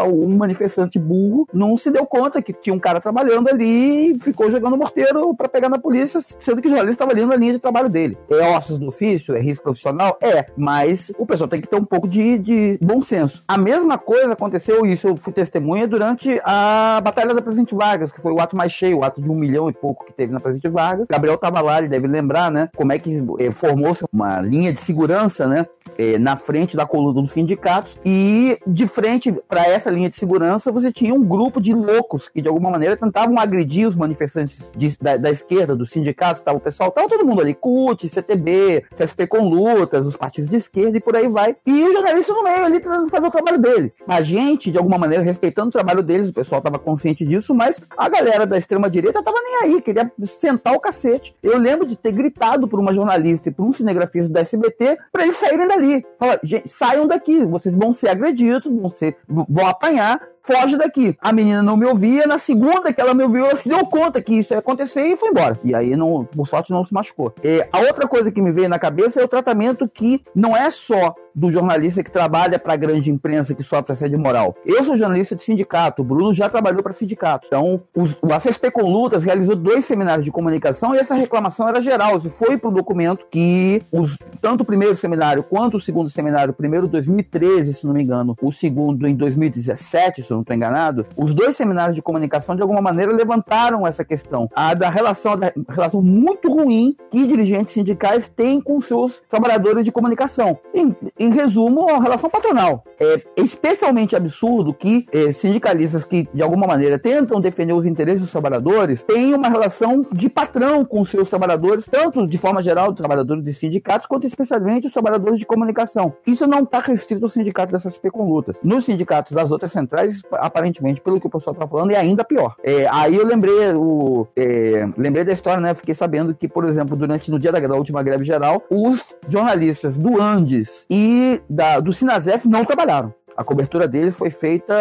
um 0.08 0.36
manifestante 0.36 0.98
burro 0.98 1.46
não 1.52 1.76
se 1.76 1.90
deu 1.90 2.04
conta 2.04 2.42
que 2.42 2.52
tinha 2.52 2.74
um 2.74 2.78
cara 2.78 3.00
trabalhando 3.00 3.48
ali 3.48 4.12
e 4.12 4.18
ficou 4.18 4.50
jogando 4.50 4.76
morteiro 4.76 5.34
para 5.34 5.48
pegar 5.48 5.68
na 5.68 5.78
polícia, 5.78 6.20
sendo 6.40 6.60
que 6.60 6.66
o 6.68 6.70
jornalista 6.70 7.04
estava 7.04 7.12
ali 7.12 7.24
na 7.24 7.36
linha 7.36 7.52
de 7.52 7.58
trabalho 7.58 7.88
dele. 7.88 8.18
É 8.30 8.56
ossos 8.56 8.78
do 8.78 8.88
ofício? 8.88 9.34
É 9.36 9.40
risco 9.40 9.64
profissional? 9.64 10.18
É, 10.20 10.46
mas 10.56 11.12
o 11.18 11.24
pessoal 11.24 11.48
tem 11.48 11.60
que 11.60 11.68
ter 11.68 11.76
um 11.76 11.84
pouco 11.84 12.08
de, 12.08 12.38
de 12.38 12.78
bom 12.82 13.00
senso. 13.00 13.42
A 13.46 13.56
mesma 13.56 13.96
coisa 13.98 14.32
aconteceu, 14.32 14.84
isso 14.86 15.08
eu 15.08 15.16
fui 15.16 15.32
testemunha, 15.32 15.86
durante 15.86 16.40
a 16.44 17.00
Batalha 17.02 17.34
da 17.34 17.42
Presidente 17.42 17.74
Vargas, 17.74 18.10
que 18.10 18.20
foi 18.20 18.32
o 18.32 18.40
ato 18.40 18.56
mais 18.56 18.72
cheio, 18.72 18.98
o 18.98 19.04
ato 19.04 19.20
de 19.20 19.28
um 19.28 19.34
milhão 19.34 19.68
e 19.68 19.72
pouco 19.72 20.04
que 20.04 20.12
teve 20.12 20.32
na 20.32 20.40
Presidente 20.40 20.70
Vargas. 20.72 21.06
Gabriel 21.08 21.36
estava 21.36 21.60
lá, 21.60 21.78
ele 21.78 21.88
deve 21.88 22.06
lembrar, 22.06 22.50
né, 22.50 22.68
como 22.76 22.92
é 22.92 22.98
que 22.98 23.22
eh, 23.38 23.50
formou-se 23.50 24.04
uma 24.12 24.40
linha 24.40 24.72
de 24.72 24.80
segurança, 24.80 25.46
né, 25.46 25.66
eh, 26.00 26.18
na 26.18 26.34
frente 26.34 26.78
da 26.78 26.86
coluna 26.86 27.20
dos 27.20 27.32
sindicatos 27.32 27.98
e 28.06 28.58
de 28.66 28.86
frente 28.86 29.30
para 29.46 29.66
essa 29.66 29.90
linha 29.90 30.08
de 30.08 30.16
segurança 30.16 30.72
você 30.72 30.90
tinha 30.90 31.12
um 31.12 31.22
grupo 31.22 31.60
de 31.60 31.74
loucos 31.74 32.26
que 32.26 32.40
de 32.40 32.48
alguma 32.48 32.70
maneira 32.70 32.96
tentavam 32.96 33.38
agredir 33.38 33.86
os 33.86 33.94
manifestantes 33.94 34.70
de, 34.74 34.96
da, 34.98 35.18
da, 35.18 35.30
esquerda, 35.30 35.76
dos 35.76 35.90
sindicatos, 35.90 36.40
tava 36.40 36.56
o 36.56 36.60
pessoal, 36.60 36.90
tava 36.90 37.06
todo 37.06 37.26
mundo 37.26 37.42
ali, 37.42 37.52
CUT, 37.52 38.08
CTB, 38.08 38.84
CSP 38.94 39.26
com 39.26 39.46
lutas, 39.46 40.06
os 40.06 40.16
partidos 40.16 40.48
de 40.48 40.56
esquerda 40.56 40.96
e 40.96 41.00
por 41.00 41.14
aí 41.14 41.28
vai. 41.28 41.54
E 41.66 41.82
o 41.82 41.92
jornalista 41.92 42.32
no 42.32 42.44
meio 42.44 42.64
ali 42.64 42.80
tentando 42.80 43.10
fazer 43.10 43.26
o 43.26 43.30
trabalho 43.30 43.58
dele. 43.58 43.92
A 44.08 44.22
gente, 44.22 44.70
de 44.70 44.78
alguma 44.78 44.96
maneira, 44.96 45.22
respeitando 45.22 45.68
o 45.68 45.72
trabalho 45.72 46.02
deles, 46.02 46.30
o 46.30 46.32
pessoal 46.32 46.62
tava 46.62 46.78
consciente 46.78 47.26
disso, 47.26 47.54
mas 47.54 47.78
a 47.94 48.08
galera 48.08 48.46
da 48.46 48.56
extrema 48.56 48.88
direita 48.88 49.22
tava 49.22 49.36
nem 49.42 49.74
aí, 49.74 49.82
queria 49.82 50.10
sentar 50.24 50.72
o 50.72 50.80
cacete. 50.80 51.36
Eu 51.42 51.58
lembro 51.58 51.86
de 51.86 51.94
ter 51.94 52.12
gritado 52.12 52.66
por 52.66 52.80
uma 52.80 52.94
jornalista 52.94 53.50
e 53.50 53.52
por 53.52 53.66
um 53.66 53.72
cinegrafista 53.72 54.32
da 54.32 54.40
SBT 54.40 54.96
para 55.12 55.24
eles 55.24 55.36
saírem 55.36 55.68
dali. 55.68 55.89
Fala, 56.18 56.38
gente, 56.42 56.68
saiam 56.68 57.06
daqui, 57.06 57.44
vocês 57.44 57.74
vão 57.74 57.92
ser 57.92 58.08
agredidos, 58.08 58.72
vão, 58.72 58.90
ser, 58.90 59.16
vão 59.28 59.66
apanhar, 59.66 60.20
foge 60.42 60.76
daqui. 60.76 61.16
A 61.20 61.32
menina 61.32 61.62
não 61.62 61.76
me 61.76 61.86
ouvia, 61.86 62.26
na 62.26 62.38
segunda 62.38 62.92
que 62.92 63.00
ela 63.00 63.14
me 63.14 63.22
ouviu, 63.22 63.44
ela 63.44 63.56
se 63.56 63.68
deu 63.68 63.84
conta 63.86 64.20
que 64.20 64.34
isso 64.34 64.52
ia 64.52 64.58
acontecer 64.58 65.02
e 65.02 65.16
foi 65.16 65.30
embora. 65.30 65.58
E 65.64 65.74
aí, 65.74 65.96
não, 65.96 66.24
por 66.24 66.48
sorte, 66.48 66.70
não 66.70 66.84
se 66.84 66.92
machucou. 66.92 67.34
E 67.42 67.66
a 67.72 67.78
outra 67.80 68.06
coisa 68.06 68.30
que 68.30 68.40
me 68.40 68.52
veio 68.52 68.68
na 68.68 68.78
cabeça 68.78 69.20
é 69.20 69.24
o 69.24 69.28
tratamento 69.28 69.88
que 69.88 70.22
não 70.34 70.56
é 70.56 70.70
só 70.70 71.14
do 71.34 71.50
jornalista 71.50 72.02
que 72.02 72.10
trabalha 72.10 72.58
para 72.58 72.74
a 72.74 72.76
grande 72.76 73.10
imprensa 73.10 73.54
que 73.54 73.62
sofre 73.62 73.92
assédio 73.92 74.18
moral. 74.18 74.54
Eu 74.64 74.84
sou 74.84 74.96
jornalista 74.96 75.36
de 75.36 75.44
sindicato, 75.44 76.02
o 76.02 76.04
Bruno 76.04 76.34
já 76.34 76.48
trabalhou 76.48 76.82
para 76.82 76.92
sindicato. 76.92 77.46
Então, 77.46 77.82
o 77.94 78.32
ACSP 78.32 78.70
com 78.70 78.82
Lutas 78.82 79.24
realizou 79.24 79.56
dois 79.56 79.84
seminários 79.84 80.24
de 80.24 80.30
comunicação 80.30 80.94
e 80.94 80.98
essa 80.98 81.14
reclamação 81.14 81.68
era 81.68 81.80
geral. 81.80 82.18
Isso 82.18 82.30
foi 82.30 82.58
para 82.58 82.68
o 82.68 82.72
documento 82.72 83.26
que 83.30 83.82
os, 83.92 84.16
tanto 84.40 84.62
o 84.62 84.64
primeiro 84.64 84.96
seminário 84.96 85.42
quanto 85.42 85.76
o 85.76 85.80
segundo 85.80 86.10
seminário, 86.10 86.50
o 86.50 86.54
primeiro 86.54 86.86
em 86.86 86.90
2013, 86.90 87.74
se 87.74 87.86
não 87.86 87.94
me 87.94 88.02
engano, 88.02 88.36
o 88.42 88.52
segundo 88.52 89.06
em 89.06 89.14
2017, 89.14 90.22
se 90.22 90.30
eu 90.30 90.39
não 90.40 90.42
estou 90.42 90.56
enganado, 90.56 91.06
os 91.16 91.34
dois 91.34 91.56
seminários 91.56 91.94
de 91.94 92.02
comunicação 92.02 92.56
de 92.56 92.62
alguma 92.62 92.80
maneira 92.80 93.12
levantaram 93.12 93.86
essa 93.86 94.04
questão, 94.04 94.48
a 94.54 94.74
da 94.74 94.88
relação, 94.88 95.36
da 95.36 95.52
relação 95.68 96.02
muito 96.02 96.52
ruim 96.52 96.96
que 97.10 97.26
dirigentes 97.26 97.72
sindicais 97.72 98.28
têm 98.28 98.60
com 98.60 98.80
seus 98.80 99.22
trabalhadores 99.28 99.84
de 99.84 99.92
comunicação. 99.92 100.58
Em, 100.74 100.94
em 101.18 101.30
resumo, 101.30 101.88
a 101.90 102.00
relação 102.00 102.30
patronal. 102.30 102.84
É 102.98 103.22
especialmente 103.36 104.16
absurdo 104.16 104.72
que 104.72 105.06
é, 105.12 105.32
sindicalistas 105.32 106.04
que, 106.04 106.28
de 106.32 106.42
alguma 106.42 106.66
maneira, 106.66 106.98
tentam 106.98 107.40
defender 107.40 107.72
os 107.72 107.86
interesses 107.86 108.22
dos 108.22 108.32
trabalhadores 108.32 109.04
tenham 109.04 109.38
uma 109.38 109.48
relação 109.48 110.06
de 110.12 110.28
patrão 110.28 110.84
com 110.84 111.04
seus 111.04 111.28
trabalhadores, 111.28 111.86
tanto 111.90 112.26
de 112.26 112.38
forma 112.38 112.62
geral, 112.62 112.94
trabalhadores 112.94 113.44
de 113.44 113.52
sindicatos, 113.52 114.06
quanto 114.06 114.26
especialmente 114.26 114.86
os 114.86 114.92
trabalhadores 114.92 115.38
de 115.38 115.44
comunicação. 115.44 116.14
Isso 116.26 116.46
não 116.46 116.62
está 116.62 116.80
restrito 116.80 117.24
ao 117.24 117.30
sindicato 117.30 117.72
dessas 117.72 117.90
SP 117.90 118.10
com 118.10 118.24
lutas. 118.24 118.56
Nos 118.62 118.84
sindicatos 118.84 119.32
das 119.32 119.50
outras 119.50 119.72
centrais, 119.72 120.19
aparentemente, 120.32 121.00
pelo 121.00 121.20
que 121.20 121.26
o 121.26 121.30
pessoal 121.30 121.54
está 121.54 121.66
falando, 121.66 121.90
é 121.90 121.96
ainda 121.96 122.24
pior. 122.24 122.54
É, 122.62 122.86
aí 122.90 123.16
eu 123.16 123.26
lembrei 123.26 123.72
o 123.74 124.26
é, 124.36 124.88
lembrei 124.96 125.24
da 125.24 125.32
história, 125.32 125.60
né? 125.60 125.74
Fiquei 125.74 125.94
sabendo 125.94 126.34
que, 126.34 126.48
por 126.48 126.64
exemplo, 126.64 126.96
durante 126.96 127.30
no 127.30 127.38
dia 127.38 127.52
da, 127.52 127.60
da 127.60 127.74
última 127.74 128.02
greve 128.02 128.24
geral, 128.24 128.62
os 128.70 129.06
jornalistas 129.28 129.98
do 129.98 130.20
Andes 130.20 130.86
e 130.88 131.40
da, 131.48 131.80
do 131.80 131.92
Sinazef 131.92 132.48
não 132.48 132.64
trabalharam. 132.64 133.12
A 133.36 133.44
cobertura 133.44 133.88
deles 133.88 134.16
foi 134.16 134.30
feita 134.30 134.74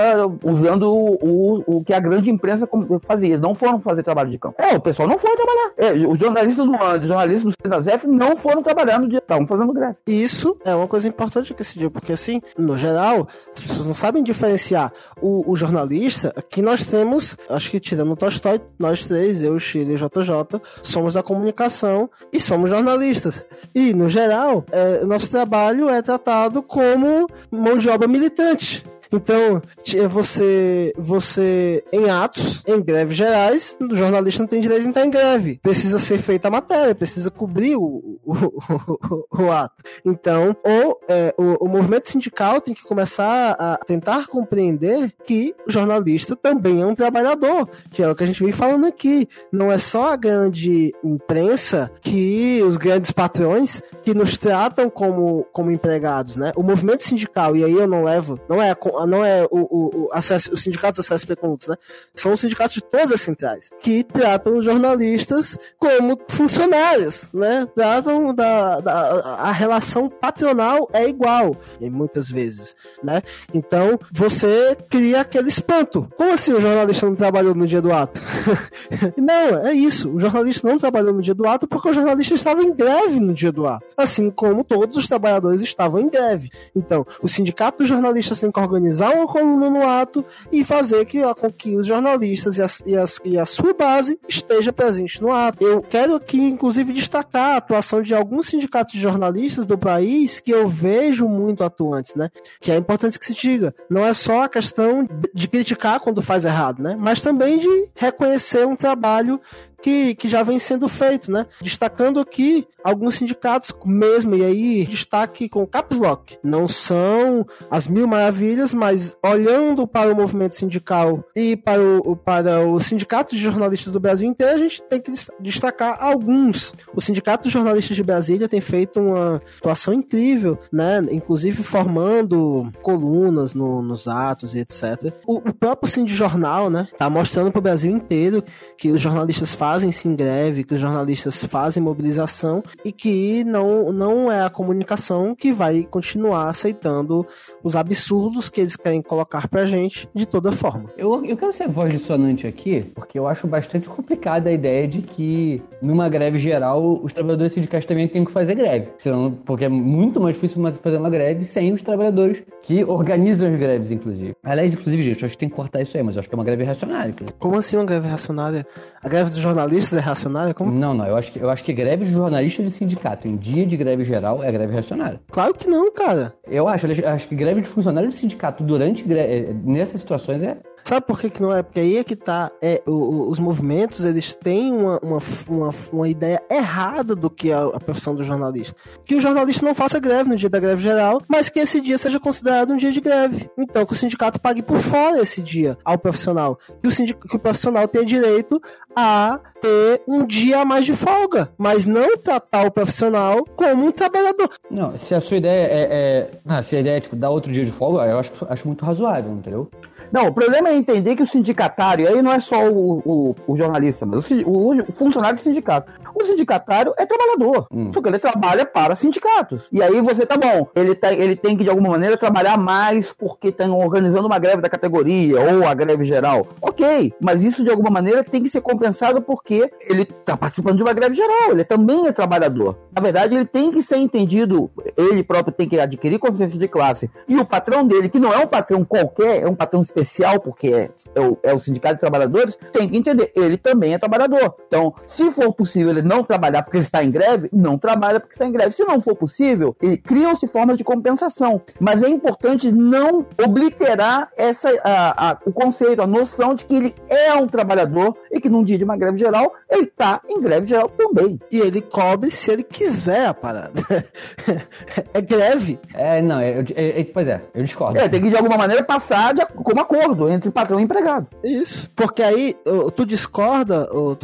usando 0.43 0.91
o, 0.93 1.63
o, 1.65 1.83
que 1.83 1.93
a 1.93 1.99
grande 1.99 2.29
imprensa 2.29 2.67
fazia. 3.01 3.29
Eles 3.29 3.41
não 3.41 3.55
foram 3.55 3.79
fazer 3.79 4.03
trabalho 4.03 4.29
de 4.29 4.37
campo. 4.37 4.55
É, 4.57 4.75
o 4.75 4.81
pessoal 4.81 5.07
não 5.07 5.17
foi 5.17 5.35
trabalhar. 5.35 5.71
É, 5.77 5.91
os 5.93 6.19
jornalistas 6.19 6.65
do 6.65 6.75
Andes, 6.75 7.03
os 7.03 7.07
jornalistas 7.07 7.43
do 7.43 7.53
Sinazef 7.61 8.07
não 8.07 8.35
foram 8.35 8.61
trabalhar 8.61 8.99
no 8.99 9.07
dia. 9.07 9.19
Estavam 9.19 9.47
fazendo 9.47 9.73
greve. 9.73 9.95
Isso 10.07 10.57
é 10.65 10.73
uma 10.75 10.87
coisa 10.87 11.07
importante 11.07 11.53
que 11.53 11.63
se 11.63 11.77
diz, 11.77 11.89
porque 11.89 12.13
assim, 12.13 12.41
no 12.57 12.77
geral, 12.77 13.27
as 13.53 13.61
pessoas 13.61 13.85
não 13.85 13.93
sabem 13.93 14.23
diferenciar 14.23 14.91
o, 15.21 15.49
o 15.49 15.55
jornalista. 15.55 16.33
Aqui 16.35 16.61
nós 16.61 16.85
temos, 16.85 17.37
acho 17.49 17.71
que 17.71 17.79
tirando 17.79 18.11
o 18.11 18.15
Tolstói, 18.15 18.59
nós 18.77 19.05
três, 19.05 19.43
eu, 19.43 19.53
o 19.53 19.59
Chile 19.59 19.93
e 19.93 19.95
o 19.95 19.97
JJ, 19.97 20.61
somos 20.81 21.13
da 21.13 21.23
comunicação 21.23 22.09
e 22.31 22.39
somos 22.39 22.69
jornalistas. 22.69 23.43
E, 23.73 23.93
no 23.93 24.09
geral, 24.09 24.65
é, 24.71 25.05
nosso 25.05 25.29
trabalho 25.29 25.89
é 25.89 26.01
tratado 26.01 26.61
como 26.61 27.27
mão 27.51 27.77
de 27.77 27.89
obra 27.89 28.07
importante. 28.39 28.98
Então, 29.11 29.61
você, 30.09 30.93
você 30.97 31.83
em 31.91 32.09
atos, 32.09 32.63
em 32.67 32.81
greves 32.81 33.17
gerais, 33.17 33.77
o 33.79 33.95
jornalista 33.95 34.43
não 34.43 34.47
tem 34.47 34.61
direito 34.61 34.83
de 34.83 34.89
estar 34.89 35.05
em 35.05 35.09
greve. 35.09 35.59
Precisa 35.61 35.99
ser 35.99 36.19
feita 36.19 36.47
a 36.47 36.51
matéria, 36.51 36.93
precisa 36.93 37.31
cobrir 37.31 37.75
o, 37.75 38.19
o, 38.23 38.33
o, 38.33 39.43
o 39.43 39.51
ato. 39.51 39.83
Então, 40.05 40.55
ou, 40.63 40.99
é, 41.07 41.33
o, 41.37 41.65
o 41.65 41.67
movimento 41.67 42.09
sindical 42.09 42.61
tem 42.61 42.73
que 42.73 42.83
começar 42.83 43.55
a 43.59 43.77
tentar 43.85 44.27
compreender 44.27 45.13
que 45.25 45.55
o 45.67 45.71
jornalista 45.71 46.35
também 46.35 46.81
é 46.81 46.85
um 46.85 46.95
trabalhador, 46.95 47.67
que 47.91 48.03
é 48.03 48.09
o 48.09 48.15
que 48.15 48.23
a 48.23 48.27
gente 48.27 48.43
vem 48.43 48.51
falando 48.51 48.85
aqui. 48.85 49.27
Não 49.51 49.71
é 49.71 49.77
só 49.77 50.13
a 50.13 50.15
grande 50.15 50.93
imprensa 51.03 51.91
que 52.01 52.61
os 52.63 52.77
grandes 52.77 53.11
patrões 53.11 53.81
que 54.03 54.13
nos 54.13 54.37
tratam 54.37 54.89
como, 54.89 55.45
como 55.51 55.71
empregados, 55.71 56.35
né? 56.35 56.51
O 56.55 56.63
movimento 56.63 57.03
sindical, 57.03 57.55
e 57.55 57.63
aí 57.63 57.73
eu 57.73 57.87
não 57.87 58.03
levo, 58.03 58.39
não 58.47 58.61
é 58.61 58.69
a 58.69 58.75
não 59.07 59.23
é 59.23 59.45
o, 59.49 60.05
o, 60.05 60.09
acesso, 60.11 60.53
os 60.53 60.61
sindicatos 60.61 60.99
acesso 60.99 61.27
Condutos, 61.37 61.67
né? 61.67 61.75
São 62.13 62.33
os 62.33 62.39
sindicatos 62.39 62.73
de 62.73 62.81
todas 62.81 63.11
as 63.11 63.21
centrais, 63.21 63.69
que 63.81 64.03
tratam 64.03 64.57
os 64.57 64.65
jornalistas 64.65 65.57
como 65.77 66.19
funcionários, 66.27 67.29
né? 67.33 67.67
Tratam 67.73 68.33
da, 68.33 68.79
da 68.79 69.37
a 69.39 69.51
relação 69.51 70.09
patronal 70.09 70.89
é 70.91 71.07
igual, 71.07 71.55
e 71.79 71.89
muitas 71.89 72.29
vezes, 72.29 72.75
né? 73.03 73.21
Então, 73.53 73.99
você 74.11 74.75
cria 74.89 75.21
aquele 75.21 75.49
espanto. 75.49 76.07
Como 76.17 76.33
assim 76.33 76.53
o 76.53 76.61
jornalista 76.61 77.05
não 77.05 77.15
trabalhou 77.15 77.55
no 77.55 77.65
dia 77.65 77.81
do 77.81 77.91
ato? 77.91 78.21
não, 79.17 79.67
é 79.67 79.73
isso. 79.73 80.09
O 80.13 80.19
jornalista 80.19 80.67
não 80.67 80.77
trabalhou 80.77 81.13
no 81.13 81.21
dia 81.21 81.33
do 81.33 81.47
ato 81.47 81.67
porque 81.67 81.89
o 81.89 81.93
jornalista 81.93 82.33
estava 82.33 82.61
em 82.61 82.73
greve 82.73 83.19
no 83.19 83.33
dia 83.33 83.51
do 83.51 83.67
ato. 83.67 83.85
Assim 83.95 84.29
como 84.29 84.63
todos 84.63 84.97
os 84.97 85.07
trabalhadores 85.07 85.61
estavam 85.61 85.99
em 85.99 86.09
greve. 86.09 86.49
Então, 86.75 87.05
o 87.21 87.27
sindicato 87.27 87.79
dos 87.79 87.87
jornalistas 87.87 88.39
tem 88.39 88.51
que 88.51 88.59
organizar 88.59 88.88
organizar 88.89 89.13
uma 89.13 89.27
coluna 89.27 89.69
no 89.69 89.87
ato 89.87 90.25
e 90.51 90.63
fazer 90.63 91.05
que, 91.05 91.21
com 91.35 91.51
que 91.51 91.75
os 91.75 91.85
jornalistas 91.85 92.57
e, 92.57 92.61
as, 92.61 92.81
e, 92.85 92.97
as, 92.97 93.19
e 93.23 93.37
a 93.37 93.45
sua 93.45 93.73
base 93.73 94.19
esteja 94.27 94.73
presente 94.73 95.21
no 95.21 95.31
ato. 95.31 95.63
Eu 95.65 95.81
quero 95.81 96.15
aqui, 96.15 96.41
inclusive, 96.41 96.91
destacar 96.91 97.53
a 97.53 97.57
atuação 97.57 98.01
de 98.01 98.13
alguns 98.13 98.47
sindicatos 98.47 98.93
de 98.93 98.99
jornalistas 98.99 99.65
do 99.65 99.77
país 99.77 100.39
que 100.39 100.51
eu 100.51 100.67
vejo 100.67 101.27
muito 101.27 101.63
atuantes, 101.63 102.15
né? 102.15 102.29
Que 102.59 102.71
é 102.71 102.75
importante 102.75 103.19
que 103.19 103.25
se 103.25 103.33
diga. 103.33 103.73
Não 103.89 104.05
é 104.05 104.13
só 104.13 104.43
a 104.43 104.49
questão 104.49 105.07
de 105.33 105.47
criticar 105.47 105.99
quando 105.99 106.21
faz 106.21 106.45
errado, 106.45 106.81
né? 106.81 106.97
Mas 106.99 107.21
também 107.21 107.57
de 107.57 107.89
reconhecer 107.95 108.65
um 108.65 108.75
trabalho 108.75 109.39
que, 109.81 110.15
que 110.15 110.27
já 110.27 110.43
vem 110.43 110.59
sendo 110.59 110.87
feito, 110.87 111.31
né? 111.31 111.45
Destacando 111.61 112.19
aqui 112.19 112.67
alguns 112.83 113.15
sindicatos 113.15 113.73
mesmo, 113.85 114.35
e 114.35 114.43
aí 114.43 114.85
destaque 114.85 115.49
com 115.49 115.65
caps 115.65 115.97
lock. 115.97 116.37
Não 116.43 116.67
são 116.67 117.45
as 117.69 117.87
mil 117.87 118.07
maravilhas, 118.07 118.73
mas 118.73 119.17
olhando 119.23 119.87
para 119.87 120.11
o 120.11 120.15
movimento 120.15 120.55
sindical 120.55 121.23
e 121.35 121.55
para 121.55 121.81
o, 121.81 122.15
para 122.15 122.65
o 122.65 122.79
Sindicato 122.79 123.35
de 123.35 123.41
Jornalistas 123.41 123.91
do 123.91 123.99
Brasil 123.99 124.27
inteiro, 124.27 124.55
a 124.55 124.57
gente 124.57 124.83
tem 124.83 125.01
que 125.01 125.11
destacar 125.39 125.97
alguns. 125.99 126.73
O 126.93 127.01
Sindicato 127.01 127.47
de 127.47 127.53
Jornalistas 127.53 127.95
de 127.95 128.03
Brasília 128.03 128.47
tem 128.47 128.61
feito 128.61 128.99
uma 128.99 129.41
atuação 129.57 129.93
incrível, 129.93 130.57
né? 130.71 131.01
Inclusive 131.11 131.63
formando 131.63 132.71
colunas 132.81 133.53
no, 133.53 133.81
nos 133.81 134.07
atos 134.07 134.55
e 134.55 134.59
etc. 134.59 135.13
O, 135.25 135.37
o 135.37 135.53
próprio 135.53 135.89
Sindijornal, 135.91 136.69
né? 136.69 136.87
Tá 136.97 137.09
mostrando 137.09 137.51
para 137.51 137.59
o 137.59 137.63
Brasil 137.63 137.91
inteiro 137.91 138.43
que 138.77 138.89
os 138.89 139.01
jornalistas 139.01 139.53
fazem-se 139.69 140.07
em 140.07 140.15
greve, 140.15 140.63
que 140.63 140.73
os 140.73 140.79
jornalistas 140.79 141.43
fazem 141.43 141.81
mobilização 141.83 142.63
e 142.83 142.91
que 142.91 143.43
não, 143.43 143.93
não 143.93 144.31
é 144.31 144.43
a 144.43 144.49
comunicação 144.49 145.35
que 145.35 145.51
vai 145.51 145.83
continuar 145.83 146.49
aceitando 146.49 147.23
os 147.63 147.75
absurdos 147.75 148.49
que 148.49 148.61
eles 148.61 148.75
querem 148.75 148.99
colocar 148.99 149.47
pra 149.47 149.67
gente 149.67 150.09
de 150.11 150.25
toda 150.25 150.51
forma. 150.51 150.89
Eu, 150.97 151.23
eu 151.23 151.37
quero 151.37 151.53
ser 151.53 151.67
voz 151.67 151.91
dissonante 151.91 152.47
aqui, 152.47 152.81
porque 152.95 153.19
eu 153.19 153.27
acho 153.27 153.45
bastante 153.45 153.87
complicada 153.87 154.49
a 154.49 154.51
ideia 154.51 154.87
de 154.87 155.03
que 155.03 155.61
numa 155.83 156.09
greve 156.09 156.39
geral 156.39 156.99
os 157.03 157.13
trabalhadores 157.13 157.53
sindicais 157.53 157.85
também 157.85 158.07
têm 158.07 158.25
que 158.25 158.31
fazer 158.31 158.55
greve. 158.55 158.87
Senão, 158.97 159.31
porque 159.45 159.65
é 159.65 159.69
muito 159.69 160.19
mais 160.19 160.33
difícil 160.33 160.63
fazer 160.81 160.97
uma 160.97 161.11
greve 161.11 161.45
sem 161.45 161.71
os 161.71 161.83
trabalhadores 161.83 162.41
que 162.63 162.83
organizam 162.83 163.53
as 163.53 163.59
greves, 163.59 163.91
inclusive. 163.91 164.35
Aliás, 164.43 164.73
inclusive, 164.73 165.03
gente, 165.03 165.21
eu 165.21 165.27
acho 165.27 165.35
que 165.35 165.41
tem 165.41 165.49
que 165.49 165.55
cortar 165.55 165.83
isso 165.83 165.95
aí, 165.95 166.01
mas 166.01 166.15
eu 166.15 166.21
acho 166.21 166.27
que 166.27 166.33
é 166.33 166.37
uma 166.37 166.43
greve 166.43 166.63
reacionária. 166.63 167.13
Como 167.37 167.55
assim 167.55 167.75
uma 167.77 167.85
greve 167.85 168.07
reacionária? 168.07 168.65
A 169.03 169.07
greve 169.07 169.29
dos 169.29 169.37
jornalistas 169.39 169.58
é 169.97 169.99
reacionária? 169.99 170.53
Como? 170.53 170.71
Não, 170.71 170.93
não. 170.93 171.05
Eu 171.05 171.15
acho 171.15 171.31
que, 171.31 171.39
eu 171.39 171.49
acho 171.49 171.63
que 171.63 171.73
greve 171.73 172.05
de 172.05 172.11
jornalistas 172.11 172.65
de 172.65 172.71
sindicato 172.71 173.27
em 173.27 173.35
dia 173.35 173.65
de 173.65 173.75
greve 173.77 174.03
geral 174.03 174.43
é 174.43 174.51
greve 174.51 174.73
reacionária. 174.73 175.19
Claro 175.31 175.53
que 175.53 175.67
não, 175.67 175.91
cara. 175.91 176.33
Eu 176.47 176.67
acho, 176.67 176.87
eu 176.87 177.09
acho 177.09 177.27
que 177.27 177.35
greve 177.35 177.61
de 177.61 177.67
funcionário 177.67 178.09
de 178.09 178.15
sindicato 178.15 178.63
durante 178.63 179.03
greve, 179.03 179.53
nessas 179.63 180.01
situações 180.01 180.43
é 180.43 180.57
Sabe 180.83 181.05
por 181.05 181.19
que, 181.19 181.29
que 181.29 181.41
não 181.41 181.53
é? 181.53 181.61
Porque 181.63 181.79
aí 181.79 181.97
é 181.97 182.03
que 182.03 182.15
tá. 182.15 182.51
É, 182.61 182.81
o, 182.85 183.29
os 183.29 183.39
movimentos, 183.39 184.05
eles 184.05 184.35
têm 184.35 184.73
uma, 184.73 184.99
uma, 184.99 185.19
uma, 185.47 185.75
uma 185.91 186.09
ideia 186.09 186.41
errada 186.49 187.15
do 187.15 187.29
que 187.29 187.51
é 187.51 187.55
a 187.55 187.79
profissão 187.79 188.15
do 188.15 188.23
jornalista. 188.23 188.75
Que 189.05 189.15
o 189.15 189.21
jornalista 189.21 189.65
não 189.65 189.75
faça 189.75 189.99
greve 189.99 190.29
no 190.29 190.35
dia 190.35 190.49
da 190.49 190.59
greve 190.59 190.81
geral, 190.81 191.21
mas 191.27 191.49
que 191.49 191.59
esse 191.59 191.81
dia 191.81 191.97
seja 191.97 192.19
considerado 192.19 192.73
um 192.73 192.77
dia 192.77 192.91
de 192.91 193.01
greve. 193.01 193.49
Então, 193.57 193.85
que 193.85 193.93
o 193.93 193.95
sindicato 193.95 194.39
pague 194.39 194.61
por 194.61 194.79
fora 194.79 195.21
esse 195.21 195.41
dia 195.41 195.77
ao 195.83 195.97
profissional. 195.97 196.57
Que 196.81 196.87
o, 196.87 196.91
sindic... 196.91 197.19
que 197.27 197.35
o 197.35 197.39
profissional 197.39 197.87
tenha 197.87 198.05
direito 198.05 198.61
a 198.95 199.39
ter 199.61 200.01
um 200.07 200.25
dia 200.25 200.61
a 200.61 200.65
mais 200.65 200.85
de 200.85 200.93
folga, 200.93 201.49
mas 201.57 201.85
não 201.85 202.17
tratar 202.17 202.65
o 202.65 202.71
profissional 202.71 203.45
como 203.55 203.85
um 203.85 203.91
trabalhador. 203.91 204.49
Não, 204.69 204.97
se 204.97 205.13
a 205.13 205.21
sua 205.21 205.37
ideia 205.37 205.67
é. 205.67 205.87
é... 205.91 206.31
Ah, 206.45 206.63
se 206.63 206.75
a 206.75 206.79
ideia 206.79 206.97
é 206.97 206.99
tipo, 206.99 207.15
dar 207.15 207.29
outro 207.29 207.51
dia 207.51 207.65
de 207.65 207.71
folga, 207.71 208.05
eu 208.05 208.19
acho, 208.19 208.31
acho 208.49 208.67
muito 208.67 208.85
razoável, 208.85 209.31
entendeu? 209.33 209.69
Não, 210.11 210.27
o 210.27 210.33
problema 210.33 210.69
é 210.69 210.75
entender 210.75 211.15
que 211.15 211.23
o 211.23 211.27
sindicatário, 211.27 212.07
aí 212.07 212.21
não 212.21 212.31
é 212.31 212.39
só 212.39 212.67
o, 212.67 212.99
o, 213.05 213.35
o 213.47 213.55
jornalista, 213.55 214.05
mas 214.05 214.29
o, 214.31 214.71
o, 214.71 214.91
funcionário 214.91 215.37
do 215.37 215.41
sindicato. 215.41 215.91
O 216.13 216.23
sindicatário 216.23 216.93
é 216.97 217.05
trabalhador, 217.05 217.67
hum. 217.71 217.91
porque 217.91 218.09
ele 218.09 218.19
trabalha 218.19 218.65
para 218.65 218.95
sindicatos. 218.95 219.67
E 219.71 219.81
aí 219.81 220.01
você, 220.01 220.25
tá 220.25 220.35
bom, 220.35 220.67
ele, 220.75 220.95
tá, 220.95 221.13
ele 221.13 221.35
tem 221.35 221.55
que 221.55 221.63
de 221.63 221.69
alguma 221.69 221.89
maneira 221.89 222.17
trabalhar 222.17 222.57
mais 222.57 223.13
porque 223.13 223.49
estão 223.49 223.77
organizando 223.79 224.27
uma 224.27 224.39
greve 224.39 224.61
da 224.61 224.69
categoria 224.69 225.39
ou 225.39 225.67
a 225.67 225.73
greve 225.73 226.03
geral. 226.05 226.47
Ok, 226.61 227.13
mas 227.21 227.43
isso 227.43 227.63
de 227.63 227.69
alguma 227.69 227.89
maneira 227.89 228.23
tem 228.23 228.41
que 228.41 228.49
ser 228.49 228.61
compensado 228.61 229.21
porque 229.21 229.71
ele 229.81 230.01
está 230.01 230.35
participando 230.35 230.77
de 230.77 230.83
uma 230.83 230.93
greve 230.93 231.15
geral, 231.15 231.51
ele 231.51 231.63
também 231.63 232.07
é 232.07 232.11
trabalhador. 232.11 232.77
Na 232.93 233.01
verdade, 233.01 233.35
ele 233.35 233.45
tem 233.45 233.71
que 233.71 233.81
ser 233.81 233.97
entendido, 233.97 234.69
ele 234.97 235.23
próprio 235.23 235.53
tem 235.53 235.67
que 235.67 235.79
adquirir 235.79 236.19
consciência 236.19 236.59
de 236.59 236.67
classe. 236.67 237.09
E 237.27 237.35
o 237.37 237.45
patrão 237.45 237.85
dele, 237.85 238.09
que 238.09 238.19
não 238.19 238.33
é 238.33 238.37
um 238.37 238.47
patrão 238.47 238.83
qualquer, 238.83 239.43
é 239.43 239.47
um 239.47 239.55
patrão 239.55 239.81
específico, 239.81 239.98
especial, 239.99 240.39
porque 240.39 240.67
é, 240.67 240.89
é, 241.15 241.21
o, 241.21 241.37
é 241.43 241.53
o 241.53 241.59
Sindicato 241.59 241.95
de 241.95 241.99
Trabalhadores, 241.99 242.57
tem 242.71 242.87
que 242.87 242.97
entender, 242.97 243.31
ele 243.35 243.57
também 243.57 243.93
é 243.93 243.97
trabalhador. 243.97 244.55
Então, 244.67 244.93
se 245.05 245.31
for 245.31 245.53
possível 245.53 245.91
ele 245.91 246.01
não 246.01 246.23
trabalhar 246.23 246.63
porque 246.63 246.77
ele 246.77 246.85
está 246.85 247.03
em 247.03 247.11
greve, 247.11 247.49
não 247.51 247.77
trabalha 247.77 248.19
porque 248.19 248.35
está 248.35 248.45
em 248.45 248.51
greve. 248.51 248.71
Se 248.71 248.83
não 248.83 249.01
for 249.01 249.15
possível, 249.15 249.75
criam-se 250.03 250.47
formas 250.47 250.77
de 250.77 250.83
compensação. 250.83 251.61
Mas 251.79 252.03
é 252.03 252.09
importante 252.09 252.71
não 252.71 253.25
obliterar 253.43 254.31
essa, 254.37 254.69
a, 254.83 255.31
a, 255.31 255.37
o 255.45 255.51
conceito, 255.51 256.01
a 256.01 256.07
noção 256.07 256.55
de 256.55 256.65
que 256.65 256.75
ele 256.75 256.95
é 257.09 257.33
um 257.33 257.47
trabalhador 257.47 258.15
e 258.31 258.39
que 258.39 258.49
num 258.49 258.63
dia 258.63 258.77
de 258.77 258.83
uma 258.83 258.97
greve 258.97 259.17
geral, 259.17 259.53
ele 259.69 259.83
está 259.83 260.21
em 260.27 260.39
greve 260.39 260.67
geral 260.67 260.89
também. 260.89 261.39
E 261.51 261.59
ele 261.59 261.81
cobre 261.81 262.31
se 262.31 262.51
ele 262.51 262.63
quiser 262.63 263.27
a 263.27 263.33
parada. 263.33 263.81
é 265.13 265.21
greve. 265.21 265.79
É, 265.93 266.21
não, 266.21 266.39
é, 266.39 266.63
é, 266.75 267.01
é, 267.01 267.03
pois 267.03 267.27
é, 267.27 267.41
eu 267.53 267.63
discordo. 267.63 267.99
É, 267.99 268.07
tem 268.07 268.21
que 268.21 268.29
de 268.29 268.35
alguma 268.35 268.57
maneira 268.57 268.83
passar 268.83 269.33
de, 269.33 269.45
como 269.45 269.79
acordo 269.89 270.29
entre 270.29 270.51
patrão 270.51 270.79
e 270.79 270.83
empregado. 270.83 271.27
Isso. 271.43 271.89
Porque 271.95 272.21
aí 272.21 272.55
tu 272.95 273.05
discorda, 273.05 273.89
ô 273.91 274.15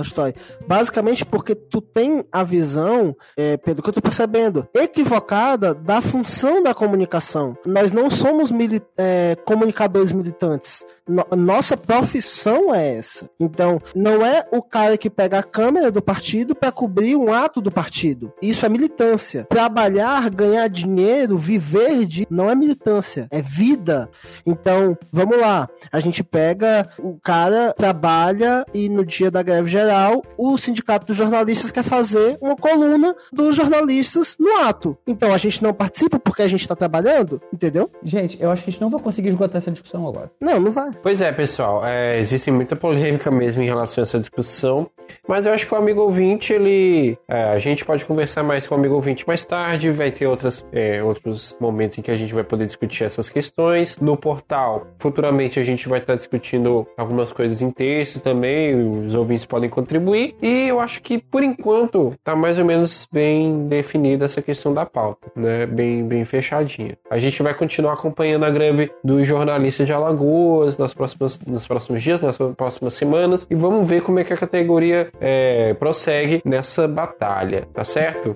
basicamente 0.67 1.25
porque 1.25 1.55
tu 1.55 1.81
tem 1.81 2.23
a 2.31 2.43
visão, 2.43 3.15
é, 3.35 3.57
pelo 3.57 3.81
que 3.81 3.89
eu 3.89 3.93
tô 3.93 4.01
percebendo, 4.01 4.67
equivocada 4.73 5.73
da 5.73 6.01
função 6.01 6.61
da 6.61 6.73
comunicação. 6.73 7.57
Nós 7.65 7.91
não 7.91 8.09
somos 8.09 8.51
mili 8.51 8.81
é, 8.97 9.35
comunicadores 9.43 10.11
militantes. 10.11 10.85
No 11.07 11.25
nossa 11.35 11.77
profissão 11.77 12.73
é 12.73 12.97
essa. 12.97 13.29
Então, 13.39 13.81
não 13.95 14.25
é 14.25 14.45
o 14.51 14.61
cara 14.61 14.97
que 14.97 15.09
pega 15.09 15.39
a 15.39 15.43
câmera 15.43 15.91
do 15.91 16.01
partido 16.01 16.53
para 16.55 16.71
cobrir 16.71 17.15
um 17.15 17.31
ato 17.31 17.61
do 17.61 17.71
partido. 17.71 18.33
Isso 18.41 18.65
é 18.65 18.69
militância. 18.69 19.45
Trabalhar, 19.45 20.29
ganhar 20.29 20.67
dinheiro, 20.67 21.37
viver 21.37 22.05
de. 22.05 22.27
não 22.29 22.49
é 22.49 22.55
militância, 22.55 23.27
é 23.31 23.41
vida. 23.41 24.09
Então, 24.45 24.97
vamos 25.11 25.39
lá 25.39 25.54
a 25.91 25.99
gente 25.99 26.23
pega, 26.23 26.87
o 26.99 27.17
cara 27.21 27.73
trabalha 27.73 28.65
e 28.73 28.89
no 28.89 29.05
dia 29.05 29.29
da 29.31 29.41
greve 29.41 29.69
geral, 29.69 30.23
o 30.37 30.57
sindicato 30.57 31.05
dos 31.05 31.15
jornalistas 31.15 31.71
quer 31.71 31.83
fazer 31.83 32.37
uma 32.41 32.55
coluna 32.55 33.15
dos 33.31 33.55
jornalistas 33.55 34.35
no 34.39 34.65
ato. 34.65 34.97
Então 35.07 35.33
a 35.33 35.37
gente 35.37 35.61
não 35.63 35.73
participa 35.73 36.19
porque 36.19 36.41
a 36.41 36.47
gente 36.47 36.61
está 36.61 36.75
trabalhando, 36.75 37.41
entendeu? 37.53 37.89
Gente, 38.03 38.41
eu 38.41 38.51
acho 38.51 38.63
que 38.63 38.69
a 38.69 38.71
gente 38.71 38.81
não 38.81 38.89
vai 38.89 39.01
conseguir 39.01 39.29
esgotar 39.29 39.57
essa 39.57 39.71
discussão 39.71 40.07
agora. 40.07 40.31
Não, 40.39 40.59
não 40.59 40.71
vai. 40.71 40.91
Pois 41.01 41.21
é, 41.21 41.31
pessoal, 41.31 41.85
é, 41.85 42.19
existe 42.19 42.51
muita 42.51 42.75
polêmica 42.75 43.29
mesmo 43.31 43.61
em 43.61 43.65
relação 43.65 44.01
a 44.01 44.03
essa 44.03 44.19
discussão, 44.19 44.89
mas 45.27 45.45
eu 45.45 45.53
acho 45.53 45.67
que 45.67 45.73
o 45.73 45.77
amigo 45.77 46.01
ouvinte, 46.01 46.53
ele. 46.53 47.17
É, 47.27 47.43
a 47.45 47.59
gente 47.59 47.83
pode 47.83 48.05
conversar 48.05 48.43
mais 48.43 48.67
com 48.67 48.75
o 48.75 48.77
amigo 48.77 48.95
ouvinte 48.95 49.27
mais 49.27 49.43
tarde, 49.45 49.89
vai 49.89 50.11
ter 50.11 50.27
outras, 50.27 50.65
é, 50.71 51.03
outros 51.03 51.55
momentos 51.59 51.97
em 51.97 52.01
que 52.01 52.11
a 52.11 52.15
gente 52.15 52.33
vai 52.33 52.43
poder 52.43 52.65
discutir 52.65 53.03
essas 53.03 53.29
questões. 53.29 53.97
No 53.97 54.15
portal, 54.17 54.87
futuramente 54.99 55.44
a 55.59 55.63
gente 55.63 55.87
vai 55.87 55.99
estar 55.99 56.15
discutindo 56.15 56.87
algumas 56.97 57.31
coisas 57.31 57.61
em 57.61 57.71
textos 57.71 58.21
também, 58.21 58.75
os 59.05 59.13
ouvintes 59.13 59.45
podem 59.45 59.69
contribuir. 59.69 60.35
E 60.41 60.67
eu 60.67 60.79
acho 60.79 61.01
que 61.01 61.17
por 61.17 61.43
enquanto 61.43 62.13
tá 62.23 62.35
mais 62.35 62.57
ou 62.59 62.65
menos 62.65 63.07
bem 63.11 63.67
definida 63.67 64.25
essa 64.25 64.41
questão 64.41 64.73
da 64.73 64.85
pauta, 64.85 65.31
né? 65.35 65.65
Bem, 65.65 66.03
bem 66.03 66.25
fechadinha. 66.25 66.97
A 67.09 67.19
gente 67.19 67.41
vai 67.41 67.53
continuar 67.53 67.93
acompanhando 67.93 68.45
a 68.45 68.49
greve 68.49 68.91
dos 69.03 69.25
jornalistas 69.25 69.85
de 69.85 69.93
Alagoas 69.93 70.77
nas 70.77 70.93
próximas, 70.93 71.39
nos 71.45 71.67
próximos 71.67 72.01
dias, 72.01 72.21
nas 72.21 72.37
próximas 72.55 72.93
semanas, 72.93 73.47
e 73.49 73.55
vamos 73.55 73.87
ver 73.87 74.01
como 74.01 74.19
é 74.19 74.23
que 74.23 74.33
a 74.33 74.37
categoria 74.37 75.09
é, 75.19 75.73
prossegue 75.75 76.41
nessa 76.45 76.87
batalha, 76.87 77.67
tá 77.73 77.83
certo? 77.83 78.35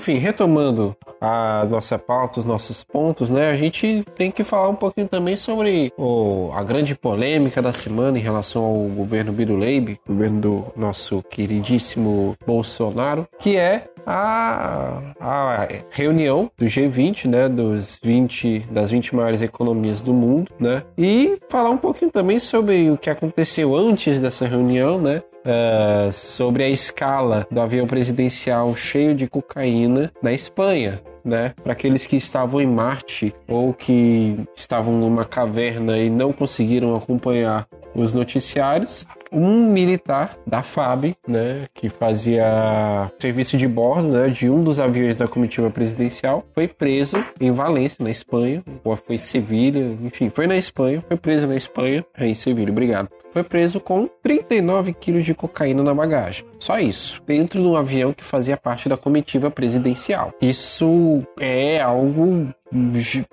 Enfim, 0.00 0.14
retomando 0.14 0.96
a 1.20 1.66
nossa 1.68 1.98
pauta, 1.98 2.40
os 2.40 2.46
nossos 2.46 2.82
pontos, 2.82 3.28
né? 3.28 3.50
A 3.50 3.56
gente 3.58 4.02
tem 4.16 4.30
que 4.30 4.42
falar 4.42 4.70
um 4.70 4.74
pouquinho 4.74 5.06
também 5.06 5.36
sobre 5.36 5.92
a 6.54 6.62
grande 6.62 6.94
polêmica 6.94 7.60
da 7.60 7.70
semana 7.70 8.18
em 8.18 8.22
relação 8.22 8.64
ao 8.64 8.76
governo 8.88 9.30
Biruleibe, 9.30 10.00
governo 10.08 10.40
do 10.40 10.64
nosso 10.74 11.22
queridíssimo 11.24 12.34
Bolsonaro, 12.46 13.28
que 13.38 13.58
é 13.58 13.90
a, 14.06 15.12
a 15.20 15.68
reunião 15.90 16.50
do 16.56 16.64
G20, 16.64 17.26
né, 17.26 17.46
dos 17.46 17.98
20 18.02 18.60
das 18.70 18.90
20 18.90 19.14
maiores 19.14 19.42
economias 19.42 20.00
do 20.00 20.14
mundo, 20.14 20.50
né? 20.58 20.82
E 20.96 21.36
falar 21.50 21.68
um 21.68 21.76
pouquinho 21.76 22.10
também 22.10 22.38
sobre 22.38 22.90
o 22.90 22.96
que 22.96 23.10
aconteceu 23.10 23.76
antes 23.76 24.18
dessa 24.18 24.46
reunião, 24.46 24.98
né? 24.98 25.22
Uh, 25.44 26.12
sobre 26.12 26.62
a 26.62 26.68
escala 26.68 27.46
do 27.50 27.60
avião 27.60 27.86
presidencial 27.86 28.74
cheio 28.74 29.14
de 29.14 29.26
cocaína 29.28 30.12
na 30.22 30.32
Espanha. 30.32 31.00
Né? 31.24 31.52
Para 31.62 31.72
aqueles 31.72 32.06
que 32.06 32.16
estavam 32.16 32.60
em 32.60 32.66
Marte 32.66 33.34
ou 33.46 33.74
que 33.74 34.38
estavam 34.56 34.94
numa 34.94 35.24
caverna 35.24 35.98
e 35.98 36.08
não 36.08 36.32
conseguiram 36.32 36.94
acompanhar 36.94 37.66
os 37.94 38.14
noticiários, 38.14 39.06
um 39.32 39.66
militar 39.66 40.36
da 40.46 40.62
FAB, 40.62 41.14
né, 41.26 41.66
que 41.74 41.88
fazia 41.88 43.10
serviço 43.18 43.56
de 43.56 43.66
bordo, 43.66 44.08
né, 44.08 44.28
de 44.28 44.48
um 44.48 44.62
dos 44.62 44.78
aviões 44.78 45.16
da 45.16 45.28
comitiva 45.28 45.70
presidencial, 45.70 46.44
foi 46.54 46.66
preso 46.68 47.22
em 47.40 47.52
Valência, 47.52 48.02
na 48.02 48.10
Espanha, 48.10 48.62
ou 48.84 48.96
foi 48.96 49.18
Sevilha, 49.18 49.80
enfim, 50.02 50.30
foi 50.30 50.46
na 50.46 50.56
Espanha, 50.56 51.04
foi 51.06 51.16
preso 51.16 51.46
na 51.46 51.56
Espanha, 51.56 52.04
é, 52.16 52.26
em 52.26 52.34
Sevilha, 52.34 52.70
obrigado. 52.70 53.08
Foi 53.32 53.44
preso 53.44 53.78
com 53.78 54.08
39 54.22 54.92
quilos 54.92 55.24
de 55.24 55.34
cocaína 55.34 55.84
na 55.84 55.94
bagagem. 55.94 56.44
Só 56.58 56.80
isso, 56.80 57.22
dentro 57.24 57.60
de 57.60 57.66
um 57.66 57.76
avião 57.76 58.12
que 58.12 58.24
fazia 58.24 58.56
parte 58.56 58.88
da 58.88 58.96
comitiva 58.96 59.50
presidencial. 59.50 60.32
Isso 60.40 61.24
é 61.38 61.80
algo 61.80 62.52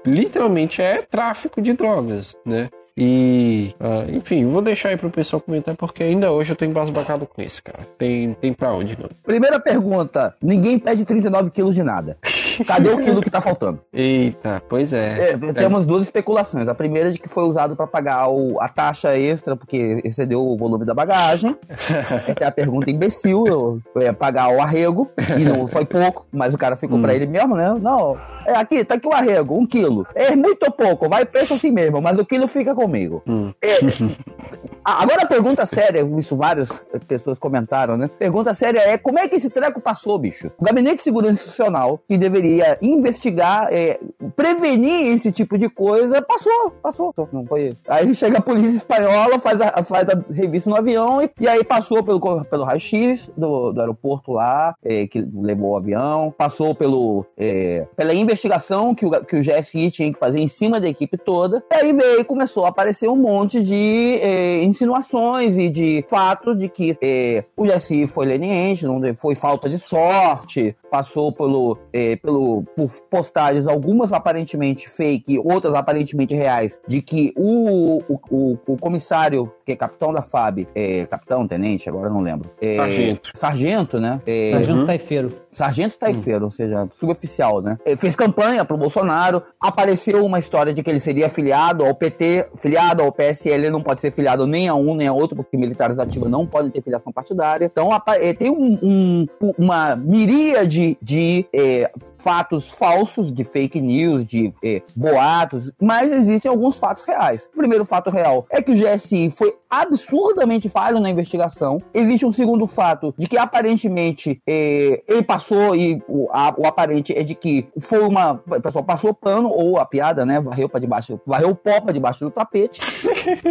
literalmente 0.06 0.82
é 0.82 1.02
tráfico 1.02 1.62
de 1.62 1.74
drogas, 1.74 2.36
né? 2.46 2.70
E, 2.98 3.76
uh, 3.80 4.10
enfim, 4.16 4.46
vou 4.48 4.60
deixar 4.60 4.90
aí 4.90 4.98
pro 4.98 5.12
pessoal 5.12 5.40
comentar, 5.40 5.76
porque 5.76 6.02
ainda 6.02 6.32
hoje 6.32 6.52
eu 6.52 6.56
tô 6.56 6.66
embasbacado 6.66 7.28
com 7.28 7.40
isso, 7.40 7.62
cara. 7.64 7.88
Tem, 7.96 8.34
tem 8.34 8.52
pra 8.52 8.74
onde, 8.74 8.98
não. 9.00 9.08
Primeira 9.24 9.60
pergunta: 9.60 10.34
ninguém 10.42 10.80
pede 10.80 11.06
39 11.06 11.52
quilos 11.52 11.76
de 11.76 11.84
nada. 11.84 12.18
Cadê 12.66 12.90
o 12.90 12.98
quilo 12.98 13.22
que 13.22 13.30
tá 13.30 13.40
faltando? 13.40 13.80
Eita, 13.94 14.64
pois 14.68 14.92
é. 14.92 15.34
é 15.34 15.54
temos 15.54 15.86
duas 15.86 16.04
especulações. 16.04 16.68
A 16.68 16.74
primeira 16.74 17.10
é 17.10 17.12
de 17.12 17.20
que 17.20 17.30
foi 17.30 17.44
usado 17.44 17.76
para 17.76 17.86
pagar 17.86 18.30
o, 18.30 18.60
a 18.60 18.68
taxa 18.68 19.16
extra, 19.16 19.56
porque 19.56 20.02
excedeu 20.04 20.44
o 20.44 20.58
volume 20.58 20.84
da 20.84 20.96
bagagem. 20.96 21.56
Essa 22.28 22.46
é 22.46 22.48
a 22.48 22.52
pergunta 22.52 22.90
imbecil. 22.90 23.80
É 23.98 24.12
pagar 24.12 24.50
o 24.50 24.60
arrego, 24.60 25.08
e 25.38 25.46
não 25.46 25.68
foi 25.68 25.86
pouco, 25.86 26.26
mas 26.32 26.54
o 26.54 26.58
cara 26.58 26.76
ficou 26.76 26.98
hum. 26.98 27.02
pra 27.02 27.14
ele 27.14 27.28
mesmo, 27.28 27.56
né? 27.56 27.76
Não, 27.80 28.18
é 28.48 28.56
aqui, 28.56 28.84
tá 28.84 28.96
aqui 28.96 29.08
o 29.08 29.14
arrego, 29.14 29.58
um 29.58 29.66
quilo. 29.66 30.08
É 30.16 30.36
muito 30.36 30.72
pouco, 30.72 31.10
vai 31.10 31.26
preço 31.26 31.54
assim 31.54 31.70
mesmo, 31.70 32.02
mas 32.02 32.18
o 32.18 32.26
quilo 32.26 32.48
fica 32.48 32.74
comigo. 32.88 33.22
Hum. 33.28 33.54
É, 33.62 33.80
agora 34.88 35.24
a 35.24 35.28
pergunta 35.28 35.66
séria, 35.66 36.08
isso 36.18 36.36
várias 36.36 36.70
pessoas 37.08 37.38
comentaram, 37.38 37.98
né? 37.98 38.10
Pergunta 38.20 38.54
séria 38.54 38.80
é 38.80 38.98
como 38.98 39.20
é 39.20 39.28
que 39.28 39.36
esse 39.36 39.50
treco 39.50 39.82
passou, 39.82 40.18
bicho? 40.18 40.52
O 40.58 40.64
Gabinete 40.64 40.98
de 40.98 41.02
Segurança 41.04 41.34
Institucional, 41.34 42.00
que 42.08 42.18
deveria 42.18 42.78
investigar, 42.82 43.68
é, 43.72 44.00
prevenir 44.36 45.14
esse 45.14 45.32
tipo 45.32 45.58
de 45.58 45.70
coisa, 45.70 46.22
passou, 46.22 46.72
passou. 46.82 47.14
Não 47.32 47.46
foi. 47.46 47.76
Aí 47.88 48.14
chega 48.16 48.38
a 48.38 48.42
polícia 48.42 48.78
espanhola, 48.78 49.40
faz 49.40 49.60
a, 49.60 49.84
faz 49.84 50.08
a 50.10 50.20
revista 50.32 50.70
no 50.70 50.78
avião 50.78 51.22
e, 51.22 51.30
e 51.40 51.48
aí 51.48 51.64
passou 51.64 52.04
pelo, 52.04 52.46
pelo 52.46 52.64
raio-x 52.64 53.32
do, 53.36 53.74
do 53.74 53.82
aeroporto 53.82 54.32
lá, 54.32 54.76
é, 54.84 55.08
que 55.08 55.26
levou 55.34 55.72
o 55.72 55.78
avião, 55.78 56.34
passou 56.38 56.74
pelo, 56.74 57.26
é, 57.38 57.86
pela 57.96 58.14
investigação 58.14 58.94
que 58.96 59.06
o, 59.06 59.12
que 59.26 59.36
o 59.36 59.42
GSI 59.42 59.92
tinha 59.92 60.14
que 60.14 60.20
fazer 60.20 60.40
em 60.40 60.48
cima 60.48 60.80
da 60.80 60.88
equipe 60.88 61.18
toda. 61.18 61.64
E 61.72 61.76
aí 61.76 61.94
veio 61.94 62.24
começou 62.26 62.66
a 62.66 62.70
aparecer 62.70 63.10
um 63.10 63.16
monte 63.16 63.64
de 63.64 64.20
eh, 64.22 64.64
insinuações 64.78 65.58
e 65.58 65.70
de 65.70 66.06
fato 66.08 66.56
de 66.56 66.70
que 66.70 66.98
eh, 67.02 67.44
o 67.56 67.64
GSI 67.64 68.08
foi 68.08 68.26
leniente, 68.28 68.86
não 68.86 69.02
foi 69.16 69.36
falta 69.36 69.68
de 69.68 69.80
sorte, 69.80 70.76
passou 70.92 71.32
pelo, 71.32 71.78
eh, 71.92 72.16
pelo 72.18 72.64
por 72.76 72.90
postagens, 73.10 73.68
algumas 73.68 74.14
aparentemente 74.14 74.88
fake, 74.88 75.40
outras 75.40 75.74
aparentemente 75.74 76.36
reais, 76.36 76.80
de 76.88 77.02
que 77.02 77.34
o, 77.36 78.02
o, 78.08 78.20
o, 78.30 78.60
o 78.68 78.78
comissário, 78.78 79.52
que 79.68 79.74
é 79.74 79.76
capitão 79.76 80.14
da 80.14 80.22
FAB, 80.22 80.66
é, 80.74 81.06
capitão, 81.08 81.46
tenente, 81.46 81.90
agora 81.90 82.10
não 82.10 82.22
lembro. 82.22 82.50
É, 82.62 82.78
sargento. 82.78 83.32
Sargento, 83.36 84.00
né? 84.00 84.22
É, 84.26 84.52
sargento 84.54 84.80
uhum. 84.80 84.86
Taifeiro. 84.86 85.34
Sargento 85.52 85.98
Taifeiro, 85.98 86.44
hum. 86.44 86.46
ou 86.46 86.52
seja, 86.52 86.88
suboficial, 86.98 87.62
né? 87.62 87.78
Ele 87.86 87.98
fez 87.98 88.16
campanha 88.16 88.64
pro 88.64 88.78
Bolsonaro, 88.78 89.44
apareceu 89.60 90.26
uma 90.26 90.40
história 90.40 90.74
de 90.74 90.82
que 90.82 90.90
ele 90.90 91.02
seria 91.02 91.28
filiado 91.28 91.86
ao 91.86 91.94
PT, 91.94 92.48
filiado 92.56 93.04
ao 93.04 93.12
PSL, 93.12 93.70
não 93.70 93.84
pode 93.84 94.00
ser 94.00 94.14
filiado 94.14 94.48
nem 94.48 94.70
a 94.70 94.76
um 94.76 94.96
nem 94.96 95.10
a 95.10 95.14
outro, 95.14 95.36
porque 95.36 95.58
militares 95.58 96.00
ativos 96.00 96.30
não 96.30 96.46
podem 96.46 96.72
ter 96.72 96.82
filiação 96.82 97.12
partidária. 97.12 97.66
Então, 97.66 97.90
eh, 98.22 98.34
tem 98.34 98.50
um, 98.50 98.80
um, 98.82 99.28
uma 99.58 99.98
miríade 99.98 100.98
de 101.02 101.46
é, 101.52 101.92
fatos 102.20 102.70
falsos, 102.70 103.34
de 103.34 103.44
fake 103.44 103.82
news, 103.82 104.26
de 104.26 104.54
é, 104.64 104.82
boatos, 104.96 105.72
mas 105.82 106.10
existem 106.12 106.50
alguns 106.50 106.78
fatos 106.78 107.04
reais. 107.04 107.50
O 107.54 107.58
primeiro 107.58 107.84
fato 107.84 108.10
real 108.10 108.46
é 108.50 108.62
que 108.62 108.72
o 108.72 108.76
GSI 108.76 109.32
foi 109.32 109.57
absurdamente 109.70 110.70
falho 110.70 111.00
na 111.00 111.10
investigação. 111.10 111.82
Existe 111.94 112.26
um 112.26 112.34
segundo 112.34 112.66
fato 112.66 113.14
de 113.18 113.28
que 113.28 113.38
aparentemente 113.38 114.42
é, 114.48 115.04
ele 115.08 115.24
passou 115.24 115.76
e 115.76 116.02
o, 116.08 116.28
a, 116.32 116.54
o 116.58 116.66
aparente 116.66 117.14
é 117.18 117.24
de 117.24 117.36
que 117.36 117.68
foi 117.80 118.00
uma. 118.00 118.42
O 118.48 118.62
pessoal 118.62 118.84
passou 118.84 119.14
pano, 119.14 119.50
ou 119.50 119.78
a 119.78 119.86
piada, 119.86 120.26
né? 120.26 120.40
Varreu 120.40 120.70
para 120.70 120.80
debaixo, 120.80 121.20
varreu 121.26 121.50
o 121.50 121.56
pó 121.56 121.82
para 121.82 121.92
debaixo 121.92 122.24
do 122.24 122.32
tapete. 122.32 122.80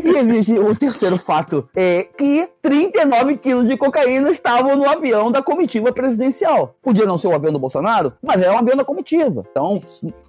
E 0.04 0.08
existe 0.18 0.58
o 0.58 0.74
terceiro 0.74 1.18
fato: 1.18 1.68
é 1.74 2.04
que 2.04 2.48
39 2.62 3.36
quilos 3.36 3.68
de 3.68 3.76
cocaína 3.76 4.30
estavam 4.30 4.76
no 4.76 4.88
avião 4.88 5.30
da 5.30 5.42
comitiva 5.42 5.92
presidencial. 5.92 6.74
Podia 6.82 7.06
não 7.06 7.18
ser 7.18 7.28
o 7.28 7.34
avião 7.34 7.52
do 7.52 7.58
Bolsonaro, 7.58 8.12
mas 8.22 8.40
é 8.42 8.50
um 8.50 8.58
avião 8.58 8.76
da 8.76 8.84
comitiva. 8.84 9.44
Então, 9.50 9.82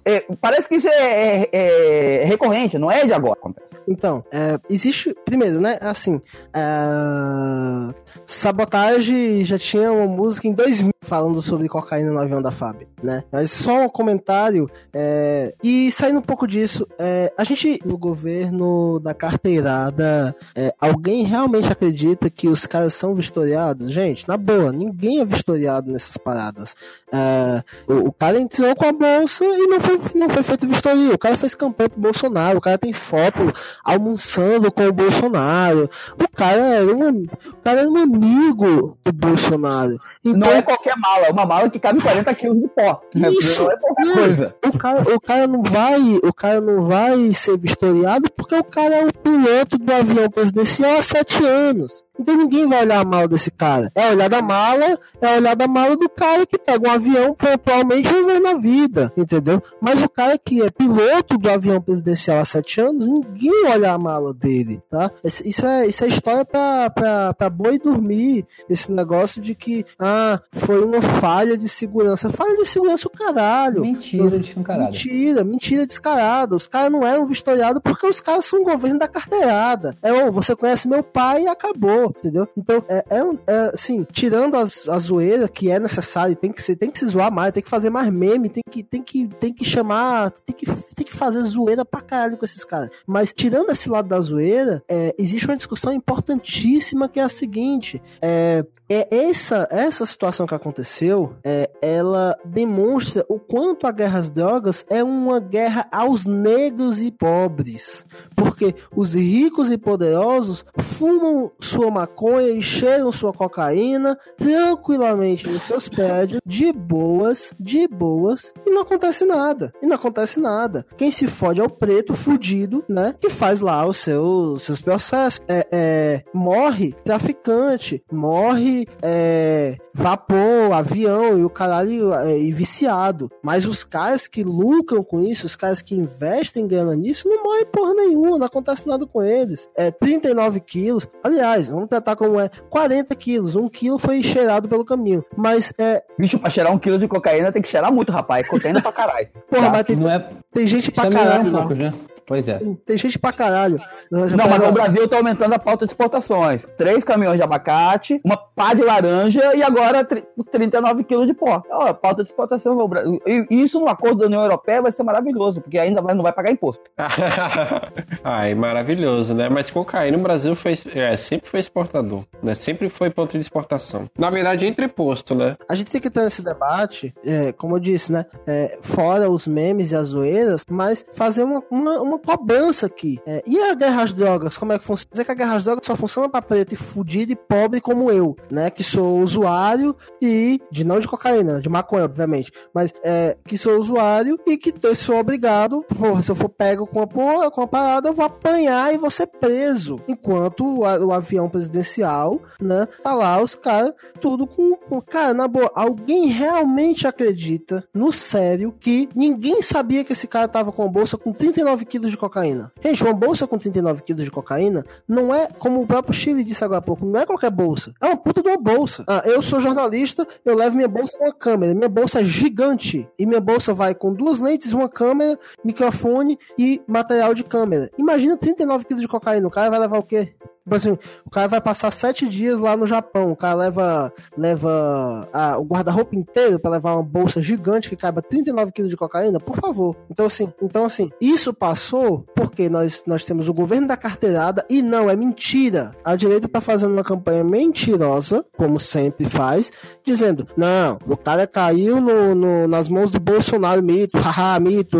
é, 0.04 0.24
parece 0.40 0.68
que 0.68 0.76
isso 0.76 0.88
é, 0.88 1.42
é, 1.42 1.48
é, 1.52 2.24
recorrente, 2.24 2.78
não 2.78 2.90
é 2.90 3.04
de 3.04 3.12
agora. 3.12 3.38
Então, 3.86 4.24
é, 4.30 4.58
existe. 4.68 5.14
Primeiro, 5.24 5.60
né? 5.60 5.78
Assim. 5.80 6.20
É, 6.54 7.94
sabotagem 8.26 9.44
já 9.44 9.58
tinha 9.58 9.90
uma 9.92 10.06
música 10.06 10.46
em 10.46 10.52
2000 10.52 10.92
falando 11.00 11.40
sobre 11.40 11.68
cocaína 11.68 12.10
no 12.10 12.18
avião 12.18 12.42
da 12.42 12.50
FAB, 12.50 12.86
né? 13.02 13.24
Mas 13.30 13.50
só 13.50 13.84
um 13.84 13.88
comentário, 13.88 14.70
é... 14.92 15.54
e 15.62 15.90
saindo 15.92 16.18
um 16.18 16.22
pouco 16.22 16.46
disso, 16.46 16.86
é... 16.98 17.32
a 17.36 17.44
gente, 17.44 17.80
no 17.84 17.96
governo 17.96 18.98
da 19.00 19.14
carteirada, 19.14 20.34
é... 20.54 20.74
alguém 20.80 21.24
realmente 21.24 21.70
acredita 21.70 22.28
que 22.30 22.48
os 22.48 22.66
caras 22.66 22.94
são 22.94 23.14
vistoriados? 23.14 23.92
Gente, 23.92 24.26
na 24.28 24.36
boa, 24.36 24.72
ninguém 24.72 25.20
é 25.20 25.24
vistoriado 25.24 25.90
nessas 25.90 26.16
paradas. 26.16 26.74
É, 27.12 27.62
o, 27.86 28.08
o, 28.08 28.12
cara 28.12 28.40
entrou 28.40 28.74
com 28.76 28.84
a 28.84 28.92
bolsa 28.92 29.44
e 29.44 29.66
não 29.66 29.80
foi, 29.80 30.00
não 30.14 30.28
foi 30.28 30.42
feito 30.42 30.66
vistoria. 30.66 31.14
O 31.14 31.18
cara 31.18 31.36
fez 31.36 31.54
campanha 31.54 31.88
pro 31.88 32.00
Bolsonaro, 32.00 32.58
o 32.58 32.60
cara 32.60 32.78
tem 32.78 32.92
foto 32.92 33.52
almoçando 33.82 34.70
com 34.70 34.86
o 34.86 34.92
Bolsonaro. 34.92 35.88
O 36.18 36.28
cara 36.28 36.60
era 36.60 36.94
um, 36.94 37.22
o 37.22 37.56
cara 37.62 37.80
era 37.80 37.90
um 37.90 37.96
amigo 37.96 38.96
do 39.04 39.12
Bolsonaro. 39.12 39.98
Então, 40.24 40.50
não 40.50 40.56
é 40.56 40.62
qualquer 40.62 40.87
mala, 40.96 41.26
é 41.26 41.30
uma 41.30 41.46
mala 41.46 41.70
que 41.70 41.78
cabe 41.78 42.00
40 42.00 42.34
quilos 42.34 42.58
de 42.58 42.68
pó. 42.68 43.00
Isso, 43.14 43.62
não 43.62 43.70
é 43.70 43.76
qualquer 43.76 44.12
coisa. 44.12 44.54
O 44.66 44.78
cara, 44.78 45.14
o 45.14 45.20
cara 45.20 45.46
não 45.46 45.62
vai, 45.62 46.00
o 46.22 46.32
cara 46.32 46.60
não 46.60 46.82
vai 46.82 47.32
ser 47.32 47.58
vistoriado 47.58 48.30
porque 48.36 48.54
o 48.54 48.64
cara 48.64 48.94
é 48.94 49.06
o 49.06 49.12
piloto 49.12 49.78
do 49.78 49.92
avião 49.92 50.30
presidencial 50.30 50.98
há 50.98 51.02
sete 51.02 51.44
anos. 51.44 52.04
Então 52.18 52.36
ninguém 52.36 52.66
vai 52.66 52.82
olhar 52.82 53.00
a 53.00 53.04
mala 53.04 53.28
desse 53.28 53.50
cara. 53.50 53.90
É 53.94 54.10
olhar 54.10 54.28
da 54.28 54.42
mala, 54.42 54.98
é 55.20 55.36
olhar 55.36 55.54
da 55.54 55.68
mala 55.68 55.96
do 55.96 56.08
cara 56.08 56.44
que 56.46 56.58
pega 56.58 56.88
um 56.88 56.92
avião 56.92 57.34
pontualmente 57.34 58.12
uma 58.14 58.26
vez 58.26 58.42
na 58.42 58.54
vida, 58.54 59.12
entendeu? 59.16 59.62
Mas 59.80 60.02
o 60.02 60.08
cara 60.08 60.36
que 60.38 60.62
é 60.62 60.70
piloto 60.70 61.38
do 61.38 61.48
avião 61.48 61.80
presidencial 61.80 62.40
há 62.40 62.44
sete 62.44 62.80
anos, 62.80 63.06
ninguém 63.06 63.66
olha 63.66 63.92
a 63.92 63.98
mala 63.98 64.34
dele, 64.34 64.80
tá? 64.90 65.10
Isso 65.24 65.64
é, 65.64 65.86
isso 65.86 66.04
é 66.04 66.08
história 66.08 66.44
pra, 66.44 66.90
pra, 66.90 67.34
pra 67.34 67.50
boi 67.50 67.78
dormir. 67.78 68.44
Esse 68.68 68.90
negócio 68.90 69.40
de 69.40 69.54
que, 69.54 69.84
ah, 69.98 70.40
foi 70.52 70.82
uma 70.82 71.00
falha 71.00 71.56
de 71.56 71.68
segurança. 71.68 72.30
Falha 72.30 72.56
de 72.56 72.66
segurança 72.66 73.06
o 73.06 73.10
caralho. 73.10 73.82
Mentira 73.82 74.38
descarada. 74.38 74.84
Mentira, 74.84 75.44
mentira 75.44 75.86
descarada. 75.86 76.56
Os 76.56 76.66
caras 76.66 76.90
não 76.90 77.06
eram 77.06 77.26
vistoriados 77.26 77.80
porque 77.82 78.06
os 78.06 78.20
caras 78.20 78.44
são 78.44 78.62
o 78.62 78.64
governo 78.64 78.98
da 78.98 79.08
carteirada. 79.08 79.96
É, 80.02 80.12
oh, 80.12 80.32
você 80.32 80.56
conhece 80.56 80.88
meu 80.88 81.02
pai 81.02 81.42
e 81.42 81.48
acabou 81.48 82.07
entendeu? 82.16 82.48
Então, 82.56 82.82
é, 82.88 83.04
é, 83.10 83.52
é 83.52 83.70
assim, 83.74 84.06
tirando 84.12 84.56
as, 84.56 84.88
a 84.88 84.98
zoeira 84.98 85.48
que 85.48 85.70
é 85.70 85.78
necessário, 85.78 86.36
tem 86.36 86.52
que, 86.52 86.62
ser, 86.62 86.76
tem 86.76 86.90
que 86.90 86.98
se 86.98 87.06
zoar 87.06 87.32
mais, 87.32 87.52
tem 87.52 87.62
que 87.62 87.68
fazer 87.68 87.90
mais 87.90 88.10
meme, 88.10 88.48
tem 88.48 88.62
que, 88.68 88.82
tem 88.82 89.02
que, 89.02 89.28
tem 89.28 89.52
que 89.52 89.64
chamar, 89.64 90.30
tem 90.30 90.54
que, 90.54 90.66
tem 90.94 91.06
que 91.06 91.14
fazer 91.14 91.40
zoeira 91.42 91.84
pra 91.84 92.00
caralho 92.00 92.36
com 92.36 92.44
esses 92.44 92.64
caras. 92.64 92.90
Mas 93.06 93.32
tirando 93.32 93.70
esse 93.70 93.88
lado 93.88 94.08
da 94.08 94.20
zoeira, 94.20 94.82
é, 94.88 95.14
existe 95.18 95.46
uma 95.46 95.56
discussão 95.56 95.92
importantíssima 95.92 97.08
que 97.08 97.20
é 97.20 97.22
a 97.22 97.28
seguinte: 97.28 98.02
é, 98.20 98.64
é 98.88 99.06
essa 99.10 99.68
essa 99.70 100.06
situação 100.06 100.46
que 100.46 100.54
aconteceu, 100.54 101.34
é, 101.44 101.70
ela 101.82 102.36
demonstra 102.44 103.24
o 103.28 103.38
quanto 103.38 103.86
a 103.86 103.92
guerra 103.92 104.18
às 104.18 104.30
drogas 104.30 104.86
é 104.88 105.04
uma 105.04 105.38
guerra 105.38 105.86
aos 105.92 106.24
negros 106.24 107.00
e 107.00 107.10
pobres, 107.10 108.06
porque 108.34 108.74
os 108.94 109.14
ricos 109.14 109.70
e 109.70 109.76
poderosos 109.76 110.64
fumam 110.78 111.52
sua 111.60 111.90
maconha 111.98 112.48
e 112.48 112.62
cheiram 112.62 113.10
sua 113.10 113.32
cocaína 113.32 114.16
tranquilamente 114.36 115.48
nos 115.48 115.62
seus 115.62 115.88
prédios, 115.88 116.40
de 116.46 116.72
boas, 116.72 117.52
de 117.58 117.88
boas, 117.88 118.52
e 118.64 118.70
não 118.70 118.82
acontece 118.82 119.24
nada. 119.24 119.72
E 119.82 119.86
não 119.86 119.96
acontece 119.96 120.38
nada. 120.38 120.86
Quem 120.96 121.10
se 121.10 121.26
fode 121.26 121.60
é 121.60 121.64
o 121.64 121.70
preto 121.70 122.14
fudido, 122.14 122.84
né? 122.88 123.14
Que 123.20 123.30
faz 123.30 123.60
lá 123.60 123.86
os 123.86 123.96
seus, 123.96 124.62
seus 124.62 124.80
processos. 124.80 125.40
É, 125.48 125.66
é, 125.72 126.24
morre 126.32 126.94
traficante, 127.04 128.02
morre 128.10 128.86
é, 129.02 129.76
vapor, 130.02 130.72
avião 130.72 131.36
e 131.38 131.44
o 131.44 131.50
caralho 131.50 132.14
é, 132.14 132.38
e 132.38 132.52
viciado. 132.52 133.30
Mas 133.42 133.64
os 133.66 133.82
caras 133.82 134.28
que 134.28 134.44
lucram 134.44 135.02
com 135.02 135.20
isso, 135.20 135.44
os 135.44 135.56
caras 135.56 135.82
que 135.82 135.94
investem 135.94 136.66
grana 136.66 136.94
nisso, 136.94 137.28
não 137.28 137.42
morrem 137.42 137.66
porra 137.66 137.94
nenhuma, 137.94 138.38
não 138.38 138.46
acontece 138.46 138.86
nada 138.86 139.06
com 139.06 139.20
eles. 139.22 139.68
É 139.76 139.90
39 139.90 140.60
quilos, 140.60 141.06
aliás, 141.22 141.68
vamos 141.68 141.88
tratar 141.88 142.14
como 142.16 142.38
é 142.40 142.48
40 142.70 143.14
quilos, 143.16 143.56
um 143.56 143.68
quilo 143.68 143.98
foi 143.98 144.22
cheirado 144.22 144.68
pelo 144.68 144.84
caminho. 144.84 145.24
Mas 145.36 145.72
é. 145.76 146.02
Bicho, 146.18 146.38
pra 146.38 146.48
cheirar 146.48 146.72
um 146.72 146.78
quilo 146.78 146.98
de 146.98 147.08
cocaína 147.08 147.50
tem 147.50 147.60
que 147.60 147.68
cheirar 147.68 147.92
muito, 147.92 148.12
rapaz. 148.12 148.46
Cocaína 148.48 148.80
pra 148.80 148.92
caralho. 148.92 149.28
Porra, 149.50 149.62
Tá. 149.66 149.70
mas 149.70 149.84
tem, 149.84 149.96
Não 149.96 150.08
é. 150.10 150.28
tem 150.52 150.66
gente 150.66 150.90
pra 150.92 151.04
Também 151.04 151.18
é 151.20 151.24
caralho. 151.24 151.50
lá. 151.52 151.58
poucos, 151.60 151.78
né? 151.78 151.92
Pois 152.28 152.46
é. 152.46 152.60
Tem 152.86 152.96
gente 152.98 153.18
pra 153.18 153.32
caralho. 153.32 153.80
Não, 154.10 154.28
mas 154.48 154.68
o 154.68 154.70
Brasil 154.72 155.08
tá 155.08 155.16
aumentando 155.16 155.54
a 155.54 155.58
pauta 155.58 155.86
de 155.86 155.92
exportações. 155.92 156.66
Três 156.76 157.02
caminhões 157.02 157.38
de 157.38 157.42
abacate, 157.42 158.20
uma 158.24 158.36
pá 158.36 158.74
de 158.74 158.82
laranja 158.82 159.56
e 159.56 159.62
agora 159.62 160.04
tri- 160.04 160.22
39 160.50 161.04
quilos 161.04 161.26
de 161.26 161.32
pó. 161.34 161.62
Ó, 161.70 161.92
pauta 161.94 162.22
de 162.22 162.28
exportação 162.30 162.74
no 162.74 162.86
Brasil. 162.86 163.20
E 163.26 163.46
isso 163.50 163.80
no 163.80 163.88
acordo 163.88 164.18
da 164.20 164.26
União 164.26 164.42
Europeia 164.42 164.82
vai 164.82 164.92
ser 164.92 165.02
maravilhoso, 165.02 165.60
porque 165.62 165.78
ainda 165.78 166.02
vai- 166.02 166.14
não 166.14 166.22
vai 166.22 166.32
pagar 166.32 166.50
imposto. 166.52 166.82
Ai, 168.22 168.54
maravilhoso, 168.54 169.34
né? 169.34 169.48
Mas 169.48 169.70
cocaína 169.70 170.16
no 170.16 170.22
Brasil 170.22 170.54
foi, 170.54 170.74
é, 170.94 171.16
sempre 171.16 171.48
foi 171.48 171.60
exportador, 171.60 172.24
né? 172.42 172.54
Sempre 172.54 172.88
foi 172.88 173.10
ponto 173.10 173.32
de 173.32 173.38
exportação. 173.40 174.08
Na 174.18 174.30
verdade, 174.30 174.66
entreposto, 174.66 175.34
né? 175.34 175.56
A 175.68 175.74
gente 175.74 175.90
tem 175.90 176.00
que 176.00 176.10
ter 176.10 176.26
esse 176.26 176.42
debate, 176.42 177.14
é, 177.24 177.52
como 177.52 177.76
eu 177.76 177.80
disse, 177.80 178.12
né? 178.12 178.26
é, 178.46 178.78
fora 178.82 179.30
os 179.30 179.46
memes 179.46 179.90
e 179.92 179.96
as 179.96 180.08
zoeiras, 180.08 180.64
mas 180.70 181.04
fazer 181.12 181.42
uma, 181.44 181.62
uma, 181.70 182.00
uma 182.00 182.17
cobrança 182.18 182.86
aqui. 182.86 183.20
É, 183.26 183.42
e 183.46 183.58
a 183.60 183.74
guerra 183.74 184.02
às 184.02 184.12
drogas, 184.12 184.56
como 184.58 184.72
é 184.72 184.78
que 184.78 184.84
funciona? 184.84 185.08
Dizer 185.12 185.24
que 185.24 185.30
a 185.32 185.34
guerra 185.34 185.54
às 185.56 185.64
drogas 185.64 185.86
só 185.86 185.96
funciona 185.96 186.28
pra 186.28 186.42
preto 186.42 186.72
e 186.72 186.76
fudido 186.76 187.32
e 187.32 187.36
pobre 187.36 187.80
como 187.80 188.10
eu, 188.10 188.36
né? 188.50 188.70
Que 188.70 188.82
sou 188.84 189.20
usuário 189.20 189.94
e. 190.20 190.60
de 190.70 190.84
não 190.84 191.00
de 191.00 191.08
cocaína, 191.08 191.60
de 191.60 191.68
maconha, 191.68 192.04
obviamente. 192.04 192.50
Mas 192.74 192.92
é, 193.02 193.36
que 193.46 193.56
sou 193.56 193.78
usuário 193.78 194.38
e 194.46 194.56
que 194.56 194.72
te- 194.72 194.94
sou 194.94 195.16
obrigado, 195.16 195.84
porra, 195.96 196.22
se 196.22 196.30
eu 196.30 196.36
for 196.36 196.48
pego 196.48 196.86
com 196.86 197.00
a 197.00 197.06
porra, 197.06 197.50
com 197.50 197.62
a 197.62 197.66
parada, 197.66 198.08
eu 198.08 198.14
vou 198.14 198.24
apanhar 198.24 198.92
e 198.92 198.98
vou 198.98 199.10
ser 199.10 199.26
preso. 199.26 199.96
Enquanto 200.08 200.78
o, 200.78 200.84
a- 200.84 200.98
o 200.98 201.12
avião 201.12 201.48
presidencial, 201.48 202.40
né? 202.60 202.86
Tá 203.02 203.14
lá 203.14 203.40
os 203.40 203.54
caras 203.54 203.92
tudo 204.20 204.46
com, 204.46 204.76
com. 204.76 205.00
Cara, 205.00 205.32
na 205.34 205.46
boa, 205.48 205.70
alguém 205.74 206.26
realmente 206.26 207.06
acredita, 207.06 207.84
no 207.94 208.12
sério, 208.12 208.72
que 208.78 209.08
ninguém 209.14 209.62
sabia 209.62 210.04
que 210.04 210.12
esse 210.12 210.26
cara 210.26 210.48
tava 210.48 210.72
com 210.72 210.82
uma 210.82 210.90
bolsa 210.90 211.16
com 211.16 211.32
39 211.32 211.84
quilos 211.84 212.07
de 212.10 212.16
cocaína? 212.16 212.72
Gente, 212.82 213.02
uma 213.02 213.12
bolsa 213.12 213.46
com 213.46 213.58
39 213.58 214.02
quilos 214.02 214.24
de 214.24 214.30
cocaína 214.30 214.84
não 215.06 215.34
é, 215.34 215.48
como 215.58 215.80
o 215.80 215.86
próprio 215.86 216.14
Chile 216.14 216.44
disse 216.44 216.64
agora 216.64 216.78
há 216.78 216.82
pouco, 216.82 217.04
não 217.04 217.20
é 217.20 217.26
qualquer 217.26 217.50
bolsa. 217.50 217.92
É 218.00 218.06
uma 218.06 218.16
puta 218.16 218.42
de 218.42 218.48
uma 218.48 218.56
bolsa. 218.56 219.04
Ah, 219.06 219.22
eu 219.24 219.42
sou 219.42 219.60
jornalista, 219.60 220.26
eu 220.44 220.56
levo 220.56 220.76
minha 220.76 220.88
bolsa 220.88 221.16
com 221.16 221.24
uma 221.24 221.34
câmera. 221.34 221.74
Minha 221.74 221.88
bolsa 221.88 222.20
é 222.20 222.24
gigante. 222.24 223.08
E 223.18 223.26
minha 223.26 223.40
bolsa 223.40 223.74
vai 223.74 223.94
com 223.94 224.12
duas 224.12 224.38
lentes, 224.38 224.72
uma 224.72 224.88
câmera, 224.88 225.38
microfone 225.64 226.38
e 226.58 226.80
material 226.86 227.34
de 227.34 227.44
câmera. 227.44 227.90
Imagina 227.98 228.36
39 228.36 228.84
quilos 228.84 229.02
de 229.02 229.08
cocaína. 229.08 229.46
O 229.46 229.50
cara 229.50 229.70
vai 229.70 229.78
levar 229.78 229.98
o 229.98 230.02
quê? 230.02 230.34
Tipo 230.68 230.74
assim, 230.76 230.98
o 231.24 231.30
cara 231.30 231.48
vai 231.48 231.60
passar 231.62 231.90
sete 231.90 232.28
dias 232.28 232.58
lá 232.58 232.76
no 232.76 232.86
Japão. 232.86 233.32
O 233.32 233.36
cara 233.36 233.54
leva, 233.54 234.12
leva 234.36 235.26
ah, 235.32 235.56
o 235.58 235.64
guarda-roupa 235.64 236.14
inteiro 236.14 236.58
pra 236.60 236.70
levar 236.70 236.94
uma 236.94 237.02
bolsa 237.02 237.40
gigante 237.40 237.88
que 237.88 237.96
caiba 237.96 238.20
39 238.20 238.70
quilos 238.72 238.90
de 238.90 238.96
cocaína, 238.96 239.40
por 239.40 239.56
favor. 239.56 239.96
Então 240.10 240.26
assim, 240.26 240.52
então 240.62 240.84
assim, 240.84 241.10
isso 241.20 241.54
passou 241.54 242.26
porque 242.36 242.68
nós, 242.68 243.02
nós 243.06 243.24
temos 243.24 243.48
o 243.48 243.54
governo 243.54 243.88
da 243.88 243.96
carteirada 243.96 244.64
e 244.68 244.82
não, 244.82 245.08
é 245.08 245.16
mentira. 245.16 245.94
A 246.04 246.14
direita 246.16 246.46
tá 246.48 246.60
fazendo 246.60 246.92
uma 246.92 247.02
campanha 247.04 247.42
mentirosa, 247.42 248.44
como 248.56 248.78
sempre 248.78 249.26
faz, 249.26 249.70
dizendo, 250.04 250.46
não, 250.56 250.98
o 251.06 251.16
cara 251.16 251.46
caiu 251.46 252.00
no, 252.00 252.34
no- 252.34 252.68
nas 252.68 252.88
mãos 252.88 253.10
do 253.10 253.18
Bolsonaro, 253.18 253.82
mito, 253.82 254.18
haha, 254.18 254.60
mito, 254.60 254.98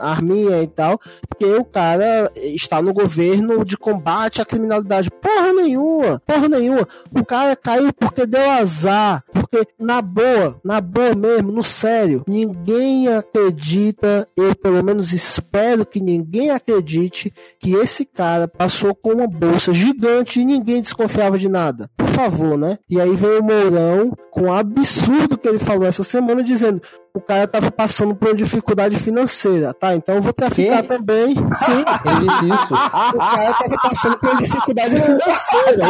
a- 0.00 0.10
arminha 0.10 0.62
e 0.62 0.66
tal, 0.66 0.98
porque 1.28 1.44
o 1.44 1.64
cara 1.64 2.30
está 2.36 2.80
no 2.80 2.94
governo 2.94 3.62
de 3.64 3.76
combate 3.76 4.40
à 4.40 4.44
criminalidade. 4.44 5.01
Porra 5.10 5.52
nenhuma, 5.52 6.20
porra 6.26 6.48
nenhuma. 6.48 6.86
O 7.14 7.24
cara 7.24 7.56
caiu 7.56 7.92
porque 7.92 8.26
deu 8.26 8.50
azar. 8.50 9.22
Porque, 9.32 9.66
na 9.78 10.00
boa, 10.00 10.60
na 10.64 10.80
boa 10.80 11.14
mesmo, 11.14 11.52
no 11.52 11.62
sério, 11.62 12.24
ninguém 12.26 13.08
acredita, 13.08 14.26
eu 14.36 14.54
pelo 14.54 14.82
menos 14.82 15.12
espero 15.12 15.84
que 15.84 16.00
ninguém 16.00 16.50
acredite 16.50 17.32
que 17.58 17.74
esse 17.74 18.04
cara 18.04 18.48
passou 18.48 18.94
com 18.94 19.12
uma 19.12 19.26
bolsa 19.26 19.72
gigante 19.72 20.40
e 20.40 20.44
ninguém 20.44 20.80
desconfiava 20.80 21.38
de 21.38 21.48
nada. 21.48 21.90
Por 21.96 22.08
favor, 22.08 22.56
né? 22.56 22.78
E 22.88 23.00
aí 23.00 23.14
veio 23.14 23.40
o 23.40 23.44
Mourão 23.44 24.12
com 24.30 24.42
o 24.42 24.52
absurdo 24.52 25.36
que 25.36 25.48
ele 25.48 25.58
falou 25.58 25.86
essa 25.86 26.04
semana, 26.04 26.42
dizendo 26.42 26.80
o 27.14 27.20
cara 27.20 27.46
tava 27.46 27.70
passando 27.70 28.14
por 28.14 28.28
uma 28.28 28.34
dificuldade 28.34 28.96
financeira, 28.98 29.74
tá? 29.74 29.94
Então 29.94 30.14
eu 30.16 30.22
vou 30.22 30.32
traficar 30.32 30.82
Quê? 30.82 30.88
também. 30.88 31.34
Sim, 31.34 31.84
Ele 32.06 32.26
disse 32.28 32.44
isso. 32.46 32.74
o 32.74 33.18
cara 33.18 33.54
tava 33.54 33.76
passando 33.82 34.18
por 34.18 34.30
uma 34.30 34.42
dificuldade 34.42 35.00
financeira. 35.00 35.88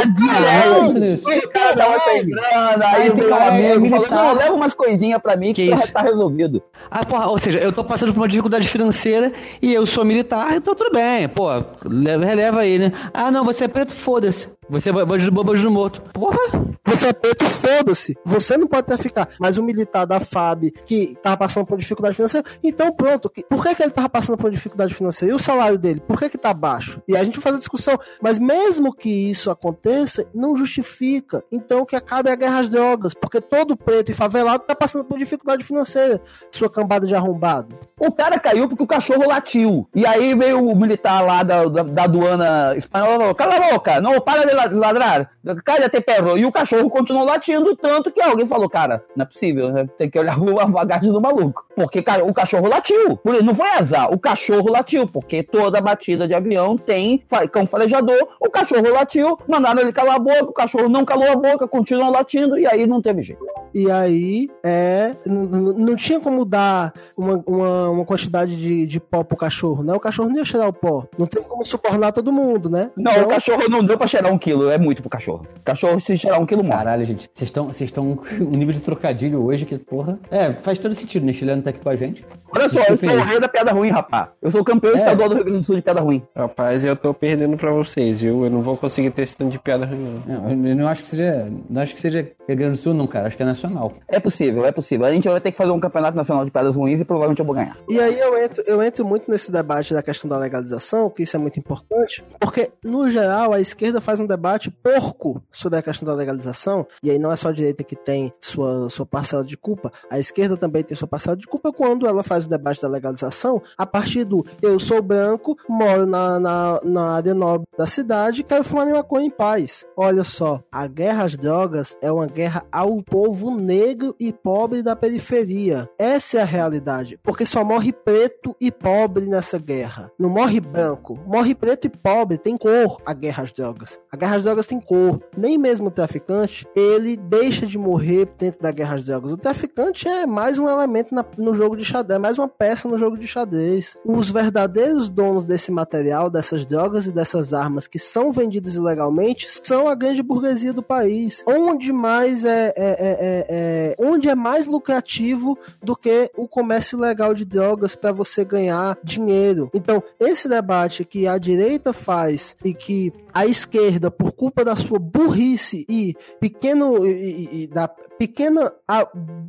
Isso. 1.15 1.29
O 1.29 1.51
cara 1.51 1.75
tava 1.77 2.01
sem 2.01 2.27
grana, 2.29 2.87
aí 2.87 3.11
o 3.11 3.17
meu 3.17 3.35
é 3.35 3.73
amigo 3.73 4.05
falou, 4.05 4.11
não, 4.11 4.35
leva 4.35 4.55
umas 4.55 4.75
coisinhas 4.75 5.21
pra 5.23 5.37
mim 5.37 5.53
que, 5.53 5.65
Que 5.65 5.71
já 5.71 5.77
isso? 5.77 5.93
tá 5.93 6.03
resolvido. 6.03 6.63
Ah, 6.91 7.05
porra, 7.05 7.27
ou 7.29 7.39
seja, 7.39 7.59
eu 7.59 7.73
tô 7.73 7.85
passando 7.85 8.13
por 8.13 8.21
uma 8.21 8.29
dificuldade 8.29 8.69
financeira 8.69 9.33
e 9.61 9.73
eu 9.73 9.87
sou 9.87 10.05
militar, 10.05 10.55
então 10.57 10.75
tudo 10.75 10.91
bem, 10.93 11.29
pô, 11.29 11.47
leva- 11.85 12.25
releva 12.25 12.61
aí, 12.61 12.79
né? 12.79 12.93
Ah, 13.15 13.31
não, 13.31 13.45
você 13.45 13.65
é 13.65 13.69
preto, 13.69 13.95
foda-se. 13.95 14.49
Você 14.69 14.91
é 14.91 14.93
bandido 14.93 15.33
bom, 15.33 15.43
bandido 15.43 15.71
morto. 15.71 16.01
Porra! 16.13 16.73
Você 16.85 17.09
é 17.09 17.13
preto, 17.13 17.45
foda-se. 17.45 18.17
Você 18.25 18.57
não 18.57 18.67
pode 18.67 18.87
traficar. 18.87 19.29
Mas 19.41 19.57
o 19.57 19.63
militar 19.63 20.05
da 20.05 20.21
FAB 20.21 20.71
que 20.87 21.17
tava 21.23 21.37
passando 21.37 21.67
por 21.67 21.79
dificuldade 21.79 22.15
financeira, 22.15 22.47
então 22.63 22.93
pronto. 22.93 23.31
Por 23.49 23.63
que, 23.63 23.75
que 23.75 23.83
ele 23.83 23.91
tava 23.91 24.09
passando 24.09 24.37
por 24.37 24.51
dificuldade 24.51 24.95
financeira? 24.95 25.33
E 25.33 25.35
o 25.35 25.39
salário 25.39 25.79
dele? 25.79 26.03
Por 26.07 26.19
que, 26.19 26.29
que 26.29 26.39
tá 26.39 26.53
baixo? 26.53 27.01
E 27.09 27.17
aí 27.17 27.23
a 27.23 27.25
gente 27.25 27.41
faz 27.41 27.57
a 27.57 27.59
discussão. 27.59 27.99
Mas 28.21 28.39
mesmo 28.39 28.93
que 28.95 29.31
isso 29.31 29.51
aconteça, 29.51 30.27
não 30.35 30.57
justifica. 30.57 31.43
Então 31.51 31.85
que 31.85 31.97
acabe 31.97 32.31
a 32.31 32.37
guerra 32.37 32.61
às 32.61 32.69
drogas. 32.69 33.15
Porque 33.15 33.41
todo 33.41 33.77
preto 33.77 34.11
e 34.11 34.15
favelado 34.15 34.65
tá 34.65 34.75
passando 34.75 35.05
por 35.05 35.19
dificuldade 35.19 35.65
financeira. 35.65 36.21
Sua 36.51 36.71
cambada 36.71 37.07
de 37.07 37.15
arrombado. 37.15 37.75
O 37.99 38.13
cara 38.13 38.39
caiu 38.39 38.69
porque 38.69 38.83
o 38.83 38.87
cachorro 38.87 39.29
latiu. 39.29 39.89
E 39.95 40.07
aí 40.07 40.35
veio 40.35 40.65
o 40.65 40.77
militar 40.77 41.21
lá 41.21 41.43
da, 41.43 41.65
da, 41.65 41.83
da 41.83 42.05
aduana 42.05 42.77
espanhola 42.77 43.15
e 43.15 43.19
falou: 43.19 43.35
Cala 43.35 43.57
a 43.57 43.73
boca, 43.73 44.01
não 44.01 44.21
para 44.21 44.45
de 44.47 44.52
la- 44.53 44.69
ladrar, 44.71 45.31
cállate 45.65 46.01
perro. 46.01 46.37
E 46.39 46.45
o 46.45 46.53
cachorro 46.53 46.89
continuou 46.91 47.25
latindo, 47.25 47.77
tanto 47.77 48.11
que 48.11 48.21
alguém 48.21 48.47
falou: 48.47 48.69
Cara, 48.69 49.05
não 49.17 49.23
é 49.25 49.27
possível, 49.27 49.71
né? 49.71 49.87
tem 49.97 50.09
que 50.11 50.19
olhar 50.19 50.37
a 50.61 50.67
bagagem 50.67 51.11
do 51.13 51.21
maluco. 51.21 51.67
Porque 51.75 52.05
o 52.25 52.33
cachorro 52.35 52.69
latiu. 52.69 53.19
Não 53.45 53.55
foi 53.55 53.69
azar, 53.71 54.13
o 54.13 54.19
cachorro 54.19 54.71
latiu. 54.71 55.07
Porque 55.07 55.43
toda 55.43 55.81
batida 55.81 56.27
de 56.29 56.35
avião 56.35 56.77
tem 56.77 57.23
cão 57.51 57.67
farejador. 57.67 58.29
O 58.41 58.51
cachorro 58.51 58.91
latiu, 58.93 59.39
mandaram 59.49 59.81
ele 59.83 59.93
calar 59.93 60.17
a 60.17 60.19
boca, 60.19 60.45
o 60.45 60.53
cachorro 60.53 60.89
não 60.89 61.05
calou 61.05 61.31
a 61.31 61.37
boca, 61.37 61.67
continuou 61.69 62.11
latindo, 62.11 62.59
e 62.59 62.67
aí 62.67 62.87
não 62.87 63.01
teve 63.03 63.23
jeito. 63.23 63.45
E 63.75 63.91
aí, 63.91 64.51
é. 64.63 65.15
Não 65.25 65.97
tinha 65.97 66.21
como 66.21 66.45
dar 66.45 66.93
uma, 67.17 67.43
uma, 67.47 67.91
uma 67.91 68.05
quantidade 68.05 68.57
de, 68.57 68.87
de 68.87 69.01
pó 69.01 69.23
pro 69.25 69.37
cachorro, 69.37 69.83
né? 69.83 69.95
O 69.95 70.01
cachorro 70.01 70.29
não 70.29 70.37
ia 70.37 70.45
cheirar 70.45 70.69
o 70.69 70.73
pó. 70.73 71.07
Não 71.19 71.27
teve 71.27 71.47
como 71.47 71.65
subornar 71.65 72.13
todo 72.13 72.33
mundo, 72.33 72.69
né? 72.69 72.91
Não, 72.97 73.13
Então, 73.13 73.25
o 73.25 73.29
cachorro 73.29 73.69
não 73.69 73.83
deu 73.85 73.97
pra 73.97 74.07
cheirar 74.07 74.33
um 74.33 74.39
quilo, 74.43 74.71
é 74.71 74.79
muito 74.79 75.01
pro 75.03 75.11
cachorro. 75.11 75.47
Cachorro, 75.65 76.01
se 76.01 76.17
cheirar 76.19 76.41
um 76.41 76.47
quilo, 76.47 76.63
morre. 76.65 76.79
Caralho, 76.79 77.07
gente, 77.07 77.31
vocês 77.35 77.49
estão 77.49 77.67
vocês 77.69 77.89
estão 77.91 78.19
um 78.41 78.57
nível 78.57 78.75
de 78.75 78.81
trocadilho 78.81 79.45
hoje 79.45 79.65
que, 79.65 79.79
porra. 79.79 80.19
É, 80.31 80.53
faz 80.53 80.79
todo 80.79 80.95
sentido, 80.95 81.25
né? 81.25 81.33
Chileno 81.33 81.63
tá 81.63 81.71
aqui 81.71 81.81
com 81.81 81.89
a 81.89 81.97
gente. 81.97 82.25
Olha 82.55 82.69
só, 82.69 82.81
eu 82.81 82.99
sou 82.99 83.09
o 83.09 83.23
rei 83.23 83.41
da 83.41 83.49
piada 83.49 83.73
ruim, 83.73 83.89
rapaz. 83.89 84.29
Eu 84.43 84.51
sou 84.51 84.61
o 84.61 84.65
campeão 84.65 84.93
É. 84.93 84.97
estadual 84.99 85.29
do 85.29 85.35
Rio 85.37 85.45
Grande 85.45 85.61
do 85.61 85.65
Sul 85.65 85.77
de 85.77 85.81
piada 85.83 86.01
ruim. 86.03 86.23
Rapaz, 86.37 86.85
eu 86.85 86.95
tô 86.95 87.15
perdendo 87.15 87.57
pra 87.57 87.73
vocês, 87.73 88.21
viu? 88.21 88.45
Eu 88.45 88.51
não 88.51 88.61
vou 88.61 88.77
conseguir 88.77 89.11
ter 89.11 89.23
esse 89.23 89.37
tanto 89.39 89.53
de 89.53 89.59
piada 89.59 89.87
ruim, 89.87 90.21
não. 90.27 90.51
Não, 90.55 90.69
eu 90.69 90.77
não 90.77 90.87
acho 90.89 91.03
que 91.03 91.09
seja. 91.09 91.49
Não 91.71 91.81
acho 91.81 91.95
que 91.95 92.01
seja 92.01 92.29
Rio 92.47 92.57
Grande 92.59 92.73
do 92.73 92.83
Sul, 92.83 92.93
não, 92.93 93.07
cara. 93.07 93.29
Acho 93.29 93.37
que 93.39 93.43
é 93.43 93.47
nacional. 93.47 93.95
É 94.07 94.21
possível, 94.21 94.67
é 94.67 94.73
possível. 94.73 95.07
A 95.07 95.13
gente 95.13 95.27
vai 95.29 95.41
ter 95.41 95.51
que 95.51 95.57
fazer 95.57 95.71
um 95.71 95.81
campeonato 95.81 96.15
nacional 96.17 96.45
de 96.45 96.51
piadas 96.51 96.75
ruins 96.75 97.01
e 97.01 97.05
provavelmente 97.07 97.39
eu 97.41 97.47
vou 97.47 97.55
ganhar. 97.55 97.75
E 97.89 97.99
aí 97.99 98.19
eu 98.21 98.37
entro, 98.37 98.63
eu 98.67 98.83
entro 98.83 99.03
muito 99.07 99.31
nesse 99.31 99.51
debate 99.51 99.95
da 99.95 100.03
questão 100.03 100.29
da 100.29 100.37
legalização, 100.37 101.09
que 101.09 101.23
isso 101.23 101.35
é 101.37 101.41
muito 101.41 101.59
importante, 101.59 102.23
porque, 102.39 102.71
no 102.85 103.09
geral, 103.09 103.55
a 103.55 103.61
esquerda 103.61 103.99
faz 104.01 104.21
um 104.21 104.27
debate 104.33 104.71
porco 104.71 105.43
sobre 105.51 105.79
a 105.79 105.83
questão 105.83 106.07
da 106.07 106.15
legalização, 106.15 106.87
e 107.03 107.11
aí 107.11 107.19
não 107.19 107.33
é 107.33 107.37
só 107.37 107.49
a 107.49 107.53
direita 107.53 107.85
que 107.85 107.97
tem 107.97 108.33
sua, 108.41 108.89
sua 108.89 109.07
parcela 109.07 109.45
de 109.45 109.57
culpa, 109.57 109.93
a 110.11 110.19
esquerda 110.19 110.57
também 110.57 110.83
tem 110.83 110.97
sua 110.97 111.09
parcela 111.09 111.37
de 111.37 111.47
culpa 111.47 111.73
quando 111.73 112.07
ela 112.07 112.23
faz 112.23 112.47
o 112.47 112.49
debate 112.49 112.81
da 112.81 112.89
legalização 112.89 113.63
a 113.77 113.87
partir 113.87 114.25
do 114.25 114.45
eu 114.61 114.79
sou 114.79 115.03
branco, 115.03 115.57
moro 115.69 116.07
na, 116.07 116.39
na, 116.39 116.81
na 116.83 117.11
área 117.17 117.35
nobre 117.35 117.67
da 117.77 117.87
cidade, 117.87 118.43
quero 118.43 118.65
fumar 118.65 118.87
minha 118.87 118.99
maconha 118.99 119.27
em 119.27 119.31
paz. 119.31 119.87
Olha 119.97 120.25
só, 120.25 120.63
a 120.71 120.87
guerra 120.87 121.25
às 121.25 121.37
drogas 121.37 121.97
é 122.01 122.11
uma 122.11 122.27
guerra 122.27 122.65
ao 122.71 123.03
povo 123.03 123.51
negro 123.51 124.15
e 124.19 124.33
pobre 124.33 124.83
da 124.83 124.97
periferia. 124.97 125.89
Essa 125.99 126.39
é 126.39 126.43
a 126.43 126.47
realidade, 126.47 127.19
porque 127.23 127.45
só 127.45 127.65
morre 127.65 127.93
preto 127.93 128.57
e 128.61 128.71
pobre 128.71 129.27
nessa 129.27 129.59
guerra. 129.59 130.11
Não 130.19 130.31
morre 130.31 130.61
branco, 130.61 131.19
morre 131.27 131.55
preto 131.55 131.87
e 131.87 131.91
pobre, 131.91 132.39
tem 132.39 132.57
cor 132.57 133.01
a 133.05 133.13
guerra 133.13 133.43
às 133.43 133.53
drogas. 133.53 134.01
A 134.11 134.17
guerra 134.23 134.37
às 134.37 134.45
drogas 134.45 134.67
tem 134.67 134.81
cor. 134.81 135.21
Nem 135.37 135.59
mesmo 135.59 135.89
o 135.89 135.91
traficante, 135.91 136.65
ele 136.77 137.17
deixa 137.17 137.67
de 137.67 137.77
morrer 137.77 138.29
dentro 138.39 138.63
da 138.63 138.71
guerra 138.71 138.95
às 138.95 139.05
drogas. 139.05 139.33
O 139.33 139.37
traficante 139.37 140.07
é 140.07 140.27
mais 140.27 140.59
um 140.59 140.69
elemento 140.69 141.13
na, 141.13 141.25
no 141.37 141.53
jogo 141.53 141.77
de 141.77 141.85
xadrez, 141.85 142.21
mais 142.21 142.39
uma 142.39 142.47
peça 142.47 142.89
no 142.89 142.97
jogo 142.97 143.19
de 143.19 143.27
xadrez. 143.27 143.97
Os 144.05 144.31
verdadeiros 144.31 145.11
donos 145.11 145.45
desse 145.45 145.73
material, 145.73 146.31
dessas 146.31 146.65
drogas 146.65 147.07
e 147.07 147.13
dessas 147.13 147.53
armas 147.53 147.89
que 147.89 147.99
são 147.99 148.31
vendidas 148.31 148.77
ilegalmente, 148.77 149.49
são 149.49 149.89
a 149.89 149.95
grande 149.97 150.23
burguesia 150.23 150.73
do 150.73 150.83
país. 150.83 151.43
Onde 151.45 151.93
mais 151.93 152.45
é, 152.45 152.69
é, 152.69 152.73
é, 152.77 152.77
é, 152.79 153.47
é 153.49 153.97
onde 153.99 154.29
é 154.29 154.37
mais 154.37 154.67
lucrativo 154.67 155.59
do 155.83 155.97
que 155.97 156.31
o 156.37 156.47
comércio 156.47 156.97
ilegal 156.97 157.35
de 157.35 157.45
drogas 157.45 157.97
para 157.97 158.13
você 158.13 158.45
ganhar 158.45 158.97
dinheiro. 159.03 159.69
Então, 159.75 160.01
esse 160.21 160.49
debate 160.49 161.05
que 161.05 161.27
a 161.27 161.39
direita 161.39 161.93
faz 161.93 162.57
e 162.65 162.73
que 162.73 163.13
a 163.35 163.47
esquerda, 163.47 164.12
por 164.13 164.33
culpa 164.33 164.65
da 164.65 164.77
sua 164.77 164.99
burrice 164.99 165.85
e 165.89 166.15
pequeno 166.39 167.07
e, 167.07 167.63
e, 167.63 167.67
da 167.67 167.89
pequena 167.89 168.73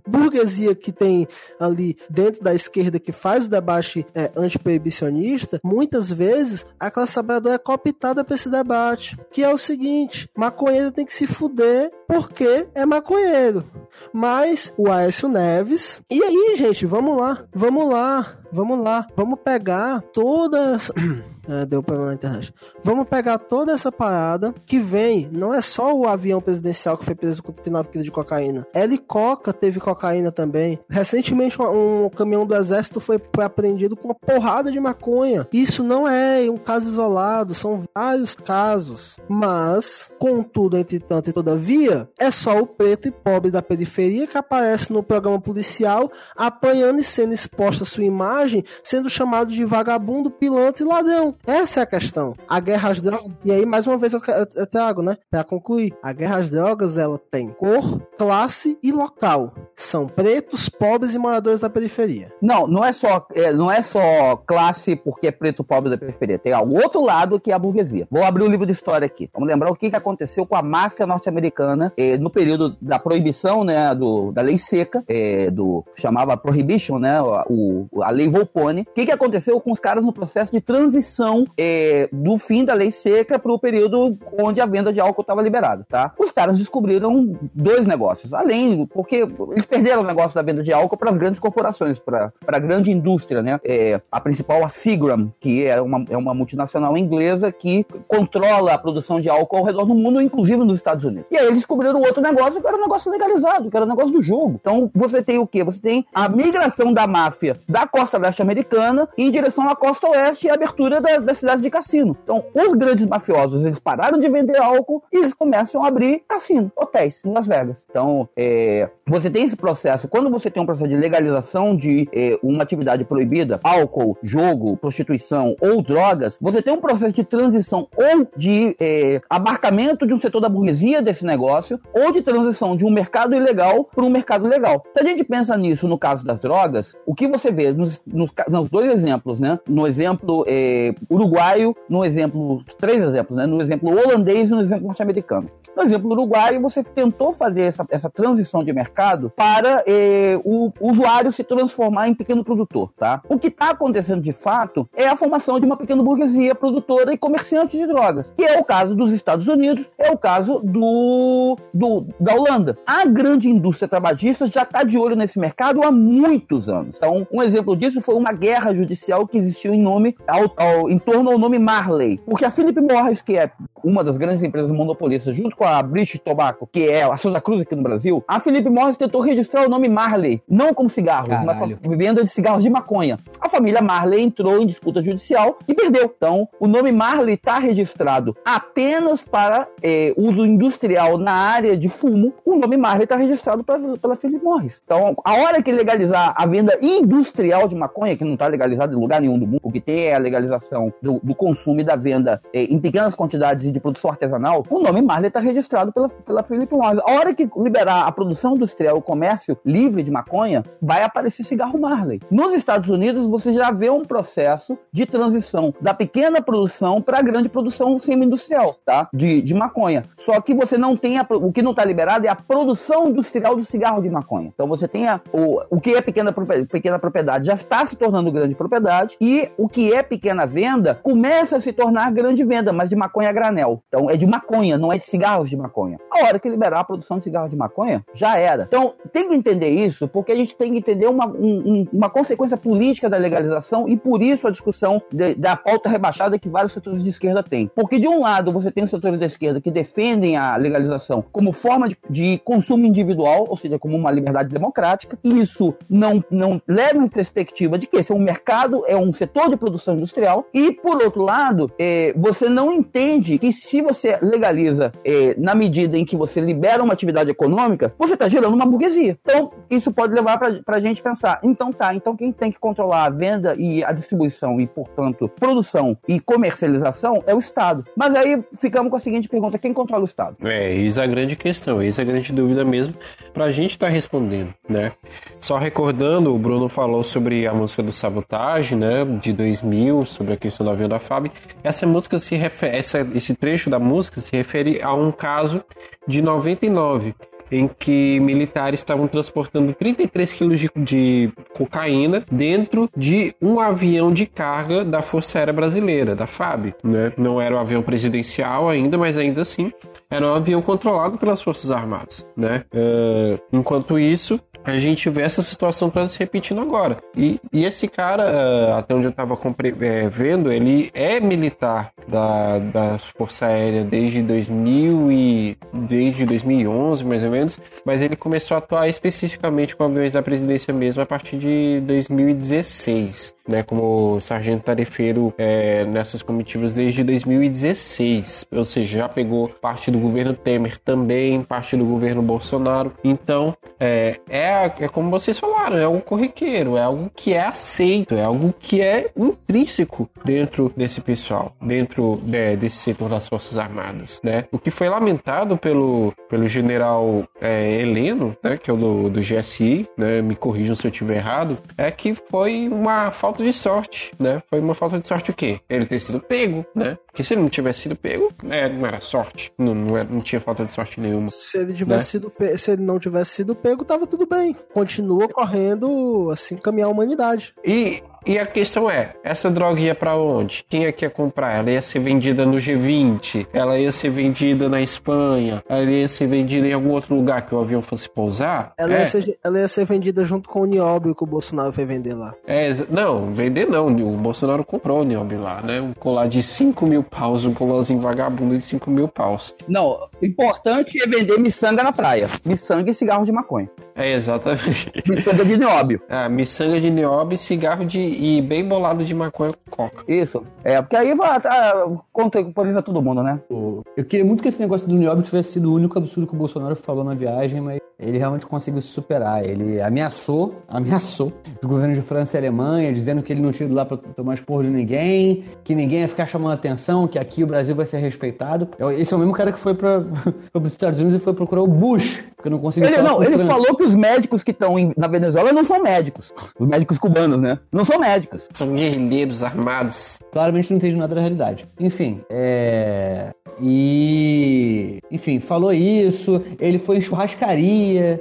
burguesia 0.08 0.74
que 0.74 0.92
tem 0.92 1.28
ali 1.60 1.98
dentro 2.10 2.44
da 2.44 2.54
esquerda 2.54 3.00
que 3.00 3.12
faz 3.12 3.46
o 3.46 3.50
debate 3.50 4.06
é, 4.16 4.32
antiproibicionista, 4.36 5.60
muitas 5.64 6.12
vezes 6.12 6.66
a 6.80 6.90
classe 6.90 7.14
trabalhadora 7.14 7.56
é 7.56 7.60
cooptada 7.60 8.24
para 8.24 8.36
esse 8.36 8.50
debate, 8.50 9.18
que 9.32 9.44
é 9.44 9.54
o 9.54 9.58
seguinte: 9.58 10.30
maconheiro 10.36 10.92
tem 10.92 11.06
que 11.06 11.14
se 11.14 11.28
fuder 11.28 11.92
porque 12.08 12.68
é 12.74 12.86
maconheiro. 12.86 13.64
Mas 14.12 14.74
o 14.78 14.92
Aécio 14.92 15.28
Neves. 15.28 16.02
E 16.10 16.24
aí, 16.24 16.56
gente, 16.58 16.86
vamos 16.86 17.18
lá, 17.18 17.46
vamos 17.54 17.90
lá, 17.90 18.38
vamos 18.52 18.80
lá, 18.80 19.08
vamos 19.16 19.40
pegar 19.44 20.02
todas. 20.14 20.92
É, 21.48 21.66
deu 21.66 21.84
problema 21.84 22.10
na 22.10 22.16
internet. 22.16 22.54
Vamos 22.84 23.08
pegar 23.08 23.38
toda 23.38 23.74
essa 23.74 23.92
parada 23.92 24.54
que 24.66 24.80
vem, 24.80 25.28
não 25.32 25.54
é 25.54 25.62
só 25.62 25.94
o 25.94 26.08
avião 26.08 26.40
presidencial 26.40 26.98
que 26.98 27.06
foi 27.06 27.16
preso 27.16 27.44
com 27.44 27.52
39 27.52 27.90
kg 27.90 28.04
de 28.04 28.12
cocaína. 28.12 28.68
Helicoca 28.74 29.52
teve 29.52 29.80
cocaína 29.80 30.32
também. 30.32 30.80
Recentemente, 30.90 31.62
um, 31.62 32.06
um 32.06 32.10
caminhão 32.10 32.46
do 32.46 32.56
exército 32.56 33.00
foi, 33.00 33.20
foi 33.34 33.44
apreendido 33.44 33.96
com 33.96 34.10
uma 34.10 34.16
porrada 34.16 34.72
de 34.72 34.80
maconha. 34.80 35.48
Isso 35.52 35.84
não 35.84 36.08
é 36.08 36.50
um 36.50 36.58
caso 36.58 36.88
isolado, 36.90 37.54
são 37.54 37.84
vários 37.94 38.36
casos. 38.36 39.18
Mas, 39.28 40.14
contudo, 40.18 40.78
entretanto 40.78 41.30
e 41.30 41.34
todavia, 41.34 42.10
é 42.18 42.32
só 42.32 42.60
o 42.60 42.68
preto 42.68 43.08
e 43.08 43.12
pobre 43.12 43.52
da 43.52 43.62
periferia 43.62 44.28
que 44.28 44.38
aparece 44.38 44.92
no 44.92 45.04
programa 45.04 45.40
policial 45.42 46.12
apanhando 46.36 47.00
e 47.00 47.04
sendo 47.04 47.34
exposta 47.34 47.86
sua 47.86 48.04
imagem, 48.04 48.64
sendo 48.84 49.10
chamado 49.10 49.52
de 49.52 49.66
vagabundo, 49.66 50.32
pilantra 50.32 50.84
e 50.84 50.88
ladrão. 50.88 51.33
Essa 51.46 51.82
é 51.82 51.84
a 51.84 51.88
questão. 51.88 52.34
A 52.48 52.60
guerra 52.60 52.90
às 52.90 53.02
drogas. 53.02 53.32
E 53.44 53.52
aí, 53.52 53.66
mais 53.66 53.88
uma 53.88 53.98
vez, 53.98 54.14
eu, 54.14 54.22
eu, 54.28 54.48
eu 54.56 54.68
trago, 54.68 55.02
né? 55.02 55.18
Pra 55.30 55.44
concluir. 55.44 55.94
A 56.02 56.12
guerra 56.14 56.38
às 56.38 56.50
drogas, 56.50 56.98
ela 56.98 57.20
tem 57.32 57.50
cor, 57.50 58.00
classe 58.18 58.78
e 58.82 58.92
local. 58.92 59.54
São 59.76 60.08
pretos, 60.08 60.70
pobres 60.70 61.14
e 61.14 61.18
moradores 61.18 61.60
da 61.60 61.70
periferia. 61.70 62.32
Não, 62.42 62.68
não 62.68 62.84
é 62.84 62.92
só, 62.92 63.26
é, 63.34 63.52
não 63.52 63.72
é 63.72 63.82
só 63.82 64.36
classe 64.36 64.96
porque 64.96 65.28
é 65.28 65.32
preto, 65.32 65.64
pobre 65.64 65.90
da 65.90 65.98
periferia. 65.98 66.38
Tem 66.38 66.54
o 66.54 66.74
outro 66.74 67.02
lado 67.02 67.40
que 67.40 67.52
é 67.52 67.54
a 67.54 67.60
burguesia. 67.60 68.08
Vou 68.10 68.24
abrir 68.24 68.44
o 68.44 68.48
um 68.48 68.50
livro 68.50 68.66
de 68.66 68.72
história 68.72 69.06
aqui. 69.06 69.30
Vamos 69.34 69.50
lembrar 69.50 69.72
o 69.72 69.76
que, 69.76 69.90
que 69.90 69.96
aconteceu 69.96 70.46
com 70.46 70.56
a 70.56 70.62
máfia 70.62 71.06
norte-americana 71.06 71.94
eh, 71.98 72.18
no 72.18 72.30
período 72.30 72.76
da 72.82 73.00
proibição, 73.00 73.64
né? 73.64 73.94
Do, 73.96 74.32
da 74.32 74.42
lei 74.42 74.58
seca, 74.58 75.04
eh, 75.08 75.50
do 75.52 75.84
chamava 75.96 76.38
Prohibition, 76.38 77.00
né? 77.00 77.22
O, 77.50 77.88
a 78.02 78.10
lei 78.10 78.28
Volpone. 78.30 78.82
O 78.82 78.94
que, 78.94 79.06
que 79.06 79.12
aconteceu 79.12 79.60
com 79.60 79.72
os 79.72 79.80
caras 79.80 80.04
no 80.04 80.14
processo 80.14 80.52
de 80.52 80.62
transição 80.62 81.23
transição 81.24 81.48
é, 81.58 82.10
do 82.12 82.38
fim 82.38 82.66
da 82.66 82.74
lei 82.74 82.92
seca 82.92 83.40
para 83.40 83.52
o 83.52 83.60
período 83.60 84.18
onde 84.38 84.60
a 84.60 84.66
venda 84.66 84.92
de 84.92 85.00
álcool 85.00 85.22
estava 85.22 85.42
liberada, 85.42 85.86
tá? 85.90 86.12
Os 86.18 86.32
caras 86.32 86.58
descobriram 86.58 87.38
dois 87.54 87.88
negócios, 87.88 88.34
além, 88.34 88.86
porque 88.88 89.28
eles 89.52 89.66
perderam 89.66 90.02
o 90.02 90.06
negócio 90.06 90.36
da 90.36 90.42
venda 90.42 90.62
de 90.62 90.74
álcool 90.74 90.98
para 90.98 91.10
as 91.10 91.18
grandes 91.18 91.40
corporações, 91.40 92.00
para 92.00 92.32
a 92.48 92.60
grande 92.60 92.92
indústria, 92.92 93.42
né? 93.42 93.60
É, 93.64 94.02
a 94.12 94.20
principal, 94.20 94.64
a 94.64 94.70
Seagram, 94.70 95.32
que 95.40 95.66
é 95.66 95.82
uma, 95.82 96.06
é 96.10 96.18
uma 96.18 96.34
multinacional 96.34 96.98
inglesa 96.98 97.52
que 97.52 97.86
controla 98.08 98.74
a 98.74 98.78
produção 98.78 99.20
de 99.20 99.30
álcool 99.30 99.58
ao 99.58 99.64
redor 99.64 99.86
do 99.86 99.94
mundo, 99.94 100.22
inclusive 100.22 100.64
nos 100.64 100.80
Estados 100.80 101.06
Unidos. 101.06 101.28
E 101.32 101.38
aí 101.38 101.46
eles 101.46 101.60
descobriram 101.60 102.02
outro 102.02 102.22
negócio, 102.22 102.62
que 102.62 102.68
era 102.68 102.78
um 102.78 102.82
negócio 102.82 103.12
legalizado, 103.12 103.70
que 103.70 103.78
era 103.78 103.86
um 103.86 103.90
negócio 103.90 104.12
do 104.12 104.22
jogo. 104.22 104.60
Então 104.60 104.92
você 104.94 105.22
tem 105.22 105.38
o 105.38 105.48
quê? 105.48 105.64
Você 105.64 105.80
tem 105.80 106.06
a 106.14 106.28
migração 106.28 106.94
da 106.94 107.08
máfia 107.08 107.60
da 107.68 107.88
costa 107.88 108.18
leste 108.18 108.42
americana 108.42 109.08
em 109.18 109.30
direção 109.32 109.70
à 109.70 109.76
costa 109.76 110.08
oeste 110.08 110.48
e 110.48 110.50
a 110.50 110.54
abertura 110.54 111.00
da, 111.00 111.13
das 111.20 111.38
cidades 111.38 111.62
de 111.62 111.70
cassino. 111.70 112.18
Então, 112.24 112.44
os 112.54 112.74
grandes 112.74 113.06
mafiosos, 113.06 113.66
eles 113.66 113.80
pararam 113.80 114.20
de 114.20 114.30
vender 114.30 114.58
álcool 114.58 115.04
e 115.12 115.18
eles 115.18 115.34
começam 115.34 115.84
a 115.84 115.88
abrir 115.88 116.24
cassino, 116.28 116.72
hotéis 116.76 117.22
em 117.26 117.34
Las 117.34 117.48
Vegas. 117.48 117.86
Então, 117.90 118.28
é, 118.36 118.90
você 119.08 119.30
tem 119.30 119.46
esse 119.46 119.56
processo. 119.56 120.08
Quando 120.08 120.30
você 120.30 120.50
tem 120.50 120.62
um 120.62 120.66
processo 120.66 120.90
de 120.90 120.96
legalização 120.96 121.76
de 121.76 122.08
é, 122.14 122.38
uma 122.42 122.64
atividade 122.64 123.04
proibida, 123.04 123.60
álcool, 123.64 124.18
jogo, 124.24 124.78
prostituição 124.78 125.56
ou 125.60 125.82
drogas, 125.82 126.38
você 126.42 126.62
tem 126.62 126.74
um 126.74 126.82
processo 126.82 127.14
de 127.14 127.24
transição 127.24 127.88
ou 127.96 128.28
de 128.36 128.76
é, 128.80 129.22
abarcamento 129.30 130.08
de 130.08 130.14
um 130.14 130.20
setor 130.20 130.40
da 130.40 130.50
burguesia 130.50 131.02
desse 131.02 131.26
negócio, 131.26 131.80
ou 131.94 132.12
de 132.12 132.22
transição 132.22 132.76
de 132.76 132.86
um 132.86 132.92
mercado 132.92 133.36
ilegal 133.36 133.86
para 133.86 134.04
um 134.04 134.10
mercado 134.10 134.48
legal. 134.48 134.84
Se 134.96 135.04
a 135.04 135.06
gente 135.06 135.24
pensa 135.24 135.58
nisso 135.58 135.88
no 135.88 135.98
caso 135.98 136.26
das 136.26 136.40
drogas, 136.40 136.96
o 137.06 137.14
que 137.14 137.28
você 137.28 137.52
vê 137.52 137.72
nos, 137.72 138.02
nos, 138.06 138.32
nos 138.48 138.70
dois 138.70 138.92
exemplos, 138.92 139.40
né? 139.40 139.60
No 139.68 139.88
exemplo 139.88 140.46
é, 140.48 140.94
uruguaio, 141.10 141.76
no 141.90 142.04
exemplo, 142.04 142.64
três 142.80 143.02
exemplos, 143.02 143.38
né? 143.38 143.46
No 143.46 143.62
exemplo 143.62 143.90
holandês 143.90 144.50
e 144.50 144.52
no 144.52 144.62
exemplo 144.62 144.88
norte-americano. 144.88 145.50
No 145.76 145.82
exemplo 145.82 146.12
uruguaio, 146.12 146.62
você 146.62 146.84
tentou 146.84 147.34
fazer 147.34 147.62
essa, 147.62 147.86
essa 147.90 148.10
transição 148.10 148.64
de 148.64 148.72
mercado 148.72 149.32
para 149.36 149.84
eh, 149.88 150.40
o 150.44 150.72
usuário 150.80 151.32
se 151.32 151.44
transformar 151.44 152.08
em 152.08 152.14
pequeno 152.14 152.44
produtor, 152.44 152.92
tá? 152.96 153.22
O 153.28 153.40
que 153.40 153.48
está 153.48 153.72
acontecendo 153.72 154.22
de 154.22 154.32
fato 154.32 154.88
é 154.96 155.08
a 155.08 155.18
formação 155.18 155.60
de 155.60 155.66
uma 155.66 155.76
pequena 155.76 156.04
burguesia 156.04 156.54
produtora 156.54 157.14
e 157.14 157.18
comerciante 157.18 157.76
de 157.76 157.88
drogas, 157.88 158.32
que 158.36 158.44
é 158.44 158.60
o 158.60 158.64
caso 158.64 158.94
dos 158.96 159.12
Estados 159.12 159.48
Unidos, 159.48 159.86
é 159.98 160.12
o 160.12 160.18
caso 160.18 160.60
do, 160.60 161.58
do 161.74 162.06
da 162.20 162.36
Holanda. 162.36 162.78
A 162.86 163.06
grande 163.06 163.50
indústria 163.50 163.88
tabagista 163.88 164.46
já 164.46 164.62
está 164.62 164.84
de 164.84 164.98
olho 164.98 165.16
nesse 165.16 165.40
mercado 165.40 165.82
há 165.84 165.92
muitos 165.92 166.70
anos. 166.70 166.94
Então, 166.96 167.28
um 167.32 167.42
exemplo 167.42 167.76
disso 167.76 168.00
foi 168.00 168.16
uma 168.16 168.32
guerra 168.32 168.74
judicial 168.76 169.28
que 169.28 169.40
existiu 169.40 169.74
em 169.74 169.82
nome 169.82 170.16
ao, 170.28 170.52
ao, 170.56 170.90
em 170.94 171.00
torno 171.00 171.32
ao 171.32 171.38
nome 171.40 171.58
Marley, 171.58 172.20
porque 172.26 172.46
a 172.46 172.52
Philip 172.52 172.80
Morris, 172.80 173.22
que 173.22 173.38
é 173.38 173.52
uma 173.84 174.04
das 174.04 174.16
grandes 174.16 174.44
empresas 174.44 174.72
monopolistas, 174.72 175.36
junto 175.36 175.56
com 175.56 175.66
a 175.66 175.82
British 175.82 176.20
Tobacco, 176.20 176.70
que 176.72 176.88
é 176.88 177.04
a 177.04 177.18
Souza 177.18 177.42
Cruz 177.42 177.62
aqui 177.62 177.76
no 177.76 177.82
Brasil, 177.84 178.24
a 178.28 178.40
Philip 178.40 178.70
Morris 178.70 178.96
tentou 178.96 179.22
registrar 179.22 179.66
o 179.66 179.70
nome 179.70 179.90
Marley, 179.90 180.42
não 180.48 180.74
como 180.74 180.90
cigarros, 180.90 181.30
Caralho. 181.30 181.80
mas 181.84 181.98
venda 181.98 182.24
de 182.24 182.30
cigarros 182.30 182.64
de 182.64 182.70
maconha. 182.70 183.18
A 183.42 183.50
família 183.50 183.82
Marley 183.82 184.22
entrou 184.22 184.62
em 184.62 184.68
disputa 184.68 185.02
judicial 185.02 185.58
e 185.68 185.74
perdeu. 185.74 186.14
Então, 186.16 186.48
o 186.60 186.68
nome 186.68 186.92
Marley 186.92 187.36
está 187.36 187.60
registrado 187.60 188.36
apenas 188.46 189.24
para 189.24 189.68
é, 189.82 190.14
uso 190.16 190.46
industrial 190.46 191.18
na 191.18 191.34
área 191.34 191.76
de 191.76 191.90
fumo. 191.90 192.34
O 192.46 192.56
nome 192.56 192.78
Marley 192.78 193.04
está 193.04 193.16
registrado 193.16 193.64
pra, 193.64 193.80
pela 193.80 194.16
Philip 194.16 194.44
Morris. 194.44 194.82
Então, 194.86 195.16
a 195.26 195.34
hora 195.34 195.62
que 195.62 195.72
legalizar 195.72 196.34
a 196.38 196.46
venda 196.46 196.78
industrial 196.82 197.68
de 197.68 197.76
maconha, 197.76 198.16
que 198.16 198.24
não 198.24 198.34
está 198.34 198.48
legalizada 198.48 198.94
em 198.94 199.00
lugar 199.00 199.20
nenhum 199.20 199.40
do 199.40 199.48
mundo, 199.48 199.60
o 199.64 199.72
que 199.72 199.82
tem 199.82 200.06
é 200.06 200.16
a 200.16 200.20
legalização 200.20 200.83
do, 201.02 201.20
do 201.24 201.36
consumo 201.36 201.82
e 201.82 201.84
da 201.84 201.96
venda 201.96 202.42
é, 202.54 202.64
em 202.64 202.80
pequenas 202.80 203.16
quantidades 203.16 203.66
e 203.66 203.72
de 203.72 203.80
produção 203.80 204.10
artesanal, 204.10 204.66
o 204.70 204.80
nome 204.80 205.02
Marley 205.02 205.28
está 205.28 205.40
registrado 205.40 205.92
pela, 205.92 206.10
pela 206.10 206.44
Philip 206.44 206.74
Morris. 206.74 207.00
A 207.00 207.12
hora 207.12 207.34
que 207.34 207.50
liberar 207.58 208.08
a 208.08 208.12
produção 208.12 208.56
industrial, 208.56 209.02
comércio 209.02 209.58
livre 209.66 210.04
de 210.04 210.12
maconha, 210.12 210.64
vai 210.82 211.04
aparecer 211.04 211.44
cigarro 211.44 211.80
Marley. 211.80 212.22
Nos 212.32 212.54
Estados 212.54 212.90
Unidos, 212.90 213.28
você 213.28 213.54
já 213.54 213.72
vê 213.72 213.90
um 213.90 214.04
processo 214.04 214.78
de 214.92 215.06
transição 215.06 215.74
da 215.80 215.94
pequena 215.94 216.42
produção 216.42 217.02
para 217.02 217.20
a 217.20 217.22
grande 217.22 217.50
produção 217.50 217.98
semi-industrial, 218.00 218.76
tá? 218.86 219.10
De, 219.14 219.42
de 219.42 219.54
maconha. 219.54 220.04
Só 220.18 220.40
que 220.42 220.54
você 220.54 220.78
não 220.78 220.96
tem 220.96 221.18
a, 221.18 221.26
o 221.30 221.52
que 221.52 221.62
não 221.62 221.72
está 221.72 221.86
liberado 221.86 222.26
é 222.26 222.30
a 222.30 222.36
produção 222.36 223.10
industrial 223.10 223.56
do 223.56 223.64
cigarro 223.64 224.02
de 224.02 224.10
maconha. 224.10 224.52
Então 224.54 224.68
você 224.68 224.88
tem 224.88 225.08
a, 225.08 225.20
o, 225.32 225.62
o 225.70 225.82
que 225.82 225.96
é 225.96 226.02
pequena, 226.02 226.34
pequena 226.70 227.00
propriedade 227.00 227.48
já 227.48 227.54
está 227.54 227.86
se 227.86 227.96
tornando 227.96 228.32
grande 228.32 228.56
propriedade 228.56 229.18
e 229.20 229.50
o 229.58 229.68
que 229.68 229.94
é 229.94 230.02
pequena 230.02 230.46
venda 230.46 230.73
começa 231.02 231.58
a 231.58 231.62
se 231.62 231.72
tornar 231.74 232.12
grande 232.12 232.44
venda, 232.44 232.72
mas 232.72 232.90
de 232.90 232.96
maconha 232.96 233.30
a 233.30 233.34
granel. 233.34 233.82
Então 233.88 234.10
é 234.10 234.16
de 234.16 234.26
maconha, 234.26 234.78
não 234.78 234.92
é 234.92 234.98
de 234.98 235.04
cigarros 235.04 235.50
de 235.50 235.58
maconha. 235.58 236.00
A 236.12 236.26
hora 236.26 236.40
que 236.40 236.50
liberar 236.50 236.80
a 236.80 236.84
produção 236.84 237.18
de 237.18 237.24
cigarros 237.24 237.50
de 237.50 237.56
maconha, 237.56 238.04
já 238.14 238.38
era. 238.38 238.64
Então 238.64 238.94
tem 239.12 239.28
que 239.28 239.36
entender 239.36 239.70
isso, 239.70 240.08
porque 240.08 240.32
a 240.32 240.36
gente 240.36 240.56
tem 240.56 240.72
que 240.72 240.78
entender 240.78 241.08
uma, 241.08 241.28
um, 241.28 241.86
uma 241.92 242.10
consequência 242.10 242.58
política 242.58 243.10
da 243.10 243.18
legalização 243.18 243.88
e 243.88 243.98
por 243.98 244.22
isso 244.22 244.48
a 244.48 244.52
discussão 244.52 245.02
de, 245.12 245.36
da 245.36 245.56
pauta 245.56 245.90
rebaixada 245.90 246.40
que 246.40 246.50
vários 246.50 246.74
setores 246.74 247.04
de 247.04 247.10
esquerda 247.10 247.44
têm. 247.44 247.70
Porque 247.76 248.00
de 248.00 248.08
um 248.08 248.22
lado 248.22 248.52
você 248.52 248.72
tem 248.72 248.84
os 248.84 248.92
setores 248.92 249.20
da 249.20 249.26
esquerda 249.26 249.62
que 249.62 249.72
defendem 249.72 250.38
a 250.38 250.56
legalização 250.56 251.24
como 251.32 251.52
forma 251.52 251.88
de, 251.90 251.98
de 252.10 252.42
consumo 252.44 252.86
individual, 252.86 253.46
ou 253.50 253.58
seja, 253.58 253.80
como 253.80 253.98
uma 253.98 254.12
liberdade 254.12 254.50
democrática. 254.50 255.18
Isso 255.24 255.74
não, 255.90 256.24
não 256.30 256.62
leva 256.68 256.98
em 256.98 257.08
perspectiva 257.08 257.78
de 257.78 257.88
que 257.88 257.98
esse 257.98 258.12
é 258.12 258.16
um 258.16 258.20
mercado, 258.20 258.84
é 258.88 258.96
um 258.96 259.14
setor 259.14 259.50
de 259.50 259.58
produção 259.58 259.96
industrial. 259.96 260.46
E, 260.54 260.63
por 260.72 261.02
outro 261.02 261.22
lado, 261.22 261.72
é, 261.78 262.14
você 262.16 262.50
não 262.50 262.72
entende 262.72 263.38
que 263.38 263.52
se 263.52 263.82
você 263.82 264.18
legaliza 264.22 264.92
é, 265.04 265.36
na 265.38 265.56
medida 265.56 265.98
em 265.98 266.06
que 266.06 266.16
você 266.16 266.40
libera 266.40 266.84
uma 266.84 266.94
atividade 266.94 267.30
econômica, 267.30 267.94
você 267.98 268.14
está 268.14 268.28
gerando 268.28 268.54
uma 268.54 268.66
burguesia. 268.66 269.18
Então, 269.24 269.52
isso 269.70 269.92
pode 269.92 270.14
levar 270.14 270.38
para 270.38 270.76
a 270.76 270.80
gente 270.80 271.02
pensar, 271.02 271.40
então 271.44 271.72
tá, 271.72 271.94
então 271.94 272.16
quem 272.16 272.32
tem 272.32 272.52
que 272.52 272.60
controlar 272.60 273.06
a 273.06 273.10
venda 273.10 273.56
e 273.58 273.84
a 273.84 273.92
distribuição 273.92 274.60
e, 274.60 274.68
portanto, 274.68 275.30
produção 275.40 275.98
e 276.08 276.20
comercialização 276.20 277.24
é 277.26 277.34
o 277.34 277.40
Estado. 277.40 277.84
Mas 277.96 278.14
aí 278.16 278.42
ficamos 278.60 278.90
com 278.90 278.98
a 278.98 279.00
seguinte 279.00 279.28
pergunta, 279.28 279.58
quem 279.58 279.74
controla 279.74 280.04
o 280.04 280.06
Estado? 280.06 280.36
É, 280.44 280.74
isso 280.74 281.00
é 281.00 281.04
a 281.04 281.08
grande 281.08 281.36
questão, 281.36 281.82
isso 281.82 282.00
é 282.00 282.04
a 282.04 282.08
grande 282.08 282.32
dúvida 282.32 282.64
mesmo 282.64 282.94
para 283.34 283.46
a 283.46 283.52
gente 283.52 283.72
estar 283.72 283.88
tá 283.88 283.92
respondendo, 283.92 284.54
né? 284.68 284.92
Só 285.40 285.58
recordando, 285.58 286.34
o 286.34 286.40
Bruno 286.40 286.70
falou 286.70 287.04
sobre 287.04 287.48
a 287.48 287.54
música 287.54 287.82
do 287.84 287.92
Sabotagem, 287.92 288.78
né, 288.78 289.04
de 289.22 289.34
2000, 289.34 290.06
sobre 290.06 290.34
questão 290.44 290.66
do 290.66 290.72
avião 290.72 290.90
da 290.90 291.00
FAB. 291.00 291.32
Essa 291.64 291.88
música 291.88 292.20
se 292.20 292.36
refere, 292.36 292.78
essa, 292.78 293.00
esse 293.16 293.34
trecho 293.36 293.70
da 293.70 293.80
música 293.80 294.22
se 294.22 294.36
refere 294.36 294.82
a 294.82 294.94
um 294.94 295.12
caso 295.12 295.64
de 296.08 296.22
99, 296.22 297.16
em 297.52 297.68
que 297.68 298.20
militares 298.20 298.80
estavam 298.80 299.08
transportando 299.08 299.74
33 299.74 300.32
quilos 300.32 300.60
de, 300.60 300.70
de, 300.76 301.32
cocaína 301.54 302.24
dentro 302.32 302.90
de 302.96 303.34
um 303.42 303.60
avião 303.60 304.12
de 304.12 304.26
carga 304.26 304.84
da 304.84 305.02
Força 305.02 305.38
Aérea 305.38 305.54
Brasileira, 305.54 306.16
da 306.16 306.26
FAB. 306.26 306.74
Né? 306.84 307.14
Não 307.18 307.40
era 307.40 307.56
um 307.56 307.60
avião 307.60 307.84
presidencial 307.84 308.70
ainda, 308.70 308.98
mas 308.98 309.18
ainda 309.18 309.44
assim 309.44 309.72
era 310.10 310.26
um 310.26 310.34
avião 310.34 310.62
controlado 310.62 311.18
pelas 311.18 311.42
Forças 311.42 311.72
Armadas. 311.72 312.26
Né? 312.36 312.64
Uh, 312.74 313.40
enquanto 313.52 314.00
isso, 314.00 314.40
a 314.64 314.78
gente 314.78 315.10
vê 315.10 315.22
essa 315.22 315.42
situação 315.42 315.90
toda 315.90 316.08
se 316.10 316.20
repetindo 316.20 316.62
agora. 316.62 316.98
E, 317.16 317.40
e 317.52 317.66
esse 317.66 317.88
cara, 317.88 318.24
uh, 318.24 318.74
até 318.76 318.94
onde 318.94 319.06
eu 319.06 319.12
estava 319.12 319.38
é, 319.82 320.10
vendo, 320.10 320.52
ele 320.52 320.90
é 320.94 321.20
militar 321.20 321.92
da, 322.08 322.60
da 322.60 322.98
Força 323.18 323.48
Aérea 323.48 323.84
desde 323.84 324.22
2000 324.22 325.12
e 325.12 325.58
desde 325.74 326.26
2011, 326.26 327.04
mais 327.04 327.24
ou 327.24 327.32
menos, 327.32 327.60
mas 327.86 328.02
ele 328.02 328.16
começou 328.16 328.56
a 328.56 328.58
atuar 328.60 328.88
especificamente 328.88 329.76
com 329.76 329.84
aviões 329.84 330.14
da 330.14 330.22
presidência 330.22 330.74
mesmo 330.74 331.02
a 331.02 331.06
partir 331.06 331.38
de 331.38 331.82
2016, 331.86 333.36
né, 333.48 333.64
como 333.64 334.20
sargento 334.22 334.64
tarefeiro 334.64 335.34
é, 335.38 335.84
nessas 335.86 336.22
comitivas 336.22 336.74
desde 336.74 337.04
2016, 337.04 338.48
ou 338.52 338.66
seja, 338.66 339.00
já 339.00 339.10
pegou 339.10 339.50
parte 339.50 339.92
do 339.92 340.00
governo 340.00 340.34
Temer 340.34 340.78
também, 340.80 341.44
parte 341.44 341.76
do 341.76 341.86
governo 341.86 342.22
Bolsonaro. 342.22 342.92
Então, 343.04 343.56
é, 343.80 344.20
é 344.30 344.54
é, 344.80 344.88
como 344.88 345.10
vocês 345.10 345.38
falaram, 345.38 345.78
é 345.78 345.84
algo 345.84 346.02
corriqueiro, 346.02 346.78
é 346.78 346.84
algo 346.84 347.12
que 347.16 347.34
é 347.34 347.46
aceito, 347.46 348.16
é 348.16 348.24
algo 348.24 348.54
que 348.60 348.82
é 348.82 349.10
intrínseco 349.16 350.10
dentro 350.24 350.72
desse 350.76 351.02
pessoal, 351.02 351.56
dentro 351.62 352.20
de, 352.24 352.56
desse 352.56 352.78
setor 352.78 353.10
das 353.10 353.28
Forças 353.28 353.58
Armadas, 353.58 354.20
né? 354.24 354.46
O 354.52 354.60
que 354.60 354.72
foi 354.72 354.90
lamentado 354.90 355.58
pelo, 355.58 356.14
pelo 356.30 356.48
general 356.48 357.24
é, 357.42 357.82
Heleno, 357.82 358.36
né, 358.44 358.58
que 358.58 358.70
é 358.70 358.74
o 358.74 358.78
do, 358.78 359.10
do 359.10 359.20
GSI, 359.22 359.88
né, 359.98 360.22
me 360.22 360.36
corrijam 360.36 360.76
se 360.76 360.86
eu 360.86 360.92
estiver 360.92 361.18
errado, 361.18 361.58
é 361.78 361.90
que 361.92 362.14
foi 362.14 362.68
uma 362.68 363.12
falta 363.34 363.44
de 363.44 363.54
sorte, 363.54 364.14
né? 364.20 364.42
Foi 364.50 364.60
uma 364.60 364.76
falta 364.76 365.00
de 365.00 365.08
sorte 365.08 365.32
o 365.32 365.34
quê? 365.34 365.60
Ele 365.68 365.86
ter 365.86 366.00
sido 366.00 366.20
pego, 366.20 366.66
né? 366.76 366.98
Porque 367.08 367.24
se 367.24 367.34
ele 367.34 367.42
não 367.42 367.50
tivesse 367.50 367.82
sido 367.82 367.96
pego, 367.96 368.32
é, 368.50 368.70
não 368.70 368.86
era 368.86 369.02
sorte, 369.02 369.52
não, 369.58 369.74
não, 369.74 369.98
era, 369.98 370.08
não 370.08 370.22
tinha 370.22 370.40
falta 370.40 370.64
de 370.64 370.72
sorte 370.72 371.00
nenhuma. 371.00 371.30
Se 371.32 371.58
ele 371.58 371.74
tivesse 371.74 372.20
né? 372.20 372.26
sido 372.28 372.58
se 372.58 372.72
ele 372.72 372.82
não 372.84 373.00
tivesse 373.00 373.32
sido 373.32 373.56
pego, 373.56 373.84
tava 373.84 374.06
tudo 374.06 374.26
bem 374.26 374.56
continua 374.74 375.28
correndo, 375.28 376.30
assim, 376.32 376.58
caminhar 376.58 376.88
a 376.88 376.92
humanidade. 376.92 377.54
E 377.64 378.02
e 378.26 378.40
a 378.40 378.46
questão 378.46 378.90
é, 378.90 379.14
essa 379.24 379.50
droga 379.50 379.80
ia 379.80 379.96
para 379.96 380.16
onde? 380.16 380.66
Quem 380.70 380.86
é 380.86 380.92
que 380.92 381.06
ia 381.06 381.10
comprar? 381.10 381.54
Ela 381.54 381.72
ia 381.72 381.82
ser 381.82 382.00
vendida 382.00 382.46
no 382.46 382.58
G20, 382.58 383.48
ela 383.54 383.78
ia 383.78 383.92
ser 383.92 384.10
vendida 384.10 384.70
na 384.70 384.82
Espanha, 384.82 385.64
ela 385.68 385.84
ia 385.84 386.08
ser 386.08 386.28
vendida 386.28 386.68
em 386.68 386.74
algum 386.74 386.92
outro 386.92 387.16
lugar 387.16 387.42
que 387.46 387.54
o 387.54 387.60
avião 387.60 387.82
fosse 387.82 388.10
pousar? 388.10 388.74
Ela, 388.78 388.96
é. 388.96 389.00
ia, 389.00 389.06
ser, 389.08 389.40
ela 389.44 389.60
ia 389.60 389.68
ser 389.68 389.86
vendida 389.86 390.24
junto 390.24 390.50
com 390.50 390.62
o 390.62 390.66
nióbio 390.66 391.16
que 391.16 391.24
o 391.24 391.28
Bolsonaro 391.28 391.72
foi 391.72 391.86
vender 391.86 392.14
lá. 392.14 392.34
É, 392.48 392.74
não, 392.90 393.34
vender 393.34 393.68
não, 393.68 393.88
o 393.88 394.18
Bolsonaro 394.18 394.64
comprou 394.64 395.02
o 395.02 395.04
nióbio 395.04 395.42
lá, 395.42 395.62
né? 395.62 395.82
Um 395.82 395.94
colar 395.94 396.28
de 396.28 396.42
5 396.42 396.86
mil 396.86 397.04
paus, 397.04 397.46
um 397.46 397.54
colarzinho 397.54 398.00
vagabundo 398.00 398.58
de 398.58 398.66
5 398.66 398.90
mil 398.90 399.08
paus. 399.08 399.54
Não, 399.68 399.98
importante 400.22 401.02
é 401.02 401.08
vender 401.08 401.38
miçanga 401.38 401.84
na 401.84 401.92
praia. 401.92 402.30
Miçanga 402.46 402.90
e 402.90 402.94
cigarro 402.94 403.26
de 403.26 403.32
maconha. 403.32 403.70
É, 403.96 404.14
exatamente. 404.14 404.92
Miçanga 405.08 405.46
de 405.46 405.58
nióbio. 405.58 406.02
Ah, 406.14 406.30
miçanga 406.30 406.80
de 406.80 406.92
nióbio 406.92 407.34
e 407.34 407.38
cigarro 407.40 407.84
de 407.84 408.00
e 408.14 408.42
bem 408.42 408.64
bolado 408.64 409.04
de 409.04 409.14
maconha 409.14 409.54
com 409.54 409.72
coca. 409.72 410.04
Isso. 410.08 410.44
É, 410.64 410.82
porque 410.82 410.96
aí 410.96 411.14
vai, 411.16 411.40
tá, 411.40 411.86
contemporiza 412.12 412.82
todo 412.82 413.02
mundo, 413.02 413.24
né? 413.24 413.40
Eu 413.50 414.06
queria 414.08 414.26
muito 414.26 414.42
que 414.42 414.50
esse 414.50 414.60
negócio 414.60 414.88
do 414.88 414.96
nióbio 414.96 415.24
tivesse 415.24 415.54
sido 415.54 415.72
o 415.72 415.76
único 415.76 415.98
absurdo 415.98 416.28
que 416.28 416.36
o 416.36 416.38
Bolsonaro 416.38 416.76
falou 416.76 417.04
na 417.04 417.14
viagem, 417.14 417.62
mas 417.62 417.80
ele 418.00 418.18
realmente 418.18 418.46
conseguiu 418.46 418.82
se 418.82 418.90
superar. 418.90 419.46
Ele 419.46 419.82
ameaçou, 419.82 420.56
ameaçou 420.68 421.32
os 421.62 421.68
governos 421.68 421.98
de 421.98 422.04
França 422.04 422.36
e 422.36 422.40
Alemanha, 422.40 422.92
dizendo 422.92 423.22
que 423.22 423.32
ele 423.32 423.42
não 423.42 423.52
tinha 423.52 423.66
ido 423.66 423.76
lá 423.76 423.86
pra 423.86 423.98
tomar 423.98 424.34
esporro 424.34 424.64
de 424.64 424.70
ninguém, 424.70 425.46
que 425.64 425.74
ninguém 425.74 426.02
ia 426.02 426.08
ficar 426.08 426.28
chamando 426.28 426.54
atenção, 426.54 427.08
que 427.08 427.18
aqui 427.18 427.44
o 427.44 427.48
Brasil 427.48 427.76
vai 427.76 427.86
ser 427.86 427.98
respeitado. 427.98 428.68
Esse 428.98 429.14
é 429.14 429.18
o 429.18 429.20
mesmo 429.20 429.34
cara 429.34 429.52
que 429.52 429.60
foi 429.60 429.74
para 429.74 430.04
os 430.54 430.72
Estados 430.72 431.00
Unidos 431.00 431.16
e 431.16 431.20
foi 431.20 431.34
procurar 431.34 431.62
o 431.62 431.68
Bush, 431.68 432.24
porque 432.36 432.50
não 432.50 432.60
conseguiu... 432.60 432.90
Ele, 432.90 433.02
não, 433.02 433.24
ele 433.24 433.38
falou 433.46 433.76
que 433.76 433.84
os 433.84 433.96
médicos 433.96 434.44
que 434.44 434.52
estão 434.52 434.76
na 434.98 435.08
Venezuela 435.08 435.54
não 435.54 435.64
são 435.64 435.82
médicos. 435.82 436.34
Os 436.60 436.68
médicos 436.68 436.98
cubanos, 436.98 437.40
né? 437.40 437.58
Não 437.72 437.86
são 437.86 438.00
médicos. 438.04 438.50
São 438.52 438.74
guerrilheiros 438.74 439.44
armados. 439.44 440.20
Claramente 440.32 440.70
não 440.70 440.78
entende 440.78 440.96
nada 440.96 441.16
da 441.16 441.22
realidade. 441.22 441.68
Enfim, 441.80 442.22
é... 442.30 443.32
E, 443.62 445.00
enfim, 445.12 445.40
falou 445.40 445.72
isso. 445.72 446.42
Ele 446.60 446.80
foi 446.80 446.98
em 446.98 447.02
churrascaria, 447.02 448.20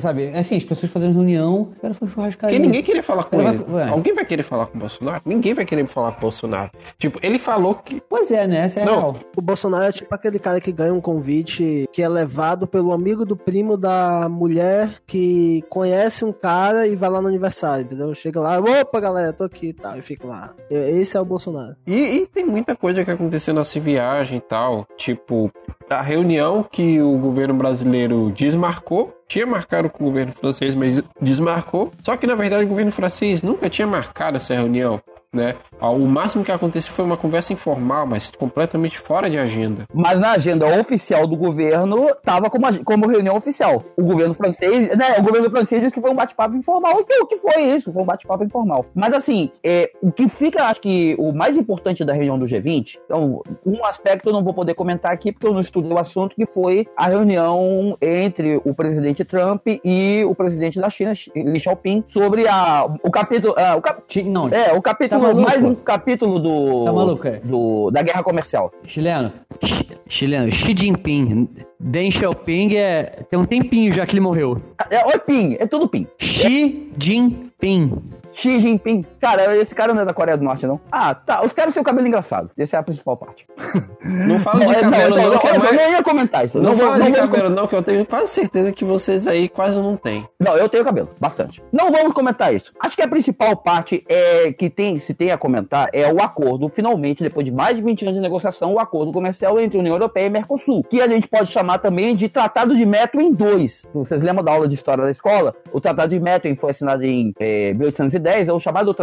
sabe? 0.00 0.28
Assim, 0.28 0.56
as 0.56 0.64
pessoas 0.64 0.90
fazendo 0.90 1.14
reunião, 1.14 1.62
o 1.62 1.80
cara 1.80 1.92
foi 1.92 2.08
em 2.08 2.10
churrascaria. 2.10 2.56
Porque 2.56 2.66
ninguém 2.66 2.82
queria 2.82 3.02
falar 3.02 3.24
com 3.24 3.40
ele. 3.40 3.58
Vai... 3.58 3.88
Alguém 3.88 4.14
vai 4.14 4.24
querer 4.24 4.42
falar 4.42 4.66
com 4.66 4.78
o 4.78 4.80
Bolsonaro? 4.80 5.22
Ninguém 5.26 5.52
vai 5.52 5.66
querer 5.66 5.86
falar 5.86 6.12
com 6.12 6.18
o 6.18 6.20
Bolsonaro. 6.22 6.70
Tipo, 6.98 7.18
ele 7.22 7.38
falou 7.38 7.74
que. 7.74 8.00
Pois 8.08 8.30
é, 8.30 8.46
né? 8.46 8.60
Essa 8.64 8.80
é 8.80 8.84
Não. 8.84 8.96
real. 8.98 9.16
O 9.36 9.42
Bolsonaro 9.42 9.84
é 9.84 9.92
tipo 9.92 10.14
aquele 10.14 10.38
cara 10.38 10.60
que 10.60 10.72
ganha 10.72 10.94
um 10.94 11.00
convite 11.00 11.86
que 11.92 12.02
é 12.02 12.08
levado 12.08 12.66
pelo 12.66 12.92
amigo 12.92 13.26
do 13.26 13.36
primo 13.36 13.76
da 13.76 14.28
mulher 14.30 14.88
que 15.06 15.62
conhece 15.68 16.24
um 16.24 16.32
cara 16.32 16.86
e 16.86 16.96
vai 16.96 17.10
lá 17.10 17.20
no 17.20 17.28
aniversário, 17.28 17.84
entendeu? 17.84 18.14
Chega 18.14 18.40
lá, 18.40 18.58
opa, 18.58 18.98
galera, 18.98 19.19
tô 19.32 19.44
aqui 19.44 19.68
e 19.68 19.72
tal, 19.72 19.98
e 19.98 20.02
fica 20.02 20.26
lá. 20.26 20.54
Esse 20.70 21.16
é 21.16 21.20
o 21.20 21.24
Bolsonaro. 21.24 21.76
E, 21.86 21.94
e 21.94 22.26
tem 22.26 22.44
muita 22.44 22.74
coisa 22.76 23.04
que 23.04 23.10
aconteceu 23.10 23.54
nessa 23.54 23.78
viagem 23.78 24.38
e 24.38 24.40
tal 24.40 24.86
tipo 24.96 25.50
a 25.88 26.02
reunião 26.02 26.62
que 26.62 27.00
o 27.00 27.18
governo 27.18 27.54
brasileiro 27.54 28.30
desmarcou, 28.30 29.12
tinha 29.26 29.44
marcado 29.44 29.90
com 29.90 30.04
o 30.04 30.06
governo 30.06 30.32
francês, 30.32 30.74
mas 30.74 31.02
desmarcou. 31.20 31.92
Só 32.02 32.16
que 32.16 32.26
na 32.26 32.34
verdade 32.34 32.64
o 32.64 32.68
governo 32.68 32.92
francês 32.92 33.42
nunca 33.42 33.68
tinha 33.68 33.86
marcado 33.86 34.36
essa 34.36 34.54
reunião. 34.54 35.00
Né? 35.32 35.54
O 35.80 36.06
máximo 36.06 36.44
que 36.44 36.52
aconteceu 36.52 36.92
foi 36.92 37.04
uma 37.04 37.16
conversa 37.16 37.52
informal, 37.52 38.06
mas 38.06 38.30
completamente 38.30 38.98
fora 38.98 39.30
de 39.30 39.38
agenda. 39.38 39.84
Mas 39.92 40.18
na 40.18 40.32
agenda 40.32 40.66
oficial 40.78 41.26
do 41.26 41.36
governo 41.36 42.08
estava 42.08 42.50
como, 42.50 42.84
como 42.84 43.06
reunião 43.06 43.36
oficial. 43.36 43.84
O 43.96 44.02
governo 44.02 44.34
francês, 44.34 44.88
né? 44.96 45.16
O 45.18 45.22
governo 45.22 45.48
francês 45.50 45.80
disse 45.80 45.94
que 45.94 46.00
foi 46.00 46.10
um 46.10 46.14
bate-papo 46.14 46.56
informal. 46.56 46.98
O 46.98 47.26
que 47.26 47.38
foi 47.38 47.62
isso? 47.62 47.92
Foi 47.92 48.02
um 48.02 48.06
bate-papo 48.06 48.44
informal. 48.44 48.86
Mas 48.94 49.14
assim, 49.14 49.50
é, 49.64 49.90
o 50.02 50.10
que 50.10 50.28
fica, 50.28 50.64
acho 50.64 50.80
que 50.80 51.14
o 51.18 51.32
mais 51.32 51.56
importante 51.56 52.04
da 52.04 52.12
reunião 52.12 52.38
do 52.38 52.46
G20, 52.46 52.98
então, 53.04 53.42
um 53.64 53.84
aspecto 53.84 54.28
eu 54.28 54.32
não 54.32 54.42
vou 54.42 54.52
poder 54.52 54.74
comentar 54.74 55.12
aqui 55.12 55.32
porque 55.32 55.46
eu 55.46 55.52
não 55.52 55.60
estudei 55.60 55.92
o 55.92 55.98
assunto, 55.98 56.34
que 56.34 56.46
foi 56.46 56.86
a 56.96 57.06
reunião 57.06 57.96
entre 58.00 58.60
o 58.64 58.74
presidente 58.74 59.24
Trump 59.24 59.66
e 59.84 60.24
o 60.26 60.34
presidente 60.34 60.80
da 60.80 60.90
China, 60.90 61.12
Li 61.34 61.60
Xiaoping, 61.60 62.04
sobre 62.08 62.48
a, 62.48 62.86
o 63.02 63.10
capítulo. 63.10 63.54
Uh, 63.54 63.76
o 63.76 63.80
cap... 63.80 64.22
Não, 64.24 64.48
é, 64.48 64.72
o 64.72 64.82
capítulo, 64.82 65.19
maluco? 65.20 65.40
mais 65.48 65.64
um 65.64 65.74
capítulo 65.74 66.38
do. 66.38 66.84
Tá 66.84 66.92
maluco, 66.92 67.26
é? 67.28 67.40
do 67.44 67.90
da 67.90 68.02
guerra 68.02 68.22
comercial. 68.22 68.72
Chileno, 68.84 69.32
Chi- 69.64 69.88
chileno, 70.08 70.50
Xi 70.52 70.74
Jinping. 70.76 71.48
Deng 71.78 72.10
Xiaoping 72.10 72.74
é. 72.76 73.02
Tem 73.30 73.38
um 73.38 73.44
tempinho 73.44 73.92
já 73.92 74.04
que 74.06 74.12
ele 74.12 74.20
morreu. 74.20 74.60
É, 74.90 75.04
oi, 75.06 75.18
Ping, 75.18 75.56
é 75.58 75.66
tudo 75.66 75.88
Ping. 75.88 76.06
Xi 76.18 76.90
Jinping. 76.98 77.92
Xi 78.32 78.60
Jinping. 78.60 79.04
Cara, 79.20 79.56
esse 79.56 79.74
cara 79.74 79.94
não 79.94 80.02
é 80.02 80.04
da 80.04 80.14
Coreia 80.14 80.36
do 80.36 80.44
Norte, 80.44 80.66
não. 80.66 80.80
Ah, 80.90 81.14
tá. 81.14 81.44
Os 81.44 81.52
caras 81.52 81.74
têm 81.74 81.80
o 81.80 81.84
cabelo 81.84 82.06
engraçado. 82.06 82.50
Essa 82.56 82.76
é 82.76 82.80
a 82.80 82.82
principal 82.82 83.16
parte. 83.16 83.46
Não 84.02 84.40
fala 84.40 84.64
de 84.64 84.72
é, 84.72 84.80
cabelo, 84.80 85.16
não. 85.16 85.22
não, 85.22 85.30
não, 85.30 85.64
eu 85.64 85.72
nem 85.74 85.90
ia 85.92 86.02
comentar 86.02 86.44
isso. 86.44 86.58
Não, 86.58 86.70
não 86.70 86.78
fala 86.78 87.04
de 87.04 87.12
cabelo, 87.12 87.50
não, 87.50 87.66
que 87.66 87.74
eu 87.74 87.82
tenho 87.82 88.04
quase 88.06 88.28
certeza 88.28 88.72
que 88.72 88.84
vocês 88.84 89.26
aí 89.26 89.48
quase 89.48 89.76
não 89.76 89.96
têm. 89.96 90.26
Não, 90.38 90.56
eu 90.56 90.68
tenho 90.68 90.84
cabelo. 90.84 91.10
Bastante. 91.20 91.62
Não 91.70 91.92
vamos 91.92 92.12
comentar 92.12 92.52
isso. 92.54 92.72
Acho 92.80 92.96
que 92.96 93.02
a 93.02 93.08
principal 93.08 93.56
parte 93.56 94.04
é 94.08 94.52
que 94.52 94.70
tem, 94.70 94.98
se 94.98 95.12
tem 95.14 95.30
a 95.30 95.38
comentar 95.38 95.90
é 95.92 96.10
o 96.12 96.20
acordo, 96.20 96.68
finalmente, 96.68 97.22
depois 97.22 97.44
de 97.44 97.52
mais 97.52 97.76
de 97.76 97.82
20 97.82 98.02
anos 98.02 98.14
de 98.14 98.20
negociação, 98.20 98.72
o 98.72 98.80
acordo 98.80 99.12
comercial 99.12 99.60
entre 99.60 99.78
União 99.78 99.94
Europeia 99.94 100.26
e 100.26 100.30
Mercosul, 100.30 100.82
que 100.82 101.00
a 101.00 101.08
gente 101.08 101.28
pode 101.28 101.50
chamar 101.50 101.78
também 101.78 102.16
de 102.16 102.28
Tratado 102.28 102.74
de 102.74 102.86
Metro 102.86 103.20
em 103.20 103.32
2. 103.32 103.86
Vocês 103.94 104.22
lembram 104.22 104.44
da 104.44 104.52
aula 104.52 104.66
de 104.66 104.74
história 104.74 105.04
da 105.04 105.10
escola? 105.10 105.54
O 105.72 105.80
Tratado 105.80 106.10
de 106.10 106.18
Metro 106.18 106.54
foi 106.56 106.70
assinado 106.70 107.04
em 107.04 107.32
é, 107.38 107.72
1010 108.20 108.48
é 108.48 108.52
o 108.52 108.60
chamado. 108.60 108.94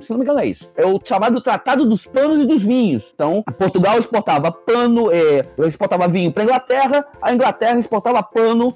Se 0.00 0.10
não 0.10 0.18
me 0.18 0.24
engano, 0.24 0.40
é 0.40 0.46
isso. 0.46 0.68
É 0.76 0.86
o 0.86 1.00
chamado 1.02 1.40
Tratado 1.40 1.84
dos 1.84 2.06
Panos 2.06 2.40
e 2.40 2.46
dos 2.46 2.62
Vinhos. 2.62 3.12
Então, 3.14 3.44
Portugal 3.58 3.98
exportava 3.98 4.50
pano, 4.50 5.10
é, 5.12 5.44
exportava 5.66 6.08
vinho 6.08 6.32
para 6.32 6.44
Inglaterra, 6.44 7.06
a 7.20 7.32
Inglaterra 7.32 7.78
exportava 7.78 8.22
pano 8.22 8.72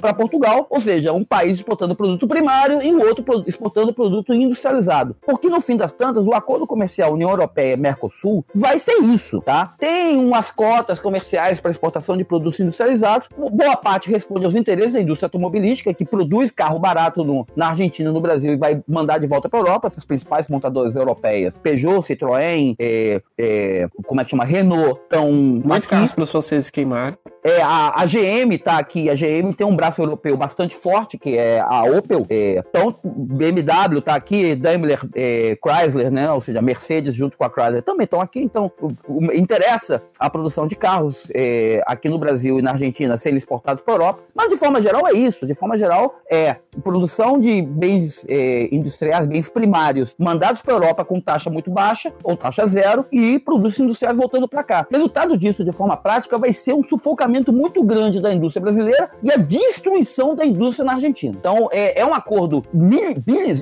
para 0.00 0.14
Portugal, 0.14 0.66
ou 0.70 0.80
seja, 0.80 1.12
um 1.12 1.24
país 1.24 1.58
exportando 1.58 1.94
produto 1.94 2.26
primário 2.26 2.82
e 2.82 2.94
o 2.94 3.00
outro 3.00 3.24
exportando 3.46 3.92
produto 3.92 4.32
industrializado. 4.32 5.16
Porque 5.20 5.48
no 5.48 5.60
fim 5.60 5.76
das 5.76 5.92
tantas, 5.92 6.24
o 6.26 6.34
acordo 6.34 6.66
comercial 6.66 7.12
União 7.12 7.30
Europeia-Mercosul 7.30 8.44
vai 8.54 8.78
ser 8.78 8.98
isso, 9.00 9.40
tá? 9.40 9.74
Tem 9.78 10.18
umas 10.18 10.50
cotas 10.50 11.00
comerciais 11.00 11.60
para 11.60 11.70
exportação 11.70 12.16
de 12.16 12.24
produtos 12.24 12.60
industrializados, 12.60 13.28
boa 13.36 13.76
parte 13.76 14.10
responde 14.10 14.44
aos 14.44 14.54
interesses 14.54 14.92
da 14.92 15.00
indústria 15.00 15.26
automobilística, 15.26 15.92
que 15.94 16.04
produz 16.04 16.50
carro 16.50 16.78
barato 16.78 17.24
no, 17.24 17.46
na 17.54 17.68
Argentina, 17.68 18.12
no 18.12 18.20
Brasil 18.20 18.52
e 18.52 18.56
vai 18.56 18.82
mandar 18.86 19.18
de 19.18 19.26
volta 19.26 19.39
para 19.48 19.58
a 19.58 19.62
Europa, 19.62 19.90
para 19.90 19.98
as 19.98 20.04
principais 20.04 20.48
montadoras 20.48 20.94
europeias. 20.96 21.56
Peugeot, 21.62 22.02
Citroën, 22.02 22.74
é, 22.78 23.20
é, 23.38 23.88
como 24.06 24.20
é 24.20 24.24
que 24.24 24.30
chama? 24.30 24.44
Renault, 24.44 25.00
estão 25.02 25.30
Muito 25.32 25.88
caso 25.88 26.12
para 26.14 26.24
os 26.24 26.30
franceses 26.30 26.70
queimarem. 26.70 27.16
É, 27.42 27.62
a, 27.62 27.94
a 28.02 28.04
GM 28.06 28.58
tá 28.62 28.78
aqui, 28.78 29.08
a 29.08 29.14
GM 29.14 29.52
tem 29.56 29.66
um 29.66 29.74
braço 29.74 30.00
europeu 30.02 30.36
bastante 30.36 30.76
forte, 30.76 31.16
que 31.16 31.38
é 31.38 31.60
a 31.60 31.82
Opel. 31.84 32.26
É, 32.28 32.62
então, 32.68 32.94
BMW 33.02 34.00
tá 34.02 34.14
aqui, 34.14 34.54
Daimler, 34.54 35.00
é, 35.14 35.56
Chrysler, 35.64 36.10
né? 36.10 36.30
Ou 36.32 36.40
seja, 36.42 36.60
Mercedes 36.60 37.14
junto 37.14 37.38
com 37.38 37.44
a 37.44 37.50
Chrysler 37.50 37.82
também 37.82 38.04
estão 38.04 38.20
aqui. 38.20 38.40
Então, 38.40 38.70
o- 38.80 38.88
o- 39.08 39.32
interessa 39.32 40.02
a 40.18 40.28
produção 40.28 40.66
de 40.66 40.76
carros 40.76 41.30
é, 41.34 41.82
aqui 41.86 42.08
no 42.08 42.18
Brasil 42.18 42.58
e 42.58 42.62
na 42.62 42.72
Argentina 42.72 43.16
serem 43.16 43.38
exportados 43.38 43.82
para 43.82 43.94
a 43.94 43.96
Europa. 43.96 44.20
Mas, 44.34 44.50
de 44.50 44.56
forma 44.56 44.82
geral, 44.82 45.06
é 45.06 45.12
isso. 45.12 45.46
De 45.46 45.54
forma 45.54 45.78
geral, 45.78 46.16
é 46.30 46.56
produção 46.82 47.38
de 47.38 47.62
bens 47.62 48.24
é, 48.28 48.68
industriais, 48.74 49.26
bens 49.30 49.48
primários, 49.48 50.14
mandados 50.18 50.60
para 50.60 50.74
a 50.74 50.76
Europa 50.76 51.04
com 51.04 51.20
taxa 51.20 51.48
muito 51.48 51.70
baixa 51.70 52.12
ou 52.24 52.36
taxa 52.36 52.66
zero 52.66 53.06
e 53.12 53.38
produtos 53.38 53.78
industriais 53.78 54.16
voltando 54.16 54.48
para 54.48 54.64
cá. 54.64 54.86
Resultado 54.90 55.36
disso, 55.36 55.64
de 55.64 55.72
forma 55.72 55.96
prática, 55.96 56.36
vai 56.36 56.52
ser 56.52 56.74
um 56.74 56.82
sufocamento 56.82 57.52
muito 57.52 57.82
grande 57.82 58.20
da 58.20 58.32
indústria 58.34 58.62
brasileira 58.62 59.10
e 59.22 59.32
a 59.32 59.36
destruição 59.36 60.34
da 60.34 60.44
indústria 60.44 60.84
na 60.84 60.94
Argentina. 60.94 61.34
Então, 61.38 61.68
é, 61.70 62.00
é 62.00 62.04
um 62.04 62.12
acordo 62.12 62.64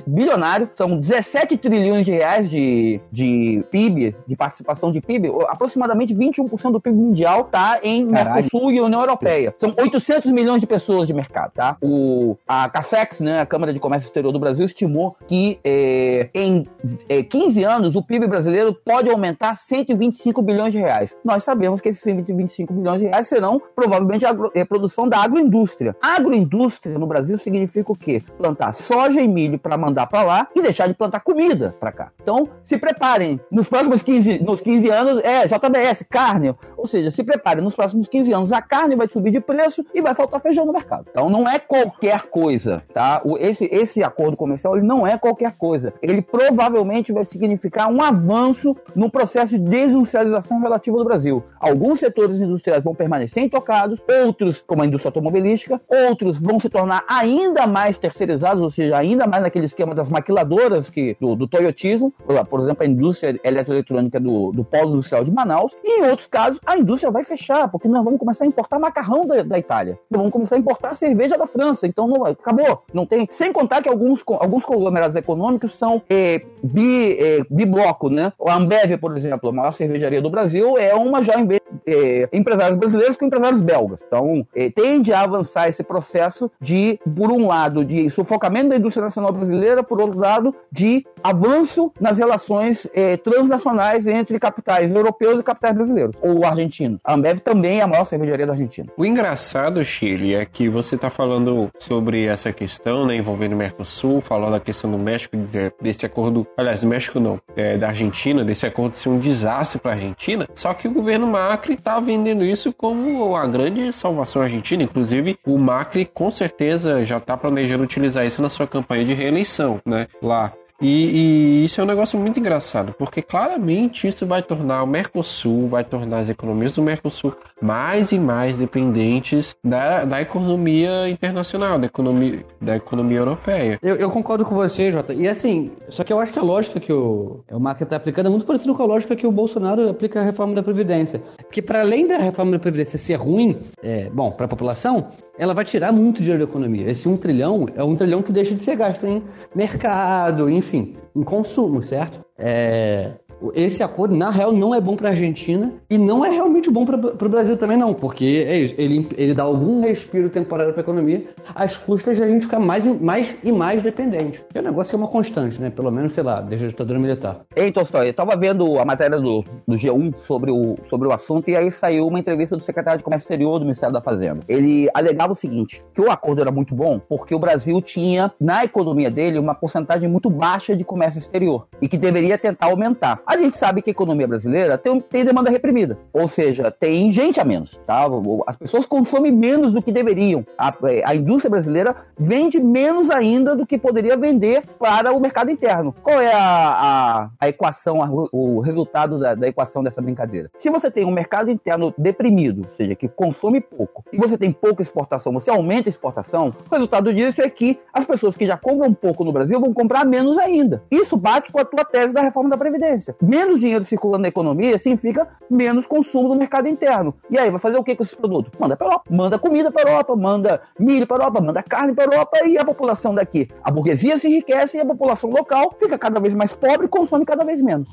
bilionário, 0.07 0.69
são 0.75 0.99
17 0.99 1.57
trilhões 1.57 2.05
de 2.05 2.11
reais 2.11 2.49
de, 2.49 2.99
de 3.11 3.63
PIB, 3.69 4.15
de 4.27 4.35
participação 4.35 4.91
de 4.91 5.01
PIB, 5.01 5.31
aproximadamente 5.47 6.15
21% 6.15 6.71
do 6.71 6.81
PIB 6.81 6.95
mundial 6.95 7.41
está 7.41 7.79
em 7.83 8.07
Caralho. 8.07 8.35
Mercosul 8.35 8.71
e 8.71 8.81
União 8.81 9.01
Europeia. 9.01 9.53
São 9.59 9.73
800 9.77 10.31
milhões 10.31 10.61
de 10.61 10.67
pessoas 10.67 11.07
de 11.07 11.13
mercado, 11.13 11.51
tá? 11.51 11.77
O, 11.81 12.37
a 12.47 12.67
CAFEX, 12.69 13.19
né, 13.19 13.41
a 13.41 13.45
Câmara 13.45 13.73
de 13.73 13.79
Comércio 13.79 14.07
Exterior 14.07 14.31
do 14.31 14.39
Brasil, 14.39 14.65
estimou 14.65 15.15
que 15.27 15.58
é, 15.63 16.29
em 16.33 16.67
é, 17.07 17.23
15 17.23 17.63
anos 17.63 17.95
o 17.95 18.03
PIB 18.03 18.27
brasileiro 18.27 18.73
pode 18.73 19.09
aumentar 19.09 19.55
125 19.57 20.41
bilhões 20.41 20.73
de 20.73 20.79
reais. 20.79 21.15
Nós 21.23 21.43
sabemos 21.43 21.81
que 21.81 21.89
esses 21.89 22.01
125 22.01 22.73
bilhões 22.73 22.99
de 22.99 23.07
reais 23.07 23.27
serão 23.27 23.61
provavelmente 23.75 24.25
a 24.25 24.29
agro- 24.29 24.51
é, 24.55 24.65
da 25.09 25.19
agroindústria. 25.19 25.95
Agroindústria 26.01 26.97
no 26.97 27.07
Brasil 27.07 27.37
significa 27.37 27.91
o 27.91 27.95
quê? 27.95 28.21
Plantar 28.37 28.73
soja 28.73 29.21
e 29.21 29.27
milho 29.27 29.59
para 29.59 29.77
mandar 29.77 30.07
para 30.07 30.23
lá 30.23 30.47
e 30.55 30.61
deixar 30.61 30.87
de 30.87 30.93
plantar 30.93 31.21
comida 31.21 31.75
para 31.79 31.91
cá. 31.91 32.11
Então, 32.21 32.47
se 32.63 32.77
preparem. 32.77 33.39
Nos 33.51 33.67
próximos 33.67 34.01
15, 34.01 34.43
nos 34.43 34.61
15 34.61 34.89
anos, 34.89 35.21
é 35.23 35.47
JBS, 35.47 36.05
carne. 36.09 36.55
Ou 36.77 36.87
seja, 36.87 37.11
se 37.11 37.23
preparem. 37.23 37.63
Nos 37.63 37.75
próximos 37.75 38.07
15 38.07 38.33
anos, 38.33 38.51
a 38.51 38.61
carne 38.61 38.95
vai 38.95 39.07
subir 39.07 39.31
de 39.31 39.39
preço 39.39 39.85
e 39.93 40.01
vai 40.01 40.13
faltar 40.13 40.39
feijão 40.39 40.65
no 40.65 40.73
mercado. 40.73 41.05
Então, 41.09 41.29
não 41.29 41.47
é 41.47 41.59
qualquer 41.59 42.23
coisa, 42.29 42.83
tá? 42.93 43.21
Esse, 43.39 43.65
esse 43.71 44.03
acordo 44.03 44.37
comercial, 44.37 44.77
ele 44.77 44.85
não 44.85 45.05
é 45.05 45.17
qualquer 45.17 45.48
coisa. 45.51 45.93
Ele 46.01 46.21
provavelmente 46.21 47.11
vai 47.11 47.25
significar 47.25 47.91
um 47.91 48.01
avanço 48.01 48.75
no 48.95 49.09
processo 49.09 49.57
de 49.57 49.59
desindustrialização 49.59 50.59
relativa 50.61 50.97
do 50.97 51.03
Brasil. 51.03 51.43
Alguns 51.59 51.99
setores 51.99 52.39
industriais 52.39 52.83
vão 52.83 52.95
permanecer 52.95 53.43
intocados, 53.43 54.01
outros, 54.23 54.63
como 54.65 54.81
a 54.81 54.85
indústria 54.85 55.09
automobilística, 55.09 55.81
outros 55.87 56.39
vão 56.39 56.59
se 56.59 56.69
tornar 56.69 57.03
ainda 57.07 57.67
mais 57.67 57.97
terceirizados, 57.97 58.61
ou 58.61 58.71
seja, 58.71 58.97
ainda 58.97 59.27
mais 59.27 59.43
naquele 59.43 59.65
esquema 59.65 59.93
das 59.93 60.09
maquiladoras 60.09 60.89
que, 60.89 61.15
do, 61.19 61.35
do 61.35 61.47
toyotismo, 61.47 62.13
por 62.49 62.59
exemplo, 62.59 62.83
a 62.83 62.87
indústria 62.87 63.39
eletroeletrônica 63.43 64.19
do, 64.19 64.51
do 64.51 64.63
polo 64.63 64.93
industrial 64.93 65.23
de 65.23 65.31
Manaus, 65.31 65.75
e 65.83 66.01
em 66.01 66.09
outros 66.09 66.27
casos, 66.27 66.59
a 66.65 66.77
indústria 66.77 67.11
vai 67.11 67.23
fechar, 67.23 67.69
porque 67.69 67.87
nós 67.87 68.03
vamos 68.03 68.19
começar 68.19 68.43
a 68.43 68.47
importar 68.47 68.79
macarrão 68.79 69.25
da, 69.25 69.43
da 69.43 69.59
Itália, 69.59 69.99
nós 70.09 70.19
vamos 70.19 70.31
começar 70.31 70.55
a 70.55 70.59
importar 70.59 70.93
cerveja 70.93 71.37
da 71.37 71.47
França, 71.47 71.87
então 71.87 72.07
não, 72.07 72.25
acabou, 72.25 72.83
não 72.93 73.05
tem, 73.05 73.27
sem 73.29 73.51
contar 73.51 73.81
que 73.81 73.89
alguns, 73.89 74.23
alguns 74.27 74.63
conglomerados 74.63 75.15
econômicos 75.15 75.38
são 75.69 76.01
é, 76.09 76.41
bi, 76.63 77.17
é, 77.19 77.41
bibloco, 77.49 78.09
né? 78.09 78.33
A 78.45 78.55
Ambev, 78.55 78.97
por 78.97 79.15
exemplo, 79.15 79.49
a 79.49 79.53
maior 79.53 79.71
cervejaria 79.71 80.21
do 80.21 80.29
Brasil, 80.29 80.77
é 80.77 80.93
uma 80.93 81.23
joint 81.23 81.47
venture 81.47 81.69
é, 81.85 82.29
empresários 82.33 82.77
brasileiros 82.77 83.17
com 83.17 83.25
empresários 83.25 83.61
belgas. 83.61 84.03
Então, 84.05 84.45
é, 84.55 84.69
tende 84.69 85.13
a 85.13 85.21
avançar 85.21 85.67
esse 85.67 85.83
processo 85.83 86.51
de, 86.59 86.99
por 87.15 87.31
um 87.31 87.47
lado, 87.47 87.83
de 87.83 88.09
sufocamento 88.09 88.69
da 88.69 88.75
indústria 88.75 89.05
nacional 89.05 89.31
brasileira, 89.31 89.83
por 89.83 89.99
outro 90.01 90.19
lado, 90.19 90.55
de 90.71 91.05
avanço 91.23 91.91
nas 91.99 92.17
relações 92.17 92.87
é, 92.93 93.17
transnacionais 93.17 94.07
entre 94.07 94.39
capitais 94.39 94.93
europeus 94.93 95.39
e 95.39 95.43
capitais 95.43 95.75
brasileiros, 95.75 96.17
ou 96.21 96.45
argentinos. 96.45 96.99
A 97.03 97.13
Ambev 97.13 97.39
também 97.39 97.79
é 97.79 97.81
a 97.81 97.87
maior 97.87 98.05
cervejaria 98.05 98.45
da 98.45 98.53
Argentina. 98.53 98.89
O 98.97 99.05
engraçado, 99.05 99.83
Chile, 99.83 100.35
é 100.35 100.45
que 100.45 100.69
você 100.69 100.95
está 100.95 101.09
falando 101.09 101.69
sobre 101.79 102.25
essa 102.25 102.51
questão, 102.51 103.05
né, 103.05 103.15
envolvendo 103.15 103.53
o 103.53 103.57
Mercosul, 103.57 104.21
falou 104.21 104.51
da 104.51 104.59
questão 104.59 104.89
do 104.91 104.97
México, 104.97 105.28
de- 105.31 105.71
desse 105.81 106.05
acordo, 106.05 106.45
aliás, 106.57 106.79
do 106.81 106.87
México 106.87 107.19
não, 107.19 107.39
é, 107.55 107.77
da 107.77 107.87
Argentina, 107.89 108.43
desse 108.43 108.65
acordo 108.65 108.95
ser 108.95 109.09
um 109.09 109.19
desastre 109.19 109.79
para 109.79 109.91
a 109.91 109.95
Argentina, 109.95 110.47
só 110.53 110.73
que 110.73 110.87
o 110.87 110.91
governo 110.91 111.27
Macri 111.27 111.73
está 111.73 111.99
vendendo 111.99 112.43
isso 112.43 112.73
como 112.73 113.35
a 113.35 113.45
grande 113.47 113.91
salvação 113.93 114.41
argentina, 114.41 114.83
inclusive 114.83 115.37
o 115.45 115.57
Macri 115.57 116.05
com 116.05 116.29
certeza 116.31 117.05
já 117.05 117.17
está 117.17 117.35
planejando 117.37 117.83
utilizar 117.83 118.25
isso 118.25 118.41
na 118.41 118.49
sua 118.49 118.67
campanha 118.67 119.05
de 119.05 119.13
reeleição, 119.13 119.79
né, 119.85 120.07
lá. 120.21 120.51
E, 120.81 121.61
e 121.61 121.65
isso 121.65 121.81
é 121.81 121.83
um 121.83 121.87
negócio 121.87 122.17
muito 122.17 122.39
engraçado, 122.39 122.93
porque 122.97 123.21
claramente 123.21 124.07
isso 124.07 124.25
vai 124.25 124.41
tornar 124.41 124.83
o 124.83 124.87
Mercosul, 124.87 125.67
vai 125.67 125.83
tornar 125.83 126.19
as 126.19 126.29
economias 126.29 126.73
do 126.73 126.81
Mercosul 126.81 127.33
mais 127.61 128.11
e 128.11 128.19
mais 128.19 128.57
dependentes 128.57 129.55
da, 129.63 130.05
da 130.05 130.21
economia 130.21 131.09
internacional, 131.09 131.77
da 131.77 131.87
economia, 131.87 132.39
da 132.61 132.77
economia 132.77 133.17
europeia. 133.17 133.77
Eu, 133.81 133.95
eu 133.95 134.09
concordo 134.09 134.45
com 134.45 134.55
você, 134.55 134.91
Jota. 134.91 135.13
E 135.13 135.27
assim, 135.27 135.71
só 135.89 136.03
que 136.03 136.13
eu 136.13 136.19
acho 136.19 136.31
que 136.31 136.39
a 136.39 136.43
lógica 136.43 136.79
que 136.79 136.93
o, 136.93 137.43
o 137.51 137.59
Macri 137.59 137.83
está 137.83 137.97
aplicando 137.97 138.27
é 138.27 138.29
muito 138.29 138.45
parecida 138.45 138.73
com 138.73 138.83
a 138.83 138.85
lógica 138.85 139.15
que 139.15 139.27
o 139.27 139.31
Bolsonaro 139.31 139.89
aplica 139.89 140.21
à 140.21 140.23
reforma 140.23 140.55
da 140.55 140.63
Previdência. 140.63 141.21
Porque 141.37 141.61
para 141.61 141.81
além 141.81 142.07
da 142.07 142.17
reforma 142.17 142.53
da 142.53 142.59
Previdência 142.59 142.97
ser 142.97 143.15
ruim, 143.15 143.57
é, 143.83 144.09
bom, 144.09 144.31
para 144.31 144.45
a 144.45 144.49
população, 144.49 145.09
ela 145.39 145.53
vai 145.53 145.63
tirar 145.63 145.93
muito 145.93 146.21
dinheiro 146.21 146.45
da 146.45 146.49
economia. 146.51 146.91
Esse 146.91 147.07
um 147.07 147.15
trilhão 147.15 147.65
é 147.73 147.81
um 147.81 147.95
trilhão 147.95 148.21
que 148.21 148.31
deixa 148.31 148.53
de 148.53 148.59
ser 148.59 148.75
gasto 148.75 149.07
em 149.07 149.23
mercado, 149.55 150.49
enfim, 150.49 150.97
em 151.15 151.23
consumo, 151.23 151.81
certo? 151.81 152.19
É, 152.37 153.13
esse 153.53 153.81
acordo, 153.81 154.15
na 154.15 154.29
real, 154.29 154.51
não 154.51 154.73
é 154.73 154.81
bom 154.81 154.95
para 154.95 155.09
a 155.09 155.11
Argentina 155.11 155.73
e 155.89 155.97
não 155.97 156.25
é 156.25 156.29
realmente 156.29 156.69
bom 156.69 156.85
para 156.85 156.97
o 156.97 157.29
Brasil 157.29 157.57
também, 157.57 157.77
não, 157.77 157.93
porque 157.93 158.45
é 158.47 158.57
isso, 158.57 158.75
ele, 158.77 159.07
ele 159.17 159.33
dá 159.33 159.43
algum 159.43 159.81
respiro 159.81 160.29
temporário 160.29 160.73
para 160.73 160.81
a 160.81 160.83
economia, 160.83 161.25
às 161.55 161.77
custas 161.77 162.17
de 162.17 162.23
a 162.23 162.27
gente 162.27 162.43
ficar 162.43 162.59
mais, 162.59 162.83
mais 162.99 163.35
e 163.43 163.51
mais 163.51 163.81
dependente. 163.81 164.43
É 164.53 164.59
um 164.59 164.63
negócio 164.63 164.89
que 164.89 164.95
é 164.95 164.97
uma 164.97 165.07
constante, 165.07 165.59
né? 165.59 165.69
Pelo 165.69 165.91
menos, 165.91 166.13
sei 166.13 166.23
lá, 166.23 166.41
desde 166.41 166.65
a 166.65 166.69
ditadura 166.69 166.99
militar. 166.99 167.41
Ei, 167.55 167.71
Tolstói, 167.71 168.09
eu 168.09 168.13
tava 168.13 168.35
vendo 168.35 168.79
a 168.79 168.85
matéria 168.85 169.19
do, 169.19 169.43
do 169.67 169.75
G1 169.75 170.13
sobre 170.23 170.51
o, 170.51 170.75
sobre 170.89 171.07
o 171.07 171.11
assunto 171.11 171.49
e 171.49 171.55
aí 171.55 171.71
saiu 171.71 172.07
uma 172.07 172.19
entrevista 172.19 172.57
do 172.57 172.63
secretário 172.63 172.97
de 172.97 173.03
Comércio 173.03 173.25
Exterior 173.25 173.59
do 173.59 173.65
Ministério 173.65 173.93
da 173.93 174.01
Fazenda. 174.01 174.41
Ele 174.47 174.89
alegava 174.93 175.33
o 175.33 175.35
seguinte, 175.35 175.83
que 175.93 176.01
o 176.01 176.11
acordo 176.11 176.41
era 176.41 176.51
muito 176.51 176.75
bom 176.75 176.99
porque 176.99 177.33
o 177.33 177.39
Brasil 177.39 177.81
tinha, 177.81 178.31
na 178.39 178.63
economia 178.63 179.09
dele, 179.09 179.39
uma 179.39 179.55
porcentagem 179.55 180.09
muito 180.09 180.29
baixa 180.29 180.75
de 180.75 180.83
comércio 180.83 181.19
exterior 181.19 181.67
e 181.81 181.87
que 181.87 181.97
deveria 181.97 182.37
tentar 182.37 182.67
aumentar. 182.67 183.21
A 183.29 183.37
gente 183.37 183.57
sabe 183.57 183.83
que 183.83 183.91
a 183.91 183.93
economia 183.93 184.27
brasileira 184.27 184.75
tem, 184.75 184.99
tem 184.99 185.23
demanda 185.23 185.51
reprimida, 185.51 185.99
ou 186.11 186.27
seja, 186.27 186.71
tem 186.71 187.11
gente 187.11 187.39
a 187.39 187.45
menos, 187.45 187.79
tá? 187.85 188.07
As 188.47 188.57
pessoas 188.57 188.87
consomem 188.87 189.31
menos 189.31 189.71
do 189.71 189.83
que 189.83 189.91
deveriam. 189.91 190.43
A, 190.57 190.73
a 191.05 191.15
indústria 191.15 191.51
brasileira 191.51 191.95
vende 192.17 192.59
menos 192.59 193.11
ainda 193.11 193.55
do 193.55 193.67
que 193.67 193.77
poderia 193.77 194.17
vender 194.17 194.63
para 194.79 195.13
o 195.13 195.19
mercado 195.19 195.51
interno. 195.51 195.93
Qual 196.01 196.19
é 196.19 196.33
a, 196.33 196.39
a, 196.39 197.29
a 197.39 197.47
equação, 197.47 198.01
a, 198.01 198.09
o 198.31 198.61
resultado 198.61 199.19
da, 199.19 199.35
da 199.35 199.47
equação 199.47 199.83
dessa 199.83 200.01
brincadeira? 200.01 200.49
Se 200.57 200.71
você 200.71 200.89
tem 200.89 201.05
um 201.05 201.11
mercado 201.11 201.51
interno 201.51 201.93
deprimido, 201.99 202.67
ou 202.67 202.77
seja, 202.77 202.95
que 202.95 203.07
consome 203.07 203.61
pouco, 203.61 204.03
e 204.11 204.17
você 204.17 204.39
tem 204.39 204.51
pouca 204.51 204.81
exportação, 204.81 205.31
você 205.31 205.51
aumenta 205.51 205.87
a 205.87 205.91
exportação, 205.91 206.51
o 206.67 206.73
resultado 206.73 207.13
disso 207.13 207.43
é 207.43 207.49
que 207.51 207.79
as 207.93 208.05
pessoas 208.05 208.35
que 208.35 208.47
já 208.47 208.57
compram 208.57 208.91
pouco 208.91 209.23
no 209.23 209.31
Brasil 209.31 209.59
vão 209.59 209.71
comprar 209.71 210.03
menos 210.03 210.35
ainda. 210.39 210.81
Isso 210.89 211.15
bate 211.15 211.51
com 211.51 211.59
a 211.59 211.65
tua 211.65 211.85
tese 211.85 212.11
da 212.11 212.21
reforma 212.21 212.49
da 212.49 212.57
Previdência. 212.57 213.18
Menos 213.21 213.59
dinheiro 213.59 213.83
circulando 213.83 214.21
na 214.21 214.29
economia 214.29 214.77
significa 214.77 215.27
menos 215.49 215.85
consumo 215.85 216.29
do 216.29 216.35
mercado 216.35 216.69
interno. 216.69 217.13
E 217.29 217.37
aí, 217.37 217.49
vai 217.49 217.59
fazer 217.59 217.77
o 217.77 217.83
que 217.83 217.93
com 217.93 218.03
esses 218.03 218.15
produtos? 218.15 218.51
Manda 218.57 218.77
para 218.77 218.87
Europa. 218.87 219.03
Manda 219.09 219.37
comida 219.37 219.69
para 219.69 219.89
Europa, 219.89 220.15
manda 220.15 220.61
milho 220.79 221.05
para 221.05 221.17
Europa, 221.17 221.41
manda 221.41 221.61
carne 221.61 221.93
para 221.93 222.05
Europa 222.05 222.45
e 222.45 222.57
a 222.57 222.63
população 222.63 223.13
daqui. 223.13 223.49
A 223.61 223.69
burguesia 223.69 224.17
se 224.17 224.27
enriquece 224.27 224.77
e 224.77 224.79
a 224.79 224.85
população 224.85 225.29
local 225.29 225.75
fica 225.77 225.97
cada 225.97 226.19
vez 226.19 226.33
mais 226.33 226.55
pobre 226.55 226.85
e 226.85 226.89
consome 226.89 227.25
cada 227.25 227.43
vez 227.43 227.61
menos. 227.61 227.89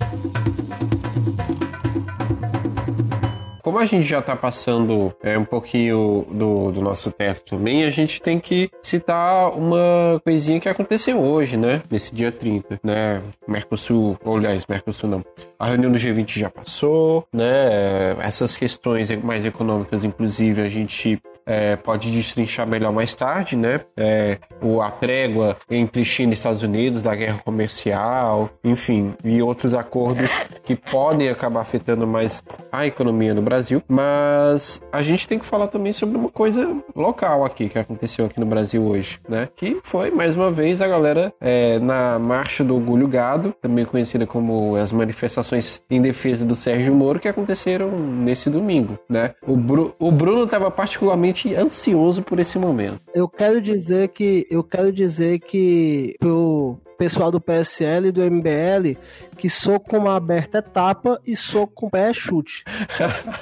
Como 3.66 3.80
a 3.80 3.84
gente 3.84 4.04
já 4.04 4.20
está 4.20 4.36
passando 4.36 5.12
é, 5.20 5.36
um 5.36 5.44
pouquinho 5.44 6.24
do, 6.30 6.70
do 6.70 6.80
nosso 6.80 7.10
teto 7.10 7.56
também, 7.56 7.82
a 7.82 7.90
gente 7.90 8.22
tem 8.22 8.38
que 8.38 8.70
citar 8.80 9.50
uma 9.58 10.20
coisinha 10.22 10.60
que 10.60 10.68
aconteceu 10.68 11.20
hoje, 11.20 11.56
né? 11.56 11.82
Nesse 11.90 12.14
dia 12.14 12.30
30, 12.30 12.78
né? 12.84 13.20
Mercosul, 13.48 14.16
ou 14.24 14.36
aliás, 14.36 14.64
Mercosul 14.68 15.10
não. 15.10 15.24
A 15.58 15.66
reunião 15.66 15.90
do 15.90 15.98
G20 15.98 16.38
já 16.38 16.48
passou, 16.48 17.26
né? 17.32 18.14
Essas 18.20 18.56
questões 18.56 19.10
mais 19.24 19.44
econômicas, 19.44 20.04
inclusive, 20.04 20.62
a 20.62 20.68
gente 20.68 21.20
é, 21.46 21.74
pode 21.74 22.10
destrinchar 22.10 22.66
melhor 22.66 22.92
mais 22.92 23.14
tarde, 23.14 23.56
né? 23.56 23.80
É, 23.96 24.38
o, 24.60 24.80
a 24.80 24.90
trégua 24.92 25.56
entre 25.70 26.04
China 26.04 26.32
e 26.32 26.34
Estados 26.34 26.62
Unidos, 26.62 27.02
da 27.02 27.14
guerra 27.14 27.38
comercial, 27.44 28.50
enfim, 28.62 29.14
e 29.24 29.40
outros 29.40 29.74
acordos 29.74 30.30
que 30.64 30.76
podem 30.76 31.28
acabar 31.28 31.60
afetando 31.60 32.06
mais 32.06 32.42
a 32.70 32.86
economia 32.86 33.32
no 33.32 33.42
Brasil. 33.42 33.55
Mas 33.88 34.80
a 34.92 35.02
gente 35.02 35.26
tem 35.26 35.38
que 35.38 35.46
falar 35.46 35.68
também 35.68 35.92
sobre 35.92 36.16
uma 36.16 36.30
coisa 36.30 36.68
local 36.94 37.44
aqui 37.44 37.68
que 37.68 37.78
aconteceu 37.78 38.26
aqui 38.26 38.40
no 38.40 38.46
Brasil 38.46 38.82
hoje, 38.82 39.18
né? 39.28 39.48
Que 39.56 39.78
foi 39.82 40.10
mais 40.10 40.34
uma 40.34 40.50
vez 40.50 40.80
a 40.80 40.88
galera 40.88 41.32
é, 41.40 41.78
na 41.78 42.18
Marcha 42.18 42.64
do 42.64 42.74
Orgulho 42.74 43.08
Gado, 43.08 43.54
também 43.60 43.84
conhecida 43.84 44.26
como 44.26 44.76
as 44.76 44.92
manifestações 44.92 45.80
em 45.90 46.00
defesa 46.00 46.44
do 46.44 46.56
Sérgio 46.56 46.94
Moro, 46.94 47.20
que 47.20 47.28
aconteceram 47.28 47.90
nesse 47.90 48.50
domingo, 48.50 48.98
né? 49.08 49.32
O, 49.46 49.56
Bru 49.56 49.94
o 49.98 50.10
Bruno 50.10 50.44
estava 50.44 50.70
particularmente 50.70 51.54
ansioso 51.54 52.22
por 52.22 52.38
esse 52.38 52.58
momento. 52.58 53.00
Eu 53.14 53.28
quero 53.28 53.60
dizer 53.60 54.08
que 54.08 54.46
eu 54.50 54.62
quero 54.62 54.92
dizer 54.92 55.38
que 55.40 56.14
pro 56.18 56.78
pessoal 56.96 57.30
do 57.30 57.40
PSL 57.40 58.08
e 58.08 58.12
do 58.12 58.22
MBL 58.22 58.98
que 59.36 59.48
soco 59.48 59.90
com 59.90 59.98
uma 59.98 60.16
aberta 60.16 60.58
é 60.58 60.62
tapa 60.62 61.20
e 61.26 61.36
soco 61.36 61.72
com 61.74 61.90
pé 61.90 62.10
é 62.10 62.12
chute. 62.12 62.64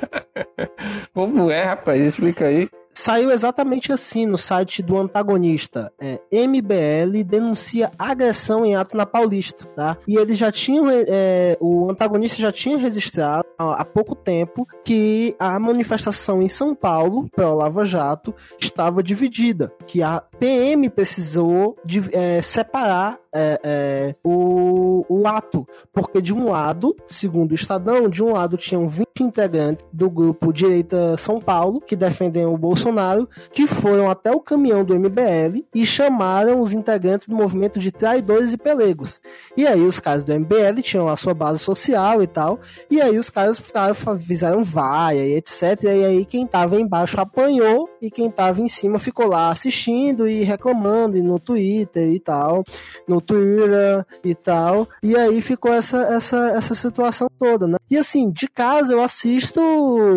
Como 1.15 1.51
é, 1.51 1.65
rapaz? 1.65 2.01
Explica 2.01 2.47
aí 2.47 2.69
saiu 2.95 3.33
exatamente 3.33 3.93
assim 3.93 4.25
no 4.25 4.39
site 4.39 4.81
do 4.81 4.97
antagonista. 4.97 5.93
É, 6.01 6.21
MBL 6.47 7.25
denuncia 7.27 7.91
agressão 7.99 8.65
em 8.65 8.77
ato 8.77 8.97
na 8.97 9.05
Paulista, 9.05 9.67
tá? 9.75 9.99
E 10.07 10.17
eles 10.17 10.39
já 10.39 10.53
tinham, 10.53 10.87
é, 10.89 11.59
o 11.61 11.91
antagonista 11.91 12.41
já 12.41 12.53
tinha 12.53 12.79
registrado 12.79 13.45
há 13.59 13.85
pouco 13.85 14.15
tempo 14.15 14.67
que 14.85 15.35
a 15.39 15.59
manifestação 15.59 16.41
em 16.41 16.49
São 16.49 16.75
Paulo, 16.75 17.29
pela 17.35 17.55
Lava 17.55 17.85
Jato, 17.85 18.35
estava 18.61 19.03
dividida, 19.03 19.73
que 19.87 20.03
a 20.03 20.23
PM 20.39 20.89
precisou 20.91 21.77
de, 21.85 22.03
é, 22.13 22.43
separar 22.43 23.19
é, 23.35 23.61
é, 23.65 24.15
o, 24.23 25.05
o 25.09 25.27
ato, 25.27 25.67
porque 25.93 26.23
de 26.23 26.33
um 26.33 26.51
lado, 26.51 26.95
segundo 27.07 27.51
o 27.51 27.55
Estadão, 27.55 28.09
de 28.09 28.23
um 28.23 28.33
lado 28.33 28.57
tinham 28.57 28.87
20 28.87 29.07
integrantes 29.21 29.85
do 29.93 30.09
grupo 30.09 30.53
Direita 30.53 31.17
São 31.17 31.41
Paulo, 31.41 31.81
que 31.81 31.97
defendem 31.97 32.47
o 32.47 32.57
Bolsonaro, 32.57 33.29
que 33.53 33.67
foram 33.67 34.09
até 34.09 34.31
o 34.31 34.41
caminhão 34.41 34.85
do 34.85 34.95
MBL 34.95 35.65
e 35.75 35.85
chamaram 35.85 36.61
os 36.61 36.73
integrantes 36.73 37.27
do 37.27 37.35
movimento 37.35 37.81
de 37.81 37.91
traidores 37.91 38.53
e 38.53 38.57
pelegos. 38.57 39.21
E 39.57 39.67
aí 39.67 39.83
os 39.83 39.99
caras 39.99 40.23
do 40.23 40.33
MBL 40.33 40.81
tinham 40.83 41.09
a 41.09 41.17
sua 41.17 41.35
base 41.35 41.59
social 41.59 42.23
e 42.23 42.27
tal, 42.29 42.61
e 42.89 43.01
aí 43.01 43.19
os 43.19 43.31
caras 43.31 43.59
ficaram, 43.59 43.95
fizeram 44.19 44.63
vaia 44.63 45.27
e 45.27 45.35
etc. 45.35 45.83
E 45.83 45.89
aí 45.89 46.25
quem 46.25 46.47
tava 46.47 46.81
embaixo 46.81 47.19
apanhou 47.21 47.89
e 48.01 48.11
quem 48.11 48.31
tava 48.31 48.61
em 48.61 48.69
cima 48.69 49.01
ficou 49.01 49.27
lá 49.27 49.51
assistindo 49.51 50.24
e 50.27 50.43
reclamando 50.43 51.17
e 51.17 51.23
no 51.23 51.39
Twitter 51.39 52.09
e 52.13 52.19
tal, 52.19 52.65
no 53.07 53.21
Twitter 53.21 54.05
e 54.23 54.35
tal. 54.35 54.89
E 55.03 55.17
aí 55.17 55.41
ficou 55.41 55.73
essa, 55.73 56.03
essa, 56.05 56.51
essa 56.51 56.75
situação 56.75 57.29
toda, 57.39 57.67
né? 57.67 57.77
E 57.91 57.97
assim, 57.97 58.31
de 58.31 58.49
casa 58.49 58.93
eu 58.93 59.03
assisto 59.03 59.61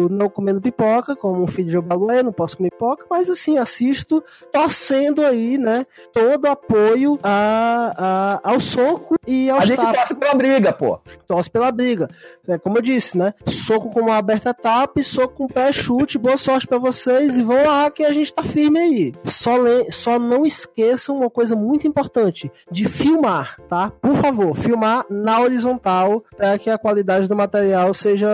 não 0.10 0.30
comendo 0.30 0.62
pipoca, 0.62 1.16
como 1.16 1.44
um 1.44 1.48
filho 1.48 1.70
de 1.70 1.78
Obalué, 1.78 2.24
não 2.24 2.32
posso 2.32 2.58
comer 2.58 2.72
pipoca, 2.72 3.06
mas 3.10 3.30
assim, 3.30 3.58
assisto 3.58 4.24
torcendo 4.52 5.26
aí, 5.26 5.58
né? 5.58 5.86
Todo 6.14 6.48
apoio 6.48 7.20
a, 7.24 8.40
a, 8.44 8.52
ao 8.52 8.60
soco 8.60 9.16
e 9.26 9.50
ao 9.50 9.60
A 9.60 9.66
gente 9.66 9.78
torce 9.82 10.16
pela 10.16 10.36
briga, 10.36 10.74
pô. 10.74 11.00
Torce 11.28 11.50
pela 11.50 11.72
briga. 11.72 12.10
É, 12.48 12.58
como 12.58 12.78
eu 12.78 12.82
disse, 12.82 13.18
né? 13.18 13.34
Soco 13.46 13.92
com 13.92 14.02
uma 14.02 14.18
aberta 14.18 14.54
tapa 14.54 15.00
e 15.00 15.04
soco 15.04 15.36
com 15.36 15.48
pé 15.48 15.72
chute. 15.72 16.18
Boa 16.18 16.38
sorte 16.38 16.66
para 16.68 16.78
vocês 16.78 17.38
e 17.38 17.44
vão 17.44 17.66
lá 17.66 17.90
que 17.92 18.04
a 18.04 18.12
gente 18.12 18.34
tá 18.34 18.44
firme 18.44 18.80
aí. 18.80 19.14
Só, 19.26 19.58
le... 19.58 19.92
Só 19.98 20.20
não 20.20 20.46
esqueçam 20.46 21.18
uma 21.18 21.30
coisa 21.30 21.56
muito 21.56 21.88
importante: 21.88 22.52
de 22.72 22.86
filmar, 22.86 23.58
tá? 23.68 23.90
Por 23.90 24.16
favor, 24.16 24.56
filmar 24.56 25.04
na 25.10 25.40
horizontal 25.40 26.24
para 26.36 26.58
que 26.60 26.70
a 26.70 26.78
qualidade 26.78 27.28
do 27.28 27.36
material 27.36 27.94
seja, 27.94 28.28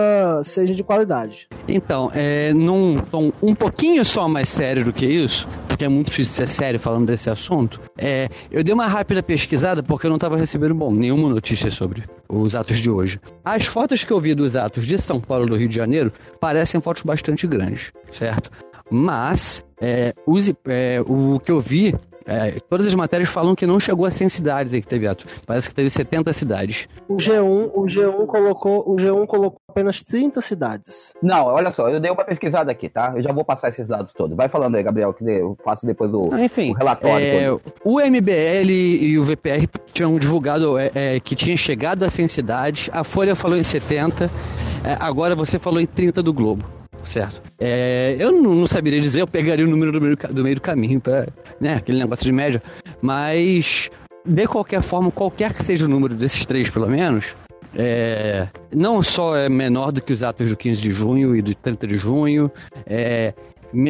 seja 0.44 0.74
de 0.74 0.84
qualidade. 0.84 1.48
Então, 1.66 2.10
é, 2.14 2.52
num 2.52 2.98
tom 2.98 3.32
um 3.42 3.54
pouquinho 3.54 4.04
só 4.04 4.28
mais 4.28 4.50
sério 4.50 4.84
do 4.84 4.92
que 4.92 5.06
isso, 5.06 5.48
porque 5.66 5.86
é 5.86 5.88
muito 5.88 6.08
difícil 6.10 6.34
ser 6.34 6.46
sério 6.46 6.78
falando 6.78 7.06
desse 7.06 7.30
assunto, 7.30 7.80
é, 7.96 8.28
eu 8.50 8.62
dei 8.62 8.74
uma 8.74 8.86
rápida 8.86 9.22
pesquisada 9.22 9.82
porque 9.82 10.06
eu 10.06 10.10
não 10.10 10.16
estava 10.16 10.36
recebendo, 10.36 10.74
bom, 10.74 10.92
nenhuma 10.92 11.30
notícia 11.30 11.70
sobre 11.70 12.04
os 12.28 12.54
atos 12.54 12.78
de 12.78 12.90
hoje. 12.90 13.18
As 13.42 13.64
fotos 13.64 14.04
que 14.04 14.12
eu 14.12 14.20
vi 14.20 14.34
dos 14.34 14.54
atos 14.54 14.86
de 14.86 14.98
São 14.98 15.18
Paulo 15.18 15.46
do 15.46 15.56
Rio 15.56 15.68
de 15.68 15.74
Janeiro 15.74 16.12
parecem 16.38 16.80
fotos 16.80 17.02
bastante 17.02 17.46
grandes, 17.46 17.90
certo? 18.12 18.50
Mas 18.90 19.64
é, 19.80 20.14
os, 20.26 20.52
é, 20.66 21.00
o 21.06 21.40
que 21.40 21.50
eu 21.50 21.60
vi 21.60 21.94
é, 22.26 22.58
todas 22.68 22.86
as 22.86 22.94
matérias 22.94 23.28
falam 23.28 23.54
que 23.54 23.66
não 23.66 23.78
chegou 23.78 24.06
a 24.06 24.10
100 24.10 24.28
cidades 24.30 24.72
aí 24.72 24.80
que 24.80 24.88
teve 24.88 25.06
ato. 25.06 25.26
Parece 25.46 25.68
que 25.68 25.74
teve 25.74 25.90
70 25.90 26.32
cidades. 26.32 26.88
O 27.06 27.16
G1, 27.16 27.70
o 27.74 27.82
G1 27.82 28.26
colocou, 28.26 28.90
o 28.90 28.96
G1 28.96 29.26
colocou 29.26 29.60
apenas 29.68 30.02
30 30.02 30.40
cidades. 30.40 31.12
Não, 31.22 31.46
olha 31.46 31.70
só, 31.70 31.88
eu 31.88 32.00
dei 32.00 32.10
uma 32.10 32.24
pesquisada 32.24 32.72
aqui, 32.72 32.88
tá? 32.88 33.12
Eu 33.14 33.22
já 33.22 33.32
vou 33.32 33.44
passar 33.44 33.68
esses 33.68 33.86
dados 33.86 34.12
todos. 34.14 34.34
Vai 34.36 34.48
falando 34.48 34.76
aí, 34.76 34.82
Gabriel, 34.82 35.12
que 35.12 35.24
eu 35.24 35.56
faço 35.62 35.84
depois 35.84 36.12
o, 36.14 36.30
ah, 36.32 36.42
enfim, 36.42 36.70
o 36.70 36.74
relatório. 36.74 37.26
É, 37.26 37.52
o 37.84 38.00
MBL 38.00 38.70
e 38.70 39.18
o 39.18 39.24
VPR 39.24 39.68
tinham 39.92 40.18
divulgado 40.18 40.78
é, 40.78 40.90
é, 40.94 41.20
que 41.20 41.36
tinha 41.36 41.56
chegado 41.56 42.04
a 42.04 42.10
100 42.10 42.28
cidades. 42.28 42.90
A 42.92 43.04
Folha 43.04 43.36
falou 43.36 43.58
em 43.58 43.62
70. 43.62 44.30
É, 44.82 44.96
agora 44.98 45.34
você 45.34 45.58
falou 45.58 45.80
em 45.80 45.86
30 45.86 46.22
do 46.22 46.32
Globo 46.32 46.64
certo? 47.06 47.42
É, 47.58 48.16
eu 48.18 48.32
não, 48.32 48.54
não, 48.54 48.66
saberia 48.66 49.00
dizer, 49.00 49.20
eu 49.20 49.26
pegaria 49.26 49.64
o 49.64 49.68
número 49.68 49.92
do 49.92 50.00
meio 50.00 50.16
do, 50.16 50.42
meio 50.42 50.56
do 50.56 50.60
caminho, 50.60 51.00
para 51.00 51.28
né, 51.60 51.74
aquele 51.74 51.98
negócio 51.98 52.24
de 52.24 52.32
média, 52.32 52.62
mas 53.00 53.90
de 54.24 54.46
qualquer 54.46 54.82
forma, 54.82 55.10
qualquer 55.10 55.52
que 55.54 55.64
seja 55.64 55.84
o 55.84 55.88
número 55.88 56.14
desses 56.14 56.44
três, 56.46 56.70
pelo 56.70 56.88
menos, 56.88 57.34
é, 57.76 58.48
não 58.72 59.02
só 59.02 59.36
é 59.36 59.48
menor 59.48 59.90
do 59.90 60.00
que 60.00 60.12
os 60.12 60.22
atos 60.22 60.48
do 60.48 60.56
15 60.56 60.80
de 60.80 60.90
junho 60.92 61.34
e 61.34 61.42
do 61.42 61.54
30 61.54 61.86
de 61.86 61.98
junho, 61.98 62.50
é, 62.86 63.34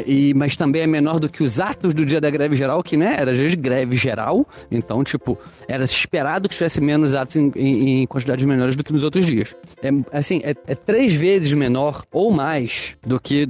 e- 0.06 0.32
mas 0.34 0.56
também 0.56 0.82
é 0.82 0.86
menor 0.86 1.18
do 1.20 1.28
que 1.28 1.42
os 1.42 1.60
atos 1.60 1.92
do 1.94 2.04
dia 2.06 2.20
da 2.20 2.30
greve 2.30 2.56
geral, 2.56 2.82
que 2.82 2.96
né, 2.96 3.14
era 3.18 3.34
dia 3.34 3.48
de 3.48 3.56
greve 3.56 3.96
geral. 3.96 4.46
Então, 4.70 5.04
tipo, 5.04 5.38
era 5.68 5.84
esperado 5.84 6.48
que 6.48 6.54
tivesse 6.56 6.80
menos 6.80 7.14
atos 7.14 7.36
em, 7.36 7.52
em- 7.56 8.02
em 8.02 8.06
quantidades 8.06 8.44
menores 8.44 8.74
do 8.76 8.82
que 8.84 8.92
nos 8.92 9.02
outros 9.02 9.26
dias. 9.26 9.54
É, 9.82 9.90
assim, 10.16 10.40
é, 10.44 10.54
é 10.66 10.74
três 10.74 11.14
vezes 11.14 11.52
menor 11.52 12.04
ou 12.12 12.30
mais 12.30 12.96
do 13.06 13.20
que, 13.20 13.46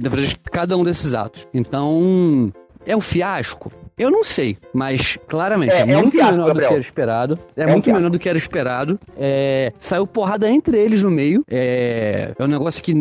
cada 0.51 0.77
um 0.77 0.83
desses 0.83 1.13
atos. 1.13 1.47
Então, 1.53 2.51
é 2.85 2.95
um 2.95 3.01
fiasco? 3.01 3.71
Eu 3.97 4.11
não 4.11 4.23
sei, 4.23 4.57
mas 4.73 5.17
claramente 5.27 5.71
É, 5.73 5.77
é, 5.77 5.91
é 5.91 5.97
um 5.97 6.01
muito 6.01 6.11
fiasco, 6.11 6.31
menor 6.33 6.43
do 6.43 6.47
Gabriel. 6.49 6.69
que 6.69 6.73
era 6.75 6.81
esperado. 6.83 7.39
É, 7.55 7.63
É 7.63 7.65
um 7.67 7.69
muito 7.71 7.83
fiasco. 7.85 7.97
menor 8.01 8.09
do 8.11 8.19
que 8.19 8.27
era 8.29 8.37
esperado. 8.37 8.99
É, 9.17 9.71
saiu 9.79 10.05
porrada 10.05 10.49
entre 10.49 10.77
eles 10.77 11.01
no 11.01 11.09
meio. 11.09 11.43
É, 11.49 12.33
é 12.37 12.43
um 12.43 12.47
negócio 12.47 12.83
que, 12.83 12.93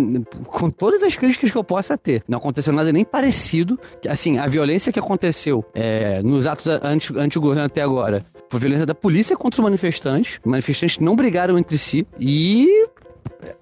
com 0.47 0.71
todas 0.71 1.03
as 1.03 1.17
críticas 1.17 1.51
que 1.51 1.57
eu 1.59 1.65
possa 1.65 1.99
ter, 1.99 2.23
não 2.29 2.39
aconteceu 2.39 2.73
nada 2.73 2.93
nem 2.93 3.05
parecido. 3.05 3.79
Assim, 4.09 4.39
a 4.39 4.47
violência 4.47 4.93
que 4.93 4.99
aconteceu 4.99 5.65
é, 5.75 6.23
nos 6.23 6.47
atos 6.47 6.67
anti- 6.83 7.17
anti-governo 7.19 7.65
até 7.65 7.83
agora 7.83 8.25
foi 8.49 8.61
violência 8.61 8.87
da 8.87 8.95
polícia 8.95 9.37
contra 9.37 9.61
os 9.61 9.65
manifestantes. 9.65 10.39
Os 10.45 10.51
manifestantes 10.51 10.99
não 11.01 11.17
brigaram 11.17 11.59
entre 11.59 11.77
si. 11.77 12.07
E 12.21 12.87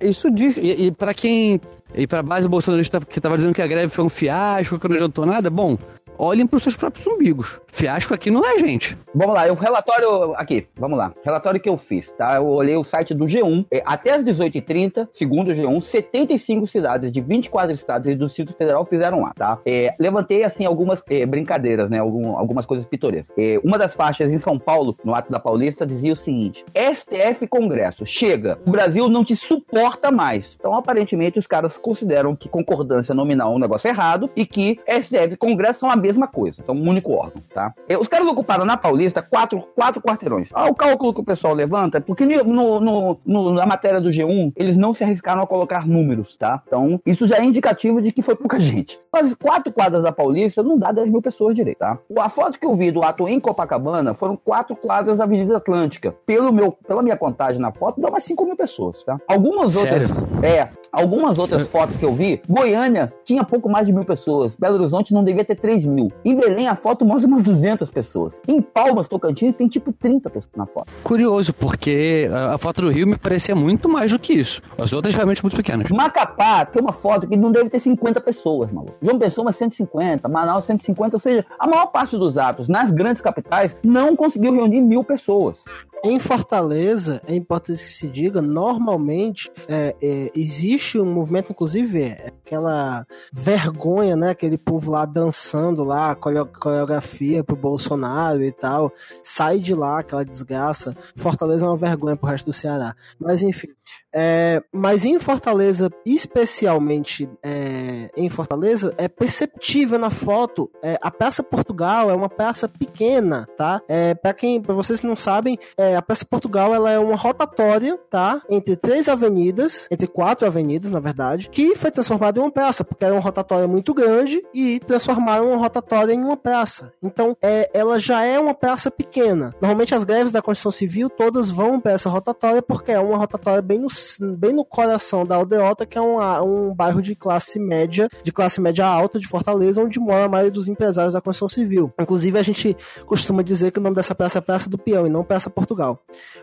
isso 0.00 0.30
diz. 0.30 0.56
E, 0.58 0.86
e 0.86 0.92
para 0.92 1.14
quem. 1.14 1.60
E 1.94 2.06
pra 2.06 2.22
base 2.22 2.48
bolsonarista 2.48 3.00
que 3.00 3.20
tava 3.20 3.36
dizendo 3.36 3.54
que 3.54 3.60
a 3.60 3.66
greve 3.66 3.88
foi 3.92 4.02
um 4.04 4.08
fiasco, 4.08 4.78
que 4.78 4.88
não 4.88 4.96
adiantou 4.96 5.26
nada, 5.26 5.50
bom, 5.50 5.76
olhem 6.22 6.46
pros 6.46 6.62
seus 6.62 6.76
próprios 6.76 7.04
umbigos. 7.06 7.60
Fiasco 7.66 8.14
aqui 8.14 8.30
não 8.30 8.44
é, 8.48 8.56
gente. 8.58 8.96
Vamos 9.14 9.34
lá, 9.34 9.50
o 9.50 9.54
relatório 9.54 10.34
aqui, 10.36 10.66
vamos 10.76 10.96
lá. 10.96 11.12
Relatório 11.24 11.60
que 11.60 11.68
eu 11.68 11.76
fiz, 11.76 12.10
tá? 12.12 12.36
Eu 12.36 12.46
olhei 12.46 12.76
o 12.76 12.84
site 12.84 13.12
do 13.12 13.24
G1. 13.24 13.66
É, 13.72 13.82
Até 13.84 14.14
as 14.14 14.22
18h30, 14.22 15.08
segundo 15.12 15.50
o 15.50 15.54
G1, 15.54 15.80
75 15.80 16.66
cidades 16.68 17.10
de 17.10 17.20
24 17.20 17.72
estados 17.72 18.08
e 18.08 18.14
do 18.14 18.26
Distrito 18.26 18.54
Federal 18.54 18.84
fizeram 18.84 19.20
lá, 19.22 19.32
tá? 19.34 19.58
É, 19.66 19.94
levantei, 19.98 20.44
assim, 20.44 20.64
algumas 20.64 21.02
é, 21.10 21.26
brincadeiras, 21.26 21.90
né? 21.90 21.98
Algum- 21.98 22.36
algumas 22.36 22.64
coisas 22.66 22.86
pitorescas. 22.86 23.34
É, 23.36 23.58
uma 23.64 23.76
das 23.76 23.92
faixas 23.94 24.30
em 24.30 24.38
São 24.38 24.58
Paulo, 24.58 24.96
no 25.04 25.14
Ato 25.14 25.32
da 25.32 25.40
Paulista, 25.40 25.84
dizia 25.84 26.12
o 26.12 26.16
seguinte: 26.16 26.64
STF 26.74 27.46
Congresso, 27.48 28.06
chega, 28.06 28.58
o 28.64 28.70
Brasil 28.70 29.08
não 29.08 29.24
te 29.24 29.34
suporta 29.34 30.10
mais. 30.12 30.56
Então, 30.58 30.74
aparentemente, 30.76 31.38
os 31.38 31.46
caras 31.46 31.76
consideram 31.76 32.36
que 32.36 32.48
concordância 32.48 33.14
nominal 33.14 33.52
é 33.52 33.56
um 33.56 33.58
negócio 33.58 33.88
errado 33.88 34.30
e 34.36 34.46
que 34.46 34.78
STF 34.88 35.36
Congresso 35.36 35.80
são 35.80 35.90
a 35.90 35.96
mesma 35.96 36.11
coisa, 36.26 36.62
são 36.64 36.74
um 36.74 36.88
único 36.88 37.12
órgão, 37.12 37.42
tá? 37.52 37.72
É, 37.88 37.96
Os 37.98 38.08
caras 38.08 38.26
ocuparam 38.26 38.64
na 38.64 38.76
Paulista 38.76 39.22
quatro, 39.22 39.62
quatro 39.74 40.00
quarteirões. 40.00 40.48
Ah, 40.52 40.66
o 40.68 40.74
cálculo 40.74 41.14
que 41.14 41.20
o 41.20 41.24
pessoal 41.24 41.54
levanta 41.54 42.00
porque 42.00 42.24
no, 42.26 42.80
no- 42.80 43.18
no- 43.24 43.52
na 43.54 43.66
matéria 43.66 44.00
do 44.00 44.10
G1 44.10 44.52
eles 44.56 44.76
não 44.76 44.92
se 44.92 45.04
arriscaram 45.04 45.42
a 45.42 45.46
colocar 45.46 45.86
números, 45.86 46.36
tá? 46.36 46.62
Então, 46.66 47.00
isso 47.06 47.26
já 47.26 47.36
é 47.38 47.44
indicativo 47.44 48.00
de 48.02 48.12
que 48.12 48.22
foi 48.22 48.34
pouca 48.34 48.58
gente. 48.60 48.98
Mas 49.12 49.34
quatro 49.34 49.72
quadras 49.72 50.02
da 50.02 50.12
Paulista 50.12 50.62
não 50.62 50.78
dá 50.78 50.92
10 50.92 51.10
mil 51.10 51.22
pessoas 51.22 51.54
direito, 51.54 51.78
tá? 51.78 51.98
A 52.18 52.28
foto 52.28 52.58
que 52.58 52.66
eu 52.66 52.74
vi 52.74 52.90
do 52.90 53.02
ato 53.02 53.28
em 53.28 53.38
Copacabana 53.40 54.14
foram 54.14 54.36
quatro 54.36 54.74
quadras 54.76 55.18
da 55.18 55.24
Avenida 55.24 55.56
Atlântica. 55.56 56.14
Pelo 56.26 56.52
meu, 56.52 56.72
pela 56.72 57.02
minha 57.02 57.16
contagem 57.16 57.60
na 57.60 57.72
foto, 57.72 58.00
dá 58.00 58.08
umas 58.08 58.22
5 58.24 58.44
mil 58.44 58.56
pessoas, 58.56 59.02
tá? 59.04 59.18
Algumas 59.28 59.72
Sério? 59.74 60.08
outras. 60.08 60.26
É, 60.42 60.68
algumas 60.90 61.38
outras 61.38 61.66
fotos 61.66 61.96
que 61.96 62.04
eu 62.04 62.14
vi, 62.14 62.40
Goiânia 62.48 63.12
tinha 63.24 63.44
pouco 63.44 63.68
mais 63.68 63.86
de 63.86 63.92
mil 63.92 64.04
pessoas. 64.04 64.54
Belo 64.54 64.76
Horizonte 64.76 65.12
não 65.14 65.22
devia 65.24 65.44
ter 65.44 65.54
3 65.56 65.84
mil. 65.84 65.91
Em 66.24 66.34
Belém, 66.34 66.68
a 66.68 66.76
foto 66.76 67.04
mostra 67.04 67.28
umas 67.28 67.42
200 67.42 67.90
pessoas. 67.90 68.40
Em 68.46 68.60
Palmas, 68.60 69.08
Tocantins, 69.08 69.54
tem 69.54 69.68
tipo 69.68 69.92
30 69.92 70.30
pessoas 70.30 70.52
na 70.56 70.66
foto. 70.66 70.92
Curioso, 71.02 71.52
porque 71.52 72.28
a, 72.32 72.54
a 72.54 72.58
foto 72.58 72.82
do 72.82 72.90
Rio 72.90 73.06
me 73.06 73.16
parecia 73.16 73.54
muito 73.54 73.88
mais 73.88 74.10
do 74.10 74.18
que 74.18 74.32
isso. 74.32 74.62
As 74.78 74.92
outras 74.92 75.14
realmente 75.14 75.42
muito 75.42 75.56
pequenas. 75.56 75.90
Macapá 75.90 76.64
tem 76.64 76.82
uma 76.82 76.92
foto 76.92 77.26
que 77.26 77.36
não 77.36 77.52
deve 77.52 77.68
ter 77.68 77.78
50 77.78 78.20
pessoas, 78.20 78.70
maluco. 78.72 78.94
João 79.00 79.18
Pessoa, 79.18 79.46
umas 79.46 79.56
150. 79.56 80.28
Manaus, 80.28 80.64
150. 80.64 81.16
Ou 81.16 81.20
seja, 81.20 81.44
a 81.58 81.66
maior 81.66 81.86
parte 81.86 82.16
dos 82.16 82.38
atos 82.38 82.68
nas 82.68 82.90
grandes 82.90 83.20
capitais 83.20 83.76
não 83.82 84.16
conseguiu 84.16 84.52
reunir 84.52 84.80
mil 84.80 85.04
pessoas. 85.04 85.64
Em 86.04 86.18
Fortaleza, 86.18 87.22
é 87.28 87.34
importante 87.36 87.84
que 87.84 87.88
se 87.88 88.08
diga, 88.08 88.42
normalmente 88.42 89.48
é, 89.68 89.94
é, 90.02 90.30
existe 90.34 90.98
um 90.98 91.04
movimento, 91.04 91.52
inclusive, 91.52 92.02
é, 92.02 92.32
aquela 92.44 93.06
vergonha, 93.32 94.16
né? 94.16 94.30
Aquele 94.30 94.58
povo 94.58 94.90
lá 94.90 95.04
dançando 95.04 95.81
lá, 95.84 96.14
coreo- 96.14 96.46
coreografia 96.46 97.42
pro 97.44 97.56
Bolsonaro 97.56 98.42
e 98.42 98.52
tal. 98.52 98.92
Sai 99.22 99.58
de 99.58 99.74
lá, 99.74 100.00
aquela 100.00 100.24
desgraça. 100.24 100.96
Fortaleza 101.16 101.66
é 101.66 101.68
uma 101.68 101.76
vergonha 101.76 102.16
pro 102.16 102.28
resto 102.28 102.46
do 102.46 102.52
Ceará. 102.52 102.94
Mas 103.18 103.42
enfim. 103.42 103.68
É, 104.14 104.62
mas 104.70 105.04
em 105.04 105.18
Fortaleza, 105.18 105.90
especialmente 106.04 107.28
é, 107.42 108.10
em 108.16 108.28
Fortaleza, 108.28 108.94
é 108.98 109.08
perceptível 109.08 109.98
na 109.98 110.10
foto. 110.10 110.70
é, 110.82 110.98
a 111.00 111.10
Praça 111.10 111.42
Portugal 111.42 112.10
é 112.10 112.14
uma 112.14 112.28
praça 112.28 112.68
pequena, 112.68 113.48
tá? 113.56 113.80
É, 113.88 114.14
para 114.14 114.34
quem, 114.34 114.60
para 114.60 114.74
vocês 114.74 115.00
que 115.00 115.06
não 115.06 115.16
sabem, 115.16 115.58
é, 115.78 115.96
a 115.96 116.02
Praça 116.02 116.24
Portugal 116.24 116.74
ela 116.74 116.90
é 116.90 116.98
uma 116.98 117.16
rotatória, 117.16 117.98
tá? 118.10 118.42
Entre 118.50 118.76
três 118.76 119.08
avenidas, 119.08 119.86
entre 119.90 120.06
quatro 120.06 120.46
avenidas, 120.46 120.90
na 120.90 121.00
verdade, 121.00 121.48
que 121.48 121.74
foi 121.74 121.90
transformada 121.90 122.38
em 122.38 122.42
uma 122.42 122.50
praça, 122.50 122.84
porque 122.84 123.04
era 123.04 123.14
uma 123.14 123.20
rotatória 123.20 123.66
muito 123.66 123.94
grande 123.94 124.42
e 124.52 124.78
transformaram 124.80 125.48
uma 125.48 125.56
rotatória 125.56 126.12
em 126.12 126.20
uma 126.20 126.36
praça. 126.36 126.92
Então, 127.02 127.36
é, 127.40 127.70
ela 127.72 127.98
já 127.98 128.24
é 128.24 128.38
uma 128.38 128.54
praça 128.54 128.90
pequena. 128.90 129.54
Normalmente 129.60 129.94
as 129.94 130.04
greves 130.04 130.32
da 130.32 130.42
Constituição 130.42 130.70
Civil 130.70 131.08
todas 131.08 131.50
vão 131.50 131.80
para 131.80 131.92
essa 131.92 132.10
rotatória 132.10 132.62
porque 132.62 132.92
é 132.92 133.00
uma 133.00 133.16
rotatória 133.16 133.62
bem 133.72 133.78
no, 133.78 134.36
bem 134.36 134.52
no 134.52 134.64
coração 134.64 135.24
da 135.24 135.36
Aldeota, 135.36 135.86
que 135.86 135.96
é 135.96 136.00
uma- 136.00 136.42
um 136.42 136.74
bairro 136.74 137.00
de 137.00 137.14
classe 137.14 137.58
média, 137.58 138.08
de 138.22 138.30
classe 138.32 138.60
média 138.60 138.86
alta 138.86 139.18
de 139.18 139.26
Fortaleza, 139.26 139.80
onde 139.82 139.98
mora 139.98 140.24
a 140.24 140.28
maioria 140.28 140.50
dos 140.52 140.68
empresários 140.68 141.14
da 141.14 141.20
Constituição 141.20 141.48
Civil. 141.48 141.92
Inclusive, 141.98 142.38
a 142.38 142.42
gente 142.42 142.76
costuma 143.06 143.42
dizer 143.42 143.70
que 143.70 143.78
o 143.78 143.82
nome 143.82 143.96
dessa 143.96 144.14
praça 144.14 144.38
é 144.38 144.40
Praça 144.40 144.68
do 144.68 144.76
Peão 144.76 145.06
e 145.06 145.10
não 145.10 145.24
Praça 145.24 145.48
Portugal. 145.48 145.98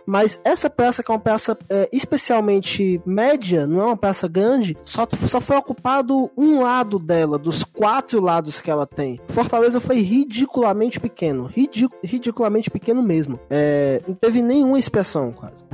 Mas 0.06 0.40
essa 0.44 0.70
praça, 0.70 1.04
que 1.04 1.12
é 1.12 1.14
uma 1.14 1.20
praça 1.20 1.58
é, 1.70 1.88
especialmente 1.92 3.02
média, 3.06 3.68
não 3.68 3.82
é 3.82 3.86
uma 3.86 3.98
praça 3.98 4.28
grande, 4.28 4.76
só, 4.84 5.08
só 5.28 5.40
foi 5.42 5.58
ocupado 5.58 6.32
um 6.38 6.62
lado 6.62 6.98
dela, 6.98 7.38
dos 7.38 7.64
quatro 7.64 8.20
lados 8.22 8.62
que 8.62 8.72
ela 8.72 8.86
tem. 8.88 9.20
Fortaleza 9.30 9.80
foi 9.80 10.00
ridiculamente 10.02 11.00
pequeno, 11.00 11.46
ridic- 11.46 11.94
ridiculamente 12.04 12.70
pequeno 12.72 13.04
mesmo. 13.04 13.40
É, 13.50 14.02
não 14.08 14.16
teve 14.16 14.42
nenhuma 14.42 14.80
expressão, 14.80 15.32
quase. 15.32 15.66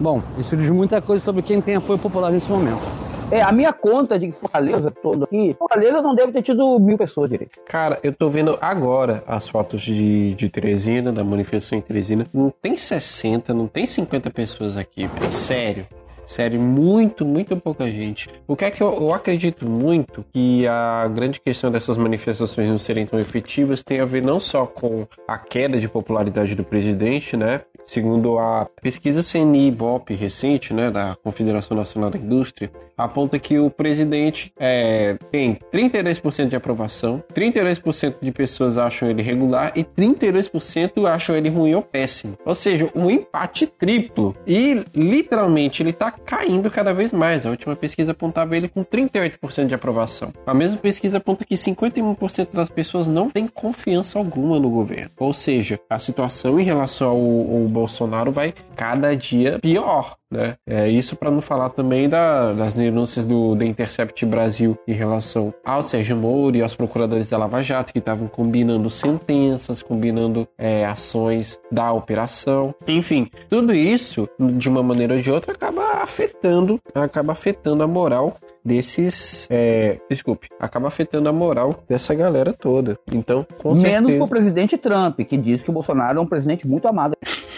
Bom, 0.00 0.22
isso 0.38 0.56
diz 0.56 0.70
muita 0.70 1.00
coisa 1.00 1.24
sobre 1.24 1.42
quem 1.42 1.60
tem 1.60 1.76
apoio 1.76 1.98
popular 1.98 2.30
nesse 2.30 2.50
momento. 2.50 2.82
É, 3.30 3.40
a 3.40 3.50
minha 3.52 3.72
conta 3.72 4.18
de 4.18 4.30
Fortaleza 4.32 4.90
todo 4.90 5.24
aqui, 5.24 5.56
Fortaleza 5.58 6.02
não 6.02 6.14
deve 6.14 6.32
ter 6.32 6.42
tido 6.42 6.78
mil 6.78 6.98
pessoas 6.98 7.30
direito. 7.30 7.58
Cara, 7.66 7.98
eu 8.02 8.12
tô 8.12 8.28
vendo 8.28 8.58
agora 8.60 9.24
as 9.26 9.48
fotos 9.48 9.82
de, 9.82 10.34
de 10.34 10.48
Teresina, 10.48 11.10
da 11.10 11.24
manifestação 11.24 11.78
em 11.78 11.80
Teresina. 11.80 12.26
Não 12.32 12.50
tem 12.50 12.76
60, 12.76 13.54
não 13.54 13.66
tem 13.66 13.86
50 13.86 14.30
pessoas 14.30 14.76
aqui, 14.76 15.06
velho. 15.06 15.32
Sério. 15.32 15.86
Sério, 16.26 16.60
muito, 16.60 17.24
muito 17.24 17.56
pouca 17.56 17.88
gente. 17.90 18.28
O 18.46 18.56
que 18.56 18.64
é 18.64 18.70
que 18.70 18.82
eu, 18.82 18.92
eu 18.92 19.12
acredito 19.12 19.66
muito 19.66 20.24
que 20.32 20.66
a 20.66 21.06
grande 21.08 21.38
questão 21.40 21.70
dessas 21.70 21.96
manifestações 21.96 22.68
não 22.68 22.78
serem 22.78 23.06
tão 23.06 23.18
efetivas 23.18 23.82
tem 23.82 24.00
a 24.00 24.04
ver 24.04 24.22
não 24.22 24.40
só 24.40 24.66
com 24.66 25.06
a 25.28 25.38
queda 25.38 25.78
de 25.78 25.88
popularidade 25.88 26.54
do 26.54 26.64
presidente, 26.64 27.36
né? 27.36 27.60
Segundo 27.86 28.38
a 28.38 28.66
pesquisa 28.80 29.22
CNI 29.22 29.68
Ibope 29.68 30.14
recente, 30.14 30.72
né, 30.72 30.90
da 30.90 31.16
Confederação 31.22 31.76
Nacional 31.76 32.10
da 32.10 32.18
Indústria, 32.18 32.70
aponta 32.96 33.38
que 33.38 33.58
o 33.58 33.70
presidente 33.70 34.52
é, 34.58 35.16
tem 35.30 35.58
32% 35.72 36.48
de 36.48 36.56
aprovação, 36.56 37.22
32% 37.34 38.14
de 38.20 38.32
pessoas 38.32 38.78
acham 38.78 39.08
ele 39.08 39.22
regular 39.22 39.72
e 39.74 39.84
32% 39.84 41.06
acham 41.06 41.36
ele 41.36 41.48
ruim 41.48 41.74
ou 41.74 41.82
péssimo. 41.82 42.38
Ou 42.44 42.54
seja, 42.54 42.88
um 42.94 43.10
empate 43.10 43.66
triplo. 43.66 44.34
E 44.46 44.84
literalmente 44.94 45.82
ele 45.82 45.92
tá 45.92 46.10
caindo 46.10 46.70
cada 46.70 46.92
vez 46.92 47.12
mais. 47.12 47.44
A 47.44 47.50
última 47.50 47.76
pesquisa 47.76 48.12
apontava 48.12 48.56
ele 48.56 48.68
com 48.68 48.84
38% 48.84 49.66
de 49.66 49.74
aprovação. 49.74 50.32
A 50.46 50.54
mesma 50.54 50.76
pesquisa 50.76 51.18
aponta 51.18 51.44
que 51.44 51.54
51% 51.54 52.48
das 52.52 52.70
pessoas 52.70 53.06
não 53.06 53.28
têm 53.30 53.46
confiança 53.46 54.18
alguma 54.18 54.58
no 54.58 54.70
governo. 54.70 55.10
Ou 55.18 55.32
seja, 55.32 55.78
a 55.88 55.98
situação 55.98 56.58
em 56.58 56.64
relação 56.64 57.08
ao, 57.08 57.16
ao 57.16 57.68
Bolsonaro 57.74 58.30
vai 58.32 58.54
cada 58.76 59.14
dia 59.16 59.58
pior. 59.60 60.16
Né? 60.30 60.54
É 60.66 60.88
isso 60.88 61.14
para 61.14 61.30
não 61.30 61.40
falar 61.40 61.68
também 61.68 62.08
da- 62.08 62.52
das 62.52 62.74
denúncias 62.74 63.24
do 63.26 63.54
The 63.56 63.66
Intercept 63.66 64.24
Brasil 64.26 64.76
em 64.88 64.92
relação 64.92 65.54
ao 65.64 65.84
Sérgio 65.84 66.16
Moro 66.16 66.56
e 66.56 66.62
aos 66.62 66.74
procuradores 66.74 67.30
da 67.30 67.38
Lava 67.38 67.62
Jato 67.62 67.92
que 67.92 67.98
estavam 68.00 68.26
combinando 68.26 68.90
sentenças, 68.90 69.80
combinando 69.82 70.48
é, 70.58 70.84
ações 70.86 71.58
da 71.70 71.92
operação. 71.92 72.74
Enfim, 72.88 73.30
tudo 73.48 73.72
isso 73.74 74.28
de 74.40 74.68
uma 74.68 74.82
maneira 74.82 75.14
ou 75.14 75.20
de 75.20 75.30
outra 75.30 75.52
acaba 75.52 76.02
afetando, 76.02 76.80
acaba 76.94 77.32
afetando 77.32 77.82
a 77.82 77.86
moral 77.86 78.36
desses, 78.64 79.46
é, 79.50 79.98
desculpe, 80.08 80.48
acaba 80.58 80.88
afetando 80.88 81.28
a 81.28 81.32
moral 81.32 81.84
dessa 81.88 82.14
galera 82.14 82.52
toda. 82.52 82.98
Então, 83.12 83.46
com 83.58 83.74
Menos 83.74 83.82
certeza, 83.82 84.18
pro 84.18 84.28
presidente 84.28 84.78
Trump, 84.78 85.20
que 85.20 85.36
diz 85.36 85.62
que 85.62 85.70
o 85.70 85.72
Bolsonaro 85.72 86.18
é 86.18 86.22
um 86.22 86.26
presidente 86.26 86.66
muito 86.66 86.88
amado. 86.88 87.16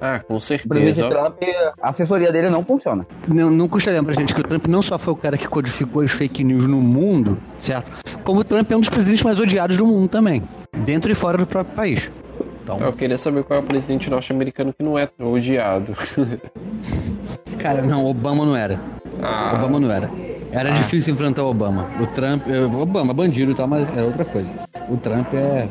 Ah, 0.00 0.18
com 0.18 0.34
O 0.34 0.40
presidente 0.40 0.96
certeza. 0.96 1.08
Trump, 1.08 1.36
a 1.80 1.88
assessoria 1.90 2.32
dele 2.32 2.50
não 2.50 2.64
funciona. 2.64 3.06
Não, 3.28 3.48
não 3.48 3.68
custa 3.68 3.92
lembrar, 3.92 4.14
gente, 4.14 4.34
que 4.34 4.40
o 4.40 4.44
Trump 4.44 4.66
não 4.66 4.82
só 4.82 4.98
foi 4.98 5.12
o 5.12 5.16
cara 5.16 5.38
que 5.38 5.46
codificou 5.46 6.02
as 6.02 6.10
fake 6.10 6.42
news 6.42 6.66
no 6.66 6.78
mundo, 6.80 7.38
certo? 7.60 7.88
Como 8.24 8.40
o 8.40 8.44
Trump 8.44 8.68
é 8.72 8.76
um 8.76 8.80
dos 8.80 8.88
presidentes 8.88 9.22
mais 9.22 9.38
odiados 9.38 9.76
do 9.76 9.86
mundo 9.86 10.08
também. 10.08 10.42
Dentro 10.84 11.12
e 11.12 11.14
fora 11.14 11.38
do 11.38 11.46
próprio 11.46 11.76
país. 11.76 12.10
Então, 12.64 12.78
Eu 12.80 12.92
queria 12.92 13.16
saber 13.16 13.44
qual 13.44 13.60
é 13.60 13.62
o 13.62 13.66
presidente 13.66 14.10
norte-americano 14.10 14.72
que 14.72 14.82
não 14.82 14.98
é 14.98 15.08
odiado. 15.20 15.94
cara, 17.60 17.82
não, 17.82 18.04
Obama 18.04 18.44
não 18.44 18.56
era. 18.56 18.80
Ah, 19.22 19.54
Obama 19.58 19.78
não 19.78 19.90
era. 19.90 20.10
Era 20.52 20.70
difícil 20.70 21.14
enfrentar 21.14 21.42
o 21.44 21.48
Obama. 21.50 21.88
O 22.00 22.06
Trump. 22.06 22.46
eh, 22.48 22.60
Obama, 22.64 23.14
bandido 23.14 23.52
e 23.52 23.54
tal, 23.54 23.66
mas 23.66 23.88
era 23.96 24.04
outra 24.04 24.24
coisa. 24.24 24.52
O 24.88 24.96
Trump 24.96 25.32
é. 25.34 25.68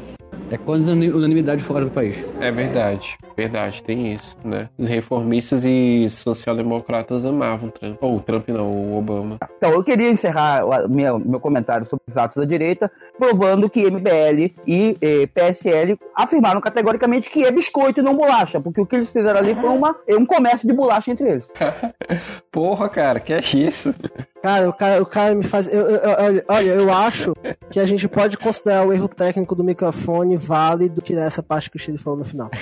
É 0.50 0.58
quase 0.58 0.84
unani- 0.84 1.10
unanimidade 1.12 1.64
fora 1.64 1.86
do 1.86 1.92
país. 1.92 2.18
é 2.42 2.52
verdade. 2.52 3.18
Verdade, 3.38 3.82
tem 3.84 4.12
isso, 4.12 4.36
né? 4.44 4.68
Os 4.78 4.86
reformistas 4.86 5.64
e 5.64 6.10
social-democratas 6.10 7.24
amavam 7.26 7.70
o 7.70 7.72
Trump. 7.72 7.98
Ou 8.04 8.18
o 8.18 8.20
Trump 8.20 8.50
não, 8.50 8.66
o 8.70 8.98
Obama. 8.98 9.38
Então, 9.58 9.72
eu 9.72 9.82
queria 9.82 10.10
encerrar 10.10 10.66
o- 10.66 10.90
meu, 10.90 11.18
meu 11.20 11.40
comentário 11.40 11.86
sobre 11.88 12.04
os 12.06 12.18
atos 12.18 12.36
da 12.36 12.44
direita, 12.44 12.92
provando 13.18 13.70
que 13.70 13.80
MBL 13.86 14.54
e 14.68 14.98
eh, 15.02 15.26
PSL 15.34 15.98
afirmaram 16.14 16.60
categoricamente 16.60 17.30
que 17.30 17.46
é 17.46 17.52
biscoito 17.52 18.02
e 18.02 18.04
não 18.04 18.16
bolacha, 18.18 18.60
porque 18.60 18.82
o 18.82 18.86
que 18.86 18.98
eles 18.98 19.10
fizeram 19.10 19.40
ali 19.40 19.56
foi 19.56 19.70
uma, 19.70 19.96
um 20.10 20.26
comércio 20.26 20.68
de 20.68 20.74
bolacha 20.74 21.12
entre 21.12 21.30
eles. 21.30 21.50
Porra, 22.52 22.90
cara, 22.90 23.22
que 23.22 23.32
é 23.34 23.40
isso? 23.54 23.96
Cara, 24.42 24.70
o 24.70 24.74
cara, 24.74 25.02
o 25.02 25.06
cara 25.06 25.36
me 25.36 25.44
faz. 25.44 25.72
eu- 25.72 25.82
eu- 25.90 26.00
eu- 26.00 26.44
olha, 26.48 26.70
eu 26.72 26.92
acho 26.92 27.34
que 27.70 27.80
a 27.80 27.86
gente 27.86 28.08
pode 28.08 28.38
considerar 28.38 28.86
o 28.88 28.92
erro 28.92 29.08
técnico 29.08 29.54
do 29.56 29.64
microfone 29.64 30.36
válido 30.36 31.00
tirar 31.02 31.24
essa 31.26 31.44
parte 31.44 31.70
que 31.70 31.78
o 31.78 31.80
Chile 31.80 31.98
falou 31.98 32.18
no 32.20 32.26
final. 32.26 32.50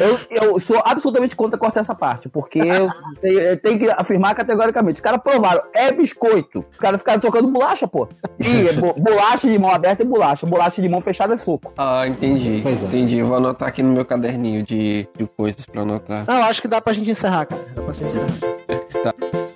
Eu, 0.00 0.18
eu 0.30 0.60
sou 0.60 0.80
absolutamente 0.84 1.36
contra 1.36 1.58
cortar 1.58 1.80
essa 1.80 1.94
parte, 1.94 2.28
porque 2.28 2.58
eu 2.58 2.88
tenho, 3.20 3.56
tem 3.58 3.78
que 3.78 3.90
afirmar 3.90 4.34
categoricamente. 4.34 4.96
Os 4.96 5.00
caras 5.00 5.20
provaram, 5.22 5.62
é 5.74 5.92
biscoito. 5.92 6.64
Os 6.70 6.78
caras 6.78 7.00
ficaram 7.00 7.20
tocando 7.20 7.46
bolacha, 7.48 7.86
pô. 7.86 8.08
E 8.40 8.68
é 8.68 8.72
bo- 8.72 8.94
bolacha 8.94 9.48
de 9.48 9.58
mão 9.58 9.70
aberta 9.70 10.02
é 10.02 10.06
bolacha, 10.06 10.46
bolacha 10.46 10.80
de 10.82 10.88
mão 10.88 11.00
fechada 11.00 11.34
é 11.34 11.36
suco. 11.36 11.72
Ah, 11.76 12.06
entendi. 12.06 12.60
Pois 12.62 12.82
é. 12.82 12.86
Entendi. 12.86 13.18
Eu 13.18 13.26
vou 13.26 13.36
anotar 13.36 13.68
aqui 13.68 13.82
no 13.82 13.92
meu 13.92 14.04
caderninho 14.04 14.62
de, 14.62 15.06
de 15.16 15.26
coisas 15.36 15.64
pra 15.66 15.82
anotar. 15.82 16.24
Não, 16.26 16.36
eu 16.38 16.44
acho 16.44 16.60
que 16.62 16.68
dá 16.68 16.80
pra 16.80 16.92
gente 16.92 17.10
encerrar, 17.10 17.46
cara. 17.46 17.62
Dá 17.74 17.82
pra 17.82 17.92
gente 17.92 18.06
encerrar. 18.06 19.42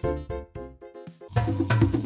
Thank 1.36 1.94
you. 1.94 2.05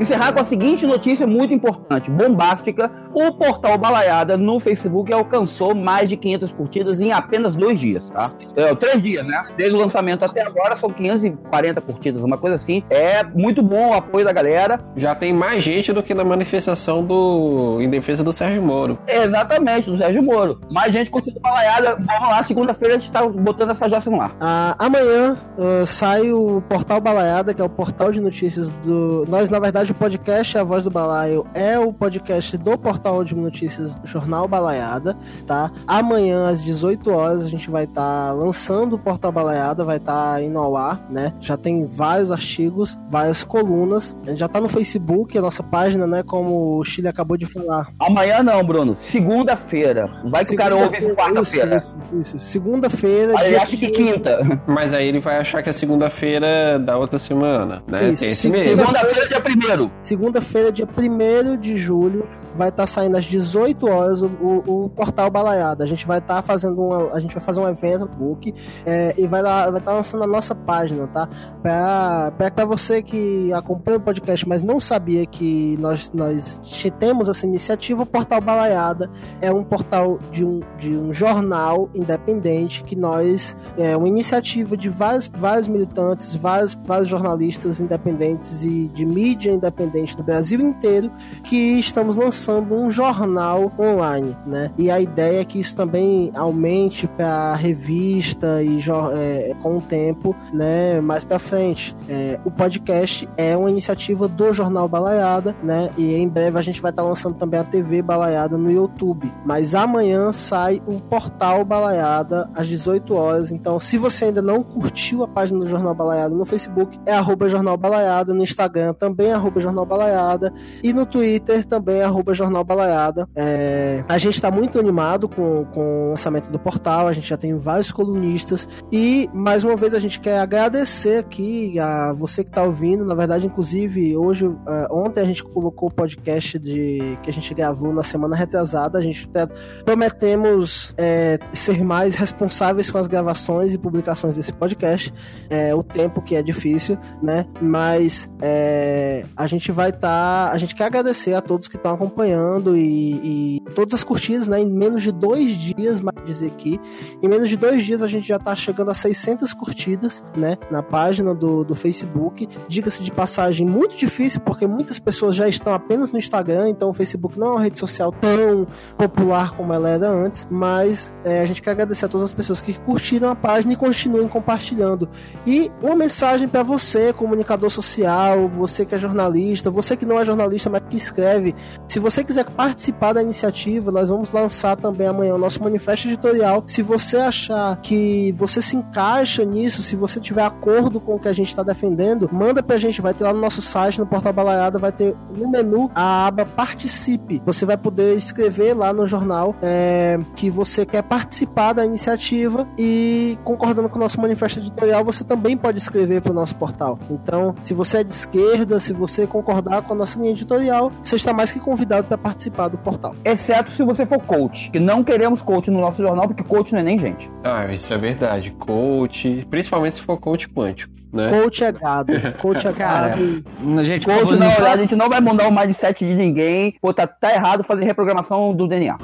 Encerrar 0.00 0.32
com 0.32 0.40
a 0.40 0.44
seguinte 0.44 0.86
notícia 0.86 1.26
muito 1.26 1.52
importante, 1.52 2.10
bombástica. 2.10 2.90
O 3.12 3.32
portal 3.32 3.76
Balaiada 3.76 4.34
no 4.36 4.58
Facebook 4.58 5.12
alcançou 5.12 5.74
mais 5.74 6.08
de 6.08 6.16
500 6.16 6.52
curtidas 6.52 7.00
em 7.02 7.12
apenas 7.12 7.54
dois 7.54 7.78
dias, 7.78 8.08
tá? 8.08 8.30
É, 8.56 8.74
três 8.74 9.02
dias, 9.02 9.26
né? 9.26 9.42
Desde 9.58 9.76
o 9.76 9.78
lançamento 9.78 10.24
até 10.24 10.42
agora 10.42 10.74
são 10.76 10.88
540 10.88 11.80
curtidas, 11.82 12.22
uma 12.22 12.38
coisa 12.38 12.56
assim. 12.56 12.82
É 12.88 13.22
muito 13.24 13.62
bom 13.62 13.90
o 13.90 13.92
apoio 13.92 14.24
da 14.24 14.32
galera. 14.32 14.80
Já 14.96 15.14
tem 15.14 15.34
mais 15.34 15.62
gente 15.62 15.92
do 15.92 16.02
que 16.02 16.14
na 16.14 16.24
manifestação 16.24 17.04
do 17.04 17.78
em 17.82 17.90
defesa 17.90 18.24
do 18.24 18.32
Sérgio 18.32 18.62
Moro. 18.62 18.98
Exatamente, 19.06 19.90
do 19.90 19.98
Sérgio 19.98 20.22
Moro. 20.22 20.60
Mais 20.70 20.94
gente 20.94 21.10
curtindo 21.10 21.38
Balaiada. 21.40 21.96
Vamos 21.96 22.28
lá, 22.30 22.42
segunda-feira 22.42 22.96
a 22.96 22.98
gente 22.98 23.12
tá 23.12 23.26
botando 23.28 23.72
essa 23.72 23.86
jossa 23.86 24.08
no 24.08 24.18
ar. 24.18 24.34
Ah, 24.40 24.76
amanhã 24.78 25.36
ah, 25.58 25.84
sai 25.84 26.32
o 26.32 26.62
Portal 26.62 27.02
Balaiada, 27.02 27.52
que 27.52 27.60
é 27.60 27.64
o 27.64 27.68
portal 27.68 28.10
de 28.10 28.20
notícias 28.20 28.70
do. 28.70 29.26
Nós, 29.28 29.50
na 29.50 29.58
verdade, 29.58 29.89
o 29.90 29.94
podcast 29.94 30.56
A 30.56 30.62
Voz 30.62 30.84
do 30.84 30.90
Balaio 30.90 31.46
é 31.54 31.78
o 31.78 31.92
podcast 31.92 32.56
do 32.56 32.78
portal 32.78 33.24
de 33.24 33.34
notícias 33.34 33.94
do 33.96 34.06
Jornal 34.06 34.46
Balaiada, 34.46 35.16
tá? 35.46 35.70
Amanhã, 35.86 36.48
às 36.48 36.62
18 36.62 37.10
horas, 37.10 37.44
a 37.44 37.48
gente 37.48 37.70
vai 37.70 37.84
estar 37.84 38.32
lançando 38.32 38.94
o 38.94 38.98
Portal 38.98 39.32
Balaiada, 39.32 39.84
vai 39.84 39.96
estar 39.96 40.42
indo 40.42 40.58
ao 40.58 40.76
ar, 40.76 41.06
né? 41.10 41.32
Já 41.40 41.56
tem 41.56 41.84
vários 41.84 42.30
artigos, 42.30 42.98
várias 43.08 43.42
colunas. 43.44 44.16
A 44.24 44.30
gente 44.30 44.38
já 44.38 44.48
tá 44.48 44.60
no 44.60 44.68
Facebook, 44.68 45.36
a 45.36 45.40
nossa 45.40 45.62
página, 45.62 46.06
né? 46.06 46.22
Como 46.22 46.78
o 46.78 46.84
Chile 46.84 47.08
acabou 47.08 47.36
de 47.36 47.46
falar. 47.46 47.88
Amanhã 47.98 48.42
não, 48.42 48.62
Bruno. 48.62 48.96
Segunda-feira. 49.00 50.08
Vai 50.24 50.44
que 50.44 50.54
o 50.54 50.56
cara 50.56 50.76
ouve 50.76 51.14
quarta-feira. 51.14 51.76
Isso, 51.76 51.96
isso, 52.12 52.36
isso. 52.36 52.38
Segunda-feira. 52.38 53.32
Aí 53.36 53.46
ele 53.46 53.50
dia 53.50 53.62
acha 53.62 53.76
que 53.76 53.90
15. 53.90 53.92
quinta. 53.92 54.62
Mas 54.66 54.92
aí 54.92 55.08
ele 55.08 55.20
vai 55.20 55.38
achar 55.38 55.62
que 55.62 55.70
é 55.70 55.72
segunda-feira 55.72 56.78
da 56.78 56.96
outra 56.96 57.18
semana, 57.18 57.82
né? 57.86 57.98
Sim, 57.98 58.04
Tem 58.06 58.16
sim, 58.16 58.56
esse. 58.56 58.68
Segunda-feira, 58.68 59.28
dia 59.28 59.40
primeiro. 59.40 59.79
Segunda-feira, 60.00 60.70
dia 60.72 60.86
1 60.86 61.56
de 61.56 61.76
julho, 61.76 62.28
vai 62.54 62.68
estar 62.68 62.86
saindo 62.86 63.16
às 63.16 63.24
18 63.24 63.88
horas 63.88 64.22
o, 64.22 64.26
o, 64.26 64.84
o 64.84 64.88
portal 64.90 65.30
Balaiada. 65.30 65.84
A 65.84 65.86
gente 65.86 66.06
vai 66.06 66.18
estar 66.18 66.42
fazendo 66.42 66.80
uma, 66.82 67.12
a 67.12 67.20
gente 67.20 67.34
vai 67.34 67.42
fazer 67.42 67.60
um 67.60 67.68
evento 67.68 68.06
book 68.06 68.52
é, 68.84 69.14
e 69.16 69.26
vai 69.26 69.42
lá, 69.42 69.70
vai 69.70 69.78
estar 69.78 69.92
lançando 69.92 70.24
a 70.24 70.26
nossa 70.26 70.54
página, 70.54 71.06
tá? 71.06 71.28
Para 71.62 72.64
você 72.64 73.02
que 73.02 73.52
acompanha 73.52 73.98
o 73.98 74.00
podcast, 74.00 74.46
mas 74.48 74.62
não 74.62 74.80
sabia 74.80 75.24
que 75.26 75.76
nós 75.78 76.10
nós 76.12 76.60
temos 76.98 77.28
essa 77.28 77.46
iniciativa, 77.46 78.02
o 78.02 78.06
portal 78.06 78.40
Balaiada 78.40 79.10
é 79.40 79.52
um 79.52 79.62
portal 79.62 80.18
de 80.30 80.44
um, 80.44 80.60
de 80.78 80.90
um 80.96 81.12
jornal 81.12 81.88
independente 81.94 82.82
que 82.84 82.96
nós 82.96 83.56
é 83.78 83.96
uma 83.96 84.08
iniciativa 84.08 84.76
de 84.76 84.88
vários, 84.88 85.28
vários 85.28 85.68
militantes, 85.68 86.34
vários, 86.34 86.76
vários 86.84 87.08
jornalistas 87.08 87.80
independentes 87.80 88.62
e 88.64 88.88
de 88.88 89.04
mídia 89.04 89.52
independente 89.52 89.69
do 90.16 90.22
Brasil 90.22 90.60
inteiro 90.60 91.10
que 91.44 91.78
estamos 91.78 92.16
lançando 92.16 92.74
um 92.74 92.90
jornal 92.90 93.72
online, 93.78 94.36
né? 94.46 94.70
E 94.76 94.90
a 94.90 95.00
ideia 95.00 95.40
é 95.40 95.44
que 95.44 95.58
isso 95.58 95.74
também 95.74 96.30
aumente 96.34 97.06
para 97.06 97.54
revista 97.54 98.62
e 98.62 98.78
é, 99.14 99.54
com 99.60 99.78
o 99.78 99.80
tempo, 99.80 100.34
né? 100.52 101.00
Mais 101.00 101.24
para 101.24 101.38
frente. 101.38 101.96
É, 102.08 102.38
o 102.44 102.50
podcast 102.50 103.28
é 103.36 103.56
uma 103.56 103.70
iniciativa 103.70 104.28
do 104.28 104.52
jornal 104.52 104.88
Balaiada, 104.88 105.54
né? 105.62 105.90
E 105.96 106.14
em 106.14 106.28
breve 106.28 106.58
a 106.58 106.62
gente 106.62 106.80
vai 106.80 106.90
estar 106.90 107.02
lançando 107.02 107.34
também 107.34 107.60
a 107.60 107.64
TV 107.64 108.02
Balaiada 108.02 108.56
no 108.56 108.70
YouTube. 108.70 109.32
Mas 109.44 109.74
amanhã 109.74 110.32
sai 110.32 110.82
o 110.86 111.00
portal 111.00 111.64
Balaiada 111.64 112.50
às 112.54 112.68
18 112.68 113.14
horas. 113.14 113.50
Então, 113.50 113.78
se 113.78 113.96
você 113.98 114.26
ainda 114.26 114.42
não 114.42 114.62
curtiu 114.62 115.22
a 115.22 115.28
página 115.28 115.60
do 115.60 115.68
Jornal 115.68 115.94
Balaiada 115.94 116.34
no 116.34 116.44
Facebook, 116.44 116.98
é 117.06 117.12
arroba 117.12 117.48
Jornal 117.48 117.76
Balaiada, 117.76 118.34
no 118.34 118.42
Instagram 118.42 118.94
também 118.94 119.28
é 119.28 119.34
arroba 119.34 119.59
Jornal 119.60 119.86
Balaiada 119.86 120.52
e 120.82 120.92
no 120.92 121.06
Twitter 121.06 121.64
também 121.64 122.02
arroba 122.02 122.34
Jornal 122.34 122.64
Balaiada. 122.64 123.28
É, 123.34 124.04
a 124.08 124.18
gente 124.18 124.34
está 124.34 124.50
muito 124.50 124.78
animado 124.78 125.28
com, 125.28 125.64
com 125.66 126.06
o 126.06 126.10
lançamento 126.10 126.50
do 126.50 126.58
portal, 126.58 127.06
a 127.06 127.12
gente 127.12 127.28
já 127.28 127.36
tem 127.36 127.56
vários 127.56 127.92
colunistas 127.92 128.68
e 128.92 129.28
mais 129.32 129.64
uma 129.64 129.76
vez 129.76 129.94
a 129.94 129.98
gente 129.98 130.20
quer 130.20 130.38
agradecer 130.40 131.18
aqui 131.18 131.78
a 131.78 132.12
você 132.12 132.42
que 132.42 132.50
está 132.50 132.62
ouvindo. 132.62 133.04
Na 133.04 133.14
verdade, 133.14 133.46
inclusive, 133.46 134.16
hoje, 134.16 134.46
é, 134.66 134.88
ontem 134.90 135.20
a 135.20 135.24
gente 135.24 135.42
colocou 135.44 135.88
o 135.88 135.92
podcast 135.92 136.58
de 136.58 137.18
que 137.22 137.30
a 137.30 137.32
gente 137.32 137.52
gravou 137.54 137.92
na 137.92 138.02
semana 138.02 138.36
retrasada. 138.36 138.98
A 138.98 139.02
gente 139.02 139.26
pre- 139.28 139.48
prometemos 139.84 140.94
é, 140.96 141.38
ser 141.52 141.82
mais 141.84 142.14
responsáveis 142.14 142.90
com 142.90 142.98
as 142.98 143.06
gravações 143.06 143.74
e 143.74 143.78
publicações 143.78 144.34
desse 144.34 144.52
podcast. 144.52 145.12
É, 145.48 145.74
o 145.74 145.82
tempo 145.82 146.22
que 146.22 146.36
é 146.36 146.42
difícil, 146.42 146.98
né? 147.22 147.46
Mas 147.60 148.30
é, 148.40 149.24
a 149.36 149.46
gente 149.50 149.72
vai 149.72 149.90
estar. 149.90 150.50
a 150.50 150.56
gente 150.56 150.74
quer 150.74 150.84
agradecer 150.84 151.34
a 151.34 151.40
todos 151.40 151.68
que 151.68 151.76
estão 151.76 151.94
acompanhando 151.94 152.76
e, 152.76 153.58
e 153.58 153.60
todas 153.74 153.94
as 153.94 154.04
curtidas, 154.04 154.48
né? 154.48 154.60
Em 154.60 154.70
menos 154.70 155.02
de 155.02 155.12
dois 155.12 155.54
dias, 155.54 156.00
mais 156.00 156.16
dizer 156.24 156.48
aqui, 156.48 156.80
em 157.22 157.28
menos 157.28 157.48
de 157.48 157.56
dois 157.56 157.84
dias 157.84 158.02
a 158.02 158.06
gente 158.06 158.26
já 158.26 158.38
tá 158.38 158.54
chegando 158.54 158.90
a 158.90 158.94
600 158.94 159.52
curtidas, 159.52 160.22
né? 160.36 160.56
Na 160.70 160.82
página 160.82 161.34
do, 161.34 161.64
do 161.64 161.74
Facebook. 161.74 162.48
Diga-se 162.68 163.02
de 163.02 163.10
passagem, 163.10 163.66
muito 163.66 163.96
difícil, 163.96 164.40
porque 164.40 164.66
muitas 164.66 164.98
pessoas 164.98 165.34
já 165.34 165.48
estão 165.48 165.74
apenas 165.74 166.12
no 166.12 166.18
Instagram, 166.18 166.68
então 166.68 166.90
o 166.90 166.92
Facebook 166.92 167.38
não 167.38 167.48
é 167.48 167.50
uma 167.50 167.60
rede 167.62 167.78
social 167.78 168.12
tão 168.12 168.66
popular 168.96 169.52
como 169.52 169.72
ela 169.72 169.88
era 169.88 170.08
antes, 170.08 170.46
mas 170.50 171.12
é, 171.24 171.40
a 171.40 171.46
gente 171.46 171.60
quer 171.60 171.72
agradecer 171.72 172.04
a 172.04 172.08
todas 172.08 172.26
as 172.26 172.32
pessoas 172.32 172.60
que 172.60 172.72
curtiram 172.72 173.30
a 173.30 173.34
página 173.34 173.72
e 173.72 173.76
continuem 173.76 174.28
compartilhando. 174.28 175.08
E 175.46 175.70
uma 175.82 175.96
mensagem 175.96 176.48
para 176.48 176.62
você, 176.62 177.12
comunicador 177.12 177.70
social, 177.70 178.48
você 178.48 178.84
que 178.84 178.94
é 178.94 178.98
jornalista, 178.98 179.39
você 179.70 179.96
que 179.96 180.06
não 180.06 180.18
é 180.18 180.24
jornalista, 180.24 180.70
mas 180.70 180.82
que 180.88 180.96
escreve. 180.96 181.54
Se 181.88 181.98
você 181.98 182.22
quiser 182.24 182.44
participar 182.50 183.12
da 183.12 183.22
iniciativa, 183.22 183.90
nós 183.90 184.08
vamos 184.08 184.30
lançar 184.30 184.76
também 184.76 185.06
amanhã 185.06 185.34
o 185.34 185.38
nosso 185.38 185.62
manifesto 185.62 186.08
editorial. 186.08 186.62
Se 186.66 186.82
você 186.82 187.16
achar 187.16 187.76
que 187.80 188.32
você 188.32 188.60
se 188.62 188.76
encaixa 188.76 189.44
nisso, 189.44 189.82
se 189.82 189.96
você 189.96 190.20
tiver 190.20 190.42
acordo 190.42 191.00
com 191.00 191.14
o 191.14 191.18
que 191.18 191.28
a 191.28 191.32
gente 191.32 191.48
está 191.48 191.62
defendendo, 191.62 192.28
manda 192.32 192.62
pra 192.62 192.76
gente, 192.76 193.00
vai 193.00 193.14
ter 193.14 193.24
lá 193.24 193.32
no 193.32 193.40
nosso 193.40 193.62
site, 193.62 193.98
no 193.98 194.06
Portal 194.06 194.32
Balaiada, 194.32 194.78
vai 194.78 194.92
ter 194.92 195.16
no 195.36 195.48
menu 195.48 195.90
a 195.94 196.26
aba 196.26 196.44
Participe. 196.44 197.42
Você 197.44 197.64
vai 197.64 197.76
poder 197.76 198.14
escrever 198.16 198.74
lá 198.74 198.92
no 198.92 199.06
jornal 199.06 199.54
é, 199.62 200.18
que 200.36 200.50
você 200.50 200.84
quer 200.84 201.02
participar 201.02 201.72
da 201.72 201.84
iniciativa 201.84 202.66
e 202.78 203.38
concordando 203.44 203.88
com 203.88 203.96
o 203.96 204.00
nosso 204.00 204.20
manifesto 204.20 204.60
editorial, 204.60 205.04
você 205.04 205.24
também 205.24 205.56
pode 205.56 205.78
escrever 205.78 206.20
para 206.20 206.32
o 206.32 206.34
nosso 206.34 206.54
portal. 206.54 206.98
Então, 207.10 207.54
se 207.62 207.74
você 207.74 207.98
é 207.98 208.04
de 208.04 208.12
esquerda, 208.12 208.80
se 208.80 208.92
você 208.92 209.19
você 209.20 209.26
concordar 209.26 209.82
com 209.82 209.92
a 209.92 209.96
nossa 209.96 210.18
linha 210.18 210.30
editorial, 210.30 210.90
você 211.02 211.16
está 211.16 211.32
mais 211.32 211.52
que 211.52 211.60
convidado 211.60 212.04
para 212.04 212.16
participar 212.18 212.68
do 212.68 212.78
portal. 212.78 213.14
Exceto 213.24 213.70
se 213.70 213.82
você 213.84 214.06
for 214.06 214.18
coach, 214.20 214.70
que 214.70 214.80
não 214.80 215.04
queremos 215.04 215.42
coach 215.42 215.70
no 215.70 215.80
nosso 215.80 216.02
jornal, 216.02 216.26
porque 216.26 216.42
coach 216.42 216.72
não 216.72 216.80
é 216.80 216.82
nem 216.82 216.98
gente. 216.98 217.30
Ah, 217.44 217.66
isso 217.72 217.92
é 217.92 217.98
verdade. 217.98 218.50
Coach, 218.52 219.46
principalmente 219.50 219.96
se 219.96 220.00
for 220.02 220.18
coach 220.18 220.48
quântico. 220.48 220.92
Né? 221.12 221.28
Coach 221.28 221.64
é 221.64 221.72
gado. 221.72 222.12
Coach 222.38 222.68
é 222.68 222.72
Cara, 222.72 223.08
gado. 223.08 223.84
gente, 223.84 224.06
Coach, 224.06 224.20
na 224.22 224.30
não 224.30 224.38
verdade, 224.38 224.54
fala- 224.54 224.68
a 224.74 224.76
gente 224.76 224.94
não 224.96 225.08
vai 225.08 225.20
mandar 225.20 225.48
o 225.48 225.52
mindset 225.52 226.06
de 226.06 226.14
ninguém. 226.14 226.76
Pô, 226.80 226.94
tá, 226.94 227.04
tá 227.04 227.34
errado 227.34 227.64
fazer 227.64 227.84
reprogramação 227.84 228.54
do 228.54 228.68
DNA. 228.68 228.96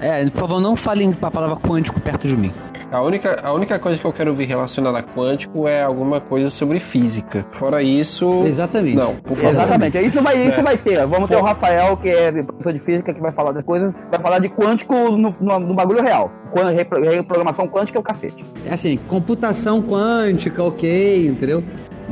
É, 0.00 0.24
por 0.26 0.40
favor, 0.40 0.60
não 0.60 0.76
falem 0.76 1.14
a 1.22 1.30
palavra 1.30 1.56
quântico 1.56 2.00
perto 2.00 2.26
de 2.28 2.36
mim. 2.36 2.52
A 2.92 3.00
única, 3.02 3.40
a 3.42 3.52
única 3.52 3.78
coisa 3.78 3.98
que 3.98 4.04
eu 4.04 4.12
quero 4.12 4.32
ver 4.34 4.44
relacionada 4.44 4.98
a 4.98 5.02
quântico 5.02 5.66
é 5.66 5.82
alguma 5.82 6.20
coisa 6.20 6.48
sobre 6.48 6.78
física. 6.78 7.44
Fora 7.50 7.82
isso. 7.82 8.44
Exatamente. 8.46 8.96
Não, 8.96 9.16
por 9.16 9.36
favor. 9.36 9.52
Exatamente, 9.54 9.98
isso 9.98 10.22
vai, 10.22 10.46
isso 10.46 10.60
É. 10.60 10.62
vai 10.62 10.76
ter. 10.76 11.04
Vamos 11.06 11.28
ter 11.28 11.36
o 11.36 11.42
Rafael, 11.42 11.96
que 11.96 12.08
é 12.08 12.30
professor 12.42 12.72
de 12.72 12.78
física, 12.78 13.12
que 13.12 13.20
vai 13.20 13.32
falar 13.32 13.50
das 13.52 13.64
coisas, 13.64 13.96
vai 14.10 14.20
falar 14.20 14.38
de 14.38 14.48
quântico 14.48 14.94
no, 14.94 15.34
no, 15.40 15.58
no 15.58 15.74
bagulho 15.74 16.02
real. 16.02 16.30
Reprogramação 17.12 17.66
quântica 17.66 17.98
é 17.98 18.00
o 18.00 18.02
cacete. 18.02 18.44
É 18.64 18.74
assim, 18.74 18.96
computação 19.08 19.82
quântica, 19.82 20.62
ok, 20.62 21.26
entendeu? 21.26 21.64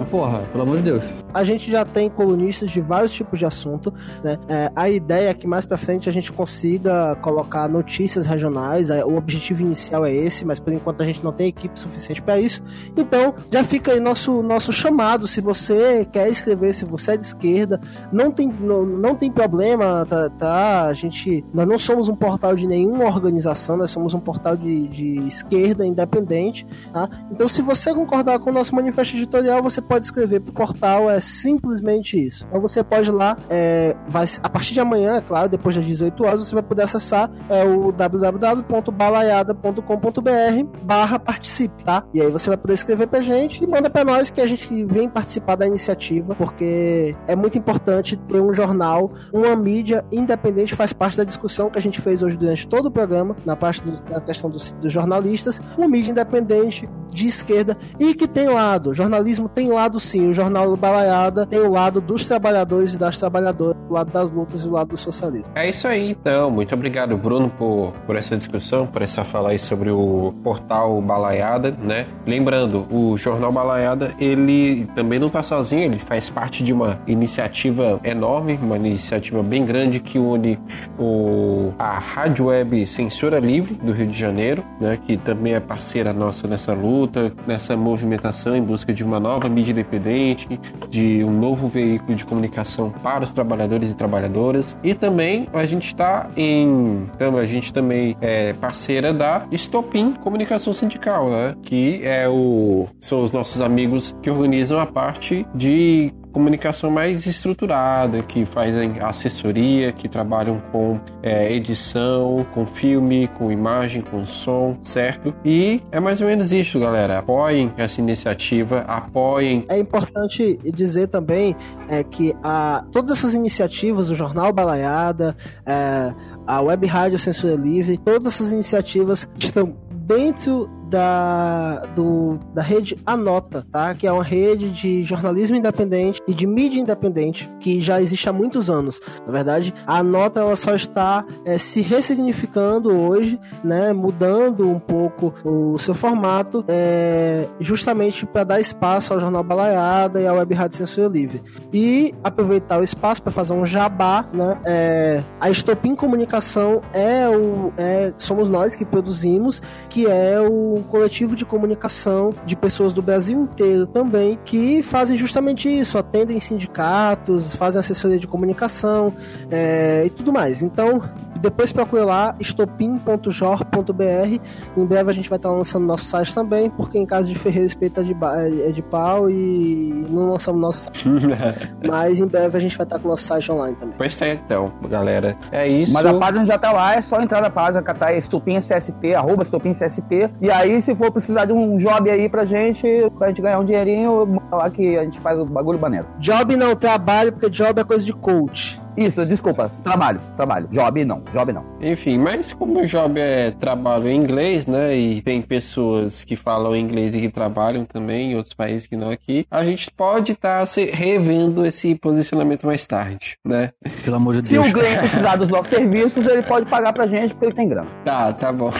Mas 0.03 0.11
porra, 0.11 0.41
pelo 0.51 0.65
amor 0.65 0.79
de 0.79 0.83
Deus. 0.83 1.05
A 1.33 1.45
gente 1.45 1.71
já 1.71 1.85
tem 1.85 2.11
colunistas 2.11 2.71
de 2.71 2.81
vários 2.81 3.13
tipos 3.13 3.39
de 3.39 3.47
assunto, 3.47 3.93
né? 4.23 4.37
É, 4.49 4.71
a 4.75 4.91
ideia 4.91 5.31
é 5.31 5.35
que 5.35 5.47
mais 5.47 5.65
pra 5.65 5.77
frente 5.77 6.09
a 6.09 6.13
gente 6.13 6.33
consiga 6.33 7.15
colocar 7.23 7.69
notícias 7.69 8.27
regionais. 8.27 8.91
é, 8.91 9.05
O 9.05 9.17
objetivo 9.17 9.63
inicial 9.63 10.05
é 10.05 10.13
esse, 10.13 10.45
mas 10.45 10.59
por 10.59 10.73
enquanto 10.73 11.03
a 11.03 11.07
gente 11.07 11.23
não 11.25 11.33
tem 11.33 11.49
equipe 11.49 11.79
suficiente 11.79 12.21
para 12.21 12.39
isso. 12.39 12.63
Então, 12.97 13.35
já 13.51 13.63
fica 13.63 13.93
aí 13.93 14.01
nosso, 14.01 14.43
nosso 14.43 14.73
chamado. 14.73 15.29
Se 15.29 15.41
você 15.41 16.05
quer 16.11 16.29
escrever, 16.29 16.75
se 16.75 16.85
você 16.85 17.13
é 17.13 17.17
de 17.17 17.25
esquerda, 17.25 17.81
não 18.13 18.31
tem, 18.33 18.49
não, 18.61 18.85
não 18.85 19.15
tem 19.15 19.31
problema, 19.31 20.05
tá, 20.05 20.29
tá? 20.31 20.87
A 20.87 20.93
gente. 20.93 21.45
Nós 21.55 21.67
não 21.67 21.79
somos 21.79 22.09
um 22.09 22.17
portal 22.17 22.57
de 22.57 22.67
nenhuma 22.67 23.05
organização, 23.05 23.77
nós 23.77 23.91
somos 23.91 24.15
um 24.15 24.21
portal 24.21 24.57
de, 24.57 24.89
de 24.89 25.19
esquerda 25.29 25.87
independente, 25.87 26.67
tá? 26.93 27.09
Então, 27.31 27.49
se 27.49 27.63
você 27.63 27.95
concordar 27.95 28.41
com 28.41 28.51
o 28.51 28.53
nosso 28.53 28.75
manifesto 28.75 29.17
editorial, 29.17 29.63
você 29.63 29.81
pode 29.81 29.92
escrever 30.01 30.41
pro 30.41 30.53
portal, 30.53 31.11
é 31.11 31.21
simplesmente 31.21 32.17
isso. 32.23 32.45
Então, 32.49 32.61
você 32.61 32.83
pode 32.83 33.09
ir 33.09 33.13
lá, 33.13 33.37
é, 33.51 33.95
vai, 34.09 34.27
a 34.43 34.49
partir 34.49 34.75
de 34.75 34.81
amanhã, 34.81 35.17
é 35.17 35.21
claro, 35.21 35.49
depois 35.49 35.75
das 35.77 35.85
18 35.85 36.25
horas, 36.25 36.47
você 36.47 36.55
vai 36.55 36.63
poder 36.63 36.83
acessar 36.83 37.31
é, 37.49 37.65
o 37.65 37.93
www.balaiada.com.br 37.93 40.83
barra 40.85 41.19
participe, 41.19 41.85
tá? 41.85 42.05
E 42.15 42.21
aí 42.21 42.31
você 42.31 42.49
vai 42.51 42.57
poder 42.57 42.75
escrever 42.75 43.07
pra 43.07 43.21
gente 43.21 43.63
e 43.63 43.67
manda 43.67 43.89
pra 43.91 44.05
nós 44.05 44.31
que 44.31 44.41
a 44.41 44.47
gente 44.47 44.85
vem 44.87 45.09
participar 45.09 45.57
da 45.57 45.67
iniciativa, 45.67 46.35
porque 46.35 47.15
é 47.27 47.35
muito 47.37 47.59
importante 47.59 48.17
ter 48.17 48.41
um 48.41 48.53
jornal, 48.53 49.11
uma 49.33 49.55
mídia 49.57 50.05
independente, 50.13 50.75
faz 50.75 50.93
parte 50.93 51.17
da 51.17 51.25
discussão 51.25 51.71
que 51.71 51.79
a 51.79 51.83
gente 51.83 52.01
fez 52.01 52.23
hoje 52.23 52.37
durante 52.37 52.67
todo 52.67 52.87
o 52.87 52.91
programa, 52.91 53.37
na 53.45 53.57
parte 53.57 53.83
do- 53.83 54.03
da 54.05 54.21
questão 54.21 54.51
dos, 54.51 54.73
dos 54.75 54.93
jornalistas, 54.93 55.61
uma 55.77 55.89
mídia 55.89 56.11
independente 56.13 56.89
de 57.13 57.27
esquerda 57.27 57.77
e 57.99 58.15
que 58.15 58.27
tem 58.27 58.49
lado. 58.49 58.91
O 58.91 58.95
jornalismo 58.95 59.49
tem 59.49 59.69
lado 59.69 60.01
sim. 60.01 60.29
O 60.29 60.33
jornal 60.33 60.77
Balaiada 60.77 61.47
tem 61.47 61.61
o 61.61 61.71
lado 61.71 62.01
dos 62.01 62.25
trabalhadores 62.25 62.95
e 62.95 62.99
das 62.99 63.19
trabalhadoras, 63.19 63.77
o 63.89 63.93
lado 63.93 64.11
das 64.11 64.31
lutas 64.31 64.63
e 64.65 64.69
o 64.69 64.73
lado 64.73 64.89
do 64.89 64.97
socialismo. 64.97 65.49
É 65.55 65.69
isso 65.69 65.87
aí, 65.87 66.11
então. 66.11 66.51
Muito 66.51 66.75
obrigado, 66.75 67.17
Bruno, 67.17 67.51
por, 67.51 67.93
por 68.07 68.17
essa 68.17 68.37
discussão, 68.37 68.87
por 68.87 69.03
essa 69.03 69.25
fala 69.25 69.51
aí 69.51 69.59
sobre 69.59 69.91
o 69.91 70.35
portal 70.43 71.01
Balaiada, 71.01 71.75
né? 71.79 72.07
Lembrando, 72.27 72.87
o 72.91 73.17
Jornal 73.17 73.53
Balaiada, 73.53 74.13
ele 74.19 74.87
também 74.95 75.19
não 75.19 75.29
tá 75.29 75.43
sozinho, 75.43 75.83
ele 75.83 75.99
faz 75.99 76.31
parte 76.31 76.65
de 76.65 76.73
uma 76.73 77.01
iniciativa 77.07 78.01
enorme, 78.05 78.59
uma 78.63 78.77
iniciativa 78.77 79.43
bem 79.43 79.65
grande 79.65 80.01
que 80.01 80.19
une 80.19 80.59
o, 80.99 81.73
a 81.79 81.99
Rádio 81.99 82.47
Web 82.47 82.87
Censura 82.87 83.39
Livre 83.39 83.75
do 83.75 83.93
Rio 83.93 84.07
de 84.07 84.19
Janeiro, 84.19 84.65
né? 84.81 84.99
Que 85.07 85.17
também 85.17 85.55
é 85.55 85.61
parceira 85.61 86.13
nossa 86.13 86.47
nessa 86.47 86.73
luta, 86.73 87.02
nessa 87.47 87.77
movimentação 87.77 88.57
em 88.57 88.63
busca 88.63 88.93
de 88.93 89.05
uma 89.05 89.19
nova 89.19 89.49
mídia 89.49 89.73
independente, 89.73 90.61
de 90.89 91.25
um 91.25 91.33
novo 91.33 91.69
veículo 91.69 92.15
de 92.15 92.25
comunicação 92.25 92.91
para 92.91 93.25
os 93.25 93.33
trabalhadores 93.33 93.91
e 93.91 93.95
trabalhadoras. 93.95 94.77
E 94.83 94.95
também 94.95 95.49
a 95.53 95.67
gente 95.67 95.87
está 95.87 96.31
em. 96.37 97.03
Então, 97.15 97.37
a 97.37 97.47
gente 97.47 97.73
também 97.73 98.17
é 98.21 98.53
parceira 98.55 99.13
da 99.13 99.47
Estopim 99.51 100.13
Comunicação 100.13 100.75
Sindical, 100.75 101.31
né? 101.31 101.55
Que 101.63 102.01
é 102.05 102.29
o. 102.29 102.87
São 103.01 103.23
os 103.23 103.33
nossos 103.33 103.61
amigos 103.61 104.15
que 104.23 104.31
organizam 104.31 104.81
a 104.81 104.87
parte 104.87 105.47
de 105.55 106.13
comunicação 106.33 106.91
mais 106.91 107.27
estruturada, 107.27 108.23
que 108.23 108.45
fazem 108.45 108.99
assessoria, 109.01 109.93
que 109.93 110.09
trabalham 110.09 110.59
com 110.73 110.99
é, 111.23 111.53
edição, 111.53 112.47
com 112.53 112.67
filme, 112.67 113.29
com 113.39 113.53
imagem, 113.53 114.03
com 114.03 114.25
som, 114.25 114.77
certo? 114.83 115.35
E 115.45 115.81
é 115.91 116.01
mais 116.01 116.21
ou 116.21 116.27
menos 116.27 116.51
isso, 116.53 116.81
galera. 116.81 117.19
Apoiem 117.19 117.73
essa 117.77 118.01
iniciativa, 118.01 118.81
apoiem. 118.89 119.65
É 119.69 119.79
importante 119.79 120.59
dizer 120.73 121.09
também 121.09 121.55
é, 121.89 122.03
que 122.03 122.35
a, 122.43 122.85
todas 122.91 123.19
essas 123.19 123.35
iniciativas, 123.35 124.11
o 124.11 124.15
Jornal 124.15 124.53
Balaiada, 124.53 125.37
é, 125.67 126.13
a 126.47 126.61
Web 126.61 126.87
Rádio 126.87 127.19
Censura 127.19 127.55
Livre, 127.55 127.99
todas 127.99 128.35
essas 128.35 128.51
iniciativas 128.51 129.29
estão 129.39 129.77
dentro 130.07 130.69
da, 130.93 131.87
do, 131.95 132.39
da 132.53 132.61
rede 132.61 132.99
Anota, 133.07 133.67
tá? 133.73 133.95
Que 133.95 134.07
é 134.07 134.13
uma 134.13 134.23
rede 134.23 134.71
de 134.71 135.03
jornalismo 135.03 135.57
independente 135.57 136.21
e 136.29 136.35
de 136.35 136.47
mídia 136.47 136.79
independente 136.79 137.51
que 137.59 137.81
já 137.81 138.01
existe 138.01 138.29
há 138.29 138.33
muitos 138.33 138.69
anos. 138.69 139.01
Na 139.27 139.33
verdade, 139.33 139.73
a 139.87 139.99
Anota 139.99 140.41
ela 140.41 140.55
só 140.55 140.75
está 140.75 141.25
é, 141.47 141.57
se 141.57 141.81
ressignificando 141.81 142.95
hoje, 142.95 143.41
né? 143.65 143.95
Mudando 143.95 144.69
um 144.69 144.79
pouco 144.79 145.33
o 145.43 145.79
seu 145.79 145.95
formato, 145.95 146.63
é, 146.69 147.49
justamente 147.59 148.27
para 148.27 148.45
dar 148.45 148.61
espaço 148.61 149.15
ao 149.15 149.21
Jornal 149.21 149.43
Balaiada 149.43 150.21
e 150.21 150.27
à 150.27 150.33
Web 150.35 150.55
Rádio 150.55 150.77
Censura 150.77 151.09
Livre. 151.09 151.43
E 151.73 152.15
aproveitar 152.23 152.79
o 152.79 152.85
espaço 152.85 153.23
para 153.23 153.33
fazer 153.33 153.55
um 153.55 153.65
jabá, 153.65 154.27
né? 154.31 154.61
É, 154.67 155.23
a 155.41 155.49
Estopim 155.49 155.95
Comunicação 155.95 156.83
é 156.93 157.27
o 157.29 157.73
é, 157.79 158.13
somos 158.19 158.47
nós 158.47 158.77
que 158.77 158.85
produzimos, 158.85 159.63
que 159.89 160.07
é 160.07 160.39
o 160.39 160.82
coletivo 160.83 161.37
de 161.37 161.45
comunicação 161.45 162.35
de 162.45 162.57
pessoas 162.57 162.93
do 162.93 163.03
Brasil 163.03 163.39
inteiro 163.39 163.87
também 163.87 164.39
que 164.45 164.83
fazem 164.83 165.17
justamente 165.17 165.69
isso, 165.69 165.99
atendem 165.99 166.39
sindicatos, 166.41 167.55
fazem 167.55 167.81
assessoria 167.81 168.19
de 168.19 168.27
comunicação 168.27 169.15
é, 169.51 170.05
e 170.07 170.11
tudo 170.11 170.33
mais. 170.33 170.63
Então 170.63 171.01
depois 171.43 171.73
procura 171.73 172.05
lá 172.05 172.35
estopim.jor.br. 172.41 174.39
Em 174.77 174.87
breve 174.87 175.11
a 175.11 175.13
gente 175.13 175.29
vai 175.29 175.37
estar 175.37 175.51
lançando 175.51 175.85
nosso 175.87 176.05
site 176.05 176.35
também, 176.35 176.71
porque 176.71 176.99
em 176.99 177.05
caso 177.07 177.29
de 177.29 177.35
Ferreira 177.39 177.67
Espírito 177.67 178.01
é 178.01 178.03
de, 178.03 178.15
ba- 178.15 178.37
é 178.39 178.71
de 178.71 178.83
pau 178.83 179.29
e 179.31 180.07
não 180.09 180.31
lançamos 180.31 180.61
nosso 180.61 180.85
site. 180.85 181.09
Mas 181.87 182.21
em 182.21 182.27
breve 182.27 182.57
a 182.57 182.61
gente 182.61 182.77
vai 182.77 182.85
estar 182.85 182.99
com 182.99 183.09
o 183.09 183.11
nosso 183.11 183.25
site 183.25 183.51
online 183.51 183.77
também. 183.77 183.95
Pois 183.99 184.17
tá, 184.17 184.29
então, 184.29 184.73
galera. 184.89 185.37
É 185.51 185.67
isso. 185.69 185.93
Mas 185.93 186.07
a 186.07 186.15
página 186.15 186.47
já 186.47 186.59
tá 186.59 186.73
lá, 186.73 186.95
é 186.95 187.01
só 187.03 187.21
entrar 187.21 187.41
na 187.41 187.51
página, 187.51 187.83
catar 187.83 188.13
Estupim 188.15 188.59
CSP, 188.59 189.15
arroba 189.15 189.45
CSP. 189.45 190.31
E 190.41 190.51
aí, 190.51 190.81
se 190.83 190.95
for 190.95 191.11
precisar 191.11 191.45
de 191.47 191.53
um 191.53 191.77
job 191.79 192.11
aí 192.11 192.29
pra 192.29 192.45
gente, 192.45 192.87
pra 193.19 193.29
gente 193.29 193.41
ganhar 193.43 193.59
um 193.59 193.65
dinheirinho, 193.65 194.41
lá 194.51 194.69
que 194.71 194.97
a 194.99 195.05
gente 195.05 195.21
faz 195.21 195.39
o 195.39 195.45
bagulho 195.45 195.79
maneiro. 195.79 196.07
Job 196.19 196.57
não, 196.57 196.75
trabalho, 196.77 197.33
porque 197.33 197.49
job 197.51 197.81
é 197.81 197.85
coisa 197.85 198.05
de 198.05 198.13
coach. 198.13 198.81
Isso, 198.97 199.25
desculpa, 199.25 199.71
trabalho, 199.83 200.21
trabalho. 200.37 200.69
Job 200.71 201.05
não, 201.05 201.23
job 201.33 201.53
não. 201.53 201.65
Enfim, 201.81 202.19
mas 202.19 202.53
como 202.53 202.81
o 202.81 202.87
job 202.87 203.19
é 203.19 203.51
trabalho 203.53 204.09
em 204.09 204.17
inglês, 204.17 204.67
né? 204.67 204.95
E 204.97 205.23
tem 205.23 205.41
pessoas 205.41 206.25
que 206.25 206.37
falam 206.37 206.77
inglês 206.77 207.15
e 207.15 207.21
que 207.21 207.29
trabalham 207.29 207.85
também 207.85 208.33
em 208.33 208.37
outros 208.37 208.55
países 208.55 208.87
que 208.87 208.97
não 208.97 209.11
aqui, 209.11 209.47
a 209.51 209.65
gente 209.65 209.91
pode 209.91 210.33
estar 210.33 210.65
revendo 210.93 211.65
esse 211.65 211.95
posicionamento 211.95 212.67
mais 212.67 212.87
tarde, 212.87 213.37
né? 213.45 213.71
Pelo 214.05 214.17
amor 214.17 214.41
de 214.41 214.49
Se 214.49 214.55
Deus. 214.55 214.69
o 214.69 214.73
Glenn 214.73 214.99
precisar 214.99 215.37
dos 215.37 215.49
nossos 215.49 215.69
serviços, 215.69 216.27
ele 216.27 216.43
pode 216.43 216.67
pagar 216.67 216.93
pra 216.93 217.07
gente, 217.07 217.31
porque 217.31 217.47
ele 217.47 217.55
tem 217.55 217.69
grana. 217.69 217.89
Tá, 218.05 218.33
tá 218.33 218.53
bom. 218.53 218.73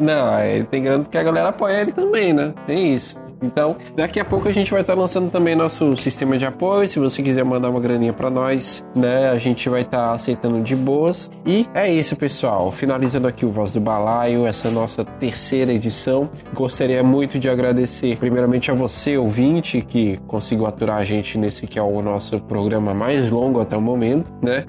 Não, 0.00 0.40
ele 0.40 0.64
tem 0.64 0.82
grana 0.82 1.04
porque 1.04 1.18
a 1.18 1.22
galera 1.22 1.48
apoia 1.48 1.80
ele 1.80 1.92
também, 1.92 2.32
né? 2.32 2.54
Tem 2.66 2.94
isso. 2.94 3.16
Então, 3.44 3.76
daqui 3.94 4.18
a 4.18 4.24
pouco 4.24 4.48
a 4.48 4.52
gente 4.52 4.70
vai 4.70 4.80
estar 4.80 4.94
lançando 4.94 5.30
também 5.30 5.54
nosso 5.54 5.96
sistema 5.96 6.38
de 6.38 6.44
apoio. 6.44 6.88
Se 6.88 6.98
você 6.98 7.22
quiser 7.22 7.44
mandar 7.44 7.70
uma 7.70 7.80
graninha 7.80 8.12
pra 8.12 8.30
nós, 8.30 8.84
né? 8.94 9.30
A 9.30 9.38
gente 9.38 9.68
vai 9.68 9.82
estar 9.82 10.12
aceitando 10.12 10.60
de 10.62 10.74
boas. 10.74 11.30
E 11.46 11.66
é 11.74 11.90
isso, 11.90 12.16
pessoal. 12.16 12.72
Finalizando 12.72 13.28
aqui 13.28 13.44
o 13.44 13.50
Voz 13.50 13.70
do 13.70 13.80
Balaio, 13.80 14.46
essa 14.46 14.70
nossa 14.70 15.04
terceira 15.04 15.72
edição. 15.72 16.30
Gostaria 16.54 17.02
muito 17.02 17.38
de 17.38 17.48
agradecer, 17.48 18.16
primeiramente, 18.16 18.70
a 18.70 18.74
você, 18.74 19.16
ouvinte, 19.16 19.82
que 19.82 20.18
conseguiu 20.26 20.66
aturar 20.66 20.98
a 20.98 21.04
gente 21.04 21.36
nesse 21.36 21.66
que 21.66 21.78
é 21.78 21.82
o 21.82 22.00
nosso 22.00 22.40
programa 22.40 22.94
mais 22.94 23.30
longo 23.30 23.60
até 23.60 23.76
o 23.76 23.80
momento, 23.80 24.26
né? 24.42 24.64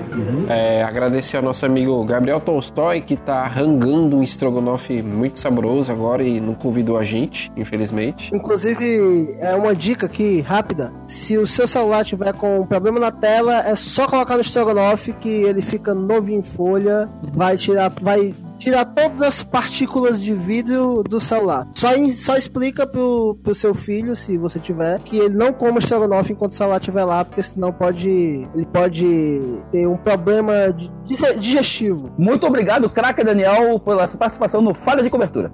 É, 0.50 0.84
agradecer 0.84 1.38
ao 1.38 1.44
nosso 1.44 1.66
amigo 1.66 2.04
Gabriel 2.04 2.40
Tolstói, 2.40 3.02
que 3.02 3.16
tá 3.16 3.46
rangando 3.46 4.18
um 4.18 4.24
estrogonofe 4.24 5.02
muito 5.02 5.40
saboroso 5.40 5.92
agora 5.92 6.24
e 6.24 6.40
não 6.40 6.54
convidou 6.54 6.98
a 6.98 7.04
gente, 7.04 7.52
infelizmente. 7.56 8.34
Inclusive, 8.34 8.65
Inclusive, 8.66 9.36
é 9.40 9.54
uma 9.56 9.76
dica 9.76 10.08
aqui, 10.08 10.42
rápida. 10.42 10.92
Se 11.08 11.38
o 11.38 11.46
seu 11.46 11.68
celular 11.68 12.04
tiver 12.04 12.34
com 12.34 12.62
um 12.62 12.66
problema 12.66 13.00
na 13.00 13.12
tela, 13.12 13.60
é 13.60 13.76
só 13.76 14.08
colocar 14.08 14.38
no 14.38 14.42
Strogonoff 14.42 15.14
que 15.14 15.30
ele 15.30 15.62
fica 15.62 15.94
novinho 15.94 16.40
em 16.40 16.44
folha, 16.44 17.08
vai 17.22 17.58
tirar, 17.58 17.94
vai 18.02 18.34
tirar 18.58 18.86
todas 18.86 19.22
as 19.22 19.44
partículas 19.44 20.22
de 20.22 20.34
vidro 20.34 21.04
do 21.04 21.20
celular. 21.20 21.68
Só, 21.74 21.90
só 22.10 22.36
explica 22.36 22.86
pro, 22.88 23.38
pro 23.44 23.56
seu 23.56 23.74
filho, 23.74 24.16
se 24.16 24.38
você 24.38 24.60
tiver, 24.60 25.00
que 25.00 25.18
ele 25.18 25.36
não 25.36 25.54
coma 25.54 25.80
estrogonofe 25.80 26.34
enquanto 26.34 26.52
o 26.52 26.56
celular 26.56 26.78
estiver 26.78 27.06
lá, 27.06 27.26
porque 27.26 27.42
senão 27.42 27.72
pode 27.72 28.48
ele 28.56 28.66
pode 28.72 29.42
ter 29.72 29.88
um 29.88 29.98
problema 29.98 30.72
de, 30.74 30.92
digestivo. 31.40 32.12
Muito 32.18 32.46
obrigado, 32.46 32.90
craque 32.90 33.24
Daniel, 33.24 33.80
pela 33.80 34.08
sua 34.08 34.18
participação 34.18 34.62
no 34.62 34.74
Falha 34.74 35.04
de 35.04 35.10
Cobertura. 35.10 35.52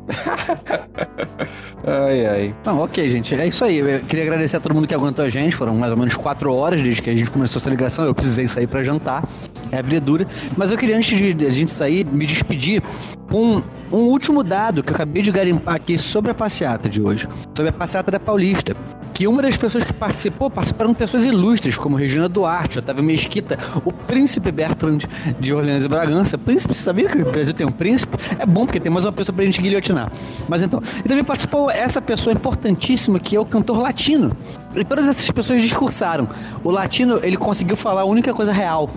ai, 1.85 2.25
ai. 2.25 2.55
Então, 2.61 2.79
ok, 2.79 3.09
gente. 3.09 3.33
É 3.35 3.47
isso 3.47 3.63
aí. 3.63 3.77
Eu 3.77 3.99
queria 4.01 4.23
agradecer 4.23 4.57
a 4.57 4.59
todo 4.59 4.73
mundo 4.73 4.87
que 4.87 4.93
aguentou 4.93 5.23
a 5.25 5.29
gente. 5.29 5.55
Foram 5.55 5.75
mais 5.75 5.91
ou 5.91 5.97
menos 5.97 6.15
quatro 6.15 6.53
horas 6.53 6.81
desde 6.81 7.01
que 7.01 7.09
a 7.09 7.15
gente 7.15 7.31
começou 7.31 7.59
essa 7.59 7.69
ligação. 7.69 8.05
Eu 8.05 8.13
precisei 8.13 8.47
sair 8.47 8.67
para 8.67 8.83
jantar. 8.83 9.27
É 9.71 9.79
a 9.79 9.99
dura. 9.99 10.27
Mas 10.55 10.71
eu 10.71 10.77
queria, 10.77 10.97
antes 10.97 11.17
de 11.17 11.45
a 11.45 11.51
gente 11.51 11.71
sair, 11.71 12.05
me 12.05 12.25
despedir 12.25 12.83
com 13.29 13.61
um 13.91 13.97
último 13.97 14.43
dado 14.43 14.83
que 14.83 14.89
eu 14.89 14.95
acabei 14.95 15.21
de 15.21 15.31
garimpar 15.31 15.75
aqui 15.75 15.97
sobre 15.97 16.31
a 16.31 16.33
passeata 16.33 16.89
de 16.89 17.01
hoje, 17.01 17.27
sobre 17.55 17.69
a 17.69 17.73
passeata 17.73 18.11
da 18.11 18.19
Paulista. 18.19 18.75
Que 19.13 19.27
uma 19.27 19.41
das 19.41 19.57
pessoas 19.57 19.83
que 19.83 19.91
participou, 19.91 20.49
participaram 20.49 20.93
pessoas 20.93 21.25
ilustres, 21.25 21.77
como 21.77 21.97
Regina 21.97 22.29
Duarte, 22.29 22.79
Otávio 22.79 23.03
Mesquita, 23.03 23.59
o 23.83 23.91
príncipe 23.91 24.51
Bertrand 24.51 24.99
de 25.37 25.53
Orleans 25.53 25.83
e 25.83 25.87
Bragança. 25.87 26.37
Príncipe, 26.37 26.73
você 26.73 26.81
sabia 26.81 27.09
que 27.09 27.21
o 27.21 27.29
Brasil 27.29 27.53
tem 27.53 27.67
um 27.67 27.71
príncipe? 27.71 28.17
É 28.39 28.45
bom, 28.45 28.65
porque 28.65 28.79
tem 28.79 28.91
mais 28.91 29.05
uma 29.05 29.11
pessoa 29.11 29.35
pra 29.35 29.43
gente 29.43 29.61
guilhotinar. 29.61 30.11
Mas 30.47 30.61
então, 30.61 30.81
e 31.03 31.07
também 31.07 31.25
participou 31.25 31.69
essa 31.69 32.01
pessoa 32.01 32.33
importantíssima 32.33 33.19
que 33.19 33.35
é 33.35 33.39
o 33.39 33.45
cantor 33.45 33.79
latino. 33.79 34.31
E 34.73 34.83
todas 34.85 35.07
essas 35.07 35.29
pessoas 35.29 35.61
discursaram. 35.61 36.29
O 36.63 36.71
latino, 36.71 37.19
ele 37.21 37.35
conseguiu 37.35 37.75
falar 37.75 38.01
a 38.01 38.05
única 38.05 38.33
coisa 38.33 38.53
real 38.53 38.89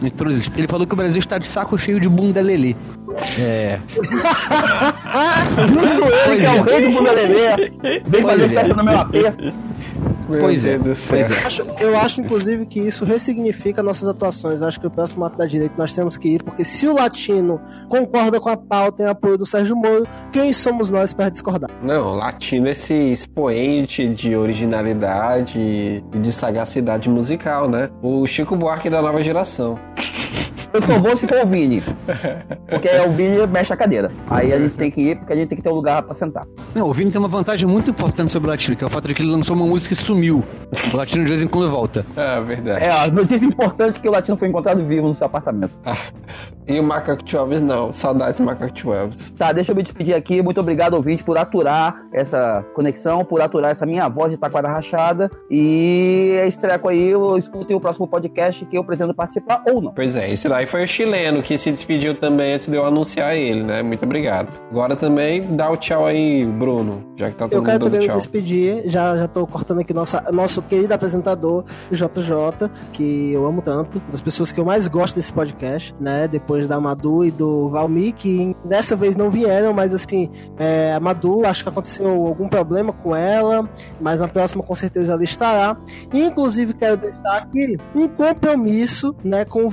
ele 0.00 0.68
falou 0.68 0.86
que 0.86 0.94
o 0.94 0.96
Brasil 0.96 1.18
está 1.18 1.38
de 1.38 1.46
saco 1.46 1.76
cheio 1.76 1.98
de 1.98 2.08
bunda 2.08 2.40
lelê. 2.40 2.76
É. 3.38 3.80
Justo 5.66 6.04
ele, 6.26 6.36
que 6.36 6.46
é 6.46 6.50
o 6.52 6.62
rei 6.62 6.82
do 6.82 6.90
bunda 6.92 7.12
lelê. 7.12 7.72
Vem 8.06 8.22
fazer 8.22 8.44
é. 8.44 8.48
festa 8.48 8.74
no 8.74 8.84
meu 8.84 8.98
AP. 8.98 9.14
Meu 10.28 10.40
pois 10.40 10.62
Deus 10.62 10.74
é, 10.74 10.78
do 10.78 10.94
céu. 10.94 11.26
Pois 11.26 11.30
é. 11.30 11.34
Eu 11.34 11.46
acho, 11.46 11.62
eu 11.80 11.98
acho, 11.98 12.20
inclusive, 12.20 12.66
que 12.66 12.80
isso 12.80 13.04
ressignifica 13.04 13.82
nossas 13.82 14.06
atuações. 14.08 14.60
Eu 14.60 14.68
acho 14.68 14.78
que 14.78 14.86
o 14.86 14.90
próximo 14.90 15.24
ato 15.24 15.38
da 15.38 15.46
direita 15.46 15.74
nós 15.78 15.92
temos 15.92 16.18
que 16.18 16.28
ir, 16.28 16.42
porque 16.42 16.64
se 16.64 16.86
o 16.86 16.94
latino 16.94 17.60
concorda 17.88 18.40
com 18.40 18.48
a 18.48 18.56
pauta 18.56 19.02
em 19.02 19.06
apoio 19.06 19.38
do 19.38 19.46
Sérgio 19.46 19.74
Moro, 19.74 20.06
quem 20.30 20.52
somos 20.52 20.90
nós 20.90 21.12
para 21.12 21.30
discordar? 21.30 21.70
Não, 21.82 22.12
o 22.12 22.14
latino 22.14 22.68
é 22.68 22.72
esse 22.72 22.92
expoente 22.92 24.06
de 24.08 24.36
originalidade 24.36 25.58
e 25.58 26.02
de 26.18 26.32
sagacidade 26.32 27.08
musical, 27.08 27.68
né? 27.68 27.90
O 28.02 28.26
Chico 28.26 28.54
Buarque 28.54 28.90
da 28.90 29.00
nova 29.00 29.22
geração. 29.22 29.78
Eu 30.72 30.82
só 30.82 30.98
vou 30.98 31.16
se 31.16 31.26
for 31.26 31.42
o 31.42 31.46
Vini. 31.46 31.82
Porque 32.68 32.88
o 33.06 33.10
Vini 33.10 33.46
mexe 33.46 33.72
a 33.72 33.76
cadeira. 33.76 34.10
Aí 34.28 34.52
a 34.52 34.58
gente 34.58 34.76
tem 34.76 34.90
que 34.90 35.00
ir 35.00 35.16
porque 35.18 35.32
a 35.32 35.36
gente 35.36 35.48
tem 35.48 35.56
que 35.56 35.62
ter 35.62 35.70
um 35.70 35.74
lugar 35.74 36.02
pra 36.02 36.14
sentar. 36.14 36.46
Não, 36.74 36.88
o 36.88 36.92
Vini 36.92 37.10
tem 37.10 37.18
uma 37.18 37.28
vantagem 37.28 37.66
muito 37.66 37.90
importante 37.90 38.32
sobre 38.32 38.48
o 38.48 38.50
Latino, 38.50 38.76
que 38.76 38.84
é 38.84 38.86
o 38.86 38.90
fato 38.90 39.08
de 39.08 39.14
que 39.14 39.22
ele 39.22 39.30
lançou 39.30 39.56
uma 39.56 39.66
música 39.66 39.94
e 39.94 39.96
sumiu. 39.96 40.44
O 40.92 40.96
Latino 40.96 41.24
de 41.24 41.30
vez 41.30 41.42
em 41.42 41.48
quando 41.48 41.70
volta. 41.70 42.04
É, 42.16 42.40
verdade. 42.40 42.84
É, 42.84 42.90
a 42.90 43.08
notícia 43.08 43.46
importante 43.46 43.98
é 43.98 44.02
que 44.02 44.08
o 44.08 44.12
Latino 44.12 44.36
foi 44.36 44.48
encontrado 44.48 44.84
vivo 44.84 45.08
no 45.08 45.14
seu 45.14 45.26
apartamento. 45.26 45.72
Ah, 45.86 45.96
e 46.68 46.78
o 46.78 46.82
Macaco 46.82 47.22
Chuves 47.24 47.62
não. 47.62 47.92
Saudades 47.92 48.38
do 48.38 48.44
Macaco 48.44 48.78
Chuves. 48.78 49.30
Tá, 49.30 49.52
deixa 49.52 49.72
eu 49.72 49.76
me 49.76 49.82
despedir 49.82 50.14
aqui. 50.14 50.42
Muito 50.42 50.60
obrigado, 50.60 50.94
ouvinte, 50.94 51.24
por 51.24 51.38
aturar 51.38 52.02
essa 52.12 52.64
conexão, 52.74 53.24
por 53.24 53.40
aturar 53.40 53.70
essa 53.70 53.86
minha 53.86 54.08
voz 54.08 54.30
de 54.30 54.36
taquara 54.36 54.68
rachada. 54.68 55.30
E 55.50 56.36
é 56.38 56.46
estreco 56.46 56.88
aí, 56.88 57.12
escutem 57.38 57.76
o 57.76 57.80
próximo 57.80 58.06
podcast 58.06 58.64
que 58.66 58.76
eu 58.76 58.84
pretendo 58.84 59.14
participar 59.14 59.62
ou 59.66 59.80
não. 59.80 59.92
Pois 59.92 60.14
é, 60.14 60.30
esse 60.30 60.46
lá 60.48 60.57
foi 60.66 60.84
o 60.84 60.88
chileno 60.88 61.42
que 61.42 61.56
se 61.58 61.70
despediu 61.70 62.14
também 62.14 62.54
antes 62.54 62.68
de 62.68 62.76
eu 62.76 62.84
anunciar 62.84 63.36
ele, 63.36 63.62
né? 63.62 63.82
Muito 63.82 64.04
obrigado. 64.04 64.48
Agora 64.70 64.96
também 64.96 65.56
dá 65.56 65.70
o 65.70 65.76
tchau 65.76 66.06
aí, 66.06 66.44
Bruno, 66.44 67.04
já 67.16 67.30
que 67.30 67.36
tá 67.36 67.48
todo 67.48 67.52
eu 67.54 67.60
mundo 67.60 67.66
dando 67.66 67.78
tchau. 67.78 67.86
Eu 67.86 67.90
quero 67.90 68.00
também 68.00 68.08
me 68.08 68.16
despedir, 68.16 68.82
já, 68.90 69.16
já 69.16 69.28
tô 69.28 69.46
cortando 69.46 69.80
aqui 69.80 69.92
nossa, 69.92 70.22
nosso 70.32 70.62
querido 70.62 70.94
apresentador, 70.94 71.64
JJ, 71.90 72.70
que 72.92 73.32
eu 73.32 73.46
amo 73.46 73.62
tanto, 73.62 74.00
das 74.10 74.20
pessoas 74.20 74.52
que 74.52 74.60
eu 74.60 74.64
mais 74.64 74.88
gosto 74.88 75.16
desse 75.16 75.32
podcast, 75.32 75.94
né? 76.00 76.28
Depois 76.28 76.66
da 76.66 76.80
Madu 76.80 77.24
e 77.24 77.30
do 77.30 77.68
Valmi, 77.68 78.12
que 78.12 78.56
dessa 78.64 78.96
vez 78.96 79.16
não 79.16 79.30
vieram, 79.30 79.72
mas 79.72 79.94
assim, 79.94 80.30
é, 80.58 80.94
a 80.94 81.00
Madu, 81.00 81.44
acho 81.44 81.62
que 81.62 81.68
aconteceu 81.68 82.08
algum 82.08 82.48
problema 82.48 82.92
com 82.92 83.14
ela, 83.14 83.68
mas 84.00 84.20
na 84.20 84.28
próxima 84.28 84.62
com 84.62 84.74
certeza 84.74 85.12
ela 85.12 85.24
estará. 85.24 85.76
Inclusive, 86.12 86.74
quero 86.74 86.96
deixar 86.96 87.36
aqui 87.36 87.76
um 87.94 88.08
compromisso, 88.08 89.14
né, 89.24 89.44
com 89.44 89.68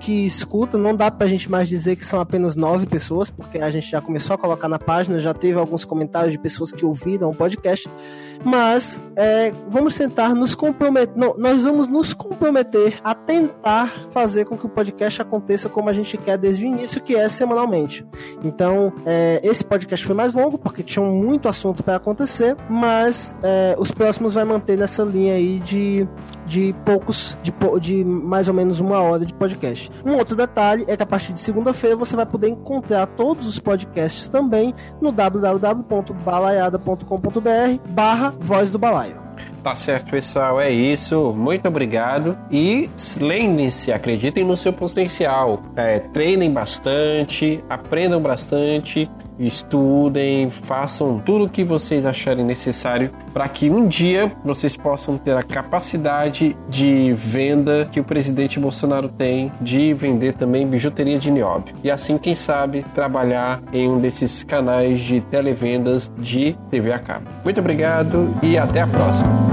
que 0.00 0.26
escuta, 0.26 0.78
não 0.78 0.94
dá 0.94 1.10
pra 1.10 1.26
gente 1.26 1.50
mais 1.50 1.68
dizer 1.68 1.96
que 1.96 2.04
são 2.04 2.20
apenas 2.20 2.56
nove 2.56 2.86
pessoas, 2.86 3.30
porque 3.30 3.58
a 3.58 3.70
gente 3.70 3.90
já 3.90 4.00
começou 4.00 4.34
a 4.34 4.38
colocar 4.38 4.68
na 4.68 4.78
página, 4.78 5.20
já 5.20 5.34
teve 5.34 5.58
alguns 5.58 5.84
comentários 5.84 6.32
de 6.32 6.38
pessoas 6.38 6.72
que 6.72 6.84
ouviram 6.84 7.30
o 7.30 7.34
podcast 7.34 7.88
mas 8.44 9.02
é, 9.16 9.52
vamos 9.68 9.94
tentar 9.94 10.34
nos 10.34 10.54
comprometer. 10.54 11.14
Nós 11.36 11.62
vamos 11.62 11.88
nos 11.88 12.14
comprometer 12.14 12.98
a 13.04 13.14
tentar 13.14 13.88
fazer 14.10 14.44
com 14.44 14.56
que 14.56 14.66
o 14.66 14.68
podcast 14.68 15.20
aconteça 15.20 15.68
como 15.68 15.88
a 15.88 15.92
gente 15.92 16.16
quer 16.16 16.38
desde 16.38 16.64
o 16.64 16.66
início, 16.66 17.02
que 17.02 17.14
é 17.14 17.28
semanalmente. 17.28 18.06
Então, 18.42 18.92
é, 19.04 19.40
esse 19.42 19.64
podcast 19.64 20.06
foi 20.06 20.14
mais 20.14 20.34
longo 20.34 20.58
porque 20.58 20.82
tinha 20.82 21.04
muito 21.04 21.48
assunto 21.48 21.82
para 21.82 21.96
acontecer, 21.96 22.56
mas 22.68 23.36
é, 23.42 23.74
os 23.78 23.90
próximos 23.90 24.34
vai 24.34 24.44
manter 24.44 24.78
nessa 24.78 25.02
linha 25.02 25.34
aí 25.34 25.58
de, 25.60 26.06
de 26.46 26.74
poucos, 26.84 27.36
de, 27.42 27.52
de 27.80 28.04
mais 28.04 28.48
ou 28.48 28.54
menos 28.54 28.80
uma 28.80 29.00
hora 29.00 29.26
de 29.26 29.34
podcast. 29.34 29.90
Um 30.04 30.16
outro 30.16 30.36
detalhe 30.36 30.84
é 30.88 30.96
que 30.96 31.02
a 31.02 31.06
partir 31.06 31.32
de 31.32 31.38
segunda-feira 31.38 31.96
você 31.96 32.16
vai 32.16 32.26
poder 32.26 32.48
encontrar 32.48 33.06
todos 33.06 33.46
os 33.46 33.58
podcasts 33.58 34.28
também 34.28 34.74
no 35.00 35.12
www.balaiada.com.br 35.12 37.90
barra 37.90 38.29
Voz 38.38 38.70
do 38.70 38.78
Balaio. 38.78 39.20
Tá 39.62 39.76
certo, 39.76 40.10
pessoal. 40.10 40.60
É 40.60 40.70
isso. 40.70 41.32
Muito 41.36 41.68
obrigado. 41.68 42.38
E 42.50 42.88
lembrem-se, 43.18 43.92
acreditem 43.92 44.44
no 44.44 44.56
seu 44.56 44.72
potencial. 44.72 45.62
É, 45.76 45.98
treinem 45.98 46.52
bastante, 46.52 47.62
aprendam 47.68 48.20
bastante 48.20 49.08
estudem, 49.40 50.50
façam 50.50 51.18
tudo 51.18 51.46
o 51.46 51.48
que 51.48 51.64
vocês 51.64 52.04
acharem 52.04 52.44
necessário 52.44 53.10
para 53.32 53.48
que 53.48 53.70
um 53.70 53.88
dia 53.88 54.30
vocês 54.44 54.76
possam 54.76 55.16
ter 55.16 55.36
a 55.36 55.42
capacidade 55.42 56.56
de 56.68 57.12
venda 57.14 57.88
que 57.90 57.98
o 57.98 58.04
presidente 58.04 58.60
Bolsonaro 58.60 59.08
tem 59.08 59.50
de 59.60 59.94
vender 59.94 60.34
também 60.34 60.66
bijuteria 60.66 61.18
de 61.18 61.30
nióbio. 61.30 61.74
E 61.82 61.90
assim, 61.90 62.18
quem 62.18 62.34
sabe, 62.34 62.84
trabalhar 62.94 63.60
em 63.72 63.88
um 63.88 63.98
desses 63.98 64.44
canais 64.44 65.00
de 65.00 65.20
televendas 65.22 66.10
de 66.18 66.56
TV 66.70 66.92
a 66.92 66.98
cabo. 66.98 67.26
Muito 67.44 67.60
obrigado 67.60 68.34
e 68.42 68.58
até 68.58 68.82
a 68.82 68.86
próxima. 68.86 69.49